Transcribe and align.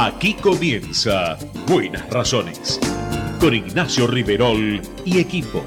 Aquí 0.00 0.34
comienza 0.34 1.36
Buenas 1.66 2.08
Razones 2.08 2.78
con 3.40 3.52
Ignacio 3.52 4.06
Riverol 4.06 4.80
y 5.04 5.18
equipo. 5.18 5.64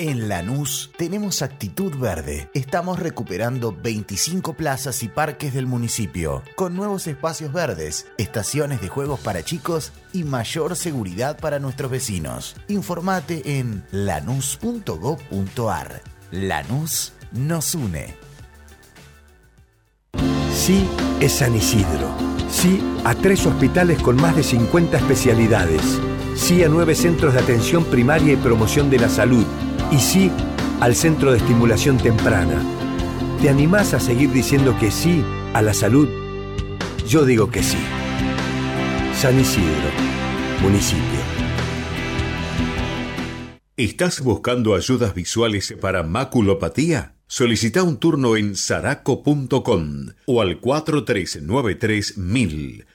En 0.00 0.28
Lanús 0.28 0.90
tenemos 0.98 1.42
actitud 1.42 1.94
verde. 1.96 2.50
Estamos 2.52 2.98
recuperando 2.98 3.76
25 3.80 4.54
plazas 4.54 5.04
y 5.04 5.08
parques 5.08 5.54
del 5.54 5.66
municipio, 5.66 6.42
con 6.56 6.74
nuevos 6.74 7.06
espacios 7.06 7.52
verdes, 7.52 8.08
estaciones 8.18 8.80
de 8.80 8.88
juegos 8.88 9.20
para 9.20 9.44
chicos 9.44 9.92
y 10.12 10.24
mayor 10.24 10.74
seguridad 10.74 11.38
para 11.38 11.60
nuestros 11.60 11.92
vecinos. 11.92 12.56
Informate 12.66 13.60
en 13.60 13.84
lanús.gov.ar. 13.92 15.22
Lanús 16.32 17.12
nos 17.30 17.76
une. 17.76 18.25
Sí 20.66 20.84
es 21.20 21.30
San 21.30 21.54
Isidro. 21.54 22.12
Sí 22.50 22.80
a 23.04 23.14
tres 23.14 23.46
hospitales 23.46 24.02
con 24.02 24.16
más 24.16 24.34
de 24.34 24.42
50 24.42 24.96
especialidades. 24.96 25.80
Sí 26.34 26.64
a 26.64 26.68
nueve 26.68 26.96
centros 26.96 27.34
de 27.34 27.38
atención 27.38 27.84
primaria 27.84 28.32
y 28.32 28.36
promoción 28.36 28.90
de 28.90 28.98
la 28.98 29.08
salud 29.08 29.44
y 29.92 30.00
sí 30.00 30.32
al 30.80 30.96
Centro 30.96 31.30
de 31.30 31.38
Estimulación 31.38 31.98
Temprana. 31.98 32.60
¿Te 33.40 33.48
animás 33.48 33.94
a 33.94 34.00
seguir 34.00 34.32
diciendo 34.32 34.76
que 34.76 34.90
sí 34.90 35.24
a 35.54 35.62
la 35.62 35.72
salud? 35.72 36.08
Yo 37.06 37.24
digo 37.24 37.48
que 37.48 37.62
sí. 37.62 37.78
San 39.14 39.38
Isidro, 39.38 39.90
municipio. 40.62 41.20
¿Estás 43.76 44.20
buscando 44.20 44.74
ayudas 44.74 45.14
visuales 45.14 45.76
para 45.80 46.02
maculopatía? 46.02 47.15
Solicita 47.28 47.82
un 47.82 47.98
turno 47.98 48.36
en 48.36 48.54
saraco.com 48.54 50.10
o 50.26 50.40
al 50.40 50.60
4393 50.60 52.14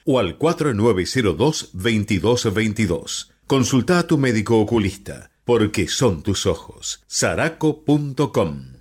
o 0.06 0.18
al 0.18 0.38
4902-2222. 0.38 3.28
Consulta 3.46 3.98
a 3.98 4.06
tu 4.06 4.16
médico 4.16 4.58
oculista 4.58 5.32
porque 5.44 5.88
son 5.88 6.22
tus 6.22 6.46
ojos. 6.46 7.02
Saraco.com 7.06 8.72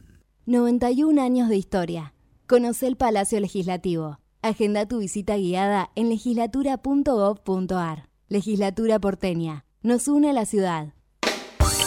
91 0.46 1.22
años 1.22 1.50
de 1.50 1.58
historia. 1.58 2.14
Conoce 2.48 2.88
el 2.88 2.96
Palacio 2.96 3.38
Legislativo. 3.40 4.20
Agenda 4.42 4.88
tu 4.88 5.00
visita 5.00 5.36
guiada 5.38 5.92
en 5.96 6.10
legislatura.gov.ar. 6.10 8.10
Legislatura 8.28 9.00
porteña. 9.00 9.66
Nos 9.84 10.08
une 10.08 10.30
a 10.30 10.34
la 10.34 10.46
ciudad. 10.46 10.94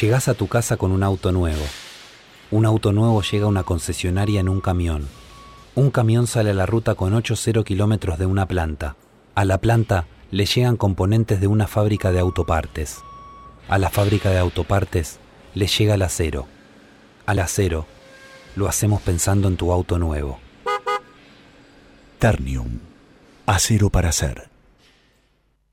Llegás 0.00 0.26
a 0.26 0.34
tu 0.34 0.48
casa 0.48 0.76
con 0.76 0.90
un 0.90 1.04
auto 1.04 1.30
nuevo. 1.30 1.62
Un 2.50 2.66
auto 2.66 2.90
nuevo 2.92 3.22
llega 3.22 3.44
a 3.44 3.48
una 3.48 3.62
concesionaria 3.62 4.40
en 4.40 4.48
un 4.48 4.60
camión. 4.60 5.06
Un 5.76 5.92
camión 5.92 6.26
sale 6.26 6.50
a 6.50 6.54
la 6.54 6.66
ruta 6.66 6.96
con 6.96 7.12
8-0 7.12 7.62
kilómetros 7.62 8.18
de 8.18 8.26
una 8.26 8.46
planta. 8.46 8.96
A 9.36 9.44
la 9.44 9.58
planta 9.58 10.06
le 10.32 10.46
llegan 10.46 10.76
componentes 10.76 11.40
de 11.40 11.46
una 11.46 11.68
fábrica 11.68 12.10
de 12.10 12.18
autopartes. 12.18 13.02
A 13.68 13.78
la 13.78 13.88
fábrica 13.88 14.30
de 14.30 14.38
autopartes 14.38 15.20
le 15.54 15.68
llega 15.68 15.94
el 15.94 16.02
acero. 16.02 16.48
Al 17.24 17.38
acero 17.38 17.86
lo 18.56 18.66
hacemos 18.66 19.00
pensando 19.00 19.46
en 19.46 19.56
tu 19.56 19.70
auto 19.72 20.00
nuevo. 20.00 20.40
Ternium. 22.18 22.80
Acero 23.46 23.90
para 23.90 24.08
hacer. 24.08 24.53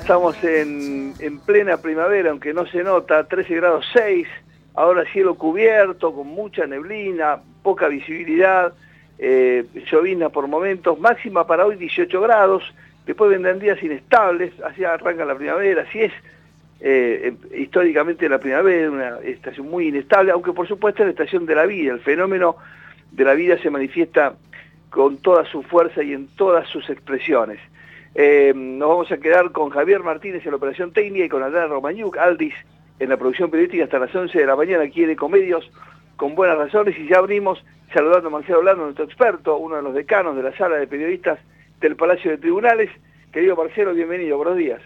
estamos 0.06 0.44
en, 0.44 1.16
en 1.18 1.40
plena 1.40 1.78
primavera, 1.78 2.30
aunque 2.30 2.54
no 2.54 2.68
se 2.68 2.84
nota, 2.84 3.24
13 3.24 3.56
grados 3.56 3.88
6, 3.92 4.28
ahora 4.75 5.04
cielo 5.12 5.34
cubierto, 5.34 6.13
con 6.13 6.28
mucha 6.28 6.68
neblina, 6.68 7.40
poca 7.63 7.88
visibilidad, 7.88 8.72
eh, 9.18 9.66
llovina 9.92 10.30
por 10.30 10.48
momentos, 10.48 11.00
máxima 11.00 11.48
para 11.48 11.66
hoy 11.66 11.78
18 11.78 12.22
grados, 12.22 12.62
después 13.07 13.31
vendrán 13.31 13.57
días 13.57 13.81
inestables, 13.81 14.54
así 14.62 14.84
arranca 14.84 15.25
la 15.25 15.34
primavera, 15.34 15.81
así 15.90 16.02
es 16.02 16.13
eh, 16.81 17.34
históricamente 17.58 18.30
la 18.30 18.38
primavera, 18.38 18.92
una 18.92 19.19
estación 19.22 19.68
muy 19.72 19.88
inestable, 19.88 20.31
aunque 20.31 20.54
por 20.54 20.68
supuesto 20.68 21.01
es 21.01 21.08
la 21.08 21.12
estación 21.13 21.48
de 21.48 21.56
la 21.56 21.66
vida, 21.66 21.94
el 21.94 22.01
fenómeno 22.01 22.58
de 23.12 23.24
la 23.24 23.34
vida 23.34 23.58
se 23.58 23.72
manifiesta 23.72 24.36
con 24.92 25.18
toda 25.18 25.46
su 25.46 25.63
fuerza 25.63 26.04
y 26.04 26.13
en 26.13 26.28
todas 26.28 26.69
sus 26.69 26.92
expresiones. 26.92 27.60
Eh, 28.18 28.54
nos 28.56 28.88
vamos 28.90 29.12
a 29.12 29.18
quedar 29.18 29.52
con 29.52 29.70
Javier 29.72 30.02
Martínez 30.02 30.44
en 30.46 30.52
la 30.52 30.58
operación 30.58 30.94
técnica 30.94 31.26
y 31.26 31.30
con 31.30 31.44
Adrián 31.44 31.70
Romañuc, 31.70 32.18
Aldis 32.18 32.54
en 33.00 33.10
la 33.10 33.18
producción 33.18 33.52
periodística 33.52 33.84
hasta 33.84 34.00
las 34.00 34.16
11 34.16 34.38
de 34.40 34.46
la 34.46 34.56
mañana 34.56 34.86
aquí 34.86 35.04
en 35.04 35.10
Ecomedios, 35.10 35.70
con 36.16 36.34
buenas 36.34 36.58
razones. 36.58 36.98
Y 36.98 37.08
ya 37.10 37.18
abrimos 37.18 37.62
saludando 37.94 38.30
a 38.30 38.32
Marcelo 38.32 38.60
Orlando, 38.60 38.84
nuestro 38.86 39.04
experto, 39.04 39.58
uno 39.58 39.76
de 39.76 39.82
los 39.82 39.94
decanos 39.94 40.36
de 40.38 40.44
la 40.44 40.56
sala 40.56 40.78
de 40.78 40.88
periodistas 40.88 41.40
del 41.82 41.98
Palacio 41.98 42.32
de 42.32 42.38
Tribunales. 42.38 42.90
Querido 43.34 43.58
Marcelo, 43.58 43.94
bienvenido, 43.94 44.38
buenos 44.38 44.56
días. 44.56 44.82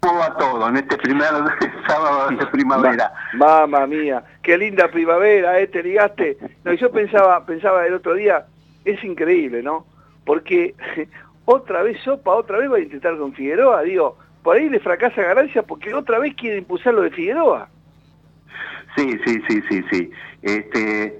¿Cómo 0.00 0.18
va 0.20 0.36
todo 0.36 0.68
en 0.68 0.76
este 0.78 0.96
primer 0.96 1.28
sábado 1.86 2.30
de 2.36 2.46
primavera? 2.46 3.12
Ma- 3.34 3.66
Mamma 3.66 3.86
mía, 3.86 4.24
qué 4.42 4.56
linda 4.58 4.88
primavera, 4.88 5.60
¿eh? 5.60 5.66
Te 5.68 5.82
ligaste. 5.82 6.38
No, 6.64 6.72
yo 6.72 6.90
pensaba, 6.90 7.44
pensaba 7.44 7.86
el 7.86 7.94
otro 7.94 8.14
día, 8.14 8.46
es 8.84 9.02
increíble, 9.04 9.62
¿no? 9.62 9.86
Porque 10.28 10.74
otra 11.46 11.82
vez 11.82 11.98
Sopa, 12.04 12.34
otra 12.34 12.58
vez 12.58 12.70
va 12.70 12.76
a 12.76 12.80
intentar 12.80 13.16
con 13.16 13.32
Figueroa, 13.32 13.80
digo, 13.80 14.18
por 14.42 14.58
ahí 14.58 14.68
le 14.68 14.78
fracasa 14.78 15.22
ganancia 15.22 15.62
porque 15.62 15.94
otra 15.94 16.18
vez 16.18 16.34
quiere 16.34 16.58
impulsar 16.58 16.92
lo 16.92 17.00
de 17.00 17.10
Figueroa. 17.10 17.66
Sí, 18.94 19.18
sí, 19.24 19.40
sí, 19.48 19.62
sí, 19.70 19.82
sí. 19.90 20.10
Este, 20.42 21.18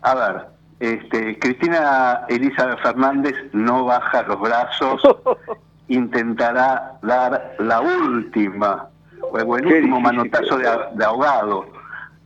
a 0.00 0.14
ver, 0.14 0.46
este, 0.80 1.38
Cristina 1.38 2.22
Elizabeth 2.30 2.80
Fernández 2.80 3.34
no 3.52 3.84
baja 3.84 4.22
los 4.22 4.40
brazos, 4.40 5.02
intentará 5.88 6.98
dar 7.02 7.56
la 7.58 7.82
última, 7.82 8.88
o 9.20 9.38
el 9.58 9.66
último 9.66 10.00
manotazo 10.00 10.56
de, 10.56 10.66
de 10.94 11.04
ahogado. 11.04 11.66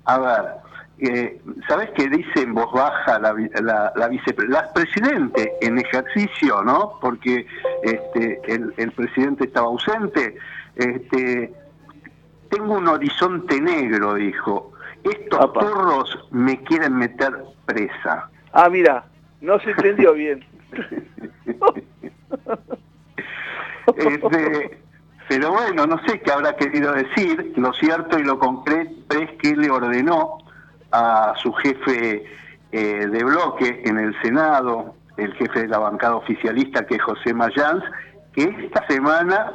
A 0.04 0.18
ver, 0.18 0.59
eh, 1.00 1.40
¿sabes 1.68 1.90
qué 1.96 2.08
dice 2.08 2.42
en 2.42 2.54
voz 2.54 2.72
baja 2.72 3.18
la, 3.18 3.32
la, 3.60 3.92
la 3.96 4.08
vicepre- 4.08 4.48
la 4.48 4.72
presidente 4.72 5.52
en 5.60 5.78
ejercicio, 5.78 6.62
no? 6.62 6.98
Porque 7.00 7.46
este, 7.82 8.40
el, 8.46 8.72
el 8.76 8.92
presidente 8.92 9.44
estaba 9.44 9.66
ausente. 9.68 10.36
Este, 10.76 11.52
tengo 12.50 12.74
un 12.74 12.88
horizonte 12.88 13.60
negro, 13.60 14.14
dijo. 14.14 14.72
Estos 15.02 15.52
turros 15.54 16.28
me 16.30 16.62
quieren 16.64 16.94
meter 16.96 17.32
presa. 17.64 18.28
Ah, 18.52 18.68
mira, 18.68 19.04
no 19.40 19.58
se 19.60 19.70
entendió 19.70 20.12
bien. 20.12 20.44
Este, 23.96 24.78
pero 25.28 25.52
bueno, 25.52 25.86
no 25.86 25.98
sé 26.06 26.20
qué 26.20 26.30
habrá 26.32 26.54
querido 26.56 26.92
decir. 26.92 27.52
Lo 27.56 27.72
cierto 27.72 28.18
y 28.18 28.24
lo 28.24 28.38
concreto 28.38 29.18
es 29.18 29.30
que 29.40 29.56
le 29.56 29.70
ordenó 29.70 30.38
a 30.92 31.34
su 31.36 31.52
jefe 31.52 32.24
eh, 32.72 33.06
de 33.06 33.24
bloque 33.24 33.82
en 33.84 33.98
el 33.98 34.20
Senado, 34.22 34.94
el 35.16 35.32
jefe 35.34 35.62
de 35.62 35.68
la 35.68 35.78
bancada 35.78 36.16
oficialista, 36.16 36.86
que 36.86 36.96
es 36.96 37.02
José 37.02 37.34
Mayans, 37.34 37.84
que 38.32 38.44
esta 38.44 38.86
semana 38.86 39.52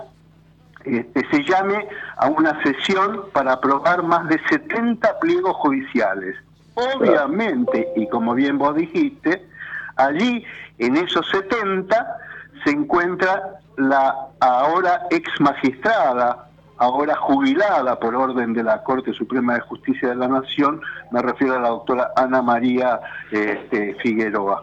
este, 0.83 1.27
se 1.31 1.43
llame 1.43 1.87
a 2.17 2.27
una 2.27 2.61
sesión 2.61 3.25
para 3.33 3.53
aprobar 3.53 4.03
más 4.03 4.27
de 4.27 4.39
70 4.49 5.19
pliegos 5.19 5.55
judiciales. 5.57 6.35
Obviamente, 6.75 7.87
y 7.95 8.07
como 8.09 8.33
bien 8.35 8.57
vos 8.57 8.75
dijiste, 8.75 9.45
allí 9.95 10.45
en 10.77 10.97
esos 10.97 11.27
70 11.29 12.17
se 12.63 12.71
encuentra 12.71 13.59
la 13.77 14.13
ahora 14.39 15.07
ex 15.09 15.29
magistrada, 15.39 16.44
ahora 16.77 17.15
jubilada 17.15 17.99
por 17.99 18.15
orden 18.15 18.53
de 18.53 18.63
la 18.63 18.83
Corte 18.83 19.13
Suprema 19.13 19.55
de 19.55 19.61
Justicia 19.61 20.09
de 20.09 20.15
la 20.15 20.27
Nación, 20.27 20.81
me 21.11 21.21
refiero 21.21 21.55
a 21.55 21.59
la 21.59 21.69
doctora 21.69 22.11
Ana 22.15 22.41
María 22.41 22.99
este, 23.31 23.95
Figueroa. 23.95 24.61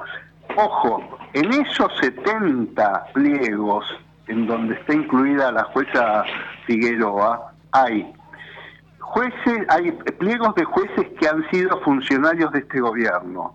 Ojo, 0.56 1.18
en 1.32 1.52
esos 1.52 1.90
70 2.00 3.06
pliegos 3.14 3.84
en 4.26 4.46
donde 4.46 4.74
está 4.74 4.94
incluida 4.94 5.50
la 5.52 5.64
jueza 5.64 6.24
Figueroa, 6.66 7.52
hay 7.72 8.12
jueces, 8.98 9.66
hay 9.68 9.92
pliegos 9.92 10.54
de 10.54 10.64
jueces 10.64 11.06
que 11.18 11.28
han 11.28 11.48
sido 11.50 11.80
funcionarios 11.80 12.52
de 12.52 12.60
este 12.60 12.80
gobierno, 12.80 13.54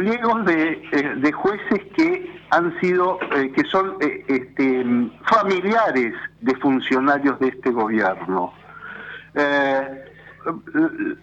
pliegos 0.00 0.46
de, 0.46 0.82
eh, 0.92 1.14
de 1.16 1.32
jueces 1.32 1.80
que 1.94 2.40
han 2.50 2.78
sido, 2.80 3.18
eh, 3.36 3.52
que 3.54 3.64
son 3.64 3.96
eh, 4.00 4.24
este, 4.28 4.82
familiares 5.26 6.14
de 6.40 6.54
funcionarios 6.56 7.38
de 7.38 7.48
este 7.48 7.70
gobierno. 7.70 8.52
Eh, 9.34 10.04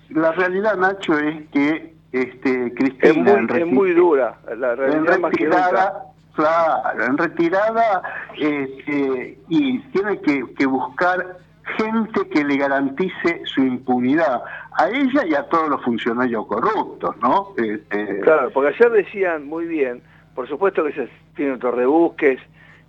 la 0.09 0.31
realidad, 0.33 0.77
Nacho, 0.77 1.17
es 1.17 1.49
que 1.49 1.95
este, 2.11 2.71
Cristina... 2.75 3.09
Es 3.09 3.17
muy, 3.17 3.31
en 3.31 3.49
es 3.49 3.49
reti- 3.49 3.73
muy 3.73 3.91
dura, 3.93 4.37
la 4.55 4.73
en 4.73 4.77
realidad 4.77 5.15
nunca. 5.15 5.29
retirada, 5.29 6.03
claro, 6.35 7.03
en 7.03 7.17
retirada 7.17 8.01
este, 8.37 9.39
y 9.49 9.79
tiene 9.91 10.21
que, 10.21 10.53
que 10.55 10.65
buscar 10.67 11.37
gente 11.77 12.27
que 12.29 12.43
le 12.43 12.57
garantice 12.57 13.41
su 13.45 13.61
impunidad 13.61 14.41
a 14.73 14.89
ella 14.89 15.25
y 15.25 15.33
a 15.33 15.43
todos 15.43 15.69
los 15.69 15.83
funcionarios 15.83 16.45
corruptos, 16.47 17.15
¿no? 17.21 17.53
Este, 17.57 18.19
Claro, 18.21 18.49
porque 18.51 18.75
ayer 18.75 18.91
decían 18.91 19.47
muy 19.47 19.65
bien, 19.65 20.01
por 20.35 20.47
supuesto 20.47 20.83
que 20.83 20.93
se 20.93 21.09
tienen 21.35 21.55
otros 21.55 21.75
rebusques, 21.75 22.39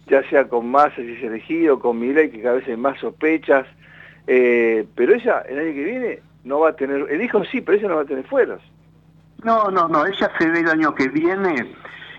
ya 0.07 0.23
sea 0.29 0.49
con 0.49 0.71
Massa 0.71 0.97
si 0.97 1.13
es 1.13 1.23
elegido, 1.23 1.79
con 1.79 1.99
Milei 1.99 2.31
que 2.31 2.43
cada 2.43 2.57
vez 2.57 2.69
hay 2.69 2.77
más 2.77 2.99
sospechas, 2.99 3.67
eh, 4.27 4.87
pero 4.95 5.15
ella 5.15 5.43
el 5.49 5.59
año 5.59 5.73
que 5.73 5.85
viene 5.85 6.23
no 6.45 6.61
va 6.61 6.71
a 6.71 6.77
tener, 6.77 7.07
el 7.11 7.23
hijo 7.23 7.45
sí, 7.45 7.61
pero 7.61 7.79
ella 7.79 7.89
no 7.89 7.97
va 7.97 8.03
a 8.03 8.07
tener 8.07 8.25
fueros. 8.25 8.63
No, 9.45 9.71
no, 9.71 9.89
no, 9.89 10.07
ella 10.07 10.31
se 10.39 10.49
ve 10.49 10.61
el 10.61 10.69
año 10.69 10.95
que 10.95 11.09
viene 11.09 11.75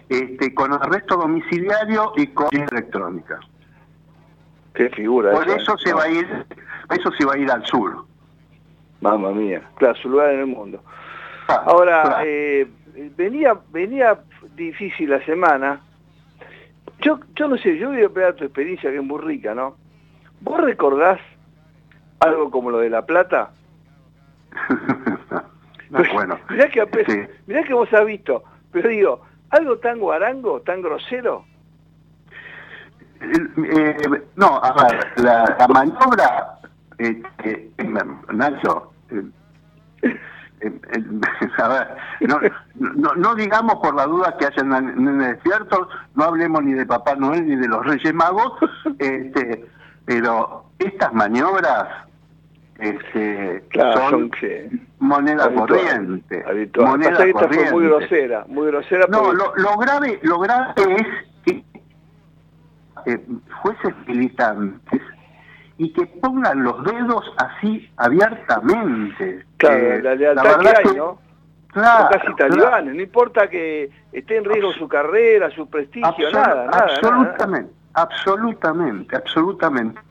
este, 0.07 0.53
con 0.53 0.73
arresto 0.73 1.17
domiciliario 1.17 2.13
y 2.15 2.27
con 2.27 2.47
electrónica. 2.51 3.39
Qué 4.79 4.89
figura 4.91 5.31
Por 5.31 5.43
esa, 5.43 5.57
eso 5.57 5.77
se 5.77 5.89
¿no? 5.89 5.97
va 5.97 6.03
a 6.03 6.09
ir, 6.09 6.45
eso 6.89 7.11
se 7.11 7.25
va 7.25 7.33
a 7.33 7.37
ir 7.37 7.51
al 7.51 7.65
sur. 7.65 8.05
Mamma 9.01 9.31
mía, 9.31 9.61
claro, 9.75 9.93
su 9.95 10.07
lugar 10.07 10.31
en 10.31 10.39
el 10.39 10.45
mundo. 10.45 10.81
Ah, 11.49 11.63
Ahora, 11.65 12.21
eh, 12.23 12.65
venía 13.17 13.59
venía 13.67 14.17
difícil 14.55 15.09
la 15.09 15.19
semana. 15.25 15.81
Yo 17.01 17.19
yo 17.35 17.49
no 17.49 17.57
sé, 17.57 17.77
yo 17.77 17.89
voy 17.89 18.03
a 18.05 18.09
pegar 18.09 18.35
tu 18.35 18.45
experiencia 18.45 18.89
que 18.89 18.95
es 18.99 19.03
muy 19.03 19.19
rica, 19.19 19.53
¿no? 19.53 19.75
¿Vos 20.39 20.61
recordás 20.61 21.19
algo 22.21 22.49
como 22.49 22.71
lo 22.71 22.77
de 22.77 22.89
La 22.89 23.05
Plata? 23.05 23.51
bueno, 26.13 26.39
Mirá 26.49 26.69
que, 26.69 26.81
ape- 26.81 27.29
mirá 27.47 27.63
que 27.63 27.73
vos 27.73 27.91
has 27.93 28.05
visto, 28.05 28.45
pero 28.71 28.87
digo, 28.87 29.21
algo 29.49 29.77
tan 29.79 29.99
guarango, 29.99 30.61
tan 30.61 30.81
grosero. 30.81 31.43
Eh, 33.21 33.97
no, 34.37 34.59
a 34.63 34.73
ver, 34.83 35.07
la, 35.17 35.55
la 35.59 35.67
maniobra, 35.67 36.59
eh, 36.97 37.21
eh, 37.43 37.71
Nacho, 38.33 38.93
a 41.57 41.67
ver, 41.67 41.87
no, 42.21 42.39
no, 42.75 43.13
no 43.15 43.35
digamos 43.35 43.75
por 43.75 43.95
la 43.95 44.05
duda 44.05 44.35
que 44.37 44.45
hayan 44.47 44.69
nenes 44.69 45.27
despiertos, 45.35 45.87
no 46.15 46.23
hablemos 46.25 46.63
ni 46.63 46.73
de 46.73 46.85
Papá 46.85 47.15
Noel 47.15 47.45
ni 47.47 47.55
de 47.55 47.67
los 47.67 47.85
Reyes 47.85 48.13
Magos, 48.13 48.53
este, 48.99 49.65
pero 50.05 50.65
estas 50.79 51.13
maniobras 51.13 51.87
este, 52.79 53.63
Claro, 53.69 53.99
son, 54.01 54.09
son 54.11 54.31
que- 54.31 54.69
moneda 54.99 55.43
habitual, 55.45 55.67
corriente. 55.67 56.43
habitual. 56.47 56.87
Moneda 56.87 57.15
fue 57.17 57.25
muy 57.25 57.33
corriente. 57.33 57.77
grosera, 57.85 58.45
muy 58.47 58.67
grosera. 58.67 59.05
No, 59.09 59.23
porque- 59.23 59.37
lo, 59.37 59.55
lo 59.57 59.77
grave, 59.77 60.19
lo 60.23 60.39
grave 60.39 60.73
es 60.77 61.07
eh, 63.05 63.25
jueces 63.61 63.93
militantes 64.07 65.01
y 65.77 65.93
que 65.93 66.05
pongan 66.05 66.63
los 66.63 66.83
dedos 66.83 67.33
así 67.37 67.89
abiertamente. 67.97 69.45
Claro, 69.57 69.77
Eh, 69.77 70.01
la 70.01 70.15
lealtad 70.15 70.43
verdad 70.43 70.73
que 70.83 70.89
hay, 70.89 70.95
¿no? 70.95 71.19
Claro, 71.71 72.09
casi 72.11 72.33
claro. 72.33 72.35
talibanes, 72.37 72.95
no 72.95 73.01
importa 73.01 73.47
que 73.47 73.89
esté 74.11 74.37
en 74.37 74.45
riesgo 74.45 74.73
su 74.73 74.87
carrera, 74.87 75.51
su 75.51 75.69
prestigio, 75.69 76.31
nada, 76.31 76.47
nada, 76.47 76.65
nada. 76.65 76.83
absolutamente, 76.83 77.73
absolutamente, 77.93 79.15
absolutamente. 79.15 80.01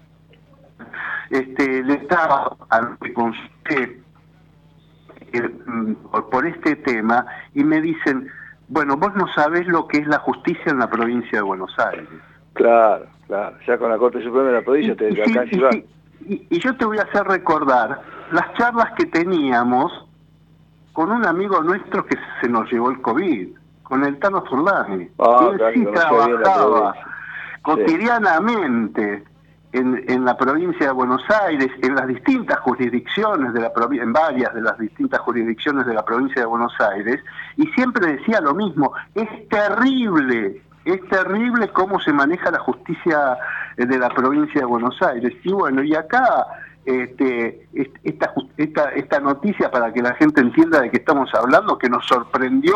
Este, 1.30 1.82
le 1.82 1.94
estaba 1.94 2.56
al 2.70 2.96
que 2.98 3.12
consulté 3.12 4.00
eh, 5.32 5.50
por, 6.10 6.30
por 6.30 6.46
este 6.46 6.76
tema 6.76 7.26
y 7.54 7.64
me 7.64 7.80
dicen, 7.82 8.30
bueno, 8.68 8.96
vos 8.96 9.14
no 9.16 9.26
sabés 9.34 9.66
lo 9.66 9.88
que 9.88 9.98
es 9.98 10.06
la 10.06 10.20
justicia 10.20 10.70
en 10.70 10.78
la 10.78 10.88
provincia 10.88 11.38
de 11.38 11.42
Buenos 11.42 11.76
Aires. 11.78 12.08
Claro, 12.58 13.06
claro, 13.28 13.56
ya 13.66 13.78
con 13.78 13.88
la 13.88 13.98
Corte 13.98 14.20
Suprema 14.22 14.48
de 14.48 14.52
la 14.54 14.62
Provincia 14.62 14.96
te 14.96 15.10
Y, 15.12 15.20
acá 15.20 15.44
y 15.44 16.44
y- 16.50 16.58
yo 16.58 16.76
te 16.76 16.84
voy 16.84 16.98
a 16.98 17.02
hacer 17.02 17.22
recordar 17.24 18.00
las 18.32 18.52
charlas 18.54 18.92
que 18.98 19.06
teníamos 19.06 19.92
con 20.92 21.12
un 21.12 21.24
amigo 21.24 21.62
nuestro 21.62 22.04
que 22.04 22.16
se 22.40 22.48
nos 22.48 22.70
llevó 22.70 22.90
el 22.90 23.00
COVID, 23.00 23.48
con 23.84 24.04
el 24.04 24.18
Tano 24.18 24.44
Zurlani. 24.48 25.08
Ah, 25.20 25.50
Él 25.52 25.56
claro, 25.56 25.72
sí 25.72 25.86
trabajaba 25.86 26.94
cotidianamente 27.62 29.22
en, 29.72 30.04
en 30.08 30.24
la 30.24 30.36
provincia 30.36 30.88
de 30.88 30.92
Buenos 30.92 31.22
Aires, 31.46 31.68
en 31.82 31.94
las 31.94 32.08
distintas 32.08 32.58
jurisdicciones 32.58 33.52
de 33.54 33.60
la 33.60 33.70
en 33.92 34.12
varias 34.12 34.52
de 34.52 34.62
las 34.62 34.76
distintas 34.78 35.20
jurisdicciones 35.20 35.86
de 35.86 35.94
la 35.94 36.04
provincia 36.04 36.42
de 36.42 36.46
Buenos 36.46 36.72
Aires, 36.80 37.20
y 37.56 37.68
siempre 37.68 38.14
decía 38.14 38.40
lo 38.40 38.54
mismo, 38.54 38.92
es 39.14 39.48
terrible 39.48 40.60
es 40.92 41.08
terrible 41.08 41.68
cómo 41.68 42.00
se 42.00 42.12
maneja 42.12 42.50
la 42.50 42.58
justicia 42.60 43.36
eh, 43.76 43.86
de 43.86 43.98
la 43.98 44.08
provincia 44.10 44.60
de 44.60 44.66
Buenos 44.66 45.00
Aires. 45.02 45.32
Y 45.44 45.52
bueno, 45.52 45.82
y 45.82 45.94
acá 45.94 46.46
este, 46.84 47.66
est- 47.74 47.96
esta, 48.02 48.32
esta, 48.56 48.90
esta 48.92 49.20
noticia 49.20 49.70
para 49.70 49.92
que 49.92 50.00
la 50.02 50.14
gente 50.14 50.40
entienda 50.40 50.80
de 50.80 50.90
qué 50.90 50.96
estamos 50.98 51.30
hablando, 51.34 51.76
que 51.78 51.88
nos 51.90 52.06
sorprendió, 52.06 52.74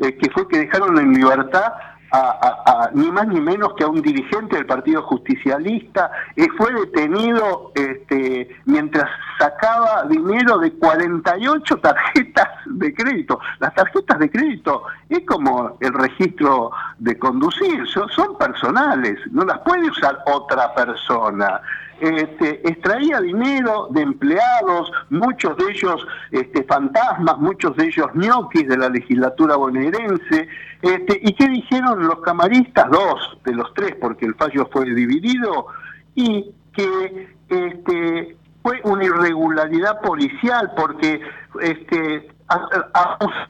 eh, 0.00 0.16
que 0.16 0.30
fue 0.30 0.46
que 0.48 0.58
dejaron 0.58 0.98
en 0.98 1.12
libertad 1.14 1.72
a, 2.12 2.18
a- 2.66 2.90
ni 2.94 3.10
más 3.10 3.26
ni 3.28 3.40
menos 3.40 3.74
que 3.76 3.84
a 3.84 3.88
un 3.88 4.00
dirigente 4.02 4.56
del 4.56 4.66
Partido 4.66 5.02
Justicialista, 5.02 6.10
eh, 6.36 6.46
fue 6.56 6.72
detenido 6.72 7.72
este, 7.74 8.56
mientras 8.64 9.08
sacaba 9.38 10.04
dinero 10.08 10.58
de 10.58 10.72
48 10.72 11.76
tarjetas 11.78 12.48
de 12.66 12.94
crédito. 12.94 13.38
Las 13.58 13.74
tarjetas 13.74 14.18
de 14.18 14.30
crédito 14.30 14.84
es 15.08 15.20
como 15.26 15.76
el 15.80 15.92
registro 15.92 16.70
de 16.98 17.18
conducir, 17.18 17.86
son, 17.88 18.08
son 18.10 18.38
personales, 18.38 19.18
no 19.32 19.44
las 19.44 19.58
puede 19.60 19.88
usar 19.90 20.18
otra 20.26 20.74
persona. 20.74 21.60
Este, 21.98 22.68
extraía 22.68 23.20
dinero 23.20 23.88
de 23.90 24.02
empleados, 24.02 24.92
muchos 25.10 25.56
de 25.56 25.70
ellos 25.72 26.06
este, 26.30 26.62
fantasmas, 26.64 27.38
muchos 27.38 27.74
de 27.76 27.86
ellos 27.86 28.06
ñoquis 28.14 28.68
de 28.68 28.76
la 28.76 28.88
legislatura 28.90 29.56
bonaerense. 29.56 30.48
Este, 30.82 31.20
¿Y 31.22 31.32
qué 31.34 31.48
dijeron 31.48 32.06
los 32.06 32.20
camaristas? 32.20 32.90
Dos 32.90 33.38
de 33.44 33.54
los 33.54 33.72
tres, 33.74 33.96
porque 34.00 34.26
el 34.26 34.34
fallo 34.34 34.68
fue 34.70 34.84
dividido, 34.84 35.66
y 36.14 36.50
que 36.74 37.28
este, 37.48 38.36
fue 38.62 38.80
una 38.84 39.04
irregularidad 39.04 40.00
policial, 40.02 40.72
porque 40.76 41.20
este, 41.62 42.28
a- 42.48 42.68
a- 42.92 43.48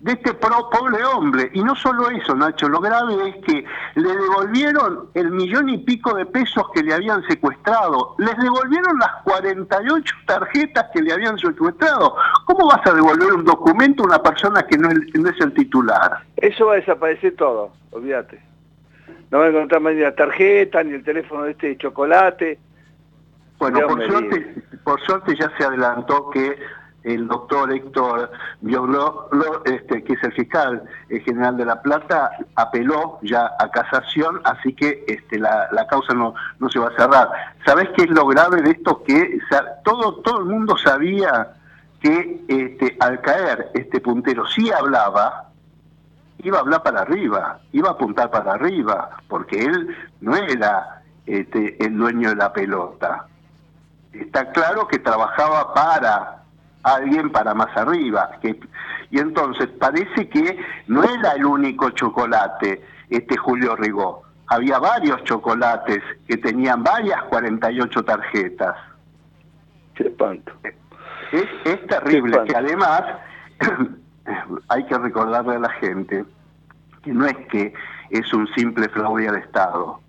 de 0.00 0.12
este 0.12 0.32
pro- 0.34 0.70
pobre 0.70 1.04
hombre. 1.04 1.50
Y 1.54 1.62
no 1.62 1.74
solo 1.74 2.08
eso, 2.10 2.34
Nacho, 2.34 2.68
lo 2.68 2.80
grave 2.80 3.14
es 3.30 3.36
que 3.44 3.64
le 3.96 4.08
devolvieron 4.16 5.08
el 5.14 5.30
millón 5.32 5.68
y 5.68 5.78
pico 5.78 6.14
de 6.14 6.24
pesos 6.26 6.64
que 6.72 6.82
le 6.82 6.94
habían 6.94 7.22
secuestrado, 7.24 8.14
les 8.18 8.36
devolvieron 8.38 8.98
las 8.98 9.22
48 9.24 10.14
tarjetas 10.26 10.86
que 10.94 11.02
le 11.02 11.12
habían 11.12 11.36
secuestrado. 11.38 12.14
¿Cómo 12.44 12.68
vas 12.68 12.86
a 12.86 12.92
devolver 12.94 13.32
un 13.32 13.44
documento 13.44 14.04
a 14.04 14.06
una 14.06 14.22
persona 14.22 14.62
que 14.62 14.78
no 14.78 14.88
es, 14.88 14.98
no 15.14 15.28
es 15.30 15.40
el 15.40 15.52
titular? 15.52 16.18
Eso 16.36 16.66
va 16.66 16.74
a 16.74 16.76
desaparecer 16.76 17.34
todo, 17.36 17.72
olvídate. 17.90 18.40
No 19.30 19.40
va 19.40 19.46
a 19.46 19.48
encontrar 19.48 19.80
más 19.80 19.94
ni 19.94 20.00
la 20.00 20.14
tarjeta, 20.14 20.82
ni 20.84 20.92
el 20.94 21.02
teléfono 21.04 21.42
de 21.42 21.50
este 21.50 21.76
chocolate. 21.76 22.58
Bueno, 23.58 23.80
por 23.88 24.06
suerte, 24.06 24.54
por 24.84 25.00
suerte 25.00 25.34
ya 25.36 25.50
se 25.58 25.64
adelantó 25.64 26.30
que 26.30 26.56
el 27.14 27.26
doctor 27.28 27.72
Héctor 27.72 28.30
Bioló, 28.60 29.28
lo- 29.32 29.64
este, 29.64 30.04
que 30.04 30.12
es 30.12 30.22
el 30.22 30.32
fiscal 30.32 30.82
eh, 31.08 31.20
general 31.20 31.56
de 31.56 31.64
La 31.64 31.80
Plata, 31.82 32.30
apeló 32.54 33.18
ya 33.22 33.52
a 33.58 33.70
casación, 33.70 34.40
así 34.44 34.72
que 34.74 35.04
este, 35.08 35.38
la, 35.38 35.68
causa 35.88 36.12
no, 36.14 36.34
se 36.70 36.78
va 36.78 36.88
a 36.88 36.96
cerrar. 36.96 37.28
¿Sabés 37.64 37.88
qué 37.96 38.04
es 38.04 38.10
lo 38.10 38.26
grave 38.26 38.62
de 38.62 38.70
esto? 38.72 39.02
Que 39.04 39.38
todo, 39.84 40.16
todo 40.16 40.40
el 40.40 40.44
mundo 40.46 40.76
sabía 40.76 41.54
que 42.00 42.44
este, 42.48 42.96
al 43.00 43.20
caer 43.20 43.70
este 43.74 44.00
puntero 44.00 44.46
sí 44.46 44.70
hablaba, 44.70 45.48
iba 46.38 46.58
a 46.58 46.60
hablar 46.60 46.82
para 46.82 47.00
arriba, 47.00 47.58
iba 47.72 47.88
a 47.88 47.92
apuntar 47.92 48.30
para 48.30 48.52
arriba, 48.52 49.10
porque 49.28 49.64
él 49.64 49.96
no 50.20 50.36
era 50.36 51.02
este, 51.26 51.82
el 51.84 51.96
dueño 51.96 52.28
de 52.30 52.36
la 52.36 52.52
pelota. 52.52 53.26
Está 54.12 54.50
claro 54.52 54.86
que 54.88 54.98
trabajaba 54.98 55.74
para 55.74 56.37
alguien 56.94 57.30
para 57.30 57.54
más 57.54 57.74
arriba. 57.76 58.30
Que, 58.40 58.58
y 59.10 59.18
entonces 59.18 59.68
parece 59.78 60.28
que 60.28 60.58
no 60.86 61.02
era 61.02 61.32
el 61.32 61.44
único 61.44 61.90
chocolate, 61.90 62.84
este 63.10 63.36
Julio 63.36 63.76
Rigó. 63.76 64.22
Había 64.48 64.78
varios 64.78 65.22
chocolates 65.24 66.02
que 66.26 66.36
tenían 66.38 66.82
varias 66.82 67.22
48 67.24 68.04
tarjetas. 68.04 68.76
Qué 69.94 70.04
espanto. 70.04 70.52
Es, 71.32 71.46
es 71.64 71.86
terrible, 71.86 72.42
que 72.46 72.56
además 72.56 73.02
hay 74.68 74.84
que 74.86 74.98
recordarle 74.98 75.56
a 75.56 75.58
la 75.58 75.70
gente 75.70 76.24
que 77.02 77.12
no 77.12 77.26
es 77.26 77.36
que 77.48 77.74
es 78.10 78.32
un 78.32 78.46
simple 78.54 78.88
fraude 78.88 79.28
al 79.28 79.36
Estado, 79.36 80.00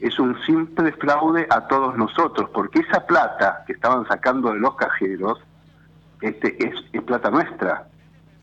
es 0.00 0.18
un 0.18 0.40
simple 0.42 0.92
fraude 0.92 1.46
a 1.50 1.66
todos 1.66 1.96
nosotros, 1.96 2.50
porque 2.50 2.80
esa 2.80 3.06
plata 3.06 3.64
que 3.66 3.72
estaban 3.72 4.06
sacando 4.06 4.52
de 4.52 4.58
los 4.58 4.74
cajeros 4.76 5.40
este, 6.20 6.56
es, 6.66 6.74
es 6.92 7.02
plata 7.02 7.30
nuestra, 7.30 7.86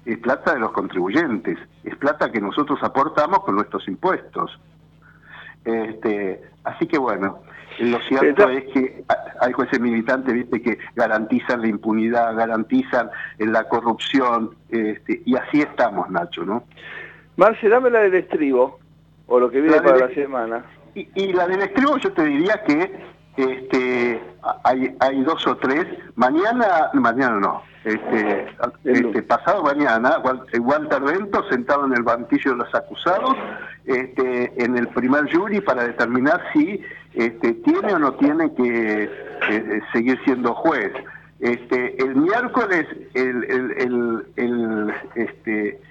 es 0.06 0.18
plata 0.20 0.54
de 0.54 0.60
los 0.60 0.72
contribuyentes, 0.72 1.58
es 1.84 1.96
plata 1.96 2.32
que 2.32 2.40
nosotros 2.42 2.80
aportamos 2.84 3.40
con 3.40 3.56
nuestros 3.56 3.88
impuestos. 3.88 4.60
Este, 5.64 6.42
así 6.64 6.86
que 6.86 6.98
bueno, 6.98 7.40
lo 7.80 8.00
cierto 8.02 8.50
es 8.50 8.66
que 8.66 9.04
hay 9.42 9.52
jueces 9.52 9.80
militantes 9.80 10.34
viste 10.34 10.62
que 10.62 10.78
garantizan 10.96 11.62
la 11.62 11.68
impunidad, 11.68 12.36
garantizan 12.36 13.10
eh, 13.40 13.46
la 13.48 13.68
corrupción, 13.68 14.52
este, 14.70 15.22
y 15.26 15.36
así 15.36 15.62
estamos, 15.62 16.10
Nacho, 16.10 16.46
¿no? 16.46 16.64
Marce, 17.38 17.68
dame 17.68 17.90
la 17.90 18.00
del 18.02 18.14
estribo, 18.16 18.80
o 19.28 19.40
lo 19.40 19.50
que 19.50 19.60
viene 19.60 19.78
La 19.78 19.82
para 19.84 19.98
del- 19.98 20.10
la 20.10 20.16
semana. 20.16 20.66
Y, 20.94 21.10
y 21.16 21.34
la 21.34 21.48
del 21.48 21.64
estribo 21.64 21.98
yo 21.98 22.14
te 22.14 22.24
diría 22.24 22.64
que 22.64 22.96
este, 23.38 24.22
hay, 24.64 24.96
hay 25.00 25.22
dos 25.24 25.46
o 25.48 25.56
tres. 25.58 25.86
Mañana, 26.16 26.90
mañana 26.94 27.40
no, 27.40 27.64
este, 27.84 28.48
este, 28.84 29.22
pasado 29.24 29.64
mañana, 29.64 30.18
eh, 30.54 30.60
Walter 30.60 31.02
Bento 31.02 31.48
sentado 31.50 31.86
en 31.86 31.94
el 31.94 32.04
banquillo 32.04 32.52
de 32.52 32.58
los 32.58 32.74
acusados 32.74 33.36
este, 33.86 34.64
en 34.64 34.78
el 34.78 34.88
primer 34.88 35.32
jury 35.32 35.62
para 35.62 35.84
determinar 35.84 36.42
si 36.54 36.82
este, 37.14 37.54
tiene 37.54 37.94
o 37.94 38.00
no 38.00 38.14
tiene 38.16 38.54
que 38.56 39.04
eh, 39.50 39.82
seguir 39.94 40.20
siendo 40.26 40.54
juez. 40.56 40.92
Este, 41.40 42.02
el 42.02 42.16
miércoles 42.16 42.88
el, 43.14 43.44
el, 43.44 43.72
el, 43.78 44.26
el, 44.38 44.94
este, 45.16 45.82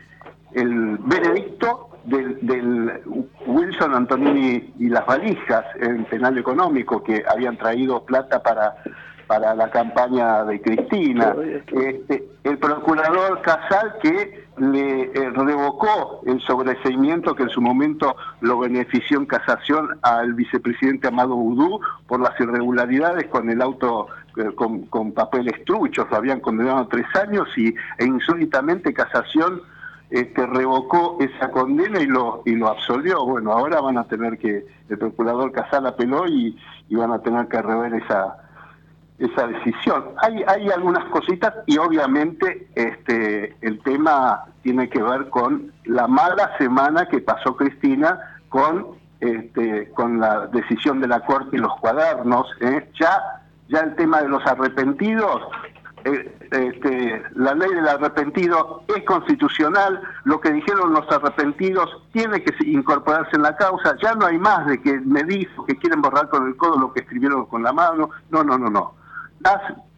el 0.53 0.99
veredicto 0.99 1.94
del, 2.05 2.39
del 2.43 3.01
Wilson 3.47 3.95
Antonini 3.95 4.73
y 4.79 4.89
las 4.89 5.07
valijas 5.07 5.65
en 5.81 6.05
penal 6.05 6.39
económico 6.39 7.03
que 7.03 7.25
habían 7.29 7.57
traído 7.57 8.05
plata 8.05 8.43
para 8.43 8.77
para 9.27 9.55
la 9.55 9.71
campaña 9.71 10.45
de 10.45 10.61
Cristina. 10.61 11.35
Este, 11.67 12.25
el 12.45 12.59
procurador 12.59 13.41
Casal 13.43 13.95
que 14.03 14.45
le 14.59 15.03
eh, 15.03 15.31
revocó 15.31 16.23
el 16.27 16.41
sobreseimiento 16.43 17.35
que 17.35 17.45
en 17.45 17.49
su 17.51 17.61
momento 17.61 18.17
lo 18.41 18.59
benefició 18.59 19.19
en 19.19 19.27
casación 19.27 19.99
al 20.03 20.35
vicepresidente 20.35 21.09
Amado 21.09 21.35
Udú 21.35 21.81
por 22.07 22.21
las 22.21 22.39
irregularidades 22.39 23.27
con 23.29 23.51
el 23.51 23.61
auto 23.61 24.07
eh, 24.37 24.55
con, 24.55 24.83
con 24.87 25.13
papeles 25.13 25.65
truchos, 25.65 26.07
lo 26.11 26.17
habían 26.17 26.41
condenado 26.41 26.79
a 26.79 26.89
tres 26.89 27.07
años 27.15 27.49
y 27.57 27.69
e 27.99 28.05
insólitamente 28.05 28.93
casación 28.93 29.63
este, 30.11 30.47
revocó 30.47 31.17
esa 31.21 31.51
condena 31.51 32.01
y 32.01 32.07
lo 32.07 32.43
y 32.45 32.55
lo 32.55 32.69
absolvió. 32.69 33.25
Bueno, 33.25 33.53
ahora 33.53 33.81
van 33.81 33.99
a 33.99 34.05
tener 34.05 34.39
que, 34.39 34.65
el 34.89 34.99
procurador 34.99 35.51
Casal 35.53 35.87
apeló 35.87 36.27
y, 36.27 36.57
van 36.91 37.11
a 37.11 37.21
tener 37.21 37.49
que 37.49 37.61
rever 37.61 37.95
esa 37.95 38.39
esa 39.19 39.47
decisión. 39.47 40.05
Hay, 40.19 40.43
hay 40.47 40.69
algunas 40.71 41.05
cositas 41.07 41.55
y 41.67 41.79
obviamente 41.79 42.69
este 42.75 43.57
el 43.61 43.81
tema 43.81 44.45
tiene 44.63 44.89
que 44.89 45.03
ver 45.03 45.31
con 45.31 45.73
la 45.85 46.07
mala 46.07 46.57
semana 46.59 47.07
que 47.07 47.21
pasó 47.21 47.57
Cristina 47.57 48.19
con 48.49 48.87
este 49.21 49.91
con 49.91 50.21
la 50.21 50.47
decisión 50.49 51.01
de 51.01 51.09
la 51.09 51.21
Corte 51.21 51.57
y 51.57 51.61
los 51.61 51.75
cuadernos. 51.81 52.47
¿eh? 52.61 52.89
Ya, 53.01 53.43
ya 53.69 53.81
el 53.81 53.97
tema 53.97 54.21
de 54.23 54.29
los 54.29 54.45
arrepentidos 54.47 55.43
este, 56.05 57.23
la 57.35 57.55
ley 57.55 57.71
del 57.75 57.89
arrepentido 57.89 58.83
es 58.95 59.03
constitucional, 59.05 60.01
lo 60.25 60.41
que 60.41 60.53
dijeron 60.53 60.93
los 60.93 61.11
arrepentidos 61.11 61.89
tiene 62.13 62.43
que 62.45 62.55
incorporarse 62.67 63.37
en 63.37 63.43
la 63.43 63.57
causa, 63.57 63.97
ya 64.03 64.15
no 64.15 64.27
hay 64.27 64.39
más 64.39 64.67
de 64.67 64.81
que 64.81 65.01
me 65.01 65.25
dijo 65.25 65.65
que 65.65 65.77
quieren 65.77 66.03
borrar 66.03 66.29
con 66.29 66.47
el 66.47 66.57
codo 66.57 66.79
lo 66.79 66.93
que 66.93 67.01
escribieron 67.01 67.47
con 67.47 67.63
la 67.63 67.73
mano, 67.73 68.11
no, 68.31 68.45
no, 68.45 68.59
no, 68.59 68.69
no. 68.71 68.95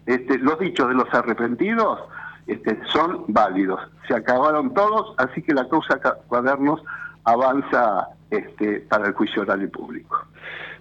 Este, 0.06 0.38
los 0.38 0.58
dichos 0.60 0.88
de 0.88 0.94
los 0.94 1.12
arrepentidos 1.12 1.98
este, 2.46 2.80
son 2.92 3.25
válidos, 3.28 3.80
se 4.06 4.14
acabaron 4.14 4.72
todos, 4.72 5.14
así 5.18 5.42
que 5.42 5.52
la 5.52 5.68
causa 5.68 5.98
ca- 5.98 6.16
cuadernos 6.28 6.80
avanza 7.25 8.08
este, 8.30 8.80
para 8.88 9.08
el 9.08 9.14
juicio 9.14 9.42
oral 9.42 9.62
y 9.62 9.66
público. 9.66 10.16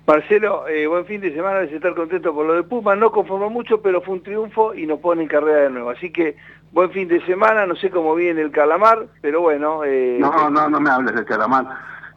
Marcelo, 0.07 0.67
eh, 0.67 0.85
buen 0.85 1.05
fin 1.05 1.19
de 1.19 1.33
semana, 1.33 1.59
debes 1.59 1.73
estar 1.73 1.95
contento 1.95 2.33
por 2.33 2.45
lo 2.45 2.53
de 2.53 2.63
Puma, 2.63 2.95
no 2.95 3.11
conformó 3.11 3.49
mucho, 3.49 3.81
pero 3.81 4.01
fue 4.01 4.15
un 4.15 4.23
triunfo 4.23 4.75
y 4.75 4.85
nos 4.85 4.99
pone 4.99 5.23
en 5.23 5.27
carrera 5.27 5.61
de 5.61 5.69
nuevo. 5.71 5.89
Así 5.89 6.11
que 6.11 6.35
buen 6.71 6.91
fin 6.91 7.07
de 7.07 7.25
semana, 7.25 7.65
no 7.65 7.75
sé 7.75 7.89
cómo 7.89 8.13
viene 8.13 8.41
el 8.41 8.51
calamar, 8.51 9.07
pero 9.21 9.41
bueno... 9.41 9.83
Eh, 9.83 10.17
No, 10.19 10.49
no, 10.51 10.69
no 10.69 10.79
me 10.79 10.91
hables 10.91 11.15
de 11.15 11.25
Calamar, 11.25 11.65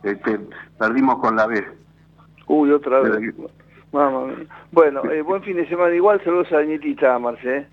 este, 0.02 0.38
perdimos 0.78 1.18
con 1.18 1.36
la 1.36 1.46
B. 1.46 1.64
Uy, 2.46 2.70
otra 2.72 3.00
vez. 3.00 3.34
Bueno, 3.90 5.10
eh, 5.10 5.22
buen 5.22 5.42
fin 5.42 5.56
de 5.56 5.66
semana 5.66 5.94
igual, 5.94 6.22
saludos 6.22 6.52
a 6.52 6.58
Añetita, 6.58 7.18
Marce. 7.18 7.56
¿eh? 7.56 7.66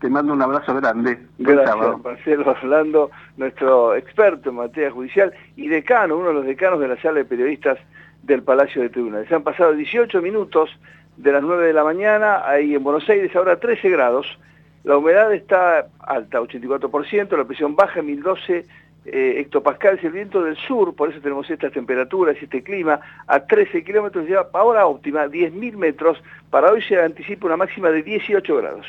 Te 0.00 0.08
mando 0.08 0.32
un 0.32 0.40
abrazo 0.40 0.74
grande. 0.74 1.18
Gracias, 1.38 1.76
Marcelo 2.02 2.50
Orlando, 2.50 3.10
nuestro 3.36 3.94
experto 3.94 4.48
en 4.48 4.56
materia 4.56 4.90
judicial 4.90 5.34
y 5.56 5.68
decano, 5.68 6.16
uno 6.16 6.28
de 6.28 6.34
los 6.34 6.46
decanos 6.46 6.80
de 6.80 6.88
la 6.88 6.96
sala 7.02 7.18
de 7.18 7.24
periodistas 7.26 7.78
del 8.22 8.42
Palacio 8.42 8.82
de 8.82 8.90
Tribunales. 8.90 9.28
Se 9.28 9.34
han 9.34 9.42
pasado 9.42 9.72
18 9.72 10.20
minutos 10.22 10.70
de 11.16 11.32
las 11.32 11.42
9 11.42 11.66
de 11.66 11.72
la 11.72 11.84
mañana, 11.84 12.46
ahí 12.46 12.74
en 12.74 12.82
Buenos 12.82 13.08
Aires, 13.08 13.34
ahora 13.34 13.58
13 13.58 13.90
grados. 13.90 14.26
La 14.84 14.96
humedad 14.96 15.32
está 15.34 15.88
alta, 15.98 16.40
84%, 16.40 17.36
la 17.36 17.44
presión 17.44 17.76
baja, 17.76 18.00
1012 18.00 18.64
eh, 19.04 19.34
hectopascales, 19.38 20.02
el 20.04 20.12
viento 20.12 20.42
del 20.42 20.56
sur, 20.56 20.94
por 20.94 21.10
eso 21.10 21.20
tenemos 21.20 21.48
estas 21.50 21.72
temperaturas 21.72 22.36
y 22.40 22.44
este 22.44 22.62
clima, 22.62 23.00
a 23.26 23.40
13 23.40 23.82
kilómetros, 23.84 24.26
ya 24.28 24.46
ahora 24.52 24.86
óptima, 24.86 25.26
10.000 25.26 25.76
metros, 25.76 26.22
para 26.50 26.70
hoy 26.70 26.82
se 26.82 27.00
anticipa 27.00 27.46
una 27.46 27.56
máxima 27.56 27.90
de 27.90 28.02
18 28.02 28.56
grados. 28.56 28.86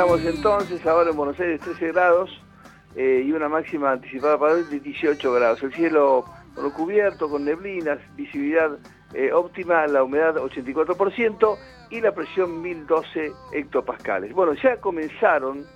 Actualizamos 0.00 0.34
entonces, 0.34 0.86
ahora 0.86 1.10
en 1.10 1.16
Buenos 1.18 1.38
Aires 1.38 1.60
13 1.60 1.88
grados 1.88 2.30
eh, 2.96 3.22
y 3.22 3.32
una 3.32 3.50
máxima 3.50 3.92
anticipada 3.92 4.38
para 4.38 4.54
hoy 4.54 4.64
de 4.64 4.80
18 4.80 5.30
grados. 5.30 5.62
El 5.62 5.74
cielo 5.74 6.24
bueno, 6.54 6.72
cubierto 6.72 7.28
con 7.28 7.44
neblinas, 7.44 7.98
visibilidad 8.16 8.78
eh, 9.12 9.30
óptima, 9.30 9.86
la 9.88 10.02
humedad 10.02 10.36
84% 10.36 11.58
y 11.90 12.00
la 12.00 12.14
presión 12.14 12.62
1012 12.62 13.30
hectopascales. 13.52 14.32
Bueno, 14.32 14.54
ya 14.54 14.78
comenzaron, 14.78 15.66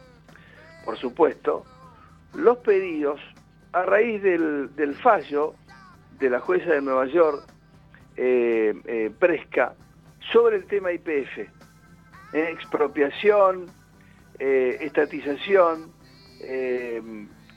por 0.87 0.97
supuesto, 0.97 1.67
los 2.33 2.57
pedidos 2.59 3.21
a 3.75 3.83
raíz 3.83 4.23
del, 4.23 4.95
fallo 5.03 5.53
de 6.19 6.31
la 6.31 6.41
jueza 6.41 6.71
de 6.71 6.81
Nueva 6.81 7.05
York, 7.09 7.45
eh, 8.17 8.75
eh, 8.87 9.13
Presca, 9.19 9.75
sobre 10.33 10.57
el 10.57 10.65
tema 10.65 10.93
IPF 10.93 11.41
expropiación, 12.33 13.67
eh, 14.39 14.79
estatización, 14.81 15.93
eh, 16.41 17.01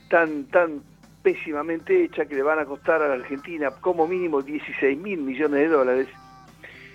tan, 0.08 0.44
tan 0.44 0.82
pésimamente 1.22 2.04
hecha 2.04 2.26
que 2.26 2.36
le 2.36 2.42
van 2.42 2.58
a 2.58 2.64
costar 2.64 3.02
a 3.02 3.08
la 3.08 3.14
Argentina 3.14 3.70
como 3.70 4.06
mínimo 4.06 4.42
16 4.42 4.98
mil 4.98 5.20
millones 5.20 5.60
de 5.60 5.68
dólares. 5.68 6.08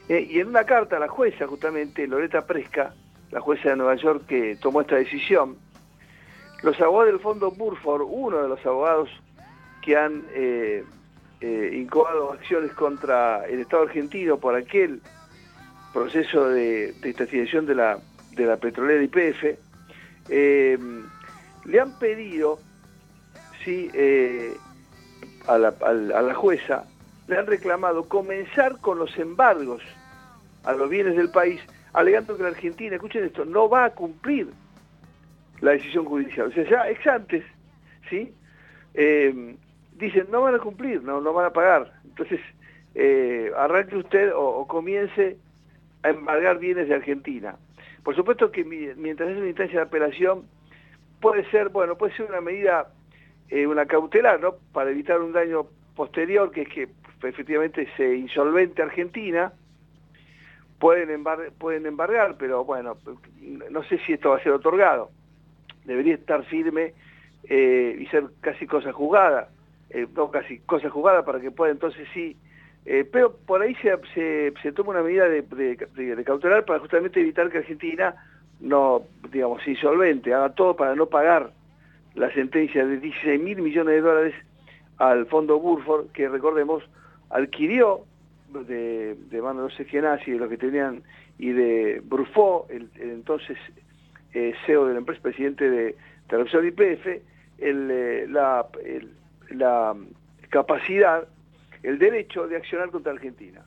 Eh, 0.10 0.28
y 0.30 0.40
en 0.40 0.48
una 0.48 0.64
carta 0.64 0.98
a 0.98 1.00
la 1.00 1.08
jueza, 1.08 1.48
justamente, 1.48 2.08
Loreta 2.08 2.46
Presca, 2.46 2.94
la 3.32 3.42
jueza 3.42 3.70
de 3.70 3.76
Nueva 3.76 3.96
York 3.96 4.26
que 4.28 4.56
tomó 4.56 4.82
esta 4.82 4.96
decisión, 4.96 5.58
los 6.62 6.80
abogados 6.80 7.12
del 7.12 7.20
Fondo 7.20 7.52
Burford, 7.52 8.04
uno 8.08 8.42
de 8.42 8.48
los 8.48 8.66
abogados 8.66 9.10
que 9.82 9.98
han 9.98 10.24
eh, 10.34 10.86
incoado 11.74 12.32
acciones 12.32 12.72
contra 12.72 13.46
el 13.48 13.60
Estado 13.60 13.84
argentino 13.84 14.38
por 14.38 14.56
aquel 14.56 15.02
proceso 15.92 16.48
de, 16.48 16.94
de 16.94 17.10
estatización 17.10 17.66
de 17.66 17.76
la, 17.76 18.00
de 18.32 18.46
la 18.46 18.58
petrolera 18.58 19.04
IPF, 19.04 19.58
eh, 20.30 20.78
le 21.66 21.80
han 21.80 21.98
pedido 22.00 22.60
sí, 23.64 23.90
eh, 23.94 24.56
a, 25.48 25.58
la, 25.58 26.34
jueza, 26.34 26.86
le 27.28 27.38
han 27.38 27.48
reclamado 27.48 28.08
comenzar 28.08 28.80
con 28.80 29.00
los 29.00 29.18
embargos 29.18 29.82
a 30.64 30.74
los 30.74 30.90
bienes 30.90 31.16
del 31.16 31.30
país, 31.30 31.62
alegando 31.94 32.38
que 32.38 32.44
la 32.44 32.50
Argentina, 32.50 32.96
escuchen 32.96 33.26
esto, 33.26 33.46
no 33.46 33.70
va 33.70 33.86
a 33.86 33.90
cumplir 33.92 34.48
la 35.62 35.72
decisión 35.72 36.06
judicial. 36.06 36.48
O 36.48 36.52
sea, 36.52 36.64
ya 36.70 36.90
ex 36.90 37.06
antes, 37.08 37.44
¿sí? 38.10 38.34
Eh, 38.94 39.56
dicen, 39.98 40.28
no 40.32 40.42
van 40.42 40.56
a 40.56 40.60
cumplir, 40.60 41.04
no, 41.04 41.22
van 41.34 41.46
a 41.46 41.54
pagar. 41.54 41.94
Entonces, 42.06 42.40
arranque 43.58 43.98
usted 43.98 44.32
o 44.36 44.66
comience 44.68 45.38
a 46.04 46.10
embargar 46.10 46.60
bienes 46.60 46.88
de 46.88 46.96
Argentina. 46.96 47.56
Por 48.04 48.16
supuesto 48.16 48.52
que 48.52 48.64
mi- 48.64 48.94
mientras 48.96 49.30
es 49.30 49.38
una 49.38 49.48
instancia 49.48 49.80
de 49.80 49.86
apelación, 49.86 50.44
puede 51.22 51.50
ser, 51.52 51.70
bueno, 51.70 51.96
puede 51.98 52.14
ser 52.16 52.26
una 52.30 52.42
medida, 52.42 52.88
eh, 53.50 53.66
una 53.66 53.86
cautelar, 53.86 54.40
¿no? 54.40 54.56
Para 54.74 54.92
evitar 54.92 55.22
un 55.22 55.32
daño 55.32 55.66
posterior, 55.96 56.52
que 56.52 56.64
es 56.64 56.70
que 56.70 56.90
efectivamente 57.24 57.88
se 57.96 58.16
insolvente 58.16 58.82
Argentina, 58.82 59.54
pueden, 60.80 61.10
embar- 61.10 61.52
pueden 61.58 61.86
embargar, 61.86 62.36
pero 62.38 62.66
bueno, 62.66 62.98
no 63.70 63.84
sé 63.84 64.00
si 64.00 64.14
esto 64.14 64.32
va 64.32 64.38
a 64.38 64.44
ser 64.44 64.52
otorgado. 64.52 65.12
Debería 65.86 66.16
estar 66.16 66.44
firme 66.46 66.94
eh, 67.48 67.96
y 68.00 68.06
ser 68.08 68.26
casi 68.42 68.68
cosa 68.68 68.92
jugada, 68.92 69.50
eh, 69.90 70.08
no 70.16 70.30
casi 70.32 70.60
cosa 70.60 70.90
jugada 70.90 71.24
para 71.24 71.40
que 71.40 71.52
pueda 71.52 71.72
entonces 71.72 72.08
sí, 72.14 72.36
eh, 72.86 73.08
pero 73.10 73.34
por 73.46 73.62
ahí 73.62 73.76
se, 73.76 73.94
se, 74.62 74.72
toma 74.74 74.92
una 74.92 75.04
medida 75.04 75.28
de, 75.30 75.42
de, 75.42 75.76
de- 75.96 76.16
de 76.16 76.24
cautelar 76.24 76.66
para 76.66 76.80
justamente 76.80 77.20
evitar 77.22 77.50
que 77.50 77.60
Argentina 77.60 78.16
no, 78.60 79.04
digamos, 79.32 79.62
se 79.64 79.72
insolvente, 79.72 80.34
haga 80.34 80.50
todo 80.54 80.76
para 80.76 80.96
no 80.96 81.08
pagar 81.08 81.52
la 82.16 82.32
sentencia 82.34 82.86
de 82.86 83.00
16 83.00 83.42
mil 83.42 83.62
millones 83.62 83.96
de 83.96 84.02
dólares 84.02 84.36
al 84.98 85.26
fondo 85.26 85.60
Burford, 85.60 86.08
que 86.12 86.30
recordemos, 86.30 86.84
adquirió 87.30 88.02
de, 88.68 89.16
de 89.32 89.42
mano 89.42 89.64
no 89.64 89.70
sé 89.72 89.86
quién 89.86 90.06
así, 90.06 90.32
de 90.32 90.38
los 90.38 90.50
que 90.50 90.58
tenían, 90.58 91.02
y 91.40 91.50
de 91.52 92.02
Brufó, 92.06 92.68
el, 92.70 92.90
entonces 93.00 93.58
eh, 94.34 94.54
CEO 94.66 94.86
de 94.86 94.94
la 94.94 95.00
empresa, 95.00 95.22
presidente 95.22 95.70
de 95.70 95.96
Televisión 96.30 96.68
IPF, 96.68 97.08
eh, 97.58 98.26
la, 98.30 98.66
el- 98.86 99.12
la 99.50 99.96
capacidad, 100.50 101.28
el 101.84 102.00
derecho 102.00 102.48
de 102.48 102.58
accionar 102.58 102.90
contra 102.90 103.12
Argentina. 103.12 103.64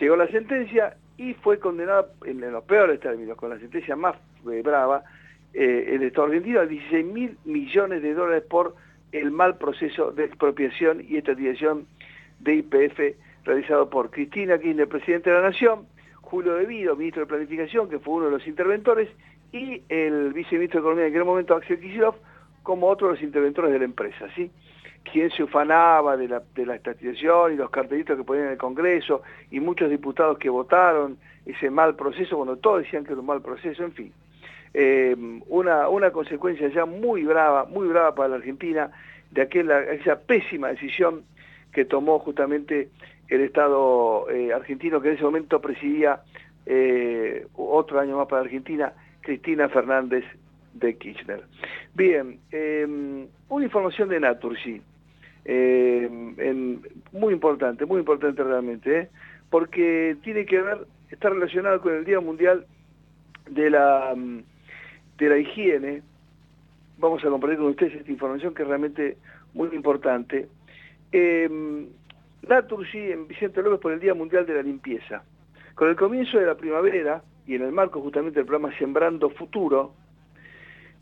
Llegó 0.00 0.16
la 0.16 0.26
sentencia 0.28 0.96
y 1.16 1.34
fue 1.34 1.58
condenada 1.58 2.06
en, 2.24 2.40
los 2.40 2.64
peores 2.64 2.98
términos, 3.00 3.36
con 3.36 3.50
la 3.50 3.58
sentencia 3.58 3.94
más 3.94 4.16
eh, 4.50 4.62
brava, 4.62 5.04
eh, 5.54 5.90
el 5.94 6.02
Estado 6.02 6.28
argentino 6.28 6.60
a 6.60 6.66
16 6.66 7.04
mil 7.04 7.36
millones 7.44 8.02
de 8.02 8.14
dólares 8.14 8.44
por 8.48 8.74
el 9.12 9.30
mal 9.30 9.58
proceso 9.58 10.10
de 10.10 10.24
expropiación 10.24 11.04
y 11.06 11.18
estatización 11.18 11.86
de 12.40 12.54
IPF 12.56 13.00
realizado 13.44 13.90
por 13.90 14.10
Cristina 14.10 14.58
Kirchner, 14.58 14.88
Presidente 14.88 15.30
de 15.30 15.36
la 15.36 15.50
Nación, 15.50 15.86
Julio 16.22 16.54
De 16.54 16.64
Vido, 16.64 16.96
Ministro 16.96 17.22
de 17.22 17.26
Planificación, 17.26 17.90
que 17.90 17.98
fue 17.98 18.14
uno 18.14 18.26
de 18.26 18.30
los 18.30 18.46
interventores, 18.46 19.08
y 19.52 19.82
el 19.90 20.32
Viceministro 20.32 20.80
de 20.80 20.82
Economía 20.82 21.06
en 21.06 21.12
aquel 21.12 21.24
momento, 21.24 21.54
Axel 21.54 21.78
Kicillof, 21.78 22.16
como 22.62 22.88
otro 22.88 23.08
de 23.08 23.14
los 23.14 23.22
interventores 23.22 23.72
de 23.72 23.78
la 23.78 23.84
empresa, 23.84 24.28
¿sí? 24.34 24.50
Quien 25.10 25.30
se 25.30 25.42
ufanaba 25.42 26.16
de 26.16 26.28
la, 26.28 26.42
de 26.54 26.66
la 26.66 26.76
estatización 26.76 27.52
y 27.52 27.56
los 27.56 27.70
cartelitos 27.70 28.16
que 28.16 28.24
ponían 28.24 28.46
en 28.46 28.52
el 28.52 28.58
Congreso, 28.58 29.22
y 29.50 29.60
muchos 29.60 29.90
diputados 29.90 30.38
que 30.38 30.48
votaron 30.48 31.18
ese 31.44 31.70
mal 31.70 31.96
proceso, 31.96 32.36
cuando 32.36 32.56
todos 32.56 32.82
decían 32.82 33.04
que 33.04 33.12
era 33.12 33.20
un 33.20 33.26
mal 33.26 33.42
proceso, 33.42 33.82
en 33.82 33.92
fin. 33.92 34.12
Eh, 34.74 35.14
una, 35.48 36.10
consecuencia 36.12 36.68
ya 36.68 36.86
muy 36.86 37.24
brava, 37.24 37.64
muy 37.64 37.88
brava 37.88 38.14
para 38.14 38.30
la 38.30 38.36
Argentina, 38.36 38.90
de 39.30 39.42
aquella, 39.42 39.78
aquella 39.78 40.20
pésima 40.20 40.68
decisión 40.68 41.24
que 41.72 41.84
tomó 41.84 42.18
justamente 42.18 42.88
el 43.28 43.40
Estado 43.42 44.28
eh, 44.30 44.52
argentino 44.52 45.00
que 45.00 45.08
en 45.08 45.14
ese 45.14 45.24
momento 45.24 45.60
presidía 45.60 46.20
eh, 46.66 47.46
otro 47.54 47.98
año 47.98 48.16
más 48.16 48.28
para 48.28 48.42
Argentina, 48.42 48.92
Cristina 49.20 49.68
Fernández 49.68 50.24
de 50.74 50.96
Kirchner. 50.96 51.42
Bien, 51.94 52.38
una 53.48 53.64
información 53.64 54.08
de 54.08 54.20
Naturgy, 54.20 54.80
eh, 55.44 56.08
muy 57.12 57.32
importante, 57.32 57.86
muy 57.86 57.98
importante 57.98 58.42
realmente, 58.42 58.98
¿eh? 58.98 59.08
porque 59.50 60.16
tiene 60.22 60.46
que 60.46 60.60
ver, 60.60 60.86
está 61.10 61.30
relacionado 61.30 61.80
con 61.80 61.94
el 61.94 62.04
Día 62.04 62.20
Mundial 62.20 62.66
de 63.50 63.70
la, 63.70 64.14
mm, 64.16 64.42
de 65.18 65.28
la 65.28 65.38
Higiene. 65.38 66.02
Vamos 66.98 67.24
a 67.24 67.28
compartir 67.28 67.58
con 67.58 67.68
ustedes 67.68 67.94
esta 67.94 68.10
información 68.10 68.54
que 68.54 68.62
es 68.62 68.68
realmente 68.68 69.16
muy 69.54 69.68
importante. 69.74 70.48
Eh, 71.10 71.48
en 72.44 73.28
Vicente 73.28 73.62
López 73.62 73.80
por 73.80 73.92
el 73.92 74.00
Día 74.00 74.14
Mundial 74.14 74.46
de 74.46 74.54
la 74.54 74.62
Limpieza. 74.62 75.22
Con 75.74 75.88
el 75.88 75.96
comienzo 75.96 76.38
de 76.38 76.46
la 76.46 76.56
primavera 76.56 77.22
y 77.46 77.54
en 77.54 77.62
el 77.62 77.72
marco 77.72 78.00
justamente 78.00 78.40
del 78.40 78.46
programa 78.46 78.76
Sembrando 78.78 79.30
Futuro, 79.30 79.94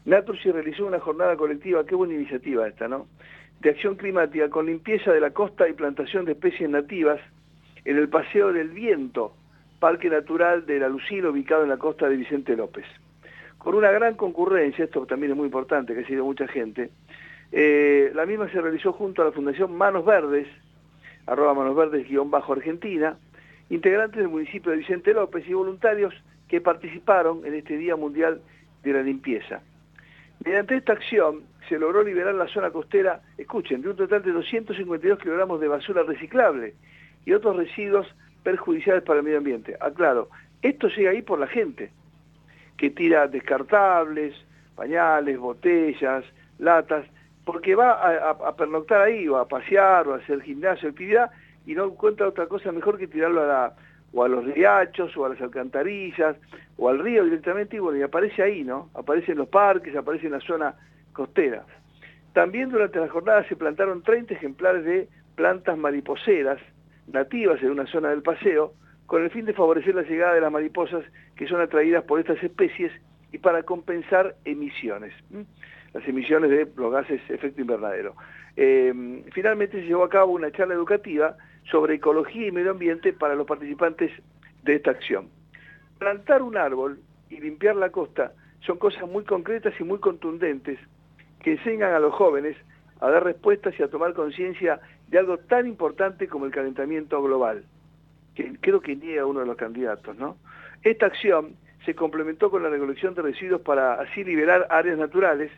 Naturgy 0.05 0.50
realizó 0.50 0.87
una 0.87 1.00
jornada 1.00 1.37
colectiva, 1.37 1.85
qué 1.85 1.94
buena 1.94 2.14
iniciativa 2.14 2.66
esta, 2.66 2.88
¿no? 2.88 3.07
De 3.61 3.70
acción 3.70 3.96
climática 3.96 4.49
con 4.49 4.66
limpieza 4.66 5.12
de 5.12 5.20
la 5.20 5.31
costa 5.31 5.68
y 5.68 5.75
plantación 5.75 6.25
de 6.25 6.33
especies 6.33 6.68
nativas 6.68 7.20
en 7.85 7.96
el 7.96 8.09
Paseo 8.09 8.53
del 8.53 8.70
Viento, 8.70 9.35
Parque 9.79 10.09
Natural 10.09 10.64
de 10.66 10.79
la 10.79 10.88
Lucila, 10.88 11.31
ubicado 11.31 11.62
en 11.62 11.68
la 11.68 11.77
costa 11.77 12.09
de 12.09 12.16
Vicente 12.16 12.57
López. 12.57 12.87
Con 13.59 13.75
una 13.75 13.90
gran 13.90 14.14
concurrencia, 14.14 14.85
esto 14.85 15.05
también 15.05 15.33
es 15.33 15.37
muy 15.37 15.46
importante, 15.46 15.94
que 15.94 16.01
ha 16.01 16.07
sido 16.07 16.25
mucha 16.25 16.49
gente, 16.49 16.90
eh, 17.53 18.12
la 18.14 18.27
misma 18.27 18.51
se 18.51 18.61
realizó 18.61 18.92
junto 18.92 19.23
a 19.23 19.27
la 19.27 19.33
Fundación 19.33 19.77
Manos 19.77 20.05
Verdes, 20.05 20.46
arroba 21.27 21.55
Manos 21.55 21.77
Verdes 21.77 22.09
guion 22.09 22.31
bajo 22.31 22.53
Argentina, 22.53 23.18
integrantes 23.68 24.18
del 24.18 24.29
municipio 24.29 24.70
de 24.70 24.79
Vicente 24.79 25.12
López 25.12 25.46
y 25.49 25.53
voluntarios 25.53 26.14
que 26.49 26.61
participaron 26.61 27.44
en 27.44 27.55
este 27.55 27.77
Día 27.77 27.96
Mundial 27.96 28.40
de 28.83 28.92
la 28.92 29.03
Limpieza. 29.03 29.61
Mediante 30.44 30.77
esta 30.77 30.92
acción 30.94 31.42
se 31.70 31.78
logró 31.78 32.02
liberar 32.02 32.35
la 32.35 32.48
zona 32.48 32.70
costera, 32.70 33.20
escuchen, 33.38 33.80
de 33.80 33.90
un 33.90 33.96
total 33.96 34.22
de 34.24 34.33
252 34.33 35.20
kilogramos 35.20 35.61
de 35.61 35.68
basura 35.68 36.02
reciclable 36.02 36.74
y 37.24 37.33
otros 37.33 37.56
residuos 37.56 38.09
perjudiciales 38.42 39.04
para 39.04 39.20
el 39.20 39.24
medio 39.24 39.38
ambiente. 39.38 39.76
Aclaro, 39.80 40.28
esto 40.62 40.88
llega 40.88 41.12
ahí 41.12 41.22
por 41.22 41.38
la 41.38 41.46
gente, 41.46 41.92
que 42.76 42.90
tira 42.90 43.28
descartables, 43.28 44.35
pañales, 44.74 45.38
botellas, 45.38 46.24
latas, 46.59 47.06
porque 47.44 47.76
va 47.76 48.30
a, 48.30 48.56
pernoctar 48.56 49.02
ahí, 49.02 49.28
o 49.28 49.37
a 49.37 49.46
pasear, 49.46 50.09
o 50.09 50.14
a 50.14 50.16
hacer 50.16 50.42
gimnasio, 50.42 50.88
actividad, 50.88 51.30
y 51.66 51.74
no 51.74 51.85
encuentra 51.85 52.26
otra 52.26 52.48
cosa 52.48 52.72
mejor 52.72 52.98
que 52.98 53.06
tirarlo 53.06 53.42
a 53.42 53.46
la, 53.46 53.74
o 54.12 54.24
a 54.24 54.28
los 54.28 54.44
riachos, 54.44 55.16
o 55.16 55.24
a 55.24 55.28
las 55.28 55.40
alcantarillas, 55.40 56.37
o 56.76 56.88
al 56.88 56.98
río 56.98 57.24
directamente, 57.24 57.76
y 57.76 57.78
bueno, 57.78 57.98
y 57.98 58.02
aparece 58.02 58.42
ahí, 58.42 58.64
¿no? 58.64 58.90
Aparece 58.94 59.33
en 59.33 59.38
los 59.38 59.48
parques, 59.48 59.94
aparece 59.94 60.26
en 60.26 60.33
la 60.33 60.40
zona 60.40 60.74
costera. 61.12 61.64
También 62.33 62.70
durante 62.70 63.01
la 63.01 63.09
jornada 63.09 63.46
se 63.49 63.57
plantaron 63.57 64.03
30 64.03 64.35
ejemplares 64.35 64.85
de 64.85 65.09
plantas 65.35 65.77
mariposeras 65.77 66.61
nativas 67.07 67.62
en 67.62 67.70
una 67.70 67.87
zona 67.87 68.11
del 68.11 68.23
paseo, 68.23 68.73
con 69.07 69.23
el 69.25 69.31
fin 69.31 69.44
de 69.44 69.53
favorecer 69.53 69.94
la 69.94 70.03
llegada 70.03 70.35
de 70.35 70.40
las 70.40 70.53
mariposas 70.53 71.05
que 71.35 71.49
son 71.49 71.61
atraídas 71.61 72.05
por 72.05 72.20
estas 72.20 72.40
especies 72.42 72.92
y 73.33 73.38
para 73.38 73.62
compensar 73.64 74.37
emisiones, 74.44 75.12
las 75.92 76.07
emisiones 76.07 76.51
de 76.51 76.68
los 76.77 76.92
gases 76.92 77.20
efecto 77.29 77.61
invernadero. 77.61 78.14
Eh, 78.57 79.25
finalmente 79.33 79.81
se 79.81 79.87
llevó 79.87 80.05
a 80.05 80.09
cabo 80.09 80.33
una 80.33 80.53
charla 80.53 80.75
educativa 80.75 81.37
sobre 81.70 81.94
ecología 81.94 82.46
y 82.46 82.53
medio 82.53 82.73
ambiente 82.73 83.12
para 83.12 83.35
los 83.35 83.46
participantes 83.46 84.12
de 84.62 84.77
esta 84.77 84.90
acción. 84.92 85.29
Plantar 85.99 86.42
un 86.42 86.57
árbol 86.57 87.01
y 87.29 87.40
limpiar 87.40 87.77
la 87.77 87.90
costa 87.90 88.33
son 88.61 88.79
cosas 88.79 89.09
muy 89.09 89.25
concretas 89.25 89.75
y 89.81 89.85
muy 89.85 89.99
contundentes 89.99 90.79
que 91.42 91.53
enseñan 91.53 91.94
a 91.94 91.98
los 91.98 92.14
jóvenes 92.14 92.57
a 93.00 93.11
dar 93.11 93.24
respuestas 93.24 93.74
y 93.79 93.83
a 93.83 93.88
tomar 93.88 94.12
conciencia 94.14 94.81
de 95.09 95.18
algo 95.18 95.38
tan 95.38 95.66
importante 95.66 96.29
como 96.29 96.46
el 96.46 96.53
calentamiento 96.53 97.20
global, 97.22 97.64
que 98.35 98.53
creo 98.61 98.81
que 98.81 98.96
niega 98.96 99.26
uno 99.26 99.40
de 99.40 99.46
los 99.46 99.57
candidatos, 99.57 100.16
¿no? 100.16 100.37
Esta 100.83 101.07
acción 101.07 101.57
se 101.85 101.94
complementó 101.94 102.50
con 102.50 102.62
la 102.62 102.68
recolección 102.68 103.14
de 103.14 103.22
residuos 103.22 103.62
para 103.62 103.94
así 103.94 104.22
liberar 104.22 104.66
áreas 104.70 104.98
naturales. 104.98 105.50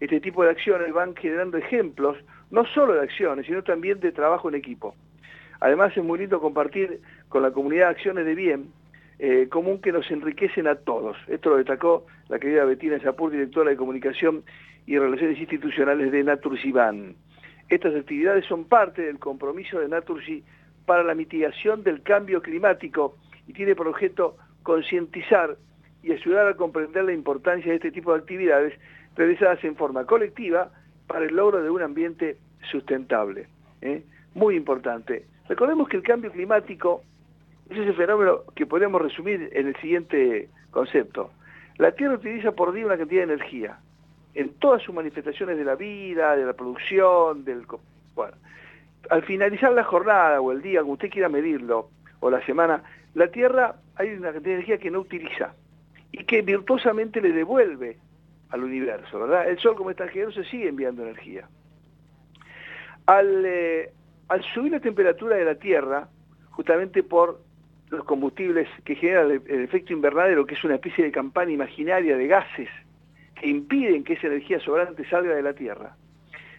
Este 0.00 0.20
tipo 0.20 0.44
de 0.44 0.50
acciones 0.50 0.92
van 0.92 1.14
generando 1.16 1.58
ejemplos, 1.58 2.16
no 2.50 2.64
solo 2.66 2.94
de 2.94 3.00
acciones, 3.00 3.46
sino 3.46 3.62
también 3.62 3.98
de 4.00 4.12
trabajo 4.12 4.48
en 4.48 4.54
equipo. 4.54 4.94
Además 5.60 5.96
es 5.96 6.04
muy 6.04 6.18
lindo 6.18 6.40
compartir 6.40 7.00
con 7.28 7.42
la 7.42 7.50
comunidad 7.50 7.88
acciones 7.88 8.26
de 8.26 8.34
bien 8.34 8.70
eh, 9.18 9.48
común 9.50 9.80
que 9.80 9.92
nos 9.92 10.10
enriquecen 10.10 10.66
a 10.66 10.76
todos. 10.76 11.16
Esto 11.26 11.50
lo 11.50 11.56
destacó 11.56 12.06
la 12.28 12.38
querida 12.38 12.64
Betina 12.64 13.00
Zapur, 13.00 13.30
directora 13.30 13.70
de 13.70 13.76
Comunicación 13.76 14.44
y 14.86 14.98
Relaciones 14.98 15.38
Institucionales 15.38 16.12
de 16.12 16.22
Naturgiban. 16.22 17.16
Estas 17.68 17.94
actividades 17.94 18.44
son 18.46 18.64
parte 18.64 19.02
del 19.02 19.18
compromiso 19.18 19.80
de 19.80 19.88
Naturgy 19.88 20.44
para 20.86 21.02
la 21.02 21.14
mitigación 21.14 21.82
del 21.82 22.02
cambio 22.02 22.40
climático 22.40 23.16
y 23.48 23.52
tiene 23.52 23.74
por 23.74 23.88
objeto 23.88 24.36
concientizar 24.62 25.56
y 26.02 26.12
ayudar 26.12 26.46
a 26.46 26.54
comprender 26.54 27.04
la 27.04 27.12
importancia 27.12 27.70
de 27.70 27.76
este 27.76 27.90
tipo 27.90 28.12
de 28.12 28.20
actividades 28.20 28.74
realizadas 29.16 29.62
en 29.64 29.74
forma 29.74 30.04
colectiva 30.04 30.70
para 31.08 31.24
el 31.24 31.34
logro 31.34 31.62
de 31.62 31.70
un 31.70 31.82
ambiente 31.82 32.36
sustentable. 32.70 33.48
¿eh? 33.82 34.04
Muy 34.34 34.54
importante. 34.54 35.26
Recordemos 35.48 35.88
que 35.88 35.96
el 35.96 36.02
cambio 36.04 36.30
climático 36.30 37.02
es 37.68 37.78
ese 37.78 37.92
fenómeno 37.94 38.42
que 38.54 38.66
podemos 38.66 39.02
resumir 39.02 39.50
en 39.52 39.68
el 39.68 39.76
siguiente 39.76 40.48
concepto. 40.70 41.32
La 41.78 41.90
Tierra 41.92 42.14
utiliza 42.14 42.52
por 42.52 42.72
día 42.72 42.86
una 42.86 42.96
cantidad 42.96 43.26
de 43.26 43.34
energía 43.34 43.78
en 44.36 44.50
todas 44.54 44.82
sus 44.82 44.94
manifestaciones 44.94 45.56
de 45.56 45.64
la 45.64 45.74
vida, 45.74 46.36
de 46.36 46.44
la 46.44 46.52
producción, 46.52 47.42
del... 47.44 47.66
Bueno, 48.14 48.36
al 49.08 49.22
finalizar 49.22 49.72
la 49.72 49.82
jornada 49.82 50.42
o 50.42 50.52
el 50.52 50.60
día, 50.60 50.80
como 50.82 50.92
usted 50.92 51.08
quiera 51.08 51.30
medirlo, 51.30 51.88
o 52.20 52.30
la 52.30 52.44
semana, 52.44 52.82
la 53.14 53.28
Tierra 53.28 53.76
hay 53.96 54.10
una 54.10 54.32
cantidad 54.32 54.42
de 54.42 54.54
energía 54.54 54.78
que 54.78 54.90
no 54.90 55.00
utiliza 55.00 55.54
y 56.12 56.24
que 56.24 56.42
virtuosamente 56.42 57.22
le 57.22 57.32
devuelve 57.32 57.96
al 58.50 58.62
universo, 58.62 59.20
¿verdad? 59.20 59.48
El 59.48 59.58
Sol 59.58 59.74
como 59.74 59.90
está 59.90 60.06
generoso 60.08 60.44
sigue 60.44 60.68
enviando 60.68 61.02
energía. 61.02 61.48
Al, 63.06 63.42
eh, 63.46 63.90
al 64.28 64.42
subir 64.52 64.72
la 64.72 64.80
temperatura 64.80 65.36
de 65.36 65.46
la 65.46 65.54
Tierra, 65.54 66.08
justamente 66.50 67.02
por 67.02 67.40
los 67.88 68.04
combustibles 68.04 68.68
que 68.84 68.96
generan 68.96 69.30
el, 69.30 69.42
el 69.46 69.60
efecto 69.62 69.94
invernadero, 69.94 70.44
que 70.44 70.56
es 70.56 70.64
una 70.64 70.74
especie 70.74 71.04
de 71.04 71.10
campana 71.10 71.52
imaginaria 71.52 72.18
de 72.18 72.26
gases 72.26 72.68
que 73.40 73.48
impiden 73.48 74.02
que 74.04 74.14
esa 74.14 74.26
energía 74.28 74.58
sobrante 74.60 75.04
salga 75.08 75.34
de 75.34 75.42
la 75.42 75.52
Tierra, 75.54 75.96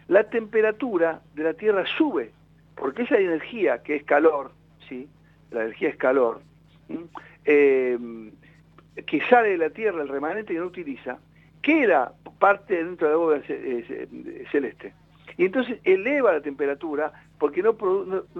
la 0.07 0.23
temperatura 0.29 1.21
de 1.35 1.43
la 1.43 1.53
Tierra 1.53 1.83
sube, 1.97 2.31
porque 2.75 3.03
esa 3.03 3.17
energía 3.17 3.81
que 3.83 3.95
es 3.95 4.03
calor, 4.03 4.51
¿sí? 4.87 5.07
la 5.51 5.61
energía 5.63 5.89
es 5.89 5.97
calor, 5.97 6.41
¿m? 6.89 7.01
eh, 7.45 7.97
que 9.05 9.21
sale 9.27 9.49
de 9.49 9.57
la 9.57 9.69
Tierra, 9.69 10.01
el 10.01 10.07
remanente 10.07 10.53
que 10.53 10.59
no 10.59 10.67
utiliza, 10.67 11.17
queda 11.61 12.13
parte 12.39 12.75
dentro 12.83 13.07
de 13.07 13.13
la 13.13 13.17
bóveda 13.17 13.41
ce- 13.47 13.79
eh, 13.89 14.45
celeste. 14.51 14.93
Y 15.37 15.45
entonces 15.45 15.79
eleva 15.83 16.31
la 16.33 16.41
temperatura 16.41 17.11
porque 17.37 17.61
no 17.61 17.75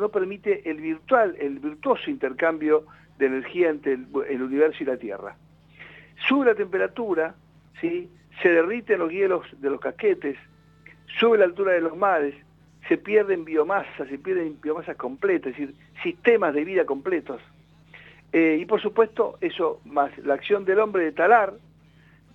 permite 0.09 0.67
el 0.69 0.77
virtual, 0.81 1.35
el 1.39 1.59
virtuoso 1.59 2.09
intercambio 2.09 2.85
de 3.19 3.27
energía 3.27 3.69
entre 3.69 3.93
el, 3.93 4.07
el 4.29 4.41
universo 4.41 4.83
y 4.83 4.85
la 4.87 4.97
Tierra. 4.97 5.35
Sube 6.27 6.45
la 6.47 6.55
temperatura, 6.55 7.35
¿sí? 7.81 8.09
Se 8.41 8.49
derriten 8.49 8.99
los 8.99 9.11
hielos 9.11 9.45
de 9.59 9.69
los 9.69 9.79
casquetes, 9.79 10.37
sube 11.19 11.37
la 11.37 11.45
altura 11.45 11.73
de 11.73 11.81
los 11.81 11.95
mares, 11.97 12.35
se 12.87 12.97
pierden 12.97 13.45
biomasas, 13.45 14.07
se 14.07 14.17
pierden 14.17 14.59
biomasas 14.61 14.95
completas, 14.95 15.51
es 15.51 15.57
decir, 15.57 15.75
sistemas 16.03 16.53
de 16.53 16.63
vida 16.63 16.85
completos. 16.85 17.41
Eh, 18.31 18.57
y 18.61 18.65
por 18.65 18.81
supuesto, 18.81 19.37
eso 19.41 19.81
más 19.85 20.15
la 20.19 20.35
acción 20.35 20.65
del 20.65 20.79
hombre 20.79 21.03
de 21.05 21.11
talar, 21.11 21.53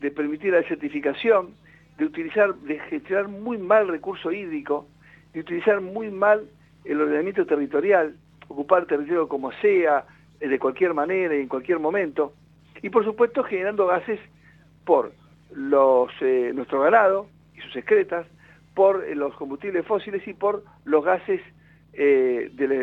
de 0.00 0.10
permitir 0.10 0.52
la 0.52 0.58
desertificación, 0.58 1.54
de 1.98 2.04
utilizar, 2.04 2.54
de 2.54 2.78
gestionar 2.80 3.28
muy 3.28 3.58
mal 3.58 3.84
el 3.84 3.88
recurso 3.88 4.32
hídrico, 4.32 4.86
de 5.32 5.40
utilizar 5.40 5.80
muy 5.80 6.10
mal 6.10 6.48
el 6.84 7.00
ordenamiento 7.00 7.46
territorial, 7.46 8.16
ocupar 8.48 8.86
territorio 8.86 9.28
como 9.28 9.52
sea, 9.52 10.04
eh, 10.40 10.48
de 10.48 10.58
cualquier 10.58 10.92
manera 10.94 11.36
y 11.36 11.40
en 11.40 11.48
cualquier 11.48 11.78
momento, 11.78 12.34
y 12.82 12.90
por 12.90 13.04
supuesto 13.04 13.44
generando 13.44 13.86
gases 13.86 14.18
por 14.84 15.12
los, 15.54 16.10
eh, 16.20 16.52
nuestro 16.54 16.80
ganado 16.80 17.26
y 17.56 17.60
sus 17.60 17.76
excretas, 17.76 18.26
por 18.74 19.04
eh, 19.04 19.14
los 19.14 19.34
combustibles 19.34 19.86
fósiles 19.86 20.26
y 20.26 20.34
por 20.34 20.64
los 20.84 21.04
gases 21.04 21.40
eh, 21.92 22.50
de, 22.52 22.68
la, 22.68 22.74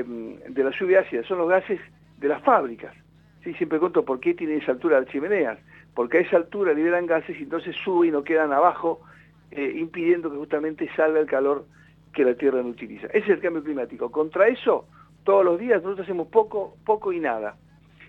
de 0.50 0.64
la 0.64 0.72
lluvia 0.72 1.02
ácida, 1.02 1.24
son 1.24 1.40
los 1.40 1.50
gases 1.50 1.80
de 2.18 2.28
las 2.28 2.44
fábricas. 2.44 2.94
Sí, 3.44 3.54
siempre 3.54 3.80
cuento 3.80 4.04
por 4.04 4.20
qué 4.20 4.34
tienen 4.34 4.62
esa 4.62 4.74
altura 4.74 5.00
las 5.00 5.10
chimeneas, 5.10 5.58
porque 5.96 6.18
a 6.20 6.22
esa 6.22 6.38
altura 6.38 6.74
liberan 6.74 7.06
gases 7.06 7.40
y 7.40 7.44
entonces 7.44 7.76
suben 7.84 8.10
y 8.10 8.12
no 8.12 8.24
quedan 8.24 8.52
abajo, 8.52 9.02
eh, 9.52 9.74
impidiendo 9.78 10.30
que 10.30 10.38
justamente 10.38 10.90
salga 10.96 11.20
el 11.20 11.26
calor 11.26 11.66
que 12.14 12.24
la 12.24 12.36
Tierra 12.36 12.62
no 12.62 12.70
utiliza. 12.70 13.08
Ese 13.08 13.18
es 13.18 13.30
el 13.30 13.40
cambio 13.40 13.64
climático. 13.64 14.12
Contra 14.12 14.48
eso, 14.48 14.86
todos 15.24 15.46
los 15.46 15.60
días 15.60 15.82
nosotros 15.82 16.06
hacemos 16.06 16.28
poco, 16.28 16.76
poco 16.86 17.14
y 17.14 17.20
nada. 17.20 17.56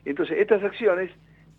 Entonces, 0.04 0.38
estas 0.38 0.62
acciones 0.62 1.10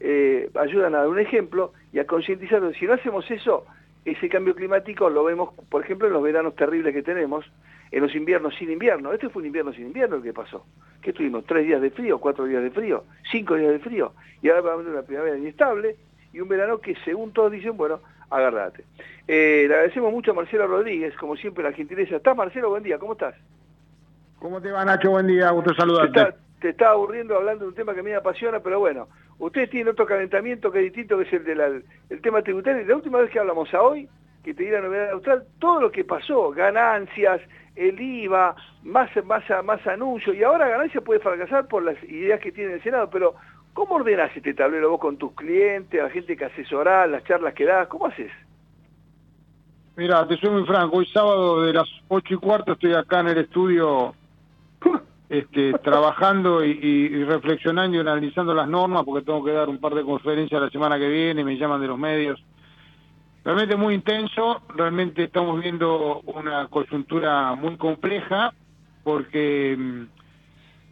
eh, 0.03 0.49
ayudan 0.55 0.95
a 0.95 0.99
dar 0.99 1.07
un 1.07 1.19
ejemplo 1.19 1.73
y 1.93 1.99
a 1.99 2.05
concientizar. 2.05 2.61
Si 2.79 2.85
no 2.85 2.93
hacemos 2.93 3.29
eso, 3.29 3.65
ese 4.03 4.29
cambio 4.29 4.55
climático 4.55 5.09
lo 5.09 5.23
vemos, 5.23 5.53
por 5.69 5.83
ejemplo, 5.83 6.07
en 6.07 6.13
los 6.13 6.23
veranos 6.23 6.55
terribles 6.55 6.93
que 6.93 7.03
tenemos, 7.03 7.45
en 7.91 8.01
los 8.01 8.15
inviernos 8.15 8.55
sin 8.55 8.71
invierno. 8.71 9.13
Este 9.13 9.29
fue 9.29 9.41
un 9.41 9.47
invierno 9.47 9.73
sin 9.73 9.87
invierno 9.87 10.15
el 10.15 10.23
que 10.23 10.33
pasó. 10.33 10.65
¿Qué 11.01 11.13
tuvimos? 11.13 11.45
¿Tres 11.45 11.65
días 11.65 11.81
de 11.81 11.91
frío? 11.91 12.19
¿Cuatro 12.19 12.45
días 12.45 12.63
de 12.63 12.71
frío? 12.71 13.03
¿Cinco 13.31 13.55
días 13.55 13.71
de 13.71 13.79
frío? 13.79 14.13
Y 14.41 14.49
ahora 14.49 14.61
vamos 14.61 14.81
a 14.81 14.83
tener 14.83 14.97
una 14.97 15.07
primavera 15.07 15.37
inestable 15.37 15.95
y 16.33 16.39
un 16.39 16.47
verano 16.47 16.79
que, 16.79 16.95
según 17.05 17.31
todos 17.31 17.51
dicen, 17.51 17.77
bueno, 17.77 17.99
agárrate. 18.29 18.85
Eh, 19.27 19.65
le 19.67 19.73
agradecemos 19.73 20.11
mucho 20.11 20.31
a 20.31 20.33
Marcelo 20.33 20.65
Rodríguez, 20.65 21.15
como 21.17 21.35
siempre, 21.35 21.63
la 21.63 21.73
gentileza. 21.73 22.15
¿Estás, 22.15 22.35
Marcelo? 22.35 22.69
Buen 22.69 22.83
día, 22.83 22.97
¿cómo 22.97 23.13
estás? 23.13 23.35
¿Cómo 24.39 24.59
te 24.59 24.71
va, 24.71 24.83
Nacho? 24.83 25.11
Buen 25.11 25.27
día, 25.27 25.51
gusto 25.51 25.71
Te 25.71 25.81
saludarte. 25.81 26.50
Te 26.61 26.69
está 26.69 26.91
aburriendo 26.91 27.35
hablando 27.35 27.65
de 27.65 27.69
un 27.69 27.75
tema 27.75 27.93
que 27.93 28.01
a 28.01 28.03
mí 28.03 28.11
me 28.11 28.15
apasiona, 28.15 28.59
pero 28.59 28.79
bueno, 28.79 29.07
ustedes 29.39 29.71
tienen 29.71 29.91
otro 29.91 30.05
calentamiento 30.05 30.71
que 30.71 30.77
es 30.77 30.85
distinto, 30.85 31.17
que 31.17 31.23
es 31.23 31.33
el 31.33 31.43
del 31.43 31.83
el 32.09 32.21
tema 32.21 32.43
tributario. 32.43 32.85
La 32.85 32.95
última 32.95 33.19
vez 33.19 33.31
que 33.31 33.39
hablamos 33.39 33.73
a 33.73 33.81
hoy, 33.81 34.07
que 34.43 34.53
te 34.53 34.63
di 34.63 34.69
la 34.69 34.81
novedad 34.81 35.09
austral, 35.09 35.43
todo 35.59 35.81
lo 35.81 35.91
que 35.91 36.03
pasó, 36.03 36.51
ganancias, 36.51 37.41
el 37.75 37.99
IVA, 37.99 38.55
más, 38.83 39.09
más, 39.25 39.43
más 39.63 39.87
anuncio, 39.87 40.33
y 40.33 40.43
ahora 40.43 40.69
ganancias 40.69 41.03
puede 41.03 41.19
fracasar 41.19 41.67
por 41.67 41.83
las 41.83 42.01
ideas 42.03 42.39
que 42.39 42.51
tiene 42.51 42.73
el 42.73 42.83
Senado, 42.83 43.09
pero 43.09 43.33
¿cómo 43.73 43.95
ordenás 43.95 44.31
este 44.37 44.53
tablero 44.53 44.91
vos 44.91 44.99
con 44.99 45.17
tus 45.17 45.33
clientes, 45.33 46.01
la 46.01 46.11
gente 46.11 46.37
que 46.37 46.45
asesorás, 46.45 47.09
las 47.09 47.23
charlas 47.23 47.55
que 47.55 47.65
das? 47.65 47.87
¿Cómo 47.87 48.05
haces? 48.05 48.31
Mira, 49.95 50.27
te 50.27 50.37
soy 50.37 50.51
muy 50.51 50.65
franco. 50.65 50.97
Hoy 50.97 51.07
sábado 51.07 51.63
de 51.63 51.73
las 51.73 51.89
ocho 52.07 52.35
y 52.35 52.37
cuarto 52.37 52.73
estoy 52.73 52.93
acá 52.93 53.21
en 53.21 53.27
el 53.29 53.37
estudio 53.39 54.15
este, 55.31 55.71
trabajando 55.83 56.63
y, 56.63 57.23
reflexionando 57.23 57.95
y 57.95 58.01
analizando 58.01 58.53
las 58.53 58.67
normas 58.67 59.03
porque 59.05 59.25
tengo 59.25 59.43
que 59.43 59.53
dar 59.53 59.69
un 59.69 59.79
par 59.79 59.95
de 59.95 60.03
conferencias 60.03 60.61
la 60.61 60.69
semana 60.69 60.99
que 60.99 61.07
viene, 61.07 61.45
me 61.45 61.57
llaman 61.57 61.79
de 61.79 61.87
los 61.87 61.97
medios. 61.97 62.43
Realmente 63.43 63.77
muy 63.77 63.95
intenso, 63.95 64.61
realmente 64.75 65.23
estamos 65.23 65.59
viendo 65.61 66.19
una 66.25 66.67
coyuntura 66.67 67.55
muy 67.55 67.77
compleja 67.77 68.53
porque 69.03 69.75
mm, 69.79 70.01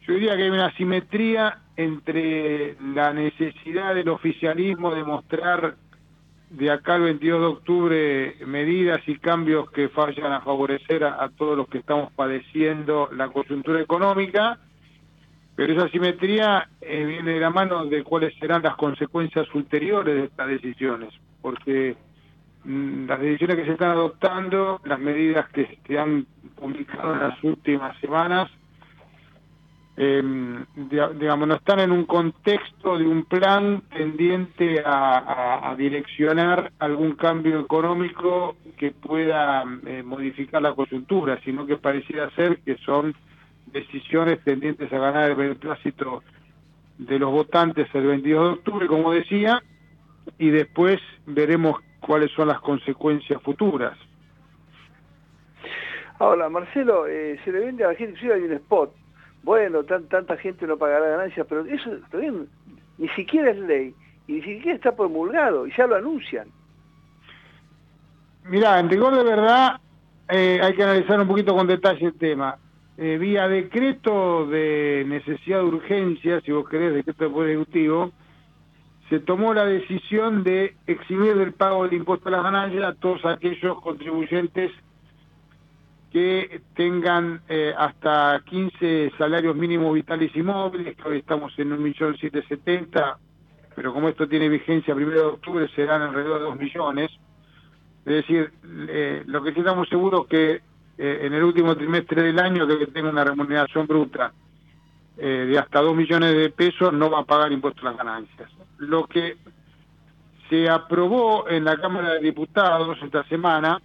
yo 0.07 0.13
diría 0.13 0.37
que 0.37 0.43
hay 0.43 0.49
una 0.49 0.67
asimetría 0.67 1.59
entre 1.75 2.77
la 2.93 3.13
necesidad 3.13 3.93
del 3.93 4.07
oficialismo 4.07 4.95
de 4.95 5.03
mostrar 5.03 5.75
de 6.49 6.71
acá 6.71 6.95
al 6.95 7.01
22 7.01 7.39
de 7.39 7.45
octubre 7.45 8.35
medidas 8.45 9.01
y 9.07 9.17
cambios 9.19 9.69
que 9.71 9.87
vayan 9.87 10.31
a 10.31 10.41
favorecer 10.41 11.03
a, 11.03 11.29
todos 11.37 11.55
los 11.55 11.67
que 11.67 11.77
estamos 11.77 12.11
padeciendo 12.13 13.09
la 13.15 13.29
coyuntura 13.29 13.79
económica, 13.79 14.59
pero 15.55 15.73
esa 15.73 15.85
asimetría 15.85 16.69
eh, 16.81 17.05
viene 17.05 17.33
de 17.33 17.39
la 17.39 17.51
mano 17.51 17.85
de 17.85 18.03
cuáles 18.03 18.33
serán 18.39 18.63
las 18.63 18.75
consecuencias 18.75 19.47
ulteriores 19.53 20.15
de 20.15 20.23
estas 20.25 20.47
decisiones, 20.47 21.13
porque 21.41 21.95
mm, 22.63 23.05
las 23.05 23.19
decisiones 23.19 23.57
que 23.57 23.65
se 23.65 23.71
están 23.73 23.91
adoptando, 23.91 24.81
las 24.85 24.99
medidas 24.99 25.49
que 25.49 25.79
se 25.85 25.99
han 25.99 26.25
publicado 26.55 27.13
en 27.13 27.19
las 27.19 27.43
últimas 27.43 27.95
semanas, 27.99 28.49
eh, 30.01 30.23
digamos, 31.19 31.45
no 31.45 31.55
están 31.55 31.81
en 31.81 31.91
un 31.91 32.05
contexto 32.05 32.97
de 32.97 33.05
un 33.05 33.25
plan 33.25 33.81
tendiente 33.91 34.81
a 34.85 35.75
direccionar 35.77 36.71
algún 36.79 37.15
cambio 37.15 37.59
económico 37.59 38.55
que 38.79 38.91
pueda 38.91 39.65
eh, 39.85 40.01
modificar 40.03 40.61
la 40.61 40.73
coyuntura, 40.73 41.37
sino 41.43 41.65
que 41.67 41.75
pareciera 41.75 42.31
ser 42.31 42.59
que 42.59 42.77
son 42.77 43.13
decisiones 43.67 44.41
tendientes 44.45 44.91
a 44.91 44.97
ganar 44.97 45.29
el 45.29 45.35
beneplácito 45.35 46.23
de 46.97 47.19
los 47.19 47.29
votantes 47.29 47.87
el 47.93 48.07
22 48.07 48.43
de 48.43 48.53
octubre, 48.53 48.87
como 48.87 49.11
decía, 49.11 49.61
y 50.37 50.49
después 50.49 50.99
veremos 51.25 51.81
cuáles 51.99 52.31
son 52.31 52.47
las 52.47 52.61
consecuencias 52.61 53.41
futuras. 53.43 53.97
Ahora, 56.19 56.49
Marcelo, 56.49 57.05
eh, 57.05 57.37
se 57.43 57.51
le 57.51 57.59
vende 57.59 57.83
a 57.83 57.89
la 57.89 57.95
gente, 57.95 58.13
inclusive 58.13 58.35
hay 58.35 58.43
un 58.43 58.53
spot. 58.53 58.93
Bueno, 59.43 59.83
tan, 59.83 60.05
tanta 60.05 60.37
gente 60.37 60.67
no 60.67 60.77
pagará 60.77 61.09
ganancias, 61.09 61.45
pero 61.49 61.65
eso 61.65 61.89
no- 62.13 62.45
ni 62.97 63.07
siquiera 63.09 63.51
es 63.51 63.57
ley 63.59 63.93
y 64.27 64.33
ni 64.33 64.41
siquiera 64.41 64.75
está 64.75 64.95
promulgado 64.95 65.65
y 65.65 65.71
ya 65.75 65.87
lo 65.87 65.95
anuncian. 65.95 66.47
Mirá, 68.45 68.79
en 68.79 68.89
rigor 68.89 69.15
de 69.15 69.23
verdad 69.23 69.79
eh, 70.29 70.59
hay 70.61 70.73
que 70.75 70.83
analizar 70.83 71.19
un 71.19 71.27
poquito 71.27 71.55
con 71.55 71.67
detalle 71.67 72.05
el 72.05 72.13
tema. 72.17 72.57
Eh, 72.97 73.17
vía 73.17 73.47
decreto 73.47 74.45
de 74.47 75.05
necesidad 75.07 75.59
de 75.59 75.65
urgencia, 75.65 76.41
si 76.41 76.51
vos 76.51 76.67
querés, 76.67 76.93
decreto 76.93 77.23
de 77.23 77.29
Poder 77.29 77.49
Ejecutivo, 77.51 78.11
se 79.09 79.19
tomó 79.21 79.53
la 79.53 79.65
decisión 79.65 80.43
de 80.43 80.75
eximir 80.85 81.35
del 81.35 81.53
pago 81.53 81.83
del 81.85 81.93
impuesto 81.93 82.27
a 82.27 82.33
las 82.33 82.43
ganancias 82.43 82.83
a 82.83 82.93
todos 82.93 83.25
aquellos 83.25 83.81
contribuyentes 83.81 84.71
que 86.11 86.61
tengan 86.75 87.41
eh, 87.47 87.73
hasta 87.77 88.41
15 88.45 89.11
salarios 89.17 89.55
mínimos 89.55 89.93
vitales 89.93 90.35
y 90.35 90.41
móviles, 90.41 90.95
que 90.95 91.07
hoy 91.07 91.17
estamos 91.19 91.53
en 91.59 91.71
1.770.000, 91.71 93.15
pero 93.75 93.93
como 93.93 94.09
esto 94.09 94.27
tiene 94.27 94.49
vigencia 94.49 94.95
primero 94.95 95.19
de 95.19 95.27
octubre 95.27 95.67
serán 95.75 96.01
alrededor 96.01 96.39
de 96.39 96.45
2 96.45 96.59
millones. 96.59 97.11
Es 98.05 98.13
decir, 98.13 98.51
eh, 98.87 99.23
lo 99.27 99.43
que 99.43 99.53
sí 99.53 99.59
estamos 99.59 99.87
seguros 99.87 100.25
que 100.27 100.61
eh, 100.97 101.19
en 101.21 101.33
el 101.33 101.43
último 101.43 101.75
trimestre 101.77 102.23
del 102.23 102.39
año 102.39 102.67
que 102.67 102.87
tenga 102.87 103.09
una 103.09 103.23
remuneración 103.23 103.87
bruta 103.87 104.33
eh, 105.17 105.45
de 105.49 105.57
hasta 105.57 105.81
2 105.81 105.95
millones 105.95 106.35
de 106.35 106.49
pesos 106.49 106.91
no 106.91 107.09
va 107.09 107.19
a 107.19 107.23
pagar 107.23 107.51
impuestos 107.51 107.83
a 107.83 107.91
las 107.91 107.97
ganancias. 107.97 108.51
Lo 108.79 109.05
que 109.05 109.37
se 110.49 110.67
aprobó 110.67 111.47
en 111.47 111.63
la 111.63 111.77
Cámara 111.77 112.15
de 112.15 112.19
Diputados 112.19 112.97
esta 113.01 113.23
semana 113.25 113.79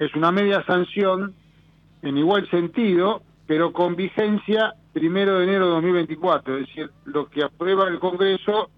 es 0.00 0.14
una 0.14 0.32
media 0.32 0.64
sanción 0.64 1.34
en 2.02 2.16
igual 2.16 2.48
sentido, 2.50 3.22
pero 3.46 3.72
con 3.72 3.96
vigencia 3.96 4.74
primero 4.94 5.38
de 5.38 5.44
enero 5.44 5.66
de 5.66 5.72
2024. 5.72 6.56
Es 6.56 6.66
decir, 6.66 6.90
lo 7.04 7.28
que 7.28 7.44
aprueba 7.44 7.86
el 7.86 7.98
Congreso 7.98 8.70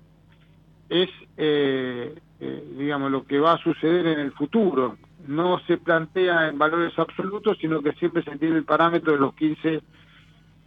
es, 0.89 1.09
eh, 1.37 2.13
eh, 2.41 2.65
digamos, 2.77 3.13
lo 3.13 3.25
que 3.25 3.39
va 3.39 3.53
a 3.53 3.63
suceder 3.63 4.09
en 4.09 4.19
el 4.19 4.33
futuro. 4.33 4.97
No 5.29 5.61
se 5.69 5.79
plantea 5.79 6.49
en 6.49 6.59
valores 6.59 6.99
absolutos, 6.99 7.57
sino 7.61 7.81
que 7.81 7.93
siempre 7.93 8.25
se 8.25 8.37
tiene 8.37 8.57
el 8.57 8.65
parámetro 8.65 9.13
de 9.13 9.21
los 9.21 9.33
15 9.35 9.81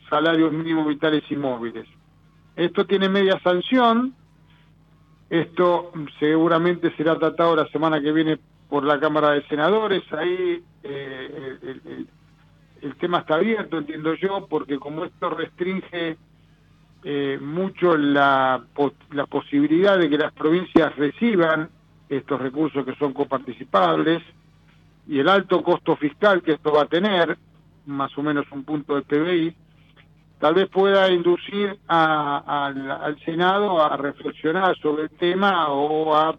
salarios 0.10 0.54
mínimos 0.54 0.88
vitales 0.88 1.24
y 1.30 1.36
móviles. 1.36 1.86
Esto 2.56 2.86
tiene 2.86 3.10
media 3.10 3.38
sanción. 3.44 4.15
Esto 5.30 5.91
seguramente 6.18 6.96
será 6.96 7.20
tratado 7.20 7.58
la 7.58 7.68
semana 7.68 8.00
que 8.00 8.13
viene 8.13 8.39
por 8.69 8.84
la 8.84 8.99
Cámara 8.99 9.32
de 9.32 9.43
Senadores. 9.47 10.04
Ahí 10.13 10.63
eh, 10.84 11.58
el, 12.82 12.95
tema 12.97 13.19
está 13.19 13.36
abierto, 13.36 13.78
entiendo 13.78 14.13
yo, 14.15 14.47
porque 14.47 14.78
como 14.78 15.06
esto 15.06 15.30
restringe 15.32 16.17
eh, 17.04 17.39
mucho 17.41 17.97
la, 17.97 18.63
la 19.12 19.25
posibilidad 19.25 19.97
de 19.97 20.10
que 20.10 20.17
las 20.17 20.34
provincias 20.34 20.95
reciban 20.95 21.69
estos 22.10 22.39
recursos 22.39 22.86
que 22.86 22.95
son 22.95 23.13
coparticipables 23.13 24.21
y 25.08 25.19
el 25.19 25.30
alto 25.30 25.62
costo 25.63 25.95
fiscal 25.97 26.41
que 26.41 26.54
esto 26.54 26.71
va 26.71 26.84
a 26.84 26.88
tener, 26.88 27.38
más 27.86 28.15
o 28.17 28.23
menos 28.23 28.45
un 28.51 28.63
punto 28.63 28.95
de 28.95 29.01
PBI, 29.04 29.56
tal 30.39 30.56
vez 30.56 30.67
pueda 30.69 31.12
inducir 31.12 31.78
a- 31.88 32.65
al, 33.04 33.19
Senado 33.23 33.82
a 33.84 33.95
reflexionar 33.97 34.78
sobre 34.78 35.04
el 35.04 35.10
tema 35.12 35.69
o 35.69 36.15
a, 36.15 36.36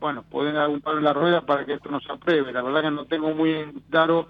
bueno, 0.00 0.22
poder 0.22 0.54
dar 0.54 0.68
un 0.68 0.80
palo 0.80 0.98
en 0.98 1.04
la 1.04 1.12
rueda 1.12 1.40
para 1.42 1.64
que 1.64 1.74
esto 1.74 1.90
no 1.90 2.00
se 2.00 2.12
apruebe. 2.12 2.52
La 2.52 2.62
verdad 2.62 2.82
que 2.82 2.90
no 2.90 3.04
tengo 3.06 3.34
muy 3.34 3.72
claro 3.90 4.28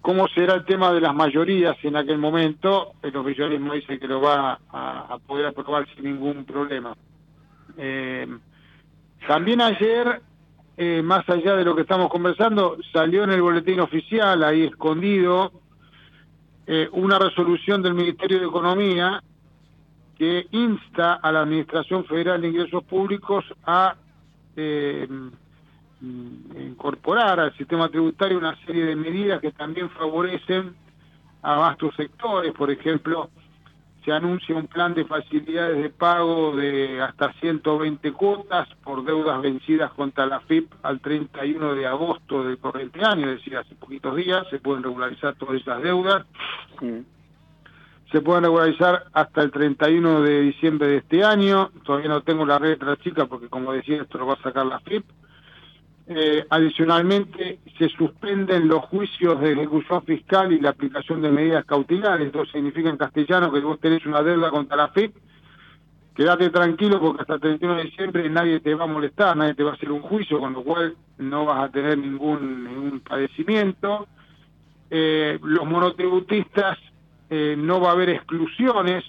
cómo 0.00 0.28
será 0.28 0.54
el 0.54 0.64
tema 0.64 0.92
de 0.92 1.00
las 1.00 1.14
mayorías 1.14 1.76
en 1.82 1.96
aquel 1.96 2.18
momento. 2.18 2.92
El 3.02 3.16
oficialismo 3.16 3.74
dice 3.74 3.98
que 3.98 4.08
lo 4.08 4.20
va 4.20 4.58
a, 4.70 5.14
a 5.14 5.18
poder 5.18 5.46
aprobar 5.46 5.86
sin 5.94 6.04
ningún 6.04 6.44
problema. 6.44 6.94
Eh, 7.76 8.26
también 9.26 9.60
ayer, 9.60 10.22
eh, 10.76 11.02
más 11.02 11.28
allá 11.28 11.56
de 11.56 11.64
lo 11.64 11.74
que 11.74 11.82
estamos 11.82 12.08
conversando, 12.10 12.76
salió 12.92 13.24
en 13.24 13.30
el 13.30 13.42
boletín 13.42 13.80
oficial, 13.80 14.42
ahí 14.42 14.64
escondido, 14.64 15.52
eh, 16.66 16.88
una 16.92 17.18
resolución 17.18 17.82
del 17.82 17.94
Ministerio 17.94 18.40
de 18.40 18.46
Economía 18.46 19.22
que 20.16 20.46
insta 20.50 21.14
a 21.14 21.32
la 21.32 21.40
Administración 21.40 22.04
Federal 22.04 22.40
de 22.40 22.48
Ingresos 22.48 22.84
Públicos 22.84 23.44
a 23.64 23.96
eh, 24.56 25.06
mm, 26.00 26.60
incorporar 26.60 27.40
al 27.40 27.56
sistema 27.56 27.88
tributario 27.88 28.38
una 28.38 28.56
serie 28.64 28.84
de 28.84 28.96
medidas 28.96 29.40
que 29.40 29.52
también 29.52 29.90
favorecen 29.90 30.74
a 31.42 31.56
vastos 31.56 31.94
sectores, 31.96 32.52
por 32.52 32.70
ejemplo, 32.70 33.30
se 34.04 34.12
anuncia 34.12 34.54
un 34.54 34.66
plan 34.66 34.94
de 34.94 35.04
facilidades 35.04 35.82
de 35.82 35.90
pago 35.90 36.56
de 36.56 37.02
hasta 37.02 37.32
120 37.34 38.12
cuotas 38.12 38.68
por 38.82 39.04
deudas 39.04 39.40
vencidas 39.42 39.92
contra 39.92 40.26
la 40.26 40.40
FIP 40.40 40.72
al 40.82 41.00
31 41.00 41.74
de 41.74 41.86
agosto 41.86 42.44
del 42.44 42.58
corriente 42.58 43.04
año, 43.04 43.28
es 43.28 43.38
decir, 43.38 43.56
hace 43.56 43.74
poquitos 43.74 44.16
días 44.16 44.46
se 44.50 44.58
pueden 44.58 44.82
regularizar 44.82 45.34
todas 45.34 45.60
esas 45.60 45.82
deudas. 45.82 46.24
Se 48.10 48.20
pueden 48.20 48.44
regularizar 48.44 49.04
hasta 49.12 49.42
el 49.42 49.50
31 49.50 50.22
de 50.22 50.40
diciembre 50.40 50.88
de 50.88 50.96
este 50.98 51.24
año. 51.24 51.70
Todavía 51.84 52.08
no 52.08 52.22
tengo 52.22 52.44
la 52.44 52.58
letra 52.58 52.96
chica 52.96 53.26
porque, 53.26 53.48
como 53.48 53.72
decía, 53.72 54.02
esto 54.02 54.18
lo 54.18 54.26
va 54.26 54.34
a 54.34 54.42
sacar 54.42 54.66
la 54.66 54.80
FIP. 54.80 55.04
Eh, 56.08 56.44
adicionalmente, 56.50 57.60
se 57.78 57.88
suspenden 57.90 58.66
los 58.66 58.84
juicios 58.86 59.40
de 59.40 59.52
ejecución 59.52 60.02
fiscal 60.02 60.52
y 60.52 60.58
la 60.58 60.70
aplicación 60.70 61.22
de 61.22 61.30
medidas 61.30 61.64
cautelares. 61.64 62.26
Esto 62.26 62.44
significa 62.46 62.90
en 62.90 62.96
castellano 62.96 63.52
que 63.52 63.60
vos 63.60 63.78
tenés 63.78 64.04
una 64.06 64.22
deuda 64.22 64.50
contra 64.50 64.76
la 64.76 64.88
FIP. 64.88 65.14
Quédate 66.12 66.50
tranquilo 66.50 67.00
porque 67.00 67.22
hasta 67.22 67.34
el 67.34 67.40
31 67.40 67.76
de 67.76 67.84
diciembre 67.84 68.28
nadie 68.28 68.58
te 68.58 68.74
va 68.74 68.84
a 68.84 68.88
molestar, 68.88 69.36
nadie 69.36 69.54
te 69.54 69.62
va 69.62 69.70
a 69.70 69.74
hacer 69.74 69.92
un 69.92 70.02
juicio, 70.02 70.40
con 70.40 70.52
lo 70.52 70.64
cual 70.64 70.96
no 71.18 71.44
vas 71.44 71.64
a 71.64 71.68
tener 71.70 71.96
ningún, 71.96 72.64
ningún 72.64 73.00
padecimiento. 73.00 74.08
Eh, 74.90 75.38
los 75.40 75.64
monotributistas 75.64 76.76
eh, 77.30 77.54
no 77.56 77.80
va 77.80 77.90
a 77.90 77.92
haber 77.92 78.10
exclusiones 78.10 79.04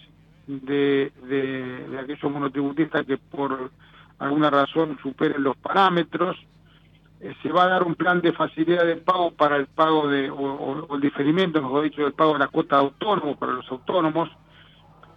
de, 0.48 1.12
de, 1.28 2.00
aquellos 2.00 2.32
monotributistas 2.32 3.06
que 3.06 3.18
por 3.18 3.72
alguna 4.20 4.50
razón 4.50 4.98
superen 5.02 5.44
los 5.44 5.58
parámetros. 5.58 6.38
Eh, 7.20 7.34
se 7.44 7.52
va 7.52 7.64
a 7.64 7.68
dar 7.68 7.84
un 7.84 7.96
plan 7.96 8.22
de 8.22 8.32
facilidad 8.32 8.86
de 8.86 8.96
pago 8.98 9.32
para 9.32 9.58
el 9.58 9.68
pago 9.68 10.08
de, 10.08 10.30
o, 10.30 10.96
el 10.96 11.02
diferimiento, 11.02 11.62
mejor 11.62 11.84
dicho, 11.84 12.04
del 12.04 12.14
pago 12.14 12.34
de 12.34 12.40
la 12.40 12.48
cuota 12.48 12.78
de 12.78 12.84
autónomos 12.84 13.38
para 13.38 13.54
los 13.54 13.70
autónomos. 13.72 14.30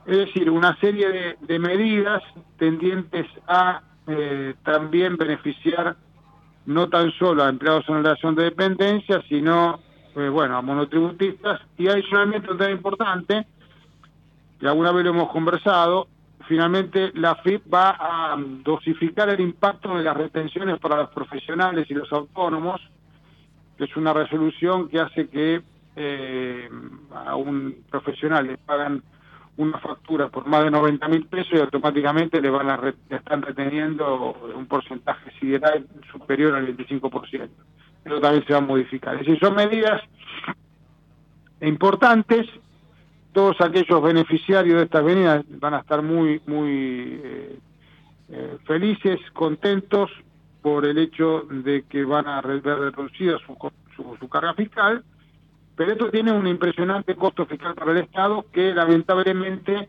Es 0.07 0.19
decir, 0.19 0.51
una 0.51 0.77
serie 0.81 1.09
de, 1.09 1.37
de 1.41 1.59
medidas 1.59 2.23
tendientes 2.59 3.27
a 3.47 3.83
eh, 4.07 4.55
también 4.65 5.17
beneficiar 5.17 5.97
no 6.67 6.89
tan 6.89 7.11
solo 7.13 7.43
a 7.43 7.49
empleados 7.49 7.89
en 7.89 7.97
relación 7.97 8.35
de 8.35 8.45
dependencia, 8.45 9.23
sino, 9.29 9.81
eh, 10.17 10.29
bueno, 10.29 10.57
a 10.57 10.63
monotributistas. 10.63 11.61
Y 11.77 11.89
adicionalmente, 11.89 12.51
un 12.51 12.59
tema 12.59 12.71
importante, 12.71 13.47
que 14.61 14.67
alguna 14.69 14.93
vez 14.93 15.05
lo 15.05 15.11
hemos 15.11 15.31
conversado, 15.31 16.09
finalmente 16.49 17.11
la 17.15 17.35
FIP 17.37 17.73
va 17.73 17.97
a 17.99 18.37
dosificar 18.39 19.29
el 19.31 19.41
impacto 19.41 19.97
de 19.97 20.05
las 20.05 20.17
retenciones 20.17 20.79
para 20.79 20.97
los 20.97 21.11
profesionales 21.11 21.87
y 21.91 21.95
los 21.95 22.13
autónomos, 22.13 22.81
que 23.77 23.85
es 23.85 23.97
una 23.97 24.13
resolución 24.13 24.89
que 24.89 25.01
hace 25.01 25.29
que 25.29 25.63
eh, 25.97 26.69
a 27.15 27.37
un 27.37 27.85
profesional 27.91 28.47
le 28.47 28.59
pagan 28.59 29.03
una 29.57 29.79
factura 29.79 30.29
por 30.29 30.47
más 30.47 30.65
de 30.65 30.71
90 30.73 31.07
mil 31.09 31.27
pesos 31.27 31.53
y 31.55 31.61
automáticamente 31.61 32.41
le 32.41 32.51
van 32.51 32.69
a 32.71 32.77
re- 32.77 32.95
están 33.09 33.41
reteniendo 33.43 34.33
un 34.57 34.67
porcentaje 34.67 35.31
sideral 35.39 35.87
superior 36.11 36.55
al 36.57 36.67
25%. 36.77 37.49
Eso 38.05 38.21
también 38.21 38.45
se 38.47 38.53
va 38.53 38.59
a 38.59 38.63
modificar. 38.63 39.15
Es 39.15 39.21
decir, 39.21 39.39
son 39.41 39.55
medidas 39.55 40.03
importantes. 41.61 42.47
Todos 43.33 43.61
aquellos 43.61 44.03
beneficiarios 44.03 44.77
de 44.77 44.85
estas 44.85 45.03
medidas 45.03 45.45
van 45.49 45.75
a 45.75 45.81
estar 45.81 46.03
muy, 46.03 46.41
muy 46.47 47.21
eh, 47.23 47.59
eh, 48.29 48.59
felices, 48.65 49.19
contentos 49.33 50.11
por 50.63 50.87
el 50.87 50.99
hecho 50.99 51.43
de 51.51 51.83
que 51.89 52.05
van 52.05 52.27
a 52.29 52.41
ver 52.41 52.63
reducida 52.63 53.37
su, 53.45 53.57
su, 53.97 54.17
su 54.19 54.29
carga 54.29 54.55
fiscal, 54.55 55.05
pero 55.77 55.93
esto 55.93 56.11
tiene 56.11 56.33
un 56.33 56.47
impresionante 56.47 57.17
costo 57.17 57.45
fiscal 57.45 57.75
para 57.75 57.93
el 57.93 57.99
Estado 57.99 58.47
que 58.53 58.73
lamentablemente 58.73 59.89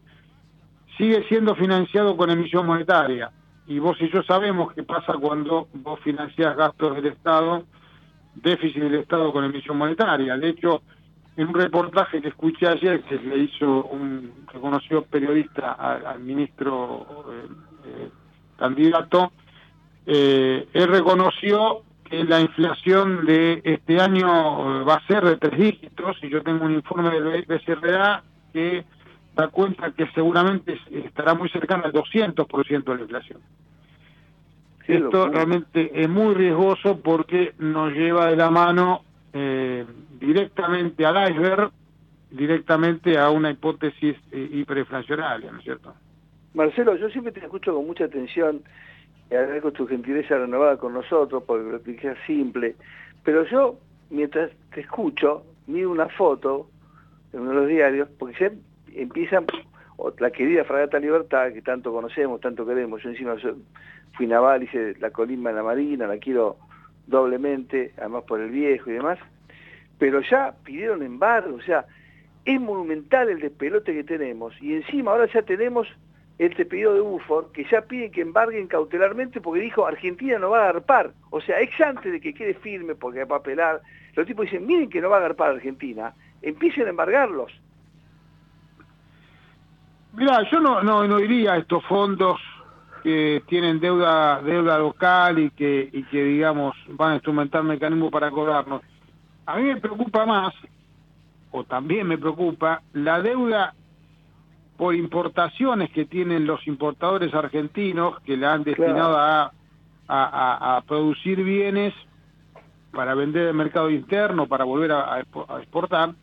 sigue 0.97 1.23
siendo 1.27 1.55
financiado 1.55 2.17
con 2.17 2.29
emisión 2.29 2.65
monetaria. 2.65 3.31
Y 3.67 3.79
vos 3.79 3.97
y 3.99 4.09
yo 4.09 4.23
sabemos 4.23 4.73
qué 4.73 4.83
pasa 4.83 5.13
cuando 5.13 5.67
vos 5.73 5.99
financiás 6.01 6.55
gastos 6.55 6.95
del 6.95 7.07
Estado, 7.07 7.63
déficit 8.35 8.81
del 8.83 8.95
Estado 8.95 9.31
con 9.31 9.43
emisión 9.43 9.77
monetaria. 9.77 10.37
De 10.37 10.49
hecho, 10.49 10.81
en 11.37 11.47
un 11.47 11.53
reportaje 11.53 12.21
que 12.21 12.29
escuché 12.29 12.67
ayer 12.67 13.01
que 13.03 13.15
le 13.17 13.37
hizo 13.37 13.85
un 13.85 14.31
reconocido 14.53 15.03
periodista 15.03 15.73
al, 15.73 16.19
ministro 16.19 17.05
eh, 17.31 17.47
eh, 17.85 18.09
candidato, 18.57 19.31
eh, 20.05 20.67
él 20.73 20.87
reconoció 20.87 21.81
que 22.09 22.23
la 22.23 22.39
inflación 22.39 23.25
de 23.25 23.61
este 23.63 23.99
año 23.99 24.81
eh, 24.81 24.83
va 24.83 24.95
a 24.95 25.07
ser 25.07 25.25
de 25.25 25.37
tres 25.37 25.59
dígitos 25.59 26.17
y 26.21 26.29
yo 26.29 26.43
tengo 26.43 26.65
un 26.65 26.73
informe 26.73 27.09
del 27.09 27.43
BCRA 27.45 28.23
que 28.53 28.85
da 29.35 29.47
cuenta 29.49 29.91
que 29.91 30.07
seguramente 30.13 30.73
es- 30.73 31.05
estará 31.05 31.33
muy 31.33 31.49
cercana 31.49 31.83
al 31.85 31.91
200% 31.91 32.91
de 32.91 32.97
la 32.97 33.03
inflación. 33.03 33.41
Esto 34.87 35.17
locura. 35.25 35.31
realmente 35.31 35.91
es 35.93 36.09
muy 36.09 36.33
riesgoso 36.35 36.99
porque 37.01 37.53
nos 37.57 37.91
lleva 37.93 38.27
de 38.29 38.35
la 38.35 38.49
mano 38.51 39.01
eh, 39.33 39.85
directamente 40.19 41.05
al 41.05 41.31
iceberg, 41.31 41.71
directamente 42.31 43.17
a 43.17 43.29
una 43.29 43.51
hipótesis 43.51 44.15
eh, 44.31 44.49
hiperinflacionaria, 44.51 45.51
¿no 45.51 45.57
es 45.59 45.63
cierto? 45.63 45.93
Marcelo, 46.53 46.95
yo 46.95 47.09
siempre 47.09 47.33
te 47.33 47.39
escucho 47.41 47.73
con 47.73 47.85
mucha 47.85 48.05
atención 48.05 48.61
y 49.29 49.35
agradezco 49.35 49.71
tu 49.71 49.87
gentileza 49.87 50.37
renovada 50.37 50.77
con 50.77 50.93
nosotros 50.93 51.43
porque 51.45 51.69
lo 51.69 51.75
expliqué 51.77 52.15
simple, 52.27 52.75
pero 53.23 53.45
yo, 53.49 53.77
mientras 54.09 54.51
te 54.73 54.81
escucho, 54.81 55.43
miro 55.67 55.91
una 55.91 56.07
foto 56.09 56.69
en 57.33 57.41
uno 57.41 57.49
de 57.49 57.55
los 57.57 57.67
diarios, 57.67 58.09
porque 58.17 58.35
ya 58.39 58.51
empiezan, 59.01 59.45
la 60.19 60.31
querida 60.31 60.63
Fragata 60.63 60.99
Libertad, 60.99 61.51
que 61.51 61.61
tanto 61.61 61.91
conocemos, 61.91 62.39
tanto 62.39 62.65
queremos, 62.65 63.01
yo 63.03 63.09
encima 63.09 63.37
soy- 63.39 63.55
fui 64.15 64.27
naval, 64.27 64.63
hice 64.63 64.95
la 64.99 65.11
colima 65.11 65.49
en 65.49 65.57
la 65.57 65.63
Marina, 65.63 66.07
la 66.07 66.17
quiero 66.17 66.57
doblemente, 67.07 67.93
además 67.97 68.23
por 68.23 68.39
el 68.39 68.49
viejo 68.49 68.89
y 68.89 68.93
demás, 68.93 69.19
pero 69.97 70.21
ya 70.21 70.55
pidieron 70.63 71.03
embargo, 71.03 71.55
o 71.55 71.61
sea, 71.61 71.85
es 72.43 72.59
monumental 72.59 73.29
el 73.29 73.39
despelote 73.39 73.93
que 73.93 74.03
tenemos, 74.03 74.53
y 74.61 74.75
encima 74.75 75.11
ahora 75.11 75.27
ya 75.31 75.41
tenemos 75.41 75.87
este 76.37 76.65
pedido 76.65 76.93
de 76.93 76.99
Bufor, 76.99 77.51
que 77.51 77.65
ya 77.65 77.81
piden 77.81 78.11
que 78.11 78.21
embarguen 78.21 78.67
cautelarmente 78.67 79.39
porque 79.39 79.61
dijo 79.61 79.85
Argentina 79.85 80.37
no 80.37 80.49
va 80.49 80.59
a 80.59 80.69
agarpar. 80.69 81.13
O 81.29 81.39
sea, 81.39 81.61
ex 81.61 81.79
antes 81.79 82.11
de 82.11 82.19
que 82.19 82.33
quede 82.33 82.53
firme 82.55 82.93
porque 82.93 83.23
va 83.23 83.37
a 83.37 83.39
apelar, 83.39 83.81
los 84.15 84.27
tipos 84.27 84.45
dicen, 84.45 84.65
miren 84.65 84.89
que 84.89 84.99
no 84.99 85.09
va 85.09 85.15
a 85.15 85.19
agarpar 85.19 85.51
Argentina, 85.51 86.13
empiecen 86.41 86.87
a 86.87 86.89
embargarlos. 86.89 87.53
Mira, 90.13 90.41
yo 90.49 90.59
no, 90.59 90.83
no, 90.83 91.07
no 91.07 91.19
iría 91.19 91.53
a 91.53 91.57
estos 91.57 91.85
fondos 91.85 92.39
que 93.05 93.43
tienen 93.47 93.79
deuda 93.79 94.41
deuda 94.41 94.79
local 94.79 95.37
y 95.37 95.51
que, 95.51 95.87
y 95.93 96.01
que 96.05 96.23
digamos, 96.23 96.75
van 96.89 97.11
a 97.11 97.13
instrumentar 97.13 97.61
mecanismos 97.61 98.09
para 98.11 98.31
cobrarnos. 98.31 98.81
A 99.45 99.57
mí 99.57 99.63
me 99.65 99.77
preocupa 99.77 100.25
más, 100.25 100.51
o 101.51 101.63
también 101.65 102.07
me 102.07 102.17
preocupa, 102.17 102.81
la 102.93 103.21
deuda 103.21 103.75
por 104.75 104.95
importaciones 104.95 105.91
que 105.91 106.05
tienen 106.05 106.47
los 106.47 106.65
importadores 106.65 107.31
argentinos 107.35 108.19
que 108.21 108.37
la 108.37 108.53
han 108.53 108.63
destinado 108.63 109.15
a, 109.15 109.43
a, 109.43 109.51
a- 110.07 110.77
a 110.77 110.81
producir 110.81 111.43
bienes 111.43 111.93
para 112.91 113.13
vender 113.13 113.43
en 113.43 113.47
el 113.49 113.53
mercado 113.53 113.91
interno, 113.91 114.47
para 114.47 114.63
volver 114.65 114.93
a, 114.93 115.13
a 115.13 115.21
expo- 115.21 115.45
a 115.47 115.59
exportar. 115.61 116.15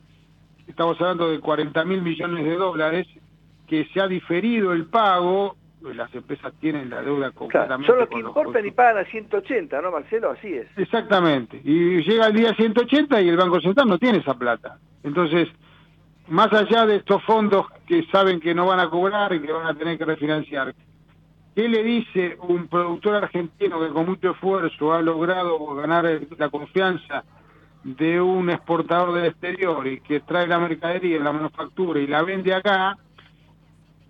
Estamos 0.67 1.01
hablando 1.01 1.31
de 1.31 1.39
40 1.39 1.85
mil 1.85 2.03
millones 2.03 2.45
de 2.45 2.57
dólares 2.57 3.07
que 3.69 3.85
se 3.95 4.01
ha 4.01 4.09
diferido 4.09 4.73
el 4.73 4.87
pago, 4.87 5.55
las 5.95 6.15
empresas 6.15 6.53
tienen 6.61 6.89
la 6.91 7.03
deuda 7.03 7.31
Claro, 7.31 7.35
completamente 7.35 7.87
son 7.87 7.99
los 7.99 8.09
que 8.09 8.17
los- 8.19 8.29
importan 8.29 8.67
y 8.67 8.71
pagan 8.71 8.99
a 8.99 9.05
180, 9.11 9.81
¿no, 9.83 9.91
Marcelo? 9.91 10.31
Así 10.31 10.53
es. 10.55 10.67
Exactamente. 10.77 11.61
Y 11.65 12.03
llega 12.03 12.27
el 12.27 12.35
día 12.35 12.55
180 12.55 13.21
y 13.21 13.29
el 13.29 13.37
Banco 13.37 13.61
Central 13.61 13.89
no 13.89 13.99
tiene 13.99 14.19
esa 14.19 14.35
plata. 14.35 14.79
Entonces, 15.03 15.49
más 16.29 16.53
allá 16.53 16.87
de 16.87 16.97
estos 16.97 17.23
fondos 17.25 17.67
que 17.87 18.05
saben 18.13 18.41
que 18.41 18.55
no 18.55 18.67
van 18.67 18.81
a 18.81 18.89
cobrar 18.89 19.33
y 19.35 19.41
que 19.41 19.53
van 19.53 19.67
a 19.67 19.75
tener 19.75 19.99
que 19.99 20.05
refinanciar, 20.05 20.75
¿qué 21.55 21.69
le 21.69 21.83
dice 21.83 22.37
un 22.49 22.69
productor 22.69 23.17
argentino 23.17 23.81
que 23.81 23.89
con 23.89 24.07
mucho 24.07 24.31
esfuerzo 24.31 24.95
ha 24.95 25.03
logrado 25.03 25.59
ganar 25.75 26.07
la 26.39 26.49
confianza 26.49 27.25
de 27.85 28.21
un 28.21 28.49
exportador 28.51 29.13
del 29.13 29.25
exterior 29.27 29.85
y 29.87 30.01
que 30.01 30.21
trae 30.21 30.47
la 30.47 30.59
mercadería, 30.61 31.19
la 31.19 31.33
manufactura 31.33 31.99
y 32.01 32.07
la 32.07 32.23
vende 32.23 32.55
acá? 32.55 32.97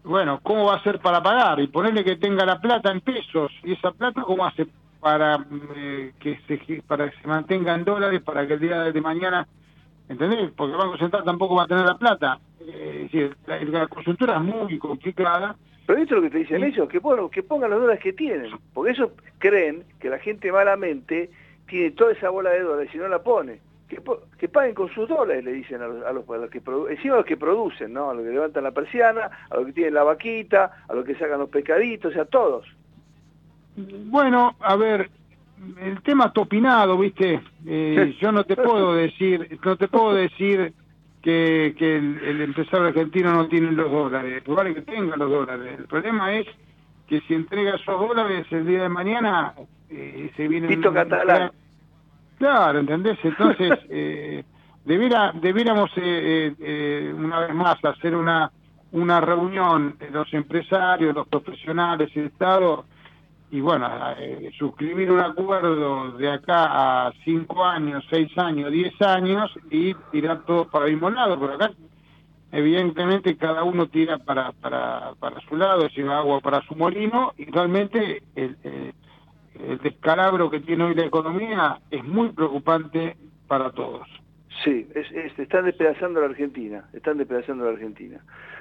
Bueno, 0.05 0.41
¿cómo 0.43 0.67
va 0.67 0.75
a 0.75 0.77
hacer 0.79 0.99
para 0.99 1.23
pagar? 1.23 1.61
Y 1.61 1.69
ponerle 1.69 2.05
que 2.05 2.17
tenga 2.17 2.45
la 2.45 2.61
plata 2.61 2.91
en 2.91 3.01
pesos. 3.01 3.53
¿Y 3.63 3.73
esa 3.73 3.93
plata 3.93 4.23
cómo 4.23 4.45
hace 4.45 4.67
para, 5.01 5.45
eh, 5.77 6.13
que, 6.19 6.39
se, 6.47 6.83
para 6.87 7.11
que 7.11 7.21
se 7.21 7.29
mantenga 7.29 7.75
en 7.75 7.85
dólares 7.85 8.21
para 8.23 8.47
que 8.47 8.55
el 8.55 8.61
día 8.61 8.83
de 8.83 9.01
mañana, 9.01 9.47
¿entendés? 10.09 10.51
Porque 10.57 10.73
el 10.73 10.79
Banco 10.79 10.99
Central 10.99 11.25
tampoco 11.25 11.57
va 11.57 11.65
a 11.65 11.69
tener 11.69 11.85
la 11.85 11.99
plata. 11.99 12.39
Eh, 12.61 13.05
es 13.05 13.13
decir, 13.13 13.37
la, 13.47 13.63
la 13.65 13.87
coyuntura 13.87 14.37
es 14.37 14.43
muy 14.43 14.79
complicada. 14.79 15.57
Pero 15.87 16.01
esto 16.01 16.17
es 16.17 16.23
lo 16.23 16.29
que 16.29 16.31
te 16.31 16.39
dicen 16.39 16.65
ellos, 16.65 16.89
que, 16.89 16.99
bueno, 16.99 17.29
que 17.29 17.43
pongan 17.43 17.71
los 17.71 17.81
dólares 17.81 18.03
que 18.03 18.13
tienen, 18.13 18.53
porque 18.73 18.93
ellos 18.93 19.11
creen 19.39 19.85
que 20.01 20.09
la 20.09 20.19
gente 20.19 20.53
malamente 20.53 21.31
tiene 21.67 21.91
toda 21.93 22.13
esa 22.13 22.31
bola 22.31 22.51
de 22.51 22.61
dólares 22.61 22.91
y 22.95 22.99
no 22.99 23.09
la 23.09 23.23
pone. 23.23 23.61
Que, 24.39 24.49
paguen 24.49 24.75
con 24.75 24.89
sus 24.95 25.09
dólares, 25.09 25.45
le 25.45 25.53
dicen 25.53 25.83
a 25.83 25.87
los, 25.87 26.05
a 26.05 26.13
los, 26.13 26.29
a 26.29 26.37
los 26.37 26.51
que 26.51 26.63
encima 26.91 27.15
a 27.15 27.17
los 27.19 27.27
que 27.27 27.37
producen, 27.37 27.93
¿no? 27.93 28.11
A 28.11 28.15
los 28.15 28.25
que 28.25 28.31
levantan 28.31 28.65
la 28.65 28.71
persiana, 28.71 29.31
a 29.51 29.57
los 29.57 29.67
que 29.67 29.73
tienen 29.73 29.95
la 29.95 30.03
vaquita, 30.03 30.85
a 30.89 30.95
los 30.95 31.05
que 31.05 31.15
sacan 31.15 31.39
los 31.39 31.51
pescaditos, 31.51 32.11
o 32.11 32.15
sea, 32.15 32.25
todos. 32.25 32.67
Bueno, 33.77 34.57
a 34.61 34.77
ver, 34.77 35.11
el 35.81 36.03
tema 36.03 36.27
está 36.27 36.41
opinado, 36.41 36.97
¿viste? 36.99 37.41
Eh, 37.67 38.17
yo 38.21 38.33
no 38.33 38.45
te 38.45 38.57
puedo 38.57 38.95
decir, 38.97 39.59
no 39.65 39.77
te 39.77 39.89
puedo 39.89 40.15
decir 40.15 40.73
que, 41.21 41.75
que 41.79 41.97
el, 41.97 42.19
el 42.25 42.41
empresario 42.41 42.87
argentino 42.87 43.33
no 43.33 43.49
tiene 43.49 43.73
los 43.73 43.91
dólares, 43.91 44.43
probable 44.43 44.75
que 44.75 44.83
tenga 44.83 45.17
los 45.17 45.31
dólares. 45.31 45.79
El 45.79 45.85
problema 45.85 46.35
es 46.35 46.47
que 47.09 47.21
si 47.23 47.35
entrega 47.35 47.77
esos 47.77 48.01
dólares 48.01 48.47
el 48.51 48.67
día 48.67 48.83
de 48.83 48.89
mañana, 48.89 49.55
eh, 49.91 50.31
se 50.37 50.49
viene... 50.49 50.69
Tito 50.69 50.93
Catalán. 50.93 51.53
Claro, 52.43 52.81
¿entendés? 52.81 53.19
Entonces, 53.23 53.71
eh, 53.89 54.45
debiera, 54.85 55.33
debiéramos 55.33 55.91
eh, 55.97 56.01
eh, 56.51 56.57
eh, 56.59 57.15
una 57.17 57.39
vez 57.41 57.55
más 57.55 57.77
hacer 57.85 58.17
una, 58.17 58.51
una 58.91 59.21
reunión 59.21 59.97
de 59.99 60.11
los 60.11 60.33
empresarios, 60.35 61.15
los 61.15 61.29
profesionales 61.29 62.11
el 62.17 62.27
Estado, 62.27 62.87
y 63.51 63.61
bueno, 63.61 63.89
eh, 64.19 64.51
suscribir 64.59 65.13
un 65.13 65.21
acuerdo 65.21 66.13
de 66.19 66.31
acá 66.33 67.07
a 67.09 67.13
cinco 67.25 67.65
años, 67.65 68.05
seis 68.11 68.37
años, 68.39 68.73
diez 68.73 68.95
años 69.03 69.53
y 69.71 69.95
tirar 70.11 70.43
todo 70.45 70.69
para 70.69 70.87
el 70.87 70.95
mismo 70.95 71.11
lado, 71.11 71.39
porque 71.39 71.57
acá 71.57 71.73
evidentemente 72.53 73.37
cada 73.37 73.65
uno 73.65 73.89
tira 73.89 74.19
para, 74.19 74.53
para, 74.53 75.15
para 75.21 75.41
su 75.43 75.57
lado, 75.57 75.89
lleva 75.89 76.19
agua 76.19 76.41
para 76.41 76.63
su 76.63 76.75
molino 76.77 77.33
y 77.39 77.47
realmente 77.51 78.25
el, 78.35 78.59
el- 78.63 78.95
el 79.69 79.79
descalabro 79.79 80.51
que 80.51 80.61
tiene 80.61 80.85
hoy 80.85 80.95
la 80.95 81.05
economía 81.07 81.81
es 81.91 82.05
muy 82.05 82.31
preocupante 82.31 83.17
para 83.49 83.71
todos. 83.71 84.07
Sí, 84.65 84.87
es, 84.95 85.11
es- 85.13 85.39
están 85.39 85.65
despedazando 85.65 86.21
a 86.21 86.25
la 86.25 86.29
Argentina, 86.31 86.85
están 86.93 87.19
despedazando 87.19 87.65
a 87.65 87.69
la 87.69 87.73
Argentina. 87.75 88.21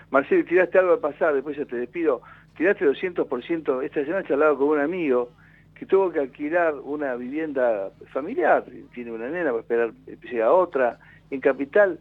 Marcelo, 0.09 0.43
tiraste 0.45 0.77
algo 0.79 0.93
al 0.93 0.99
pasar, 0.99 1.33
después 1.33 1.57
ya 1.57 1.65
te 1.65 1.75
despido, 1.75 2.21
tiraste 2.57 2.85
200%, 2.85 3.81
esta 3.83 4.01
semana 4.03 4.21
he 4.21 4.27
charlado 4.27 4.57
con 4.57 4.69
un 4.69 4.79
amigo 4.79 5.29
que 5.75 5.85
tuvo 5.85 6.11
que 6.11 6.19
alquilar 6.19 6.75
una 6.83 7.15
vivienda 7.15 7.89
familiar, 8.11 8.63
tiene 8.93 9.11
una 9.11 9.29
nena, 9.29 9.51
va 9.51 9.57
a 9.57 9.61
esperar 9.61 9.91
llega 10.23 10.51
otra, 10.53 10.99
en 11.29 11.39
Capital, 11.41 11.99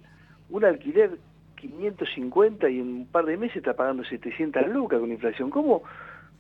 un 0.51 0.65
alquiler 0.65 1.19
550 1.57 2.69
y 2.69 2.81
en 2.81 2.87
un 2.89 3.07
par 3.07 3.25
de 3.27 3.37
meses 3.37 3.59
está 3.59 3.75
pagando 3.75 4.05
700 4.05 4.67
lucas 4.69 4.99
con 5.01 5.11
inflación. 5.13 5.51
¿Cómo, 5.51 5.83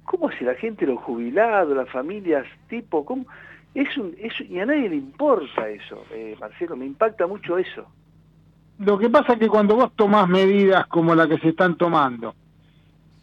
cómo 0.04 0.28
hace 0.28 0.44
la 0.44 0.54
gente, 0.54 0.86
los 0.86 0.98
jubilados, 1.00 1.76
las 1.76 1.88
familias, 1.90 2.46
tipo, 2.68 3.04
cómo? 3.04 3.26
Es 3.74 3.96
un, 3.96 4.14
es, 4.18 4.32
y 4.40 4.58
a 4.58 4.66
nadie 4.66 4.88
le 4.88 4.96
importa 4.96 5.68
eso, 5.68 6.04
eh, 6.12 6.36
Marcelo, 6.40 6.76
me 6.76 6.86
impacta 6.86 7.26
mucho 7.26 7.56
eso. 7.56 7.86
Lo 8.78 8.98
que 8.98 9.10
pasa 9.10 9.34
es 9.34 9.38
que 9.38 9.48
cuando 9.48 9.76
vos 9.76 9.92
tomás 9.94 10.28
medidas 10.28 10.86
como 10.86 11.14
la 11.14 11.28
que 11.28 11.38
se 11.38 11.50
están 11.50 11.76
tomando, 11.76 12.34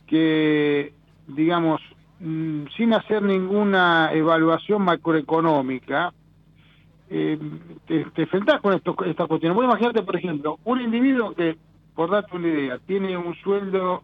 que, 0.05 0.93
digamos, 1.27 1.81
mm, 2.19 2.67
sin 2.77 2.93
hacer 2.93 3.23
ninguna 3.23 4.11
evaluación 4.13 4.83
macroeconómica, 4.83 6.13
eh, 7.09 7.39
te, 7.85 8.05
te 8.05 8.21
enfrentás 8.21 8.61
con 8.61 8.73
esto, 8.73 8.95
estas 9.05 9.27
cuestiones. 9.27 9.55
Vos 9.55 9.65
imagínate, 9.65 10.03
por 10.03 10.15
ejemplo, 10.15 10.59
un 10.63 10.81
individuo 10.81 11.33
que, 11.33 11.57
por 11.95 12.09
darte 12.09 12.35
una 12.35 12.47
idea, 12.47 12.79
tiene 12.85 13.17
un 13.17 13.35
sueldo, 13.35 14.03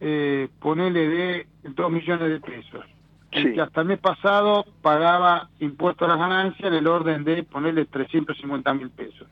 eh, 0.00 0.48
ponele 0.60 1.08
de 1.08 1.46
2 1.64 1.90
millones 1.90 2.28
de 2.28 2.40
pesos, 2.40 2.84
y 3.32 3.52
que 3.52 3.60
hasta 3.60 3.82
el 3.82 3.88
mes 3.88 3.98
pasado 3.98 4.64
pagaba 4.80 5.48
impuestos 5.60 6.08
a 6.08 6.12
las 6.12 6.18
ganancias 6.18 6.68
en 6.68 6.74
el 6.74 6.86
orden 6.86 7.24
de 7.24 7.42
ponerle 7.42 7.84
350 7.84 8.74
mil 8.74 8.90
pesos. 8.90 9.28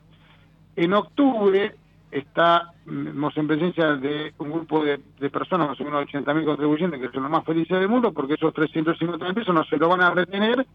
En 0.74 0.92
octubre 0.92 1.74
estamos 2.10 3.36
en 3.36 3.46
presencia 3.46 3.96
de 3.96 4.34
un 4.38 4.52
grupo 4.52 4.84
de, 4.84 5.00
de 5.18 5.30
personas, 5.30 5.68
más 5.68 5.80
o 5.80 5.84
menos 5.84 6.02
80 6.02 6.34
mil 6.34 6.44
contribuyentes, 6.44 7.00
que 7.00 7.10
son 7.10 7.22
los 7.22 7.32
más 7.32 7.44
felices 7.44 7.78
del 7.78 7.88
mundo, 7.88 8.12
porque 8.12 8.34
esos 8.34 8.52
350 8.52 9.24
mil 9.24 9.34
pesos 9.34 9.54
no 9.54 9.64
se 9.64 9.76
los 9.76 9.88
van 9.88 10.02
a 10.02 10.10
retener, 10.10 10.66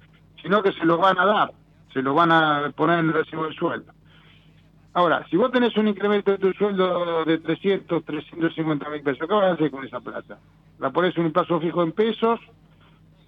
sino 0.41 0.63
que 0.63 0.71
se 0.73 0.85
los 0.85 0.99
van 0.99 1.19
a 1.19 1.25
dar, 1.25 1.51
se 1.93 2.01
los 2.01 2.15
van 2.15 2.31
a 2.31 2.71
poner 2.75 2.99
en 2.99 3.07
el 3.07 3.13
recibo 3.13 3.43
del 3.43 3.55
sueldo. 3.55 3.91
Ahora, 4.93 5.25
si 5.29 5.37
vos 5.37 5.51
tenés 5.51 5.75
un 5.77 5.87
incremento 5.87 6.31
de 6.31 6.37
tu 6.37 6.51
sueldo 6.53 7.23
de 7.23 7.37
300, 7.37 8.03
350 8.03 8.89
mil 8.89 9.01
pesos, 9.01 9.25
¿qué 9.27 9.33
vas 9.33 9.51
a 9.51 9.53
hacer 9.53 9.71
con 9.71 9.85
esa 9.85 10.01
plata? 10.01 10.37
¿La 10.79 10.89
pones 10.89 11.17
en 11.17 11.25
un 11.25 11.31
plazo 11.31 11.59
fijo 11.61 11.81
en 11.81 11.93
pesos? 11.93 12.39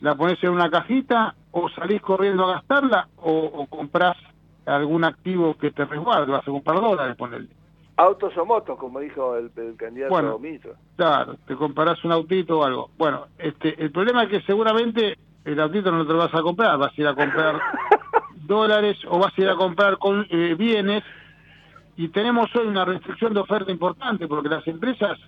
¿La 0.02 0.16
pones 0.16 0.44
en 0.44 0.50
una 0.50 0.70
cajita? 0.70 1.36
¿O 1.52 1.70
salís 1.70 2.02
corriendo 2.02 2.46
a 2.46 2.56
gastarla? 2.56 3.08
¿O, 3.18 3.32
o 3.32 3.68
comprás 3.68 4.18
algún 4.66 5.06
activo 5.06 5.54
que 5.56 5.72
te 5.72 5.86
resguarde? 5.86 6.32
¿Vas 6.32 6.46
a 6.46 6.52
comprar 6.52 6.82
dólares? 6.82 7.16
Ponerle. 7.16 7.50
Autos 7.96 8.36
o 8.38 8.46
motos, 8.46 8.78
como 8.78 9.00
dijo 9.00 9.38
el, 9.38 9.50
el 9.56 9.78
candidato 9.78 10.14
Bueno. 10.14 10.40
ministro. 10.40 10.74
Claro, 10.98 11.36
te 11.48 11.56
comparás 11.56 12.04
un 12.04 12.12
autito 12.12 12.60
o 12.60 12.64
algo. 12.66 12.90
Bueno, 12.98 13.28
este, 13.38 13.82
el 13.82 13.92
problema 13.92 14.24
es 14.24 14.30
que 14.30 14.42
seguramente 14.42 15.18
el 15.46 15.60
autito 15.62 15.92
no 15.92 16.06
te 16.06 16.12
lo 16.12 16.20
vas 16.20 16.34
a 16.34 16.42
comprar, 16.42 16.78
vas 16.78 16.92
a 16.98 17.02
ir 17.02 17.08
a 17.08 17.16
comprar 17.16 17.62
dólares 18.36 18.98
o 19.08 19.20
vas 19.20 19.32
a 19.38 19.42
ir 19.42 19.50
a 19.50 19.56
comprar 19.56 19.98
con, 19.98 20.26
eh, 20.30 20.56
bienes 20.58 21.04
y 21.96 22.10
tenemos 22.10 22.54
hoy 22.56 22.68
una 22.68 22.86
restricción 22.86 23.34
de 23.34 23.42
oferta 23.42 23.72
importante 23.72 24.28
porque 24.28 24.50
las 24.50 24.66
empresas, 24.68 25.20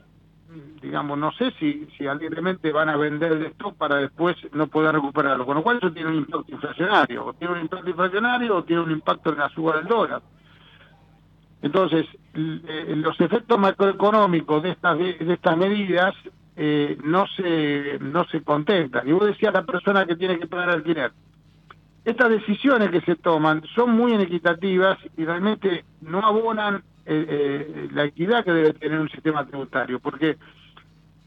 digamos, 0.82 1.18
no 1.18 1.32
sé 1.34 1.52
si, 1.60 1.88
si 1.98 2.08
alegremente 2.08 2.72
van 2.72 2.90
a 2.90 2.98
vender 2.98 3.34
el 3.34 3.46
stock 3.48 3.76
para 3.76 3.98
después 3.98 4.36
no 4.54 4.68
poder 4.68 4.96
recuperarlo, 4.96 5.46
con 5.46 5.56
lo 5.56 5.64
cual 5.64 5.78
eso 5.78 5.92
tiene 5.92 6.10
un 6.10 6.16
impacto 6.16 6.52
inflacionario, 6.52 7.26
o 7.26 7.34
tiene 7.34 7.54
un 7.54 7.62
impacto 7.62 7.90
inflacionario 7.90 8.56
o 8.58 8.64
tiene 8.64 8.82
un 8.82 8.92
impacto 8.92 9.32
en 9.32 9.40
la 9.40 9.50
suba 9.50 9.78
del 9.78 9.86
dólar. 9.86 10.22
Entonces, 11.62 12.06
eh, 12.34 12.94
los 12.96 13.20
efectos 13.20 13.58
macroeconómicos 13.58 14.62
de 14.62 14.72
estas 14.72 14.98
de, 14.98 15.18
estas 15.20 15.58
medidas 15.58 16.14
eh, 16.56 16.98
no 17.04 17.26
se 17.28 17.98
no 18.00 18.26
se 18.26 18.44
contemplan. 18.44 19.08
Y 19.08 19.12
vos 19.12 19.26
decías 19.26 19.54
la 19.54 19.64
persona 19.64 20.06
que 20.06 20.16
tiene 20.16 20.38
que 20.38 20.48
pagar 20.48 20.70
alquiler. 20.70 21.12
Estas 22.06 22.30
decisiones 22.30 22.90
que 22.90 23.02
se 23.02 23.16
toman 23.16 23.64
son 23.74 23.92
muy 23.92 24.14
inequitativas 24.14 24.98
y 25.18 25.26
realmente 25.26 25.84
no 26.02 26.20
abonan 26.20 26.84
eh, 27.06 27.26
eh, 27.28 27.90
la 27.92 28.06
equidad 28.06 28.46
que 28.46 28.52
debe 28.52 28.74
tener 28.74 29.00
un 29.00 29.10
sistema 29.10 29.46
tributario, 29.46 30.00
porque 30.00 30.38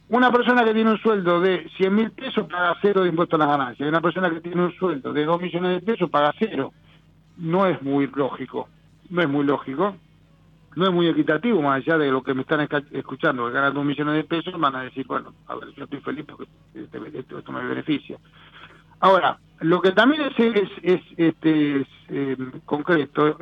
una 0.08 0.30
persona 0.30 0.64
que 0.64 0.72
tiene 0.72 0.92
un 0.92 0.98
sueldo 0.98 1.40
de 1.40 1.68
100 1.76 1.94
mil 1.94 2.10
pesos 2.12 2.46
paga 2.48 2.76
cero 2.80 3.02
de 3.02 3.08
impuesto 3.08 3.36
a 3.36 3.40
las 3.40 3.48
ganancias, 3.48 3.86
y 3.86 3.88
una 3.88 4.00
persona 4.00 4.30
que 4.30 4.40
tiene 4.40 4.62
un 4.62 4.72
sueldo 4.72 5.12
de 5.12 5.24
2 5.24 5.42
millones 5.42 5.80
de 5.80 5.92
pesos 5.92 6.08
paga 6.08 6.32
cero. 6.38 6.72
No 7.36 7.66
es 7.66 7.82
muy 7.82 8.06
lógico, 8.06 8.68
no 9.10 9.20
es 9.20 9.28
muy 9.28 9.44
lógico 9.44 9.96
no 10.78 10.86
es 10.86 10.92
muy 10.92 11.08
equitativo, 11.08 11.60
más 11.60 11.78
allá 11.78 11.98
de 11.98 12.08
lo 12.08 12.22
que 12.22 12.34
me 12.34 12.42
están 12.42 12.68
escuchando, 12.92 13.46
que 13.46 13.52
ganan 13.52 13.74
dos 13.74 13.84
millones 13.84 14.14
de 14.14 14.22
pesos, 14.22 14.54
van 14.60 14.76
a 14.76 14.82
decir, 14.82 15.04
bueno, 15.08 15.34
a 15.48 15.56
ver, 15.56 15.70
yo 15.74 15.82
estoy 15.82 16.00
feliz 16.00 16.24
porque 16.24 16.46
esto 16.74 17.52
me 17.52 17.64
beneficia. 17.64 18.16
Ahora, 19.00 19.38
lo 19.60 19.80
que 19.80 19.92
también 19.92 20.22
es, 20.22 20.38
es, 20.38 20.70
es, 20.82 21.00
este, 21.16 21.80
es, 21.80 21.86
eh, 22.08 22.36
concreto, 22.64 23.38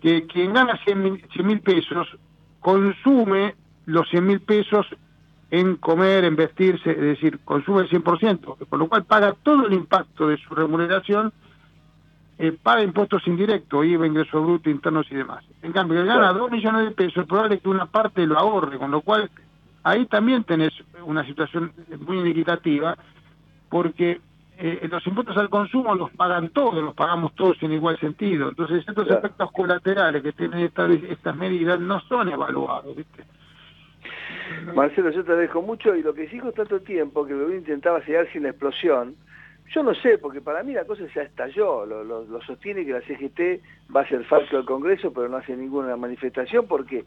que 0.00 0.26
quien 0.26 0.52
gana 0.52 0.78
100 0.84 1.20
mil 1.44 1.60
pesos 1.60 2.08
consume 2.60 3.54
los 3.86 4.08
100 4.08 4.26
mil 4.26 4.40
pesos 4.40 4.86
en 5.50 5.76
comer, 5.76 6.24
en 6.24 6.34
vestirse, 6.34 6.90
es 6.90 7.00
decir, 7.00 7.40
consume 7.44 7.82
el 7.82 7.90
100%, 7.90 8.68
con 8.68 8.78
lo 8.78 8.88
cual 8.88 9.04
paga 9.04 9.34
todo 9.42 9.66
el 9.66 9.74
impacto 9.74 10.28
de 10.28 10.38
su 10.38 10.54
remuneración 10.54 11.32
eh, 12.38 12.56
paga 12.60 12.82
impuestos 12.82 13.24
indirectos, 13.26 13.84
IVA, 13.84 14.06
ingresos 14.06 14.42
brutos, 14.42 14.72
internos 14.72 15.06
y 15.10 15.14
demás. 15.14 15.44
En 15.62 15.72
cambio, 15.72 16.00
el 16.00 16.06
gana 16.06 16.32
2 16.32 16.50
millones 16.50 16.86
de 16.86 16.90
pesos, 16.90 17.18
es 17.18 17.28
probable 17.28 17.60
que 17.60 17.68
una 17.68 17.86
parte 17.86 18.26
lo 18.26 18.38
ahorre, 18.38 18.78
con 18.78 18.90
lo 18.90 19.02
cual 19.02 19.30
ahí 19.84 20.06
también 20.06 20.42
tenés 20.42 20.72
una 21.04 21.24
situación 21.24 21.72
muy 22.00 22.18
inequitativa, 22.18 22.96
porque 23.68 24.20
eh, 24.64 24.88
los 24.88 25.04
impuestos 25.06 25.36
al 25.36 25.48
consumo 25.50 25.94
los 25.94 26.10
pagan 26.12 26.50
todos, 26.50 26.82
los 26.82 26.94
pagamos 26.94 27.34
todos 27.34 27.60
en 27.62 27.72
igual 27.72 27.98
sentido. 27.98 28.48
Entonces, 28.50 28.84
estos 28.86 29.04
Claro. 29.06 29.18
efectos 29.18 29.50
colaterales 29.52 30.22
que 30.22 30.32
tienen 30.32 30.60
estas, 30.60 30.90
estas 31.08 31.34
medidas 31.36 31.80
no 31.80 31.98
son 32.02 32.28
evaluados, 32.28 32.94
¿viste? 32.96 33.24
Marcelo, 34.74 35.10
yo 35.10 35.24
te 35.24 35.34
dejo 35.36 35.62
mucho 35.62 35.94
y 35.94 36.02
lo 36.02 36.14
que 36.14 36.26
dijo 36.26 36.52
tanto 36.52 36.80
tiempo 36.80 37.26
que 37.26 37.34
lo 37.34 37.52
intentaba 37.54 38.00
llegar 38.04 38.30
sin 38.32 38.44
la 38.44 38.50
explosión, 38.50 39.16
yo 39.74 39.82
no 39.82 39.94
sé, 39.94 40.18
porque 40.18 40.40
para 40.40 40.62
mí 40.62 40.72
la 40.74 40.84
cosa 40.84 41.02
ya 41.14 41.22
estalló, 41.22 41.86
lo, 41.86 42.04
lo- 42.04 42.24
lo 42.24 42.40
sostiene 42.42 42.84
que 42.84 42.92
la 42.92 43.00
CGT 43.00 43.62
va 43.94 44.02
a 44.02 44.08
ser 44.08 44.24
falso 44.24 44.56
del 44.56 44.66
Congreso, 44.66 45.12
pero 45.12 45.28
no 45.28 45.38
hace 45.38 45.56
ninguna 45.56 45.96
manifestación, 45.96 46.66
porque 46.66 47.04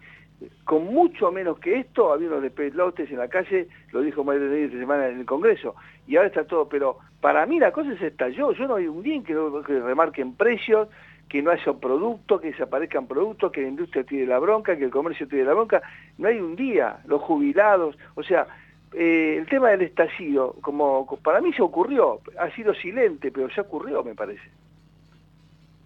con 0.63 0.85
mucho 0.85 1.31
menos 1.31 1.59
que 1.59 1.79
esto, 1.79 2.11
había 2.11 2.27
unos 2.27 2.41
despelotes 2.41 3.09
en 3.09 3.17
la 3.17 3.27
calle, 3.27 3.67
lo 3.91 4.01
dijo 4.01 4.23
Mario 4.23 4.43
Rodríguez 4.43 4.67
esta 4.67 4.79
semana 4.79 5.07
en 5.07 5.19
el 5.19 5.25
Congreso, 5.25 5.75
y 6.07 6.15
ahora 6.15 6.27
está 6.27 6.43
todo, 6.45 6.67
pero 6.67 6.97
para 7.21 7.45
mí 7.45 7.59
la 7.59 7.71
cosa 7.71 7.97
se 7.97 8.07
estalló, 8.07 8.51
yo 8.51 8.67
no 8.67 8.75
hay 8.75 8.87
un 8.87 9.01
día 9.01 9.15
en 9.15 9.23
que, 9.23 9.33
no- 9.33 9.61
que 9.63 9.79
remarquen 9.79 10.33
precios, 10.35 10.89
que 11.29 11.41
no 11.41 11.51
haya 11.51 11.73
productos, 11.73 12.41
que 12.41 12.51
desaparezcan 12.51 13.07
productos, 13.07 13.51
que 13.51 13.61
la 13.61 13.69
industria 13.69 14.03
tire 14.03 14.27
la 14.27 14.37
bronca, 14.39 14.77
que 14.77 14.83
el 14.85 14.91
comercio 14.91 15.27
tire 15.27 15.43
la 15.43 15.53
bronca, 15.53 15.81
no 16.17 16.27
hay 16.27 16.39
un 16.39 16.55
día, 16.55 16.97
los 17.07 17.21
jubilados, 17.21 17.97
o 18.15 18.21
sea, 18.23 18.45
eh, 18.93 19.35
el 19.39 19.47
tema 19.47 19.69
del 19.69 19.81
estallido, 19.81 20.55
como 20.61 21.05
para 21.23 21.41
mí 21.41 21.51
ya 21.57 21.63
ocurrió, 21.63 22.19
ha 22.39 22.49
sido 22.51 22.73
silente, 22.75 23.31
pero 23.31 23.49
ya 23.49 23.63
ocurrió, 23.63 24.03
me 24.03 24.13
parece. 24.15 24.47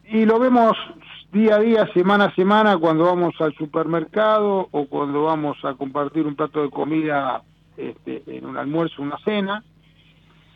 Y 0.06 0.26
lo 0.26 0.39
vemos 0.39 0.76
día 1.32 1.56
a 1.56 1.60
día, 1.60 1.88
semana 1.94 2.26
a 2.26 2.36
semana, 2.36 2.78
cuando 2.78 3.06
vamos 3.06 3.34
al 3.40 3.54
supermercado 3.56 4.68
o 4.72 4.86
cuando 4.86 5.24
vamos 5.24 5.58
a 5.64 5.74
compartir 5.76 6.26
un 6.26 6.36
plato 6.36 6.62
de 6.64 6.70
comida 6.70 7.42
este, 7.78 8.24
en 8.28 8.46
un 8.46 8.58
almuerzo, 8.58 9.02
una 9.02 9.18
cena, 9.20 9.64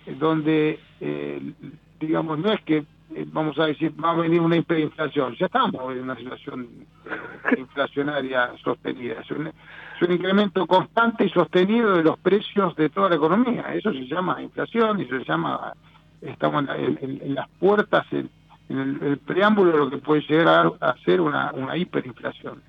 eh, 0.06 0.16
donde, 0.20 0.80
eh, 1.00 1.54
digamos, 2.00 2.40
no 2.40 2.52
es 2.52 2.62
que 2.62 2.78
eh, 3.16 3.26
vamos 3.32 3.60
a 3.60 3.68
decir, 3.68 3.94
va 4.04 4.12
a 4.12 4.16
venir 4.16 4.42
una 4.42 4.58
hiperinflación. 4.58 5.36
Ya 5.40 5.46
estamos 5.46 5.76
en 5.96 6.02
una 6.04 6.16
situación 6.16 6.68
eh, 7.06 7.60
inflacionaria 7.60 8.52
sostenida. 8.64 9.22
Es 9.22 9.30
un, 9.32 9.48
es 9.48 10.02
un 10.08 10.12
incremento 10.12 10.66
constante 10.66 11.26
y 11.26 11.30
sostenido 11.30 11.96
de 11.96 12.04
los 12.04 12.18
precios 12.20 12.76
de 12.76 12.90
toda 12.90 13.10
la 13.10 13.16
economía. 13.16 13.74
Eso 13.76 13.92
se 13.92 14.08
llama 14.08 14.42
inflación 14.42 15.00
y 15.02 15.06
se 15.06 15.24
llama, 15.24 15.74
estamos 16.22 16.66
en, 16.76 16.98
en- 17.02 17.22
en 17.22 17.36
las 17.36 17.48
puertas, 17.60 18.06
en 18.12 18.30
el, 18.70 18.98
el 19.02 19.18
preámbulo 19.18 19.72
de 19.72 19.78
lo 19.78 19.90
que 19.90 19.98
puede 19.98 20.22
llegar 20.22 20.74
a, 20.80 20.96
ser 21.06 21.22
una, 21.22 21.52
una 21.54 21.78
hiperinflación. 21.78 22.62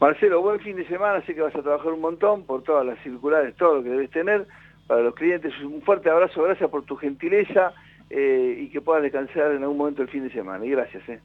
Marcelo, 0.00 0.42
buen 0.42 0.60
fin 0.60 0.76
de 0.76 0.86
semana, 0.86 1.22
sé 1.24 1.34
que 1.34 1.40
vas 1.40 1.54
a 1.54 1.62
trabajar 1.62 1.92
un 1.92 2.00
montón 2.00 2.44
por 2.44 2.62
todas 2.62 2.84
las 2.84 2.98
circulares, 3.02 3.54
todo 3.56 3.76
lo 3.76 3.82
que 3.82 3.90
debes 3.90 4.10
tener. 4.10 4.46
Para 4.86 5.00
los 5.00 5.14
clientes, 5.14 5.52
un 5.62 5.80
fuerte 5.82 6.10
abrazo, 6.10 6.42
gracias 6.42 6.68
por 6.68 6.82
tu 6.84 6.96
gentileza 6.96 7.72
eh, 8.10 8.58
y 8.60 8.68
que 8.68 8.82
puedas 8.82 9.02
descansar 9.02 9.52
en 9.52 9.62
algún 9.62 9.78
momento 9.78 10.02
el 10.02 10.08
fin 10.08 10.24
de 10.24 10.30
semana. 10.30 10.64
Y 10.64 10.70
gracias. 10.70 11.08
Eh. 11.08 11.20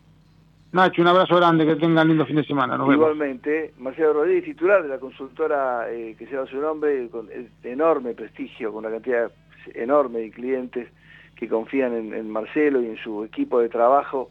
Nacho, 0.72 1.02
un 1.02 1.10
abrazo 1.10 1.36
grande, 1.36 1.66
que 1.66 1.76
tengan 1.76 2.08
lindo 2.08 2.26
fin 2.26 2.38
de 2.38 2.46
semana. 2.46 2.78
Nos 2.78 2.88
vemos. 2.88 3.02
Igualmente, 3.02 3.74
Marcelo 3.80 4.14
Rodríguez, 4.14 4.46
titular 4.46 4.84
de 4.84 4.90
la 4.90 5.00
consultora 5.00 5.92
eh, 5.92 6.16
que 6.18 6.26
lleva 6.26 6.46
su 6.46 6.58
nombre, 6.58 7.10
con 7.10 7.28
enorme 7.64 8.14
prestigio, 8.14 8.72
con 8.72 8.86
una 8.86 8.94
cantidad 8.94 9.32
enorme 9.74 10.20
de 10.20 10.32
clientes 10.32 10.88
que 11.40 11.48
confían 11.48 12.14
en, 12.14 12.30
Marcelo 12.30 12.82
y 12.82 12.88
en 12.88 12.98
su 12.98 13.24
equipo 13.24 13.62
de 13.62 13.70
trabajo 13.70 14.30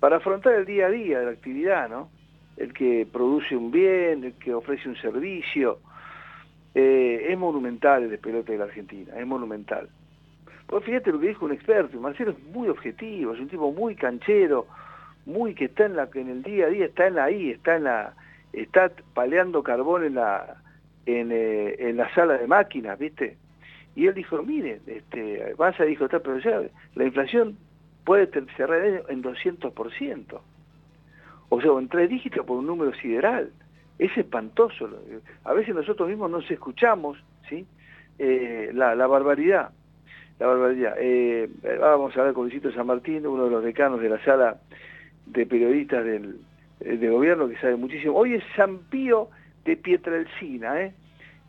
para 0.00 0.16
afrontar 0.16 0.54
el 0.54 0.64
día 0.64 0.86
a 0.86 0.90
día 0.90 1.18
de 1.18 1.26
la 1.26 1.32
actividad, 1.32 1.90
¿no? 1.90 2.08
El 2.56 2.72
que 2.72 3.06
produce 3.12 3.54
un 3.54 3.70
bien, 3.70 4.24
el 4.24 4.32
que 4.32 4.54
ofrece 4.54 4.88
un 4.88 4.96
servicio. 4.96 5.78
Eh, 6.74 7.26
es 7.28 7.38
monumental 7.38 8.04
el 8.04 8.10
despelote 8.10 8.52
de 8.52 8.58
la 8.58 8.64
Argentina, 8.64 9.12
es 9.14 9.26
monumental. 9.26 9.90
Pues 10.66 10.84
fíjate 10.84 11.12
lo 11.12 11.20
que 11.20 11.28
dijo 11.28 11.44
un 11.44 11.52
experto, 11.52 12.00
Marcelo 12.00 12.30
es 12.30 12.42
muy 12.44 12.68
objetivo, 12.68 13.34
es 13.34 13.40
un 13.40 13.48
tipo 13.48 13.70
muy 13.70 13.94
canchero, 13.94 14.66
muy 15.26 15.54
que 15.54 15.66
está 15.66 15.84
en 15.84 15.96
la 15.96 16.08
en 16.14 16.30
el 16.30 16.42
día 16.42 16.64
a 16.64 16.68
día, 16.70 16.86
está 16.86 17.08
en 17.08 17.14
la 17.16 17.24
ahí, 17.24 17.50
está 17.50 17.76
en 17.76 17.84
la 17.84 18.14
está 18.54 18.90
paleando 19.12 19.62
carbón 19.62 20.04
en 20.04 20.14
la 20.14 20.62
en, 21.04 21.30
eh, 21.30 21.76
en 21.78 21.98
la 21.98 22.12
sala 22.14 22.38
de 22.38 22.46
máquinas, 22.46 22.98
¿viste? 22.98 23.36
Y 23.98 24.06
él 24.06 24.14
dijo, 24.14 24.40
mire, 24.44 24.80
este, 24.86 25.56
dijo, 25.86 26.04
está, 26.04 26.20
pero 26.20 26.38
ya 26.38 26.62
la 26.94 27.04
inflación 27.04 27.56
puede 28.04 28.28
cerrar 28.56 29.02
en 29.08 29.24
200%. 29.24 30.40
O 31.48 31.60
sea, 31.60 31.72
en 31.72 31.88
tres 31.88 32.08
dígitos 32.08 32.46
por 32.46 32.58
un 32.58 32.66
número 32.68 32.94
sideral. 32.94 33.50
Es 33.98 34.16
espantoso. 34.16 34.88
A 35.42 35.52
veces 35.52 35.74
nosotros 35.74 36.08
mismos 36.08 36.30
nos 36.30 36.48
escuchamos, 36.48 37.18
¿sí? 37.48 37.66
Eh, 38.20 38.70
la, 38.72 38.94
barbaridad. 39.08 39.70
La 40.38 40.46
barbaridad. 40.46 40.94
Eh, 41.00 41.50
vamos 41.80 42.16
a 42.16 42.22
ver 42.22 42.34
con 42.34 42.44
Luisito 42.44 42.70
San 42.70 42.86
Martín, 42.86 43.26
uno 43.26 43.46
de 43.46 43.50
los 43.50 43.64
decanos 43.64 44.00
de 44.00 44.10
la 44.10 44.24
sala 44.24 44.60
de 45.26 45.44
periodistas 45.44 46.04
del, 46.04 46.36
eh, 46.82 46.98
de 46.98 47.10
gobierno 47.10 47.48
que 47.48 47.56
sabe 47.56 47.74
muchísimo. 47.74 48.14
Hoy 48.14 48.34
es 48.34 48.44
San 48.54 48.78
Pío 48.90 49.28
de 49.64 49.76
Pietrelcina, 49.76 50.82
¿eh? 50.82 50.94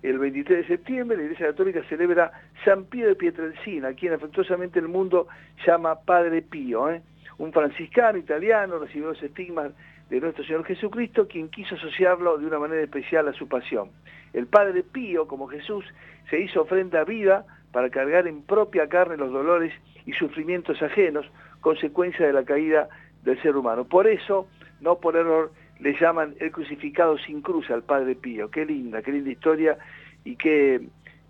El 0.01 0.17
23 0.17 0.59
de 0.59 0.67
septiembre 0.67 1.17
la 1.17 1.23
Iglesia 1.23 1.47
Católica 1.47 1.83
celebra 1.89 2.31
San 2.63 2.85
Pío 2.85 3.07
de 3.07 3.15
Pietrelcina, 3.15 3.89
a 3.89 3.93
quien 3.93 4.13
afectuosamente 4.13 4.79
el 4.79 4.87
mundo 4.87 5.27
llama 5.65 5.99
Padre 5.99 6.41
Pío, 6.41 6.89
¿eh? 6.89 7.01
Un 7.37 7.51
franciscano 7.53 8.17
italiano 8.17 8.79
recibió 8.79 9.09
los 9.09 9.23
estigmas 9.23 9.71
de 10.09 10.19
nuestro 10.19 10.43
Señor 10.43 10.65
Jesucristo, 10.65 11.27
quien 11.27 11.49
quiso 11.49 11.75
asociarlo 11.75 12.37
de 12.37 12.45
una 12.45 12.59
manera 12.59 12.81
especial 12.81 13.27
a 13.27 13.33
su 13.33 13.47
pasión. 13.47 13.89
El 14.33 14.47
Padre 14.47 14.83
Pío, 14.83 15.27
como 15.27 15.47
Jesús, 15.47 15.85
se 16.29 16.39
hizo 16.39 16.61
ofrenda 16.61 17.03
viva 17.03 17.45
para 17.71 17.89
cargar 17.89 18.27
en 18.27 18.41
propia 18.41 18.87
carne 18.87 19.17
los 19.17 19.31
dolores 19.31 19.73
y 20.05 20.13
sufrimientos 20.13 20.81
ajenos, 20.81 21.25
consecuencia 21.61 22.25
de 22.25 22.33
la 22.33 22.43
caída 22.43 22.89
del 23.23 23.41
ser 23.41 23.55
humano. 23.55 23.85
Por 23.85 24.07
eso, 24.07 24.47
no 24.81 24.99
por 24.99 25.15
error, 25.15 25.51
le 25.79 25.97
llaman 25.99 26.35
el 26.39 26.51
crucificado 26.51 27.17
sin 27.17 27.41
cruz 27.41 27.69
al 27.69 27.83
Padre 27.83 28.15
Pío. 28.15 28.49
Qué 28.49 28.65
linda, 28.65 29.01
qué 29.01 29.11
linda 29.11 29.31
historia 29.31 29.77
y 30.25 30.35
qué, 30.35 30.81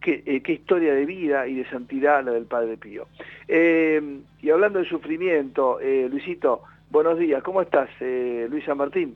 qué, 0.02 0.24
eh, 0.26 0.42
qué 0.42 0.54
historia 0.54 0.94
de 0.94 1.06
vida 1.06 1.48
y 1.48 1.56
de 1.56 1.70
santidad 1.70 2.24
la 2.24 2.32
del 2.32 2.46
Padre 2.46 2.78
Pío. 2.78 3.08
Eh, 3.48 4.20
y 4.42 4.50
hablando 4.50 4.80
de 4.80 4.90
sufrimiento, 4.90 5.80
eh, 5.80 6.08
Luisito, 6.10 6.64
buenos 6.90 7.20
días, 7.20 7.44
¿cómo 7.44 7.62
estás, 7.62 7.90
Luis 8.00 8.66
San 8.66 8.78
Martín? 8.78 9.16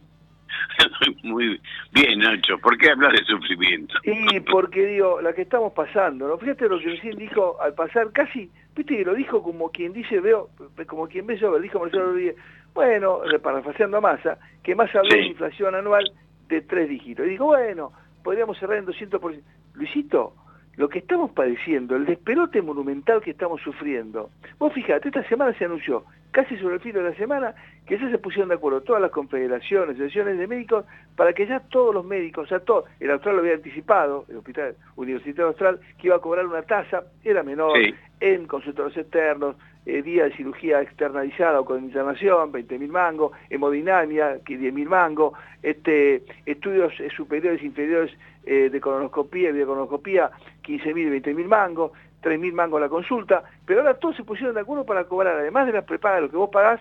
Muy 1.23 1.59
bien, 1.91 2.19
Nacho. 2.19 2.57
¿Por 2.59 2.77
qué 2.77 2.91
hablas 2.91 3.13
de 3.13 3.25
sufrimiento? 3.25 3.95
Y 4.03 4.39
porque 4.41 4.85
digo, 4.85 5.21
la 5.21 5.33
que 5.33 5.41
estamos 5.43 5.73
pasando, 5.73 6.27
¿no? 6.27 6.37
Fíjate 6.37 6.69
lo 6.69 6.79
que 6.79 6.89
recién 6.89 7.17
dijo 7.17 7.59
al 7.61 7.73
pasar, 7.73 8.11
casi, 8.11 8.51
viste 8.75 8.97
que 8.97 9.05
lo 9.05 9.13
dijo 9.13 9.41
como 9.41 9.71
quien 9.71 9.93
dice, 9.93 10.19
veo, 10.19 10.49
como 10.87 11.07
quien 11.07 11.25
ve 11.25 11.37
yo, 11.37 11.57
dijo 11.59 11.79
Marcelo 11.79 12.05
Rodríguez, 12.07 12.35
bueno, 12.73 13.19
parafraseando 13.41 13.97
a 13.97 14.01
Massa, 14.01 14.37
que 14.63 14.75
más 14.75 14.93
habló 14.95 15.09
de 15.09 15.27
inflación 15.27 15.75
anual 15.75 16.03
de 16.47 16.61
tres 16.61 16.89
dígitos. 16.89 17.25
Y 17.25 17.29
digo, 17.31 17.45
bueno, 17.47 17.91
podríamos 18.23 18.57
cerrar 18.57 18.77
en 18.77 18.85
200%. 18.85 19.41
Luisito, 19.75 20.33
lo 20.75 20.89
que 20.89 20.99
estamos 20.99 21.31
padeciendo, 21.31 21.95
el 21.95 22.05
despelote 22.05 22.61
monumental 22.61 23.21
que 23.21 23.31
estamos 23.31 23.61
sufriendo. 23.61 24.29
Vos 24.57 24.73
fíjate, 24.73 25.09
esta 25.09 25.23
semana 25.27 25.53
se 25.57 25.65
anunció, 25.65 26.03
casi 26.31 26.57
sobre 26.57 26.75
el 26.75 26.81
filo 26.81 27.03
de 27.03 27.11
la 27.11 27.15
semana, 27.15 27.53
que 27.85 27.97
ya 27.99 28.09
se 28.09 28.17
pusieron 28.17 28.49
de 28.49 28.55
acuerdo 28.55 28.81
todas 28.81 29.01
las 29.01 29.11
confederaciones, 29.11 29.95
asociaciones 29.95 30.37
de 30.39 30.47
médicos, 30.47 30.85
para 31.15 31.33
que 31.33 31.45
ya 31.45 31.59
todos 31.59 31.93
los 31.93 32.05
médicos, 32.05 32.45
o 32.45 32.49
sea, 32.49 32.59
todo, 32.59 32.85
el 32.99 33.11
Austral 33.11 33.35
lo 33.35 33.41
había 33.41 33.53
anticipado, 33.53 34.25
el 34.29 34.37
Hospital 34.37 34.75
Universitario 34.95 35.49
Austral, 35.49 35.79
que 35.99 36.07
iba 36.07 36.15
a 36.15 36.19
cobrar 36.19 36.45
una 36.47 36.63
tasa, 36.63 37.03
era 37.23 37.43
menor, 37.43 37.77
Sí. 37.77 37.93
en 38.19 38.47
consultorios 38.47 38.97
externos, 38.97 39.55
eh, 39.85 40.01
día 40.01 40.25
de 40.25 40.35
cirugía 40.35 40.81
externalizada 40.81 41.59
o 41.59 41.65
con 41.65 41.83
internación, 41.83 42.51
20 42.51 42.79
mil 42.79 42.91
mangos, 42.91 43.31
hemodinamia, 43.49 44.39
que 44.45 44.57
10 44.57 44.73
mil 44.73 44.87
mangos, 44.89 45.33
este, 45.61 46.23
estudios 46.45 46.93
eh, 46.99 47.09
superiores 47.15 47.61
e 47.61 47.65
inferiores 47.65 48.11
eh, 48.45 48.69
de 48.69 48.79
colonoscopía 48.81 49.49
y 49.49 49.53
videocolonoscopía, 49.53 50.31
15 50.61 50.93
mil 50.93 51.07
y 51.07 51.11
20 51.11 51.33
mil 51.33 51.47
mangos, 51.47 51.91
3 52.21 52.39
mil 52.39 52.53
mangos 52.53 52.79
la 52.79 52.89
consulta, 52.89 53.43
pero 53.65 53.81
ahora 53.81 53.95
todos 53.95 54.15
se 54.15 54.23
pusieron 54.23 54.55
de 54.55 54.61
acuerdo 54.61 54.85
para 54.85 55.03
cobrar, 55.05 55.35
además 55.37 55.65
de 55.67 55.73
las 55.73 55.83
prepagas, 55.85 56.21
lo 56.21 56.29
que 56.29 56.37
vos 56.37 56.49
pagás, 56.49 56.79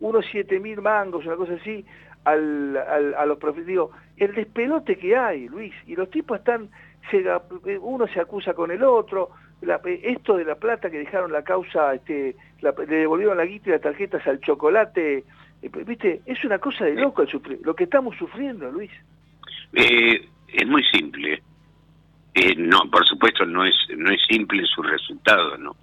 unos 0.00 0.24
7 0.30 0.60
mil 0.60 0.80
mangos, 0.80 1.24
una 1.26 1.36
cosa 1.36 1.54
así, 1.54 1.84
al, 2.24 2.76
a 3.16 3.24
los 3.26 3.38
profes. 3.38 3.66
Digo, 3.66 3.90
el 4.16 4.34
despelote 4.34 4.96
que 4.96 5.16
hay, 5.16 5.48
Luis, 5.48 5.72
y 5.86 5.94
los 5.96 6.10
tipos 6.10 6.38
están, 6.38 6.68
se- 7.10 7.24
uno 7.78 8.06
se 8.08 8.20
acusa 8.20 8.52
con 8.54 8.70
el 8.70 8.82
otro, 8.82 9.30
la- 9.66 9.80
esto 9.84 10.36
de 10.36 10.44
la 10.44 10.54
plata 10.54 10.88
que 10.90 10.98
dejaron 10.98 11.32
la 11.32 11.42
causa, 11.42 11.94
este, 11.94 12.36
la- 12.60 12.74
le 12.78 12.96
devolvieron 12.96 13.36
la 13.36 13.44
guita 13.44 13.68
y 13.68 13.72
las 13.72 13.82
tarjetas 13.82 14.26
al 14.26 14.40
chocolate, 14.40 15.24
eh, 15.62 15.70
viste, 15.86 16.20
es 16.26 16.42
una 16.44 16.58
cosa 16.58 16.84
de 16.84 16.94
loco 16.94 17.22
el 17.22 17.28
sufrir- 17.28 17.60
lo 17.64 17.74
que 17.74 17.84
estamos 17.84 18.16
sufriendo, 18.16 18.70
Luis. 18.70 18.90
Eh, 19.72 20.28
es 20.52 20.66
muy 20.66 20.82
simple. 20.84 21.42
Eh, 22.34 22.54
no, 22.56 22.78
por 22.90 23.04
supuesto 23.06 23.44
no 23.46 23.64
es 23.64 23.74
no 23.96 24.10
es 24.10 24.20
simple 24.28 24.62
su 24.66 24.82
resultado, 24.82 25.56
¿no? 25.58 25.74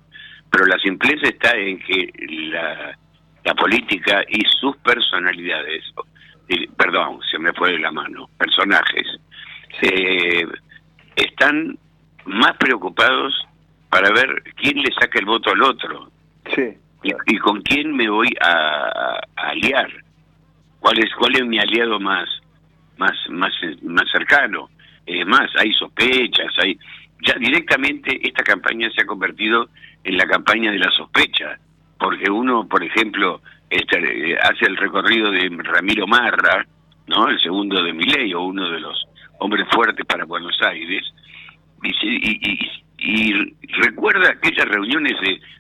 Pero 0.51 0.65
la 0.67 0.77
simpleza 0.77 1.27
está 1.27 1.55
en 1.57 1.79
que 1.79 2.09
la, 2.51 2.97
la 3.43 3.53
política 3.55 4.23
y 4.29 4.39
sus 4.59 4.77
personalidades, 4.77 5.84
eh, 6.49 6.67
perdón, 6.77 7.19
se 7.31 7.39
me 7.39 7.51
fue 7.53 7.71
de 7.71 7.79
la 7.79 7.91
mano, 7.91 8.29
personajes, 8.38 9.19
eh, 9.81 10.45
están 11.15 11.77
más 12.25 12.55
preocupados 12.57 13.34
para 13.93 14.11
ver 14.11 14.43
quién 14.55 14.77
le 14.81 14.91
saca 14.99 15.19
el 15.19 15.25
voto 15.25 15.51
al 15.51 15.61
otro 15.61 16.09
Sí. 16.53 16.73
y, 17.03 17.11
y 17.33 17.37
con 17.37 17.61
quién 17.61 17.95
me 17.95 18.09
voy 18.09 18.29
a, 18.41 19.19
a 19.35 19.49
aliar, 19.49 19.89
cuál 20.79 20.97
es 20.99 21.09
cuál 21.17 21.35
es 21.35 21.45
mi 21.45 21.59
aliado 21.59 21.99
más 21.99 22.27
más 22.97 23.13
más 23.29 23.51
más 23.83 24.05
cercano. 24.11 24.69
Es 25.05 25.25
más, 25.27 25.49
hay 25.59 25.71
sospechas, 25.73 26.51
hay 26.61 26.77
ya 27.27 27.33
directamente 27.35 28.19
esta 28.27 28.43
campaña 28.43 28.89
se 28.95 29.01
ha 29.01 29.05
convertido 29.05 29.69
en 30.03 30.17
la 30.17 30.25
campaña 30.25 30.71
de 30.71 30.79
la 30.79 30.91
sospecha, 30.91 31.57
porque 31.99 32.29
uno, 32.31 32.67
por 32.67 32.83
ejemplo, 32.83 33.41
este, 33.69 34.37
hace 34.41 34.65
el 34.65 34.75
recorrido 34.77 35.29
de 35.31 35.49
Ramiro 35.63 36.05
Marra, 36.07 36.65
¿no? 37.07 37.27
El 37.29 37.39
segundo 37.41 37.81
de 37.83 37.93
Milei 37.93 38.33
o 38.33 38.41
uno 38.41 38.69
de 38.69 38.79
los 38.79 38.97
hombres 39.39 39.65
fuertes 39.73 40.05
para 40.05 40.25
Buenos 40.25 40.57
Aires, 40.61 41.03
y, 41.83 41.89
se- 41.93 42.05
y, 42.07 42.39
y- 42.41 42.83
y 43.04 43.34
recuerda 43.82 44.30
aquellas 44.30 44.66
reuniones 44.66 45.14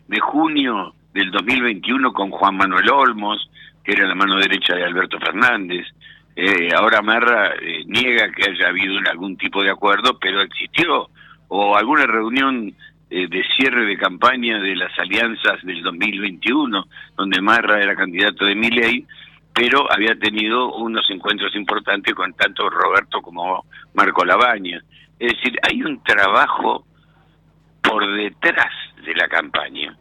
de, 0.07 0.19
junio 0.21 0.95
del 1.13 1.29
2021 1.31 2.13
con 2.13 2.31
Juan 2.31 2.55
Manuel 2.55 2.89
Olmos, 2.89 3.49
que 3.83 3.91
era 3.91 4.07
la 4.07 4.15
mano 4.15 4.37
derecha 4.37 4.75
de 4.75 4.85
Alberto 4.85 5.19
Fernández. 5.19 5.85
Eh, 6.35 6.69
ahora 6.73 7.01
Marra 7.01 7.53
eh, 7.61 7.83
niega 7.85 8.31
que 8.31 8.49
haya 8.49 8.69
habido 8.69 8.97
algún 9.11 9.35
tipo 9.35 9.61
de 9.61 9.71
acuerdo, 9.71 10.17
pero 10.19 10.41
existió. 10.41 11.09
O 11.49 11.75
alguna 11.75 12.05
reunión 12.05 12.73
eh, 13.09 13.27
de 13.27 13.43
cierre 13.57 13.85
de 13.85 13.97
campaña 13.97 14.59
de 14.59 14.75
las 14.77 14.97
alianzas 14.97 15.61
del 15.63 15.83
2021, 15.83 16.85
donde 17.17 17.41
Marra 17.41 17.81
era 17.83 17.93
candidato 17.93 18.45
de 18.45 18.55
Milei, 18.55 19.05
pero 19.53 19.85
había 19.91 20.15
tenido 20.15 20.73
unos 20.75 21.09
encuentros 21.11 21.53
importantes 21.55 22.15
con 22.15 22.33
tanto 22.33 22.69
Roberto 22.69 23.21
como 23.21 23.65
Marco 23.93 24.23
Labaña. 24.23 24.81
Es 25.19 25.33
decir, 25.33 25.59
hay 25.69 25.83
un 25.83 26.01
trabajo 26.03 26.85
por 27.93 28.11
detrás 28.15 28.73
de 29.05 29.13
la 29.13 29.27
campaña 29.27 29.95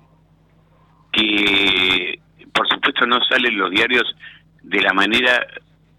que 1.12 2.18
por 2.54 2.66
supuesto 2.66 3.04
no 3.04 3.20
salen 3.28 3.58
los 3.58 3.70
diarios 3.70 4.16
de 4.62 4.80
la 4.80 4.94
manera 4.94 5.46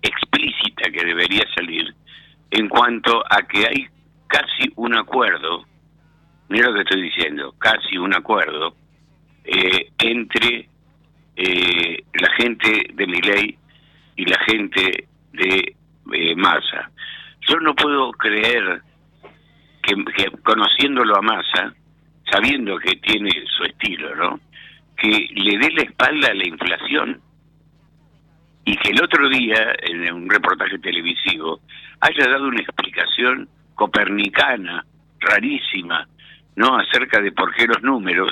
explícita 0.02 0.90
que 0.90 1.06
debería 1.06 1.44
salir 1.56 1.94
en 2.50 2.68
cuanto 2.68 3.24
a 3.30 3.44
que 3.44 3.60
hay 3.60 3.88
casi 4.26 4.72
un 4.76 4.98
acuerdo, 4.98 5.66
mira 6.50 6.70
lo 6.70 6.74
que 6.74 6.82
estoy 6.82 7.04
diciendo, 7.04 7.54
casi 7.60 7.96
un 8.00 8.16
acuerdo 8.16 8.76
eh, 9.44 9.92
entre 10.00 10.68
eh, 11.36 12.04
la 12.12 12.34
gente 12.38 12.88
de 12.92 13.06
Miley 13.06 13.56
y 14.16 14.26
la 14.26 14.40
gente 14.48 15.08
de 15.34 15.76
eh, 16.12 16.36
Massa. 16.36 16.90
Yo 17.48 17.60
no 17.60 17.76
puedo 17.76 18.12
creer 18.14 18.82
que, 19.84 19.94
que 20.16 20.32
conociéndolo 20.44 21.18
a 21.18 21.22
Massa, 21.22 21.76
sabiendo 22.34 22.78
que 22.80 22.96
tiene 22.96 23.30
su 23.56 23.64
estilo, 23.64 24.16
¿no? 24.16 24.40
Que 24.98 25.28
le 25.36 25.58
dé 25.58 25.72
la 25.72 25.84
espalda 25.84 26.30
a 26.30 26.34
la 26.34 26.48
inflación 26.48 27.22
y 28.66 28.76
que 28.78 28.90
el 28.90 29.04
otro 29.04 29.30
día, 29.30 29.76
en 29.84 30.14
un 30.14 30.30
reportaje 30.30 30.80
televisivo, 30.80 31.60
haya 32.00 32.28
dado 32.28 32.48
una 32.48 32.62
explicación 32.62 33.48
copernicana, 33.76 34.86
rarísima, 35.20 36.08
¿no? 36.56 36.78
Acerca 36.78 37.22
de 37.22 37.32
por 37.32 37.54
qué 37.54 37.68
los 37.68 37.84
números, 37.84 38.32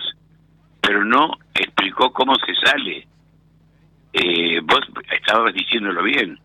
pero 0.82 1.04
no 1.06 1.38
explicó 1.54 2.12
cómo 2.12 2.34
se 2.36 2.56
sale. 2.56 3.08
Eh, 4.14 4.60
vos 4.64 4.82
estabas 5.12 5.54
diciéndolo 5.54 6.02
bien. 6.04 6.40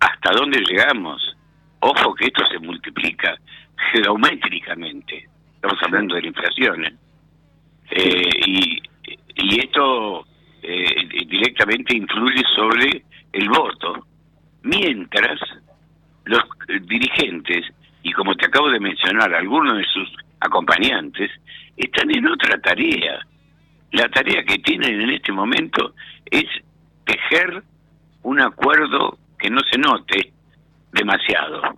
¿Hasta 0.00 0.32
dónde 0.32 0.60
llegamos? 0.60 1.36
Ojo 1.80 2.14
que 2.14 2.26
esto 2.26 2.44
se 2.46 2.58
multiplica 2.58 3.36
geométricamente. 3.92 5.28
Estamos 5.66 5.82
hablando 5.82 6.14
de 6.14 6.22
la 6.22 6.28
inflación. 6.28 6.84
¿eh? 6.84 6.94
Eh, 7.90 8.30
y, 8.46 8.82
y 9.34 9.58
esto 9.58 10.24
eh, 10.62 11.08
directamente 11.26 11.96
influye 11.96 12.42
sobre 12.54 13.04
el 13.32 13.48
voto. 13.48 14.06
Mientras 14.62 15.40
los 16.24 16.44
dirigentes, 16.86 17.66
y 18.04 18.12
como 18.12 18.36
te 18.36 18.46
acabo 18.46 18.70
de 18.70 18.78
mencionar, 18.78 19.34
algunos 19.34 19.76
de 19.76 19.84
sus 19.92 20.08
acompañantes, 20.38 21.32
están 21.76 22.12
en 22.12 22.28
otra 22.28 22.60
tarea. 22.60 23.26
La 23.90 24.08
tarea 24.08 24.44
que 24.44 24.58
tienen 24.58 25.00
en 25.00 25.10
este 25.10 25.32
momento 25.32 25.94
es 26.26 26.44
tejer 27.04 27.64
un 28.22 28.40
acuerdo 28.40 29.18
que 29.36 29.50
no 29.50 29.60
se 29.68 29.78
note 29.78 30.32
demasiado. 30.92 31.76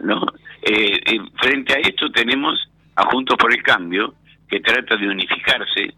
¿No? 0.00 0.26
Eh, 0.66 0.98
eh, 1.04 1.20
frente 1.40 1.74
a 1.74 1.78
esto 1.78 2.10
tenemos 2.10 2.58
a 2.96 3.04
Juntos 3.06 3.36
por 3.36 3.52
el 3.52 3.62
Cambio, 3.62 4.14
que 4.48 4.60
trata 4.60 4.96
de 4.96 5.08
unificarse, 5.08 5.92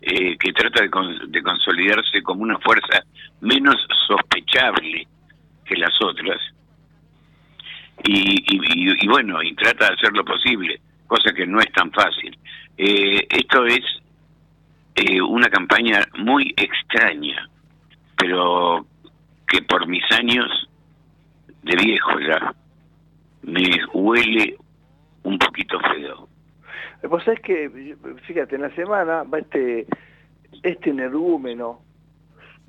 eh, 0.00 0.36
que 0.38 0.52
trata 0.52 0.82
de, 0.82 0.90
con- 0.90 1.30
de 1.30 1.42
consolidarse 1.42 2.22
como 2.22 2.42
una 2.42 2.58
fuerza 2.58 3.02
menos 3.40 3.76
sospechable 4.06 5.06
que 5.64 5.76
las 5.76 5.92
otras. 6.00 6.40
Y, 8.04 8.20
y- 8.54 8.90
y- 8.90 9.04
y 9.04 9.08
bueno, 9.08 9.42
y 9.42 9.54
trata 9.54 9.88
de 9.88 9.94
hacer 9.94 10.12
lo 10.12 10.24
posible, 10.24 10.80
cosa 11.06 11.32
que 11.34 11.46
no 11.46 11.58
es 11.60 11.70
tan 11.72 11.90
fácil. 11.92 12.36
Eh, 12.78 13.26
esto 13.28 13.66
es 13.66 13.80
eh, 14.94 15.20
una 15.20 15.48
campaña 15.50 16.00
muy 16.18 16.54
extraña, 16.56 17.48
pero 18.16 18.86
que 19.46 19.62
por 19.62 19.86
mis 19.86 20.04
años 20.12 20.68
de 21.62 21.76
viejo 21.76 22.18
ya 22.20 22.54
me 23.48 23.62
huele 23.94 24.56
un 25.22 25.38
poquito 25.38 25.78
feo. 25.80 26.28
Vos 27.08 27.22
sabés 27.24 27.40
que, 27.40 27.96
fíjate, 28.26 28.56
en 28.56 28.62
la 28.62 28.74
semana 28.74 29.22
va 29.22 29.38
este, 29.38 29.86
este 30.62 30.90
energúmeno, 30.90 31.80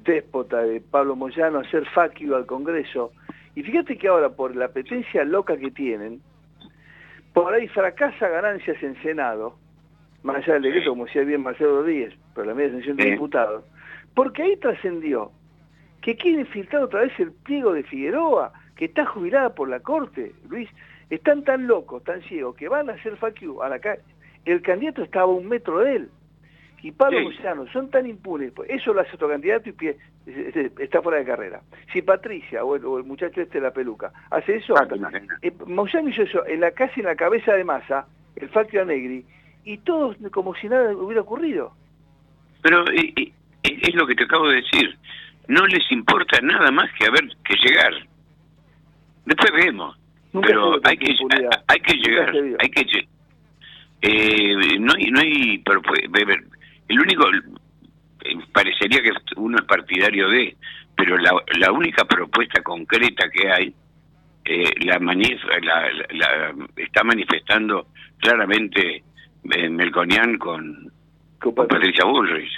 déspota 0.03 0.61
de 0.61 0.81
Pablo 0.81 1.15
Moyano 1.15 1.59
a 1.59 1.61
hacer 1.61 1.85
faquio 1.87 2.35
al 2.35 2.45
Congreso. 2.45 3.11
Y 3.55 3.63
fíjate 3.63 3.97
que 3.97 4.07
ahora, 4.07 4.29
por 4.29 4.55
la 4.55 4.65
apetencia 4.65 5.23
loca 5.23 5.57
que 5.57 5.71
tienen, 5.71 6.21
por 7.33 7.53
ahí 7.53 7.67
fracasa 7.67 8.29
ganancias 8.29 8.81
en 8.81 9.01
Senado, 9.01 9.55
más 10.23 10.37
allá 10.37 10.53
del 10.53 10.63
decreto, 10.63 10.91
como 10.91 11.05
decía 11.05 11.23
bien 11.23 11.41
Marcelo 11.41 11.77
Rodríguez, 11.77 12.13
pero 12.35 12.47
la 12.47 12.53
media 12.53 12.71
sanción 12.71 12.97
de 12.97 13.03
Sí. 13.03 13.11
diputados, 13.11 13.63
porque 14.13 14.43
ahí 14.43 14.57
trascendió 14.57 15.31
que 16.01 16.15
quieren 16.15 16.45
filtrar 16.47 16.83
otra 16.83 17.01
vez 17.01 17.19
el 17.19 17.31
pliego 17.31 17.73
de 17.73 17.83
Figueroa, 17.83 18.53
que 18.79 18.85
está 18.85 19.05
jubilada 19.05 19.53
por 19.53 19.67
la 19.67 19.81
Corte, 19.81 20.31
Luis. 20.49 20.69
Están 21.09 21.43
tan 21.43 21.67
locos, 21.67 22.01
tan 22.05 22.21
ciegos, 22.21 22.55
que 22.55 22.69
van 22.69 22.89
a 22.89 22.93
hacer 22.93 23.17
facu 23.17 23.61
a 23.61 23.67
la 23.67 23.77
calle. 23.79 24.01
El 24.45 24.61
candidato 24.61 25.03
estaba 25.03 25.25
a 25.25 25.35
un 25.35 25.49
metro 25.49 25.79
de 25.79 25.97
él. 25.97 26.09
Y 26.81 26.93
Pablo 26.93 27.29
Sí. 27.29 27.37
Son 27.73 27.89
tan 27.89 28.05
impunes, 28.07 28.53
pues 28.53 28.69
eso 28.69 28.93
lo 28.93 29.01
hace 29.01 29.15
otro 29.15 29.27
candidato 29.27 29.67
y 29.67 29.73
pie- 29.73 29.97
está 30.79 31.01
fuera 31.01 31.19
de 31.19 31.25
carrera. 31.25 31.59
Si 31.91 32.01
Patricia 32.01 32.63
o 32.63 32.77
el, 32.77 32.85
o 32.85 32.97
el 32.99 33.03
muchacho 33.03 33.41
este 33.41 33.57
de 33.57 33.65
la 33.65 33.73
peluca 33.73 34.13
hace 34.31 34.55
eso, 34.55 34.73
eh, 35.41 35.51
Moyano 35.65 36.07
hizo 36.07 36.21
eso 36.21 36.45
en 36.47 36.61
la 36.61 36.71
casi 36.71 37.01
en 37.01 37.07
la 37.07 37.17
cabeza 37.17 37.53
de 37.55 37.65
masa, 37.65 38.07
el 38.37 38.47
facio 38.47 38.81
a 38.81 38.85
Negri, 38.85 39.25
y 39.65 39.79
todos 39.79 40.15
como 40.31 40.55
si 40.55 40.69
nada 40.69 40.93
hubiera 40.95 41.19
ocurrido. 41.23 41.73
Pero 42.61 42.85
eh, 42.91 43.13
eh, 43.17 43.33
es 43.63 43.93
lo 43.93 44.07
que 44.07 44.15
te 44.15 44.23
acabo 44.23 44.47
de 44.47 44.61
decir. 44.61 44.97
No 45.49 45.65
les 45.67 45.91
importa 45.91 46.39
nada 46.41 46.71
más 46.71 46.89
que 46.97 47.07
haber 47.07 47.27
que 47.43 47.55
llegar. 47.55 47.91
Después 49.29 49.51
vemos. 49.65 49.95
Nunca 50.33 50.47
pero 50.47 50.79
hay 50.83 50.97
que, 50.97 51.15
hay 51.67 51.79
que 51.79 51.93
llegar. 51.95 52.33
Hay 52.59 52.69
que 52.69 52.83
eh, 54.01 54.55
no 54.79 54.93
hay, 54.95 55.11
no 55.11 55.19
hay, 55.19 55.57
pero, 55.59 55.81
el 56.87 56.99
único, 56.99 57.27
eh, 58.23 58.35
parecería 58.53 59.01
que 59.01 59.11
uno 59.35 59.57
es 59.59 59.65
partidario 59.65 60.29
de, 60.29 60.55
pero 60.95 61.17
la, 61.17 61.31
la 61.59 61.71
única 61.71 62.05
propuesta 62.05 62.61
concreta 62.63 63.29
que 63.29 63.51
hay, 63.51 63.73
eh, 64.45 64.71
la, 64.85 64.99
manif 64.99 65.43
la, 65.61 65.91
la- 65.91 66.07
la- 66.11 66.55
está 66.75 67.03
manifestando 67.03 67.87
claramente 68.19 69.03
eh, 69.51 69.69
Melconian 69.69 70.37
con, 70.37 70.91
con 71.39 71.53
Patricia 71.55 72.05
Bullrich. 72.05 72.51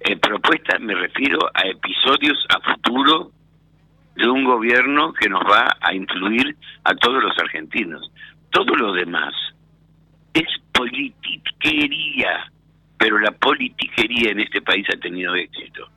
Eh, 0.00 0.16
propuesta 0.16 0.78
me 0.78 0.94
refiero 0.94 1.38
a 1.54 1.66
episodios 1.66 2.44
a 2.50 2.60
futuro 2.60 3.30
de 4.18 4.28
un 4.28 4.44
gobierno 4.44 5.12
que 5.12 5.28
nos 5.28 5.42
va 5.42 5.76
a 5.80 5.94
influir 5.94 6.56
a 6.82 6.94
todos 6.96 7.22
los 7.22 7.38
argentinos. 7.38 8.10
Todo 8.50 8.74
lo 8.74 8.92
demás 8.92 9.32
es 10.34 10.46
politiquería, 10.72 12.50
pero 12.98 13.18
la 13.18 13.30
politiquería 13.30 14.32
en 14.32 14.40
este 14.40 14.60
país 14.60 14.86
ha 14.92 14.98
tenido 14.98 15.36
éxito. 15.36 15.88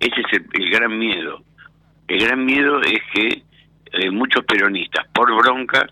Ese 0.00 0.20
es 0.22 0.42
el, 0.54 0.70
gran 0.70 0.98
miedo. 0.98 1.44
El 2.08 2.24
gran 2.24 2.44
miedo 2.44 2.80
es 2.82 3.00
que 3.14 3.42
eh, 3.92 4.10
muchos 4.10 4.44
peronistas, 4.44 5.06
por 5.14 5.32
bronca, 5.32 5.86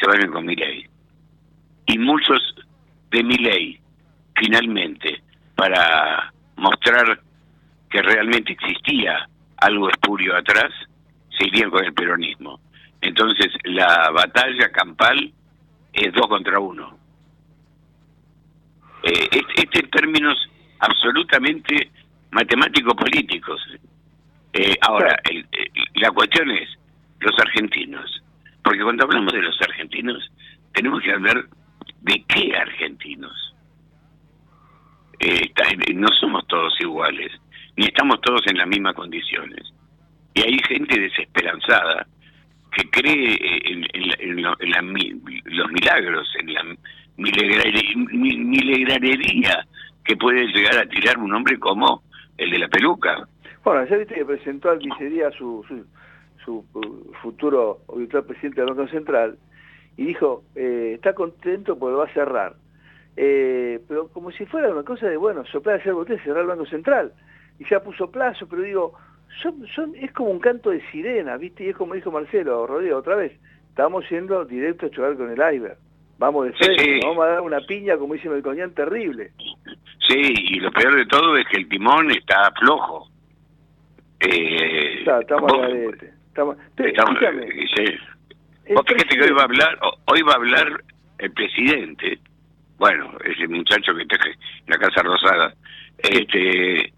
se 0.00 0.06
vayan 0.06 0.30
con 0.30 0.46
mi 0.46 0.54
ley. 0.54 0.86
Y 1.86 1.98
muchos 1.98 2.40
de 3.10 3.24
mi 3.24 3.36
ley, 3.38 3.80
finalmente, 4.36 5.20
para 5.56 6.32
mostrar 6.56 7.20
que 7.90 8.02
realmente 8.02 8.52
existía 8.52 9.28
algo 9.56 9.88
espurio 9.90 10.36
atrás, 10.36 10.72
se 11.38 11.46
irían 11.46 11.70
con 11.70 11.84
el 11.84 11.92
peronismo. 11.94 12.60
Entonces, 13.00 13.48
la 13.64 14.10
batalla 14.10 14.70
campal 14.72 15.32
es 15.92 16.12
dos 16.12 16.26
contra 16.26 16.58
uno. 16.58 16.98
Eh, 19.04 19.28
este, 19.30 19.62
este 19.62 19.80
en 19.80 19.90
términos 19.90 20.36
absolutamente 20.80 21.90
matemático-políticos. 22.32 23.60
Eh, 24.52 24.74
ahora, 24.82 25.16
el- 25.30 25.46
el- 25.52 25.70
la 25.94 26.10
cuestión 26.10 26.50
es 26.50 26.68
los 27.20 27.38
argentinos. 27.38 28.22
Porque 28.62 28.82
cuando 28.82 29.04
hablamos 29.04 29.32
de 29.32 29.42
los 29.42 29.60
argentinos, 29.62 30.30
tenemos 30.72 31.00
que 31.02 31.12
hablar 31.12 31.44
de 32.02 32.24
qué 32.28 32.56
argentinos. 32.56 33.54
Eh, 35.20 35.52
no 35.94 36.08
somos 36.20 36.46
todos 36.46 36.74
iguales, 36.80 37.32
ni 37.76 37.86
estamos 37.86 38.20
todos 38.20 38.42
en 38.46 38.58
las 38.58 38.68
mismas 38.68 38.94
condiciones. 38.94 39.72
Y 40.38 40.42
hay 40.42 40.58
gente 40.68 41.00
desesperanzada 41.00 42.06
que 42.70 42.88
cree 42.90 43.34
eh, 43.34 43.60
en, 43.64 43.84
en 43.92 44.02
en 44.60 45.56
los 45.56 45.72
milagros, 45.72 46.32
en 46.38 46.54
la 46.54 46.62
milagrare- 47.16 47.96
mi- 48.12 48.36
milagrarería 48.38 49.66
que 50.04 50.16
puede 50.16 50.46
llegar 50.46 50.78
a 50.78 50.86
tirar 50.88 51.18
un 51.18 51.34
hombre 51.34 51.58
como 51.58 52.04
el 52.36 52.50
de 52.52 52.58
la 52.60 52.68
peluca. 52.68 53.26
Bueno, 53.64 53.84
ya 53.86 53.96
viste 53.96 54.14
que 54.14 54.24
presentó 54.24 54.70
al 54.70 54.78
vicería 54.78 55.28
su, 55.32 55.64
su, 55.66 55.84
su 56.44 56.64
uh, 56.72 57.12
futuro 57.20 57.80
presidente 58.24 58.60
del 58.60 58.74
Banco 58.74 58.88
Central 58.92 59.36
y 59.96 60.04
dijo, 60.04 60.44
eh, 60.54 60.92
está 60.94 61.14
contento 61.14 61.76
porque 61.76 61.96
va 61.96 62.04
a 62.04 62.14
cerrar. 62.14 62.54
Eh, 63.16 63.80
pero 63.88 64.06
como 64.08 64.30
si 64.30 64.46
fuera 64.46 64.70
una 64.70 64.84
cosa 64.84 65.08
de, 65.08 65.16
bueno, 65.16 65.44
soplar 65.46 65.80
hacer 65.80 65.94
cerrar 66.22 66.42
el 66.42 66.46
Banco 66.46 66.66
Central. 66.66 67.12
Y 67.58 67.68
ya 67.68 67.82
puso 67.82 68.08
plazo, 68.08 68.46
pero 68.48 68.62
digo, 68.62 68.94
son, 69.42 69.66
son, 69.74 69.94
es 69.96 70.10
como 70.12 70.30
un 70.30 70.40
canto 70.40 70.70
de 70.70 70.80
sirena, 70.90 71.36
¿viste? 71.36 71.64
Y 71.64 71.68
es 71.70 71.76
como 71.76 71.94
dijo 71.94 72.10
Marcelo 72.10 72.66
Rodríguez 72.66 72.94
otra 72.96 73.16
vez, 73.16 73.32
estamos 73.68 74.08
yendo 74.10 74.44
directo 74.44 74.86
a 74.86 74.90
chocar 74.90 75.16
con 75.16 75.30
el 75.30 75.54
iceberg. 75.54 75.76
Vamos 76.18 76.46
de 76.46 76.52
frente, 76.54 76.82
sí. 76.82 77.00
vamos 77.04 77.24
a 77.24 77.28
dar 77.28 77.40
una 77.42 77.60
piña, 77.60 77.96
como 77.96 78.14
dice 78.14 78.28
Melcoñán, 78.28 78.74
terrible. 78.74 79.30
Sí, 80.08 80.34
y 80.36 80.58
lo 80.60 80.70
peor 80.72 80.96
de 80.96 81.06
todo 81.06 81.36
es 81.36 81.46
que 81.46 81.58
el 81.58 81.68
timón 81.68 82.10
está 82.10 82.50
flojo. 82.58 83.08
Eh, 84.20 84.98
Está- 85.00 85.20
estamos 85.20 85.52
vos-. 85.52 85.94
Estamos... 86.28 86.56
Estamos- 86.76 87.22
eh, 87.22 87.66
sí. 87.76 87.84
el 88.66 88.74
Vos 88.74 88.84
fíjate 88.86 89.16
que 89.16 89.22
hoy 89.22 89.30
va 89.30 89.42
a 89.42 89.44
hablar, 89.44 89.78
hoy 90.06 90.22
va 90.22 90.32
a 90.32 90.36
hablar 90.36 90.82
el 91.18 91.32
presidente, 91.32 92.18
bueno, 92.78 93.10
ese 93.24 93.46
muchacho 93.48 93.94
que 93.94 94.02
está 94.02 94.16
en 94.28 94.34
la 94.66 94.78
Casa 94.78 95.02
Rosada, 95.02 95.54
este, 95.98 96.92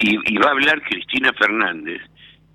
y, 0.00 0.18
y 0.34 0.38
va 0.38 0.48
a 0.48 0.52
hablar 0.52 0.82
Cristina 0.82 1.32
Fernández, 1.34 2.00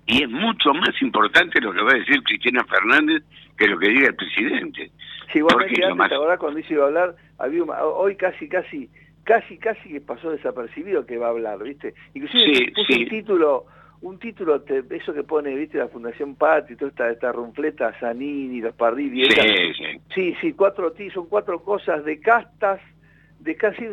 y 0.06 0.22
es 0.22 0.28
mucho 0.30 0.72
más 0.74 1.00
importante 1.02 1.60
lo 1.60 1.72
que 1.72 1.82
va 1.82 1.92
a 1.92 1.98
decir 1.98 2.22
Cristina 2.22 2.64
Fernández 2.64 3.22
que 3.58 3.66
lo 3.68 3.78
que 3.78 3.88
diga 3.88 4.08
el 4.08 4.14
presidente. 4.14 4.90
Sí, 5.32 5.38
igualmente 5.38 5.82
antes, 5.82 5.96
más- 5.96 6.08
¿te 6.10 6.14
acordás 6.14 6.38
cuando 6.38 6.60
hizo 6.60 6.74
iba 6.74 6.84
a 6.84 6.86
hablar? 6.88 7.16
Había 7.38 7.62
un- 7.64 7.70
hoy 7.70 8.14
casi, 8.16 8.48
casi, 8.48 8.88
casi, 9.24 9.58
casi 9.58 9.88
que 9.88 10.00
pasó 10.00 10.30
desapercibido 10.30 11.04
que 11.06 11.16
va 11.18 11.26
a 11.26 11.30
hablar, 11.30 11.62
¿viste? 11.62 11.94
Inclusive 12.14 12.54
Sí, 12.54 12.66
puso 12.72 12.92
sí. 12.92 13.02
un 13.02 13.08
título, 13.08 13.64
un 14.02 14.18
título, 14.18 14.60
te- 14.62 14.84
eso 14.90 15.12
que 15.14 15.22
pone, 15.24 15.54
¿viste? 15.54 15.78
La 15.78 15.88
Fundación 15.88 16.36
Patria 16.36 16.74
y 16.74 16.76
toda 16.76 16.90
esta, 16.90 17.10
esta 17.10 17.32
rumfleta, 17.32 17.92
Zanini, 17.98 18.60
los 18.60 18.74
Parrilli, 18.74 19.24
Sí, 19.30 19.72
sí. 20.14 20.34
sí, 20.40 20.52
cuatro, 20.52 20.92
son 21.12 21.26
cuatro 21.28 21.62
cosas 21.64 22.04
de 22.04 22.20
castas, 22.20 22.80
de 23.40 23.56
casi, 23.56 23.84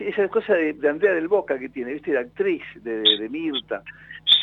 esa 0.00 0.28
cosa 0.28 0.54
de, 0.54 0.72
de 0.74 0.88
Andrea 0.88 1.12
del 1.14 1.28
Boca 1.28 1.58
que 1.58 1.68
tiene, 1.68 1.94
¿viste? 1.94 2.12
La 2.12 2.20
actriz 2.20 2.62
de, 2.76 2.98
de, 3.00 3.18
de 3.18 3.28
Mirta. 3.28 3.82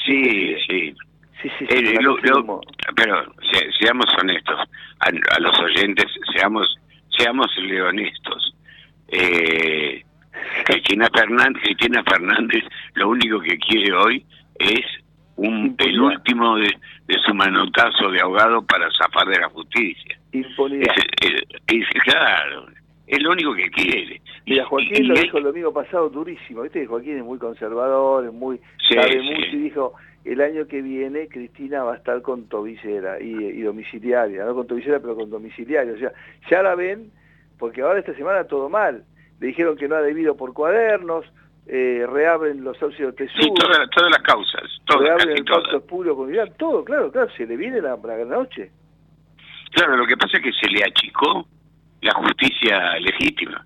Sí, 0.06 0.56
sí. 0.68 0.96
Sí, 1.42 1.50
sí, 1.60 1.66
Eh, 1.70 1.86
sí, 1.86 1.96
lo- 2.02 2.18
lo- 2.18 2.62
pero 2.96 3.24
se- 3.52 3.72
seamos 3.80 4.06
honestos, 4.20 4.58
a, 5.00 5.08
a 5.36 5.40
los 5.40 5.60
oyentes, 5.60 6.06
seamos 6.34 6.78
seamos 7.18 7.48
leonestos. 7.58 8.56
Eh, 9.10 10.04
Cristina 10.66 11.08
Fernández, 11.14 11.62
Cristina 11.64 12.04
Fernández, 12.04 12.64
lo 12.96 13.10
único 13.10 13.40
que 13.42 13.58
quiere 13.58 13.94
hoy 13.94 14.26
es 14.60 14.86
un 15.38 15.76
el 15.78 16.00
último 16.00 16.56
de, 16.58 16.74
de 17.08 17.16
su 17.26 17.34
manotazo 17.34 18.10
de 18.10 18.22
ahogado 18.22 18.66
para 18.66 18.88
zafar 18.92 19.28
de 19.28 19.40
la 19.40 19.50
justicia. 19.50 20.18
Es- 21.22 21.44
es- 21.68 21.88
claro, 22.04 22.68
es 23.08 23.22
lo 23.22 23.32
único 23.32 23.54
que 23.54 23.70
quiere. 23.70 24.22
Mira, 24.48 24.66
Joaquín 24.66 25.04
y- 25.06 25.08
lo 25.08 25.16
y- 25.16 25.22
dijo 25.24 25.38
el 25.38 25.44
domingo 25.46 25.74
pasado 25.74 26.10
durísimo, 26.10 26.62
viste 26.64 26.82
que 26.82 26.88
Joaquín 26.88 27.18
es 27.18 27.24
muy 27.24 27.38
conservador, 27.38 28.26
es 28.26 28.34
muy 28.34 28.60
Sí, 28.88 28.96
sabe 28.96 29.12
sí. 29.14 29.20
mucho 29.22 29.46
y 29.56 29.58
dijo, 29.60 29.94
el 30.24 30.42
año 30.42 30.68
que 30.68 30.82
viene 30.82 31.28
Cristina 31.28 31.84
va 31.84 31.94
a 31.94 31.98
estar 31.98 32.22
con 32.24 32.48
tobillera 32.48 33.22
y, 33.22 33.30
y 33.32 33.62
domiciliaria, 33.62 34.44
no 34.46 34.56
con 34.56 34.66
tobillera 34.68 35.00
pero 35.00 35.16
con 35.16 35.30
domiciliaria, 35.30 35.94
o 35.94 35.98
sea, 35.98 36.12
ya 36.50 36.64
la 36.64 36.74
ven, 36.76 37.12
porque 37.60 37.82
ahora 37.82 38.00
esta 38.00 38.16
semana 38.16 38.44
todo 38.46 38.68
mal, 38.70 39.04
le 39.40 39.48
dijeron 39.48 39.78
que 39.78 39.88
no 39.88 39.96
ha 39.96 40.02
debido 40.02 40.36
por 40.36 40.54
cuadernos, 40.54 41.26
eh, 41.68 42.06
reabren 42.12 42.64
los 42.64 42.78
saucios 42.78 43.16
de 43.16 43.28
Sí, 43.28 43.34
Tesur, 43.40 43.54
todas, 43.60 43.90
todas 43.92 44.10
las 44.12 44.22
causas, 44.24 44.64
todas, 44.86 45.04
reabren 45.04 45.30
el 45.30 45.46
pacto 45.46 45.62
todas. 45.64 45.82
espurio 45.82 46.16
con 46.16 46.34
Irán, 46.34 46.50
todo, 46.58 46.84
claro, 46.86 47.12
claro, 47.12 47.30
se 47.38 47.46
le 47.46 47.56
viene 47.58 47.82
la, 47.82 47.96
la 47.96 48.26
noche. 48.26 48.72
Claro, 49.72 49.98
lo 49.98 50.06
que 50.06 50.16
pasa 50.18 50.38
es 50.38 50.44
que 50.44 50.52
se 50.54 50.70
le 50.70 50.84
achicó 50.84 51.46
la 52.06 52.14
justicia 52.14 52.98
legítima. 53.00 53.66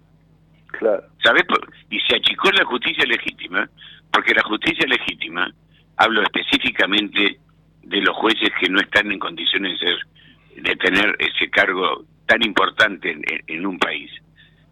Claro. 0.68 1.04
¿Sabes? 1.24 1.44
Y 1.90 2.00
se 2.02 2.16
achicó 2.16 2.50
la 2.52 2.64
justicia 2.66 3.06
legítima, 3.06 3.70
porque 4.12 4.34
la 4.34 4.44
justicia 4.44 4.88
legítima, 4.88 5.52
hablo 5.98 6.22
específicamente 6.24 7.38
de 7.84 8.02
los 8.02 8.16
jueces 8.16 8.50
que 8.60 8.70
no 8.70 8.80
están 8.80 9.12
en 9.12 9.20
condiciones 9.20 9.80
de, 9.80 9.88
ser, 9.88 9.98
de 10.64 10.76
tener 10.78 11.16
ese 11.20 11.50
cargo 11.50 12.06
tan 12.28 12.42
importante 12.44 13.12
en, 13.12 13.22
en- 13.48 13.66
un 13.66 13.78
país, 13.80 14.10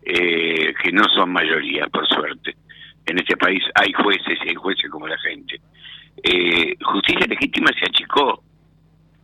eh, 0.03 0.73
que 0.81 0.91
no 0.91 1.03
son 1.15 1.31
mayoría, 1.31 1.87
por 1.87 2.07
suerte. 2.07 2.55
En 3.05 3.17
este 3.19 3.35
país 3.37 3.61
hay 3.75 3.91
jueces 3.93 4.37
y 4.45 4.49
hay 4.49 4.55
jueces 4.55 4.89
como 4.91 5.07
la 5.07 5.17
gente. 5.19 5.59
Eh, 6.23 6.75
justicia 6.83 7.25
legítima 7.27 7.69
se 7.79 7.85
achicó 7.85 8.43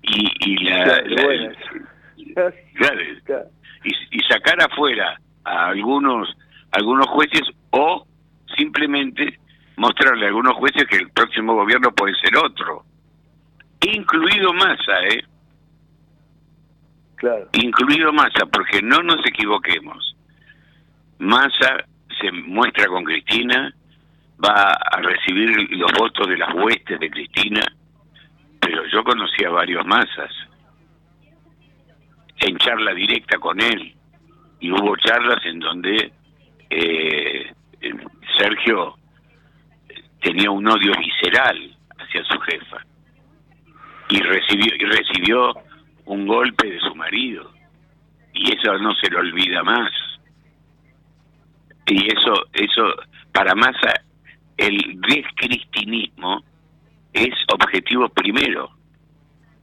y, 0.02 0.52
y 0.52 0.58
la, 0.66 0.84
Claro, 0.84 1.08
la-. 1.08 2.54
Claro, 2.74 3.02
y, 3.84 3.92
y 4.12 4.20
sacar 4.24 4.62
afuera 4.62 5.20
a 5.44 5.68
algunos 5.68 6.30
algunos 6.72 7.08
jueces 7.08 7.42
o 7.70 8.08
simplemente 8.56 9.40
mostrarle 9.78 10.26
a 10.26 10.28
algunos 10.30 10.56
jueces 10.56 10.86
que 10.88 10.98
el 10.98 11.10
próximo 11.12 11.54
gobierno 11.54 11.92
puede 11.92 12.16
ser 12.16 12.36
otro. 12.38 12.84
Incluido 13.82 14.54
Massa 14.54 15.00
eh 15.10 15.24
claro. 17.16 17.50
Incluido 17.54 18.12
Massa 18.12 18.46
porque 18.52 18.82
no 18.82 19.04
nos 19.04 19.26
equivoquemos. 19.26 20.16
Massa 21.20 21.86
se 22.20 22.32
muestra 22.32 22.88
con 22.88 23.04
Cristina 23.04 23.74
va 24.44 24.74
a 24.74 25.02
recibir 25.02 25.70
los 25.72 25.92
votos 25.94 26.28
de 26.28 26.38
las 26.38 26.54
huestes 26.54 27.00
de 27.00 27.10
Cristina 27.10 27.62
pero 28.60 28.86
yo 28.88 29.04
conocí 29.04 29.44
a 29.44 29.50
varios 29.50 29.86
Massas 29.86 30.32
en 32.38 32.58
charla 32.58 32.94
directa 32.94 33.38
con 33.38 33.60
él 33.62 33.96
y 34.60 34.72
hubo 34.72 34.96
charlas 34.98 35.46
en 35.46 35.60
donde 35.60 36.12
eh, 36.70 37.54
eh, 37.82 37.94
Sergio 38.38 38.96
tenía 40.22 40.50
un 40.52 40.68
odio 40.68 40.94
visceral 40.98 41.78
hacia 41.98 42.24
su 42.24 42.40
jefa 42.40 42.78
y 44.10 44.20
recibió 44.22 44.76
y 44.76 44.86
recibió 44.86 45.54
un 46.06 46.28
golpe 46.28 46.70
de 46.70 46.80
su 46.80 46.96
marido 46.96 47.52
y 48.34 48.54
eso 48.56 48.78
no 48.80 48.94
se 48.96 49.10
lo 49.10 49.20
olvida 49.20 49.64
más. 49.64 49.92
Y 51.86 52.08
eso 52.08 52.46
eso 52.54 52.96
para 53.32 53.54
Massa 53.56 53.94
el 54.58 55.02
descristinismo 55.02 56.44
es 57.12 57.34
objetivo 57.52 58.10
primero. 58.10 58.70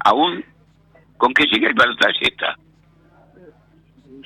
Aún 0.05 0.45
con 1.21 1.35
que 1.35 1.45
llegue 1.45 1.67
el 1.67 1.75
balotaje 1.75 2.29
está 2.29 2.57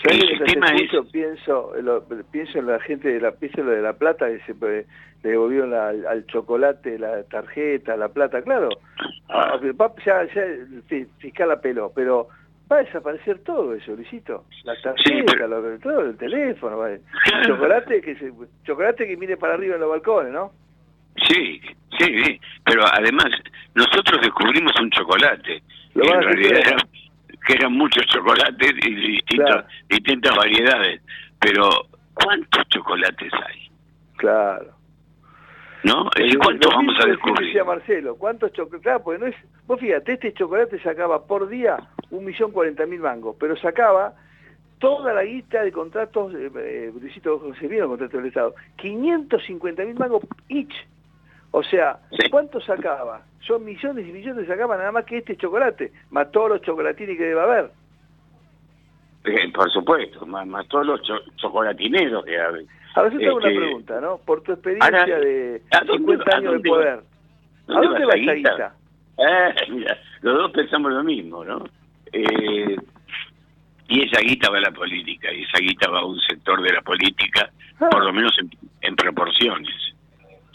¿Sabés 0.03 0.23
El 0.23 0.39
sistema 0.39 0.67
te 0.67 0.85
escucho, 0.85 1.11
pienso, 1.11 1.73
lo- 1.83 2.05
pienso 2.31 2.59
en 2.59 2.67
la 2.67 2.79
gente 2.81 3.09
de 3.09 3.21
la 3.21 3.33
pienso 3.33 3.61
en 3.61 3.67
lo 3.67 3.73
de 3.73 3.83
la 3.83 3.93
plata 3.95 4.27
que 4.29 4.41
se 4.41 4.55
le 5.23 5.31
devolvieron 5.31 5.71
la- 5.71 5.89
al, 5.89 6.27
chocolate 6.27 6.99
la 6.99 7.23
tarjeta 7.25 7.97
la 7.97 8.09
plata 8.09 8.43
claro. 8.43 8.69
Ah, 9.29 9.57
va- 9.81 9.95
ya, 10.05 10.25
ya 10.35 10.43
el 10.43 10.83
fi- 10.87 11.07
fiscal 11.19 11.51
apeló 11.51 11.91
pero 11.95 12.29
va 12.71 12.77
a 12.79 12.83
desaparecer 12.85 13.39
todo 13.41 13.75
eso 13.75 13.93
Luisito. 13.97 14.45
La 14.65 14.75
tarjeta 14.83 15.47
lo- 15.47 15.79
todo 15.79 16.01
el 16.01 16.17
teléfono 16.17 16.79
va- 16.79 16.91
el 16.93 17.01
chocolate 17.47 18.01
que 18.03 18.15
se, 18.17 18.33
chocolate 18.65 19.07
que 19.07 19.17
mire 19.17 19.37
para 19.37 19.55
arriba 19.55 19.75
en 19.77 19.81
los 19.81 19.91
balcones 19.91 20.33
no 20.33 20.53
Sí, 21.29 21.61
sí, 21.99 22.23
sí, 22.25 22.41
pero 22.65 22.85
además 22.93 23.27
nosotros 23.75 24.21
descubrimos 24.21 24.73
un 24.81 24.91
chocolate, 24.91 25.63
que 25.95 26.01
en 26.09 26.23
realidad 26.23 26.59
era- 26.59 26.77
que 27.47 27.53
eran 27.55 27.73
muchos 27.73 28.07
chocolates 28.07 28.73
y 28.87 28.95
distintos, 28.95 29.51
Claro. 29.51 29.67
distintas 29.89 30.35
variedades, 30.37 31.03
pero 31.41 31.69
¿cuántos 32.15 32.67
chocolates 32.69 33.33
hay? 33.33 33.69
claro 34.17 34.73
¿No? 35.83 36.05
Lo 36.05 36.39
¿Cuántos 36.41 36.73
vamos 36.75 36.95
a 37.05 37.07
descubrir? 37.07 37.47
decía 37.49 37.63
Marcelo, 37.65 38.17
¿cuántos 38.17 38.51
chocolates? 38.55 38.83
Claro, 38.83 39.03
porque 39.05 39.19
no 39.21 39.27
es, 39.27 39.37
vos 39.67 39.79
fíjate, 39.79 40.15
este 40.15 40.33
chocolate 40.33 40.81
sacaba 40.81 41.27
por 41.27 41.47
día 41.49 41.77
un 42.11 42.25
millón 42.25 42.53
cuarenta 42.53 42.87
mil 42.87 43.01
mangos, 43.01 43.37
pero 43.39 43.55
sacaba 43.57 44.15
toda 44.79 45.13
la 45.13 45.25
guita 45.25 45.63
de 45.63 45.73
contratos, 45.73 46.33
eh, 46.35 46.51
eh, 46.57 46.93
Luisito 46.99 47.39
José 47.39 47.69
vino 47.69 47.87
contratos 47.89 48.17
del 48.19 48.29
Estado, 48.29 48.55
550 48.77 49.85
mil 49.85 49.95
mangos 49.97 50.23
each. 50.49 50.73
O 51.57 51.63
sea, 51.63 51.99
¿cuánto 52.33 52.61
sacaba? 52.61 53.23
Son 53.47 53.65
millones 53.65 54.09
y 54.09 54.11
millones 54.11 54.49
sacaba 54.49 54.77
nada 54.77 54.91
más 54.91 55.05
que 55.05 55.19
este 55.19 55.37
chocolate, 55.37 55.93
más 56.11 56.33
todos 56.33 56.49
los 56.49 56.63
chocolatines 56.63 57.17
que 57.17 57.23
debe 57.27 57.41
haber. 57.41 57.71
Eh, 59.25 59.53
por 59.53 59.71
supuesto, 59.71 60.27
más, 60.27 60.45
más 60.49 60.67
todos 60.67 60.85
los 60.85 61.03
cho- 61.03 61.23
chocolatineros 61.37 62.25
que 62.25 62.41
hay. 62.41 62.67
Ahora 62.97 63.11
yo 63.13 63.19
te 63.19 63.27
hago 63.29 63.37
una 63.37 63.49
Este, 63.49 63.61
pregunta, 63.61 64.01
¿no? 64.01 64.19
Por 64.19 64.43
tu 64.43 64.51
experiencia 64.53 65.01
ahora, 65.01 65.19
de 65.21 65.63
¿a 65.71 65.79
dónde 65.85 65.99
50 65.99 66.25
va- 66.25 66.33
a 66.35 66.37
años 66.39 66.51
de 66.51 66.55
dónde 66.57 66.69
poder, 66.69 66.89
¿a 67.69 67.73
dónde 67.73 68.05
va 68.05 68.15
esa 68.15 68.33
guita? 68.35 68.75
Eh, 69.19 69.55
mira, 69.71 69.99
los 70.23 70.35
dos 70.37 70.51
pensamos 70.51 70.93
lo 70.93 71.05
mismo, 71.05 71.45
¿no? 71.45 71.65
Eh, 72.13 72.77
y 73.87 74.03
esa 74.09 74.21
guita 74.23 74.51
va 74.51 74.59
a 74.59 74.63
la 74.63 74.71
política, 74.73 75.33
y 75.33 75.43
esa 75.45 75.59
guita 75.61 75.89
va 75.89 76.01
a 76.01 76.05
un 76.05 76.19
sector 76.19 76.61
de 76.63 76.73
la 76.73 76.83
política, 76.83 77.49
Ah. 77.81 77.89
por 77.93 78.05
lo 78.05 78.13
menos 78.13 78.37
en, 78.41 78.51
en 78.81 78.97
proporciones. 78.97 79.94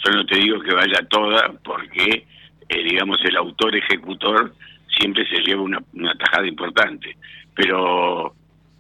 Yo 0.06 0.12
no 0.12 0.26
te 0.26 0.36
digo 0.40 0.60
que 0.62 0.74
vaya 0.74 1.00
toda, 1.10 1.52
porque, 1.64 2.26
eh, 2.70 2.84
digamos, 2.84 3.20
el 3.26 3.36
autor 3.38 3.76
ejecutor 3.76 4.54
siempre 4.98 5.26
se 5.28 5.42
lleva 5.42 5.62
una, 5.62 5.80
una 5.94 6.14
tajada 6.16 6.48
importante, 6.48 7.16
pero 7.56 8.34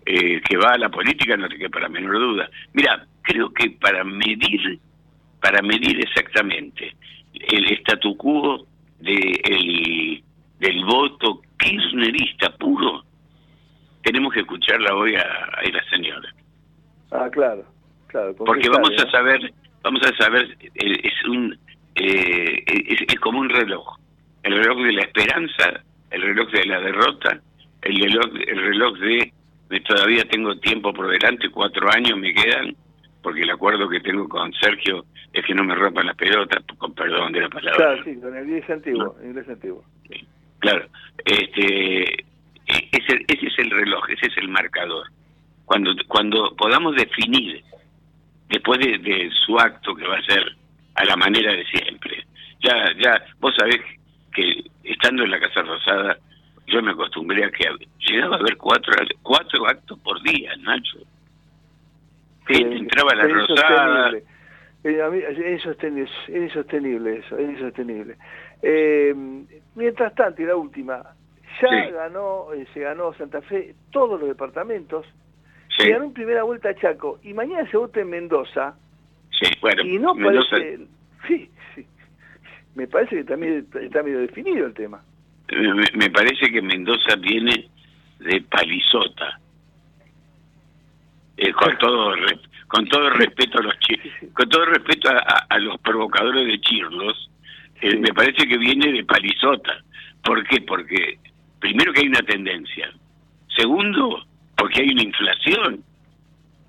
eh, 0.05 0.41
que 0.41 0.57
va 0.57 0.71
a 0.73 0.77
la 0.77 0.89
política 0.89 1.35
no 1.37 1.47
te 1.49 1.57
queda 1.57 1.79
la 1.81 1.89
menor 1.89 2.17
duda. 2.19 2.49
Mira, 2.73 3.05
creo 3.21 3.51
que 3.53 3.69
para 3.71 4.03
medir, 4.03 4.79
para 5.41 5.61
medir 5.61 5.99
exactamente 6.01 6.95
el 7.33 7.65
statu 7.79 8.15
quo 8.17 8.65
de 8.99 9.39
el- 9.43 10.23
del 10.59 10.83
voto 10.85 11.41
kirchnerista 11.57 12.49
puro, 12.57 13.03
tenemos 14.03 14.33
que 14.33 14.41
escucharla 14.41 14.93
hoy 14.95 15.15
a, 15.15 15.21
a 15.21 15.61
la 15.71 15.83
señora. 15.89 16.33
Ah, 17.11 17.29
claro, 17.31 17.63
claro. 18.07 18.35
¿con 18.35 18.45
Porque 18.45 18.67
vamos 18.69 18.91
a 19.01 19.09
saber, 19.09 19.53
vamos 19.83 20.01
a 20.03 20.15
saber, 20.15 20.57
es 20.75 21.25
un, 21.27 21.57
eh, 21.95 22.63
es, 22.65 23.01
es 23.01 23.19
como 23.19 23.39
un 23.39 23.49
reloj. 23.49 23.97
El 24.43 24.55
reloj 24.55 24.81
de 24.83 24.93
la 24.93 25.01
esperanza, 25.01 25.83
el 26.11 26.21
reloj 26.21 26.49
de 26.51 26.65
la 26.65 26.79
derrota, 26.79 27.41
el 27.81 27.95
reloj, 28.01 28.25
el 28.47 28.61
reloj 28.61 28.97
de, 28.99 29.33
de 29.69 29.79
todavía 29.81 30.23
tengo 30.25 30.57
tiempo 30.59 30.93
por 30.93 31.09
delante, 31.09 31.49
cuatro 31.49 31.89
años 31.91 32.17
me 32.17 32.33
quedan, 32.33 32.75
porque 33.21 33.41
el 33.41 33.49
acuerdo 33.51 33.89
que 33.89 33.99
tengo 33.99 34.27
con 34.29 34.53
Sergio 34.53 35.05
es 35.33 35.45
que 35.45 35.53
no 35.53 35.63
me 35.63 35.75
rompan 35.75 36.07
las 36.07 36.15
pelotas, 36.15 36.63
con 36.77 36.93
perdón 36.93 37.33
de 37.33 37.41
la 37.41 37.49
palabra. 37.49 37.77
Claro, 37.77 38.03
sí, 38.03 38.15
con 38.19 38.35
el 38.35 38.45
inglés 38.45 38.69
antiguo, 38.69 39.15
inglés 39.23 39.49
antiguo. 39.49 39.83
Claro, 40.59 40.87
este, 41.25 42.03
e- 42.03 42.89
ese, 42.91 43.25
ese 43.27 43.45
es 43.47 43.59
el 43.59 43.69
reloj, 43.71 44.09
ese 44.09 44.27
es 44.27 44.37
el 44.37 44.47
marcador. 44.49 45.07
Cuando, 45.65 45.93
cuando 46.07 46.55
podamos 46.55 46.95
definir, 46.95 47.63
después 48.49 48.79
de, 48.79 48.97
de 48.97 49.29
su 49.45 49.57
acto 49.57 49.95
que 49.95 50.07
va 50.07 50.17
a 50.17 50.23
ser 50.23 50.43
a 50.95 51.05
la 51.05 51.15
manera 51.15 51.51
de 51.53 51.65
siempre, 51.65 52.25
ya, 52.61 52.91
ya, 52.97 53.23
vos 53.39 53.53
sabés 53.57 53.77
que 54.33 54.63
estando 54.83 55.23
en 55.23 55.31
la 55.31 55.39
Casa 55.39 55.61
Rosada, 55.61 56.17
yo 56.67 56.81
me 56.81 56.91
acostumbré 56.91 57.45
a 57.45 57.51
que 57.51 57.65
llegaba 57.99 58.35
a 58.35 58.39
haber 58.39 58.57
cuatro, 58.57 58.93
cuatro 59.23 59.67
actos 59.67 59.97
por 59.99 60.21
día, 60.23 60.55
Nacho. 60.57 60.99
Gente 62.47 62.77
entraba 62.77 63.11
a 63.11 63.15
la 63.15 63.25
es 63.25 63.33
Rosada. 63.33 64.11
Eh, 64.83 65.25
es 65.29 65.53
insostenible, 65.57 66.09
es 66.27 66.35
insostenible 66.43 67.17
eso, 67.17 67.37
es 67.37 67.49
insostenible. 67.49 68.15
Eh, 68.61 69.13
mientras 69.75 70.13
tanto, 70.15 70.41
y 70.41 70.45
la 70.45 70.55
última, 70.55 71.03
ya 71.61 71.69
Sí. 71.69 71.91
ganó, 71.91 72.53
eh, 72.53 72.65
se 72.73 72.81
ganó 72.81 73.13
Santa 73.13 73.41
Fe 73.41 73.75
todos 73.91 74.19
los 74.19 74.29
departamentos, 74.29 75.05
Sí. 75.79 75.85
se 75.85 75.91
ganó 75.91 76.05
en 76.05 76.13
primera 76.13 76.43
vuelta 76.43 76.75
Chaco, 76.75 77.19
y 77.23 77.33
mañana 77.33 77.67
se 77.71 77.77
vota 77.77 78.01
en 78.01 78.09
Mendoza, 78.09 78.75
sí, 79.31 79.49
bueno, 79.61 79.81
y 79.83 79.97
no 79.97 80.13
Mendoza- 80.13 80.51
parece, 80.51 80.85
sí, 81.27 81.49
sí, 81.73 81.85
me 82.75 82.85
parece 82.87 83.15
que 83.17 83.23
también 83.23 83.65
está 83.81 84.03
medio 84.03 84.19
definido 84.19 84.65
el 84.67 84.73
tema. 84.73 85.01
me, 85.51 85.85
me 85.93 86.09
parece 86.11 86.51
que 86.51 86.61
Mendoza 86.61 87.15
viene 87.15 87.69
de 88.19 88.41
palizota. 88.41 89.39
Eh, 91.37 91.53
con 91.53 91.77
todo 91.77 92.13
con 92.67 92.85
todo 92.89 93.09
respeto 93.11 93.59
a 93.59 93.63
los 93.63 93.73
con 94.33 94.49
todo 94.49 94.65
respeto 94.65 95.09
a, 95.09 95.13
a- 95.19 95.45
a 95.49 95.59
los 95.59 95.79
provocadores 95.79 96.45
de 96.45 96.59
chirlos, 96.59 97.31
eh, 97.81 97.95
me 97.95 98.13
parece 98.13 98.45
que 98.47 98.57
viene 98.57 98.91
de 98.91 99.05
palizota. 99.05 99.81
¿Por 100.23 100.45
qué? 100.47 100.59
Porque 100.61 101.17
primero 101.59 101.93
que 101.93 102.01
hay 102.01 102.07
una 102.09 102.21
tendencia. 102.21 102.91
Segundo, 103.55 104.25
porque 104.59 104.81
hay 104.81 104.89
una 104.89 105.03
inflación. 105.03 105.83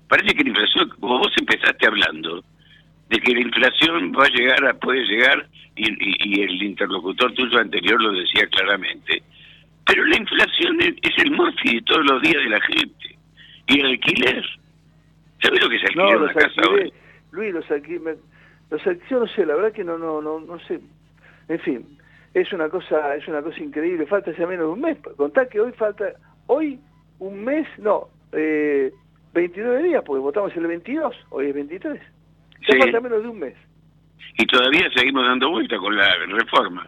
Parece 0.07 0.33
que 0.35 0.43
la 0.43 0.49
inflación, 0.49 0.89
como 0.99 1.19
vos 1.19 1.33
empezaste 1.39 1.87
hablando, 1.87 2.43
de 3.09 3.19
que 3.19 3.33
la 3.33 3.41
inflación 3.41 4.11
va 4.17 4.25
a 4.25 4.29
llegar, 4.29 4.65
a, 4.65 4.73
puede 4.73 5.03
llegar, 5.05 5.47
y, 5.75 5.89
y- 5.89 6.17
y 6.39 6.41
el 6.43 6.63
interlocutor 6.63 7.33
tuyo 7.33 7.59
anterior 7.59 8.01
lo 8.01 8.11
decía 8.11 8.45
claramente, 8.47 9.23
pero 9.85 10.05
la 10.05 10.17
inflación 10.17 10.81
es, 10.81 10.95
es 11.01 11.23
el 11.25 11.31
morfi 11.31 11.75
de 11.75 11.81
todos 11.83 12.05
los 12.05 12.21
días 12.21 12.43
de 12.43 12.49
la 12.49 12.61
gente. 12.61 13.17
Y 13.67 13.79
el 13.79 13.85
alquiler. 13.87 14.45
¿Sabes 15.41 15.61
lo 15.63 15.69
que 15.69 15.75
es 15.77 15.83
alquiler 15.83 16.13
No, 16.19 16.23
una 16.25 16.33
casa 16.33 16.61
hoy? 16.69 16.81
alquileres, 16.81 16.93
Luis, 17.31 17.53
los 17.53 17.71
alquileres, 17.71 18.19
los 18.69 18.81
alquileres, 18.87 19.09
yo 19.09 19.19
no 19.19 19.27
sé, 19.27 19.45
la 19.45 19.55
verdad 19.55 19.71
que 19.73 19.83
no, 19.83 19.97
no, 19.97 20.21
no, 20.21 20.39
no 20.39 20.59
sé. 20.67 20.79
En 21.47 21.59
fin, 21.61 21.97
es 22.33 22.51
una 22.53 22.69
cosa, 22.69 23.15
es 23.15 23.27
una 23.27 23.41
cosa 23.41 23.59
increíble. 23.63 24.05
Falta 24.05 24.31
ya 24.37 24.45
menos 24.45 24.67
de 24.67 24.71
un 24.73 24.81
mes. 24.81 24.97
Contá 25.17 25.47
que 25.49 25.59
hoy 25.59 25.71
falta, 25.73 26.05
hoy 26.47 26.79
un 27.21 27.43
mes, 27.43 27.67
no, 27.77 28.07
eh, 28.33 28.91
29 29.33 29.83
días, 29.83 30.03
porque 30.05 30.19
votamos 30.21 30.55
el 30.55 30.65
22, 30.67 31.15
hoy 31.29 31.47
es 31.47 31.53
23. 31.53 32.01
Ya 32.67 32.73
Sí. 32.73 32.79
falta 32.79 32.99
menos 32.99 33.21
de 33.23 33.29
un 33.29 33.39
mes. 33.39 33.53
Y 34.37 34.45
todavía 34.47 34.89
seguimos 34.95 35.25
dando 35.25 35.49
vuelta 35.51 35.77
con 35.77 35.95
la 35.95 36.07
reforma. 36.27 36.87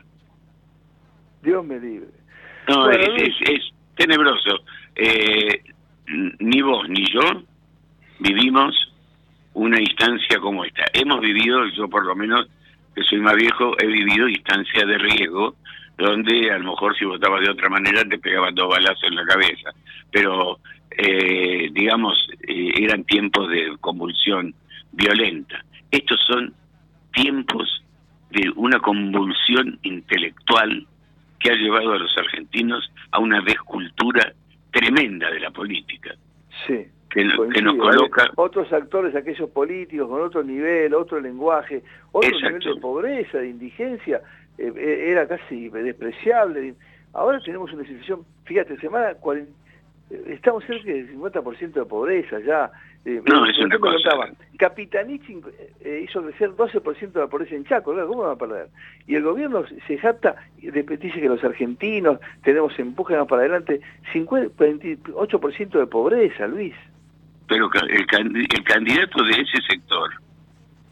Dios 1.44 1.64
me 1.66 1.80
libre. 1.80 2.08
No, 2.68 2.86
Bueno, 2.86 3.00
es, 3.04 3.10
Luis. 3.10 3.36
es, 3.42 3.50
es 3.50 3.62
tenebroso. 3.96 4.60
Eh, 4.96 5.62
ni 6.40 6.62
vos 6.62 6.88
ni 6.90 7.06
yo 7.12 7.22
vivimos 8.20 8.74
una 9.54 9.80
instancia 9.80 10.40
como 10.40 10.66
esta. 10.66 10.84
Hemos 10.94 11.20
vivido, 11.22 11.66
yo 11.76 11.88
por 11.90 12.06
lo 12.06 12.16
menos, 12.16 12.48
que 12.96 13.04
soy 13.04 13.20
más 13.20 13.36
viejo, 13.36 13.76
he 13.80 13.86
vivido 13.88 14.28
instancias 14.28 14.88
de 14.88 14.98
riesgo 14.98 15.56
donde 15.98 16.52
a 16.52 16.58
lo 16.58 16.72
mejor 16.72 16.96
si 16.98 17.06
votabas 17.06 17.42
de 17.42 17.52
otra 17.52 17.70
manera 17.70 18.04
te 18.04 18.18
pegaban 18.20 18.56
dos 18.56 18.70
balazos 18.70 19.04
en 19.10 19.16
la 19.16 19.26
cabeza. 19.26 19.72
Pero, 20.12 20.60
eh, 20.92 21.70
digamos, 21.72 22.16
eh, 22.48 22.72
eran 22.78 23.04
tiempos 23.04 23.50
de 23.50 23.76
convulsión 23.80 24.54
violenta. 24.92 25.64
Estos 25.92 26.20
son 26.28 26.54
tiempos 27.14 27.84
de 28.32 28.50
una 28.56 28.80
convulsión 28.80 29.78
intelectual 29.84 30.88
que 31.40 31.52
ha 31.52 31.56
llevado 31.56 31.94
a 31.94 32.00
los 32.00 32.18
argentinos 32.18 32.92
a 33.12 33.20
una 33.20 33.42
descultura 33.42 34.34
tremenda 34.72 35.30
de 35.30 35.40
la 35.40 35.52
política, 35.52 36.16
Sí. 36.66 36.86
que, 37.10 37.24
no- 37.26 37.32
que 37.32 37.38
coincido. 37.38 37.74
nos 37.74 37.78
coloca... 37.78 38.32
Otros 38.36 38.72
actores, 38.74 39.16
aquellos 39.16 39.50
políticos, 39.52 40.08
con 40.10 40.22
otro 40.22 40.42
nivel, 40.44 40.94
otro 40.96 41.20
lenguaje, 41.20 41.84
otro 42.12 42.30
Exacto. 42.30 42.58
nivel 42.60 42.76
de 42.76 42.82
pobreza, 42.82 43.38
de 43.40 43.50
indigencia, 43.50 44.22
eh, 44.58 44.72
eh, 44.76 45.12
era 45.12 45.28
casi 45.28 45.70
despreciable. 45.70 46.76
Ahora 47.14 47.40
tenemos 47.40 47.72
una 47.74 47.84
situación, 47.84 48.26
fíjate, 48.46 48.78
semana 48.78 49.14
40, 49.16 49.52
eh, 50.10 50.24
estamos 50.28 50.64
cerca 50.66 50.92
del 50.92 51.10
50% 51.12 51.74
de 51.74 51.86
pobreza 51.86 52.40
ya. 52.40 52.72
Eh, 53.06 53.22
No, 53.28 53.46
es 53.46 53.58
una 53.60 53.78
cosa- 53.80 54.32
Capitanich 54.58 55.30
hizo 55.30 56.22
crecer 56.24 56.52
12% 56.56 57.12
de 57.20 57.20
la 57.20 57.28
pobreza 57.28 57.54
en 57.56 57.66
Chaco, 57.66 57.92
claro, 57.92 58.08
¿cómo 58.08 58.24
va 58.24 58.32
a 58.32 58.38
perder? 58.38 58.68
Y 59.08 59.16
el 59.16 59.24
gobierno 59.24 59.66
se 59.88 59.98
jacta, 59.98 60.36
dice 60.62 61.20
que 61.20 61.28
los 61.28 61.44
argentinos 61.44 62.20
tenemos 62.44 62.78
empujan 62.80 63.28
para 63.28 63.42
adelante 63.42 63.82
50, 64.14 64.56
48% 64.56 65.80
de 65.80 65.88
pobreza, 65.88 66.48
Luis. 66.48 66.74
Pero 67.50 67.70
el, 67.82 67.92
el 68.38 68.64
candidato 68.64 69.22
de 69.24 69.32
ese 69.32 69.62
sector 69.70 70.10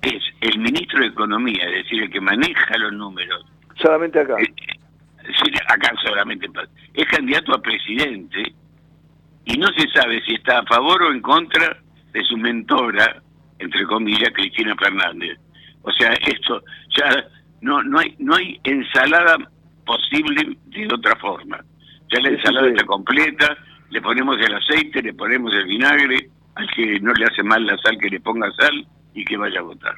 es 0.01 0.23
el 0.41 0.59
ministro 0.59 0.99
de 0.99 1.07
Economía, 1.07 1.63
es 1.65 1.83
decir, 1.83 2.03
el 2.03 2.09
que 2.09 2.21
maneja 2.21 2.77
los 2.77 2.93
números. 2.93 3.45
Solamente 3.75 4.19
acá. 4.19 4.35
Sí, 4.39 5.51
acá 5.67 5.93
solamente. 6.03 6.47
Es 6.93 7.05
candidato 7.05 7.53
a 7.53 7.61
presidente 7.61 8.53
y 9.45 9.57
no 9.57 9.67
se 9.77 9.87
sabe 9.89 10.21
si 10.25 10.33
está 10.33 10.59
a 10.59 10.65
favor 10.65 11.03
o 11.03 11.11
en 11.11 11.21
contra 11.21 11.77
de 12.13 12.23
su 12.23 12.37
mentora, 12.37 13.21
entre 13.59 13.85
comillas, 13.85 14.31
Cristina 14.33 14.75
Fernández. 14.75 15.37
O 15.83 15.91
sea, 15.91 16.11
esto 16.13 16.63
ya 16.97 17.25
no 17.61 17.81
no 17.83 17.99
hay 17.99 18.15
no 18.19 18.35
hay 18.35 18.59
ensalada 18.63 19.37
posible 19.85 20.57
de 20.65 20.87
otra 20.93 21.15
forma. 21.17 21.63
Ya 22.11 22.19
la 22.21 22.29
ensalada 22.29 22.67
sí. 22.67 22.73
está 22.73 22.85
completa, 22.85 23.57
le 23.89 24.01
ponemos 24.01 24.37
el 24.37 24.53
aceite, 24.53 25.01
le 25.01 25.13
ponemos 25.13 25.53
el 25.53 25.65
vinagre, 25.65 26.29
al 26.55 26.69
que 26.71 26.99
no 26.99 27.13
le 27.13 27.25
hace 27.25 27.43
mal 27.43 27.65
la 27.65 27.77
sal 27.77 27.97
que 27.99 28.09
le 28.09 28.19
ponga 28.19 28.51
sal 28.53 28.87
y 29.13 29.25
que 29.25 29.37
vaya 29.37 29.59
a 29.59 29.63
votar. 29.63 29.95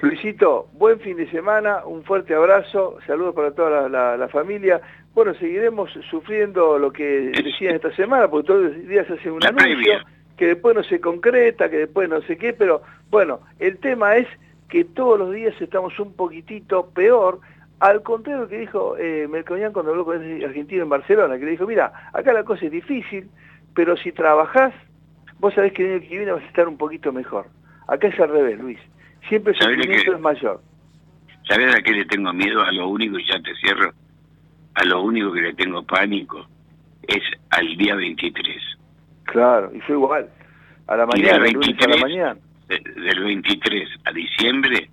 Luisito, 0.00 0.68
buen 0.72 0.98
fin 1.00 1.16
de 1.16 1.30
semana, 1.30 1.84
un 1.86 2.02
fuerte 2.02 2.34
abrazo, 2.34 2.98
saludos 3.06 3.34
para 3.34 3.52
toda 3.52 3.82
la, 3.82 3.88
la- 3.88 4.16
la 4.16 4.28
familia. 4.28 4.80
Bueno, 5.14 5.32
seguiremos 5.34 5.90
sufriendo 6.10 6.78
lo 6.78 6.92
que 6.92 7.30
decían 7.44 7.76
esta 7.76 7.94
semana, 7.94 8.28
porque 8.28 8.46
todos 8.48 8.62
los 8.64 8.88
días 8.88 9.06
se 9.06 9.12
hace 9.14 9.30
un 9.30 9.38
La 9.40 9.50
anuncio, 9.50 9.66
previa. 9.76 10.04
que 10.36 10.46
después 10.46 10.74
no 10.74 10.82
se 10.82 11.00
concreta, 11.00 11.70
que 11.70 11.78
después 11.78 12.08
no 12.08 12.20
sé 12.22 12.36
qué, 12.36 12.52
pero 12.52 12.82
bueno, 13.10 13.40
el 13.60 13.78
tema 13.78 14.16
es 14.16 14.26
que 14.68 14.84
todos 14.84 15.18
los 15.18 15.32
días 15.32 15.54
estamos 15.60 15.96
un 16.00 16.14
poquitito 16.14 16.88
peor, 16.90 17.38
al 17.78 18.02
contrario 18.02 18.48
que 18.48 18.58
dijo 18.58 18.96
eh, 18.96 19.28
Melconian 19.30 19.72
cuando 19.72 19.92
habló 19.92 20.04
con 20.04 20.20
ese 20.24 20.44
argentino 20.44 20.82
en 20.82 20.88
Barcelona, 20.88 21.38
que 21.38 21.44
le 21.44 21.50
dijo, 21.52 21.66
mira, 21.66 21.92
acá 22.12 22.32
la 22.32 22.42
cosa 22.42 22.64
es 22.64 22.72
difícil, 22.72 23.28
pero 23.74 23.96
si 23.96 24.10
trabajás, 24.12 24.72
vos 25.38 25.52
sabés 25.54 25.72
que 25.74 25.84
el 25.84 25.92
año 26.00 26.08
que 26.08 26.16
viene 26.16 26.32
vas 26.32 26.42
a 26.42 26.46
estar 26.46 26.66
un 26.66 26.78
poquito 26.78 27.12
mejor. 27.12 27.46
Acá 27.92 28.08
es 28.08 28.18
al 28.20 28.30
revés, 28.30 28.58
Luis. 28.58 28.78
Siempre 29.28 29.52
el 29.52 29.58
¿Sabés 29.58 29.76
de 29.76 29.82
sufrimiento 29.84 30.12
qué? 30.12 30.16
es 30.16 30.22
mayor. 30.22 30.62
¿Sabes 31.46 31.74
a 31.74 31.82
qué 31.82 31.92
le 31.92 32.04
tengo 32.06 32.32
miedo? 32.32 32.62
A 32.62 32.72
lo 32.72 32.88
único, 32.88 33.18
y 33.18 33.26
ya 33.26 33.38
te 33.42 33.54
cierro, 33.56 33.92
a 34.74 34.84
lo 34.84 35.02
único 35.02 35.30
que 35.32 35.42
le 35.42 35.52
tengo 35.54 35.82
pánico 35.84 36.46
es 37.06 37.22
al 37.50 37.76
día 37.76 37.94
23. 37.94 38.56
Claro, 39.24 39.70
y 39.74 39.80
fue 39.80 39.94
igual. 39.96 40.28
A 40.86 40.96
la 40.96 41.04
mañana, 41.06 41.32
del 41.32 41.42
a 41.42 41.44
la 41.44 41.58
23, 41.58 42.00
mañana. 42.00 42.36
de- 42.68 42.78
del 43.02 43.20
23 43.24 43.88
a 44.06 44.12
diciembre, 44.12 44.88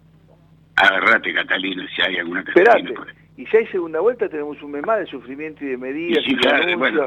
agarrate 0.75 1.33
Catalina 1.33 1.87
si 1.95 2.01
hay 2.01 2.17
alguna. 2.17 2.43
Catalina. 2.43 2.91
por 2.95 3.07
ahí. 3.07 3.15
Y 3.37 3.45
si 3.45 3.55
hay 3.55 3.67
segunda 3.67 4.01
vuelta 4.01 4.27
tenemos 4.27 4.61
un 4.61 4.71
mes 4.71 4.85
más 4.85 4.99
de 4.99 5.05
sufrimiento 5.05 5.63
y 5.63 5.69
de 5.69 5.77
medidas 5.77 6.21
Y 6.25 6.29
sí, 6.29 6.33
y 6.33 6.35
claro, 6.35 6.77
bueno, 6.77 7.05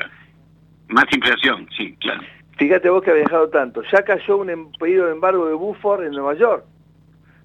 más 0.88 1.04
inflación, 1.14 1.68
sí, 1.76 1.94
claro. 2.00 2.22
Fíjate 2.58 2.90
vos 2.90 3.02
que 3.02 3.10
ha 3.10 3.14
viajado 3.14 3.48
tanto. 3.48 3.82
Ya 3.90 4.02
cayó 4.02 4.36
un 4.38 4.50
em- 4.50 4.70
pedido 4.78 5.06
de 5.06 5.12
embargo 5.12 5.46
de 5.46 5.54
Buford 5.54 6.04
en 6.04 6.12
Nueva 6.12 6.34
York. 6.34 6.64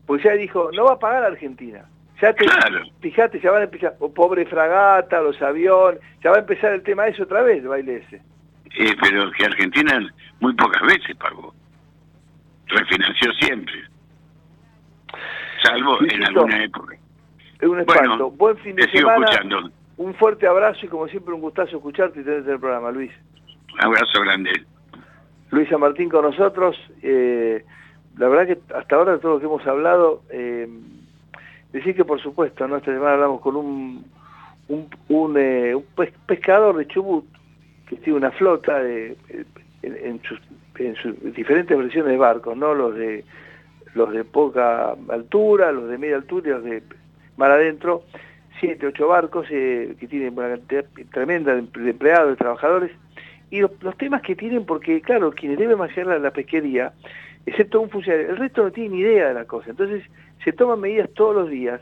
Pues 0.05 0.23
ya 0.23 0.33
dijo, 0.33 0.69
no 0.73 0.85
va 0.85 0.93
a 0.93 0.99
pagar 0.99 1.23
Argentina. 1.23 1.85
Ya 2.21 2.33
te, 2.33 2.45
Fíjate, 3.01 3.39
ya 3.39 3.51
van 3.51 3.61
a 3.61 3.65
empezar, 3.65 3.95
o 3.99 4.11
pobre 4.11 4.45
fragata, 4.45 5.21
los 5.21 5.39
aviones, 5.41 5.99
ya 6.23 6.31
va 6.31 6.37
a 6.37 6.39
empezar 6.39 6.73
el 6.73 6.81
tema 6.81 7.07
ese 7.07 7.21
otra 7.23 7.41
vez, 7.43 7.59
el 7.59 7.67
baile 7.67 7.97
ese. 7.97 8.21
eh, 8.79 8.95
pero 9.01 9.29
que 9.31 9.45
Argentina 9.45 9.99
muy 10.39 10.53
pocas 10.53 10.81
veces 10.83 11.15
pagó. 11.17 11.53
Refinanció 12.67 13.31
siempre. 13.33 13.73
Salvo 15.63 15.97
en 16.09 16.23
alguna 16.25 16.63
época. 16.63 16.95
Es 17.59 17.67
un 17.67 17.79
espanto. 17.79 18.31
Buen 18.31 18.57
fin 18.57 18.75
de 18.75 18.83
te 18.85 18.91
sigo 18.91 19.09
semana. 19.09 19.25
escuchando. 19.25 19.71
Un 19.97 20.13
fuerte 20.15 20.45
abrazo 20.47 20.85
y 20.85 20.89
como 20.89 21.07
siempre 21.07 21.33
un 21.33 21.41
gustazo 21.41 21.77
escucharte 21.77 22.21
y 22.21 22.23
tenerte 22.23 22.47
en 22.49 22.53
el 22.55 22.59
programa, 22.59 22.91
Luis. 22.91 23.11
Abrazo 23.79 24.21
grande. 24.21 24.51
Luis 25.51 25.69
San 25.69 25.79
Martín 25.79 26.09
con 26.09 26.23
nosotros. 26.23 26.75
eh, 27.01 27.63
la 28.17 28.27
verdad 28.27 28.47
que 28.47 28.73
hasta 28.73 28.95
ahora 28.95 29.13
de 29.13 29.19
todo 29.19 29.33
lo 29.33 29.39
que 29.39 29.45
hemos 29.45 29.67
hablado, 29.67 30.23
eh, 30.31 30.67
decir 31.71 31.95
que 31.95 32.03
por 32.03 32.19
supuesto, 32.19 32.67
¿no? 32.67 32.77
esta 32.77 32.91
semana 32.91 33.13
hablamos 33.13 33.41
con 33.41 33.55
un, 33.55 34.03
eh, 35.37 35.75
pescador 36.25 36.77
de 36.77 36.87
Chubut 36.87 37.25
que 37.87 37.95
tiene 37.97 38.17
una 38.17 38.31
flota 38.31 38.79
de, 38.81 39.15
en, 39.83 40.21
sus, 40.23 40.39
en 40.79 40.95
sus 40.95 41.33
diferentes 41.35 41.77
versiones 41.77 42.11
de 42.11 42.17
barcos, 42.17 42.57
¿no? 42.57 42.73
Los 42.73 42.95
de 42.95 43.23
los 43.93 44.11
de 44.11 44.23
poca 44.23 44.95
altura, 45.09 45.71
los 45.71 45.89
de 45.89 45.97
media 45.97 46.17
altura 46.17 46.49
y 46.49 46.51
los 46.51 46.63
de 46.63 46.83
mar 47.35 47.51
adentro, 47.51 48.03
siete, 48.59 48.87
ocho 48.87 49.07
barcos 49.07 49.47
que 49.47 49.95
tienen 50.09 50.37
una 50.37 50.49
cantidad 50.49 50.85
tremenda 51.11 51.55
de 51.55 51.89
empleados, 51.89 52.31
de 52.31 52.35
trabajadores, 52.35 52.91
y 53.49 53.61
los, 53.61 53.71
temas 53.97 54.21
que 54.21 54.35
tienen, 54.35 54.65
porque 54.65 55.01
claro, 55.01 55.31
quienes 55.31 55.57
deben 55.57 55.77
manejar 55.77 56.07
la, 56.07 56.19
la 56.19 56.31
pesquería, 56.31 56.93
excepto 57.45 57.81
un 57.81 57.89
funcionario, 57.89 58.31
el 58.31 58.37
resto 58.37 58.63
no 58.63 58.71
tiene 58.71 58.89
ni 58.89 58.99
idea 58.99 59.29
de 59.29 59.33
la 59.33 59.45
cosa, 59.45 59.69
entonces 59.69 60.03
se 60.43 60.51
toman 60.51 60.81
medidas 60.81 61.09
todos 61.13 61.35
los 61.35 61.49
días, 61.49 61.81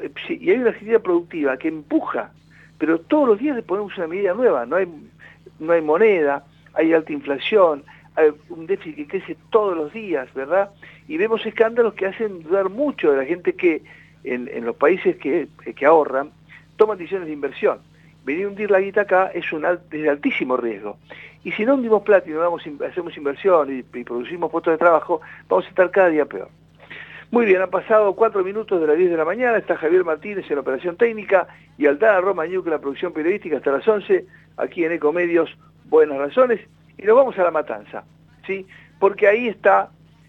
eh, 0.00 0.10
y 0.28 0.50
hay 0.50 0.58
una 0.58 0.70
actividad 0.70 1.00
productiva 1.02 1.56
que 1.56 1.68
empuja, 1.68 2.30
pero 2.78 3.00
todos 3.00 3.28
los 3.28 3.38
días 3.38 3.56
le 3.56 3.62
ponemos 3.62 3.96
una 3.96 4.06
medida 4.06 4.34
nueva, 4.34 4.64
no 4.66 4.76
hay, 4.76 4.86
no 5.58 5.72
hay 5.72 5.82
moneda, 5.82 6.44
hay 6.74 6.92
alta 6.92 7.12
inflación, 7.12 7.84
hay 8.14 8.30
un 8.48 8.66
déficit 8.66 8.96
que 8.96 9.06
crece 9.06 9.36
todos 9.50 9.76
los 9.76 9.92
días, 9.92 10.32
¿verdad? 10.34 10.70
Y 11.08 11.16
vemos 11.16 11.44
escándalos 11.44 11.94
que 11.94 12.06
hacen 12.06 12.42
dudar 12.42 12.68
mucho 12.68 13.10
de 13.10 13.16
la 13.18 13.24
gente 13.24 13.54
que 13.54 13.82
en, 14.24 14.48
en 14.48 14.64
los 14.64 14.76
países 14.76 15.16
que, 15.16 15.48
que 15.74 15.86
ahorran 15.86 16.30
toman 16.76 16.98
decisiones 16.98 17.26
de 17.26 17.34
inversión. 17.34 17.78
Venir 18.24 18.46
a 18.46 18.48
hundir 18.48 18.70
la 18.70 18.80
guita 18.80 19.02
acá 19.02 19.30
es, 19.34 19.52
un 19.52 19.64
al- 19.64 19.80
es 19.90 20.02
de 20.02 20.08
altísimo 20.10 20.56
riesgo. 20.56 20.96
Y 21.44 21.52
si 21.52 21.64
no 21.64 21.74
hundimos 21.74 22.02
plata 22.02 22.28
y 22.28 22.32
no 22.32 22.56
hacemos 22.86 23.16
inversión 23.16 23.76
y, 23.76 23.82
producimos 24.04 24.50
puestos 24.50 24.72
de 24.74 24.78
trabajo, 24.78 25.20
vamos 25.48 25.66
a 25.66 25.68
estar 25.68 25.90
cada 25.90 26.08
día 26.08 26.24
peor. 26.24 26.48
Muy 27.32 27.46
bien, 27.46 27.62
han 27.62 27.70
pasado 27.70 28.14
cuatro 28.14 28.44
minutos 28.44 28.80
de 28.80 28.86
las 28.86 28.96
10 28.96 29.10
de 29.10 29.16
la 29.16 29.24
mañana, 29.24 29.56
está 29.56 29.76
Javier 29.76 30.04
Martínez 30.04 30.48
en 30.50 30.58
operación 30.58 30.96
técnica 30.96 31.48
y 31.78 31.86
Aldana 31.86 32.20
Romañuc 32.20 32.66
en 32.66 32.72
la 32.72 32.78
producción 32.78 33.12
periodística 33.12 33.56
hasta 33.56 33.72
las 33.72 33.88
11, 33.88 34.26
aquí 34.58 34.84
en 34.84 34.92
Ecomedios, 34.92 35.50
Buenas 35.86 36.18
Razones, 36.18 36.60
y 36.98 37.02
nos 37.04 37.16
vamos 37.16 37.36
a 37.38 37.42
la 37.44 37.50
matanza, 37.50 38.04
¿sí? 38.46 38.66
Porque 39.00 39.26
ahí 39.26 39.48
está, 39.48 39.88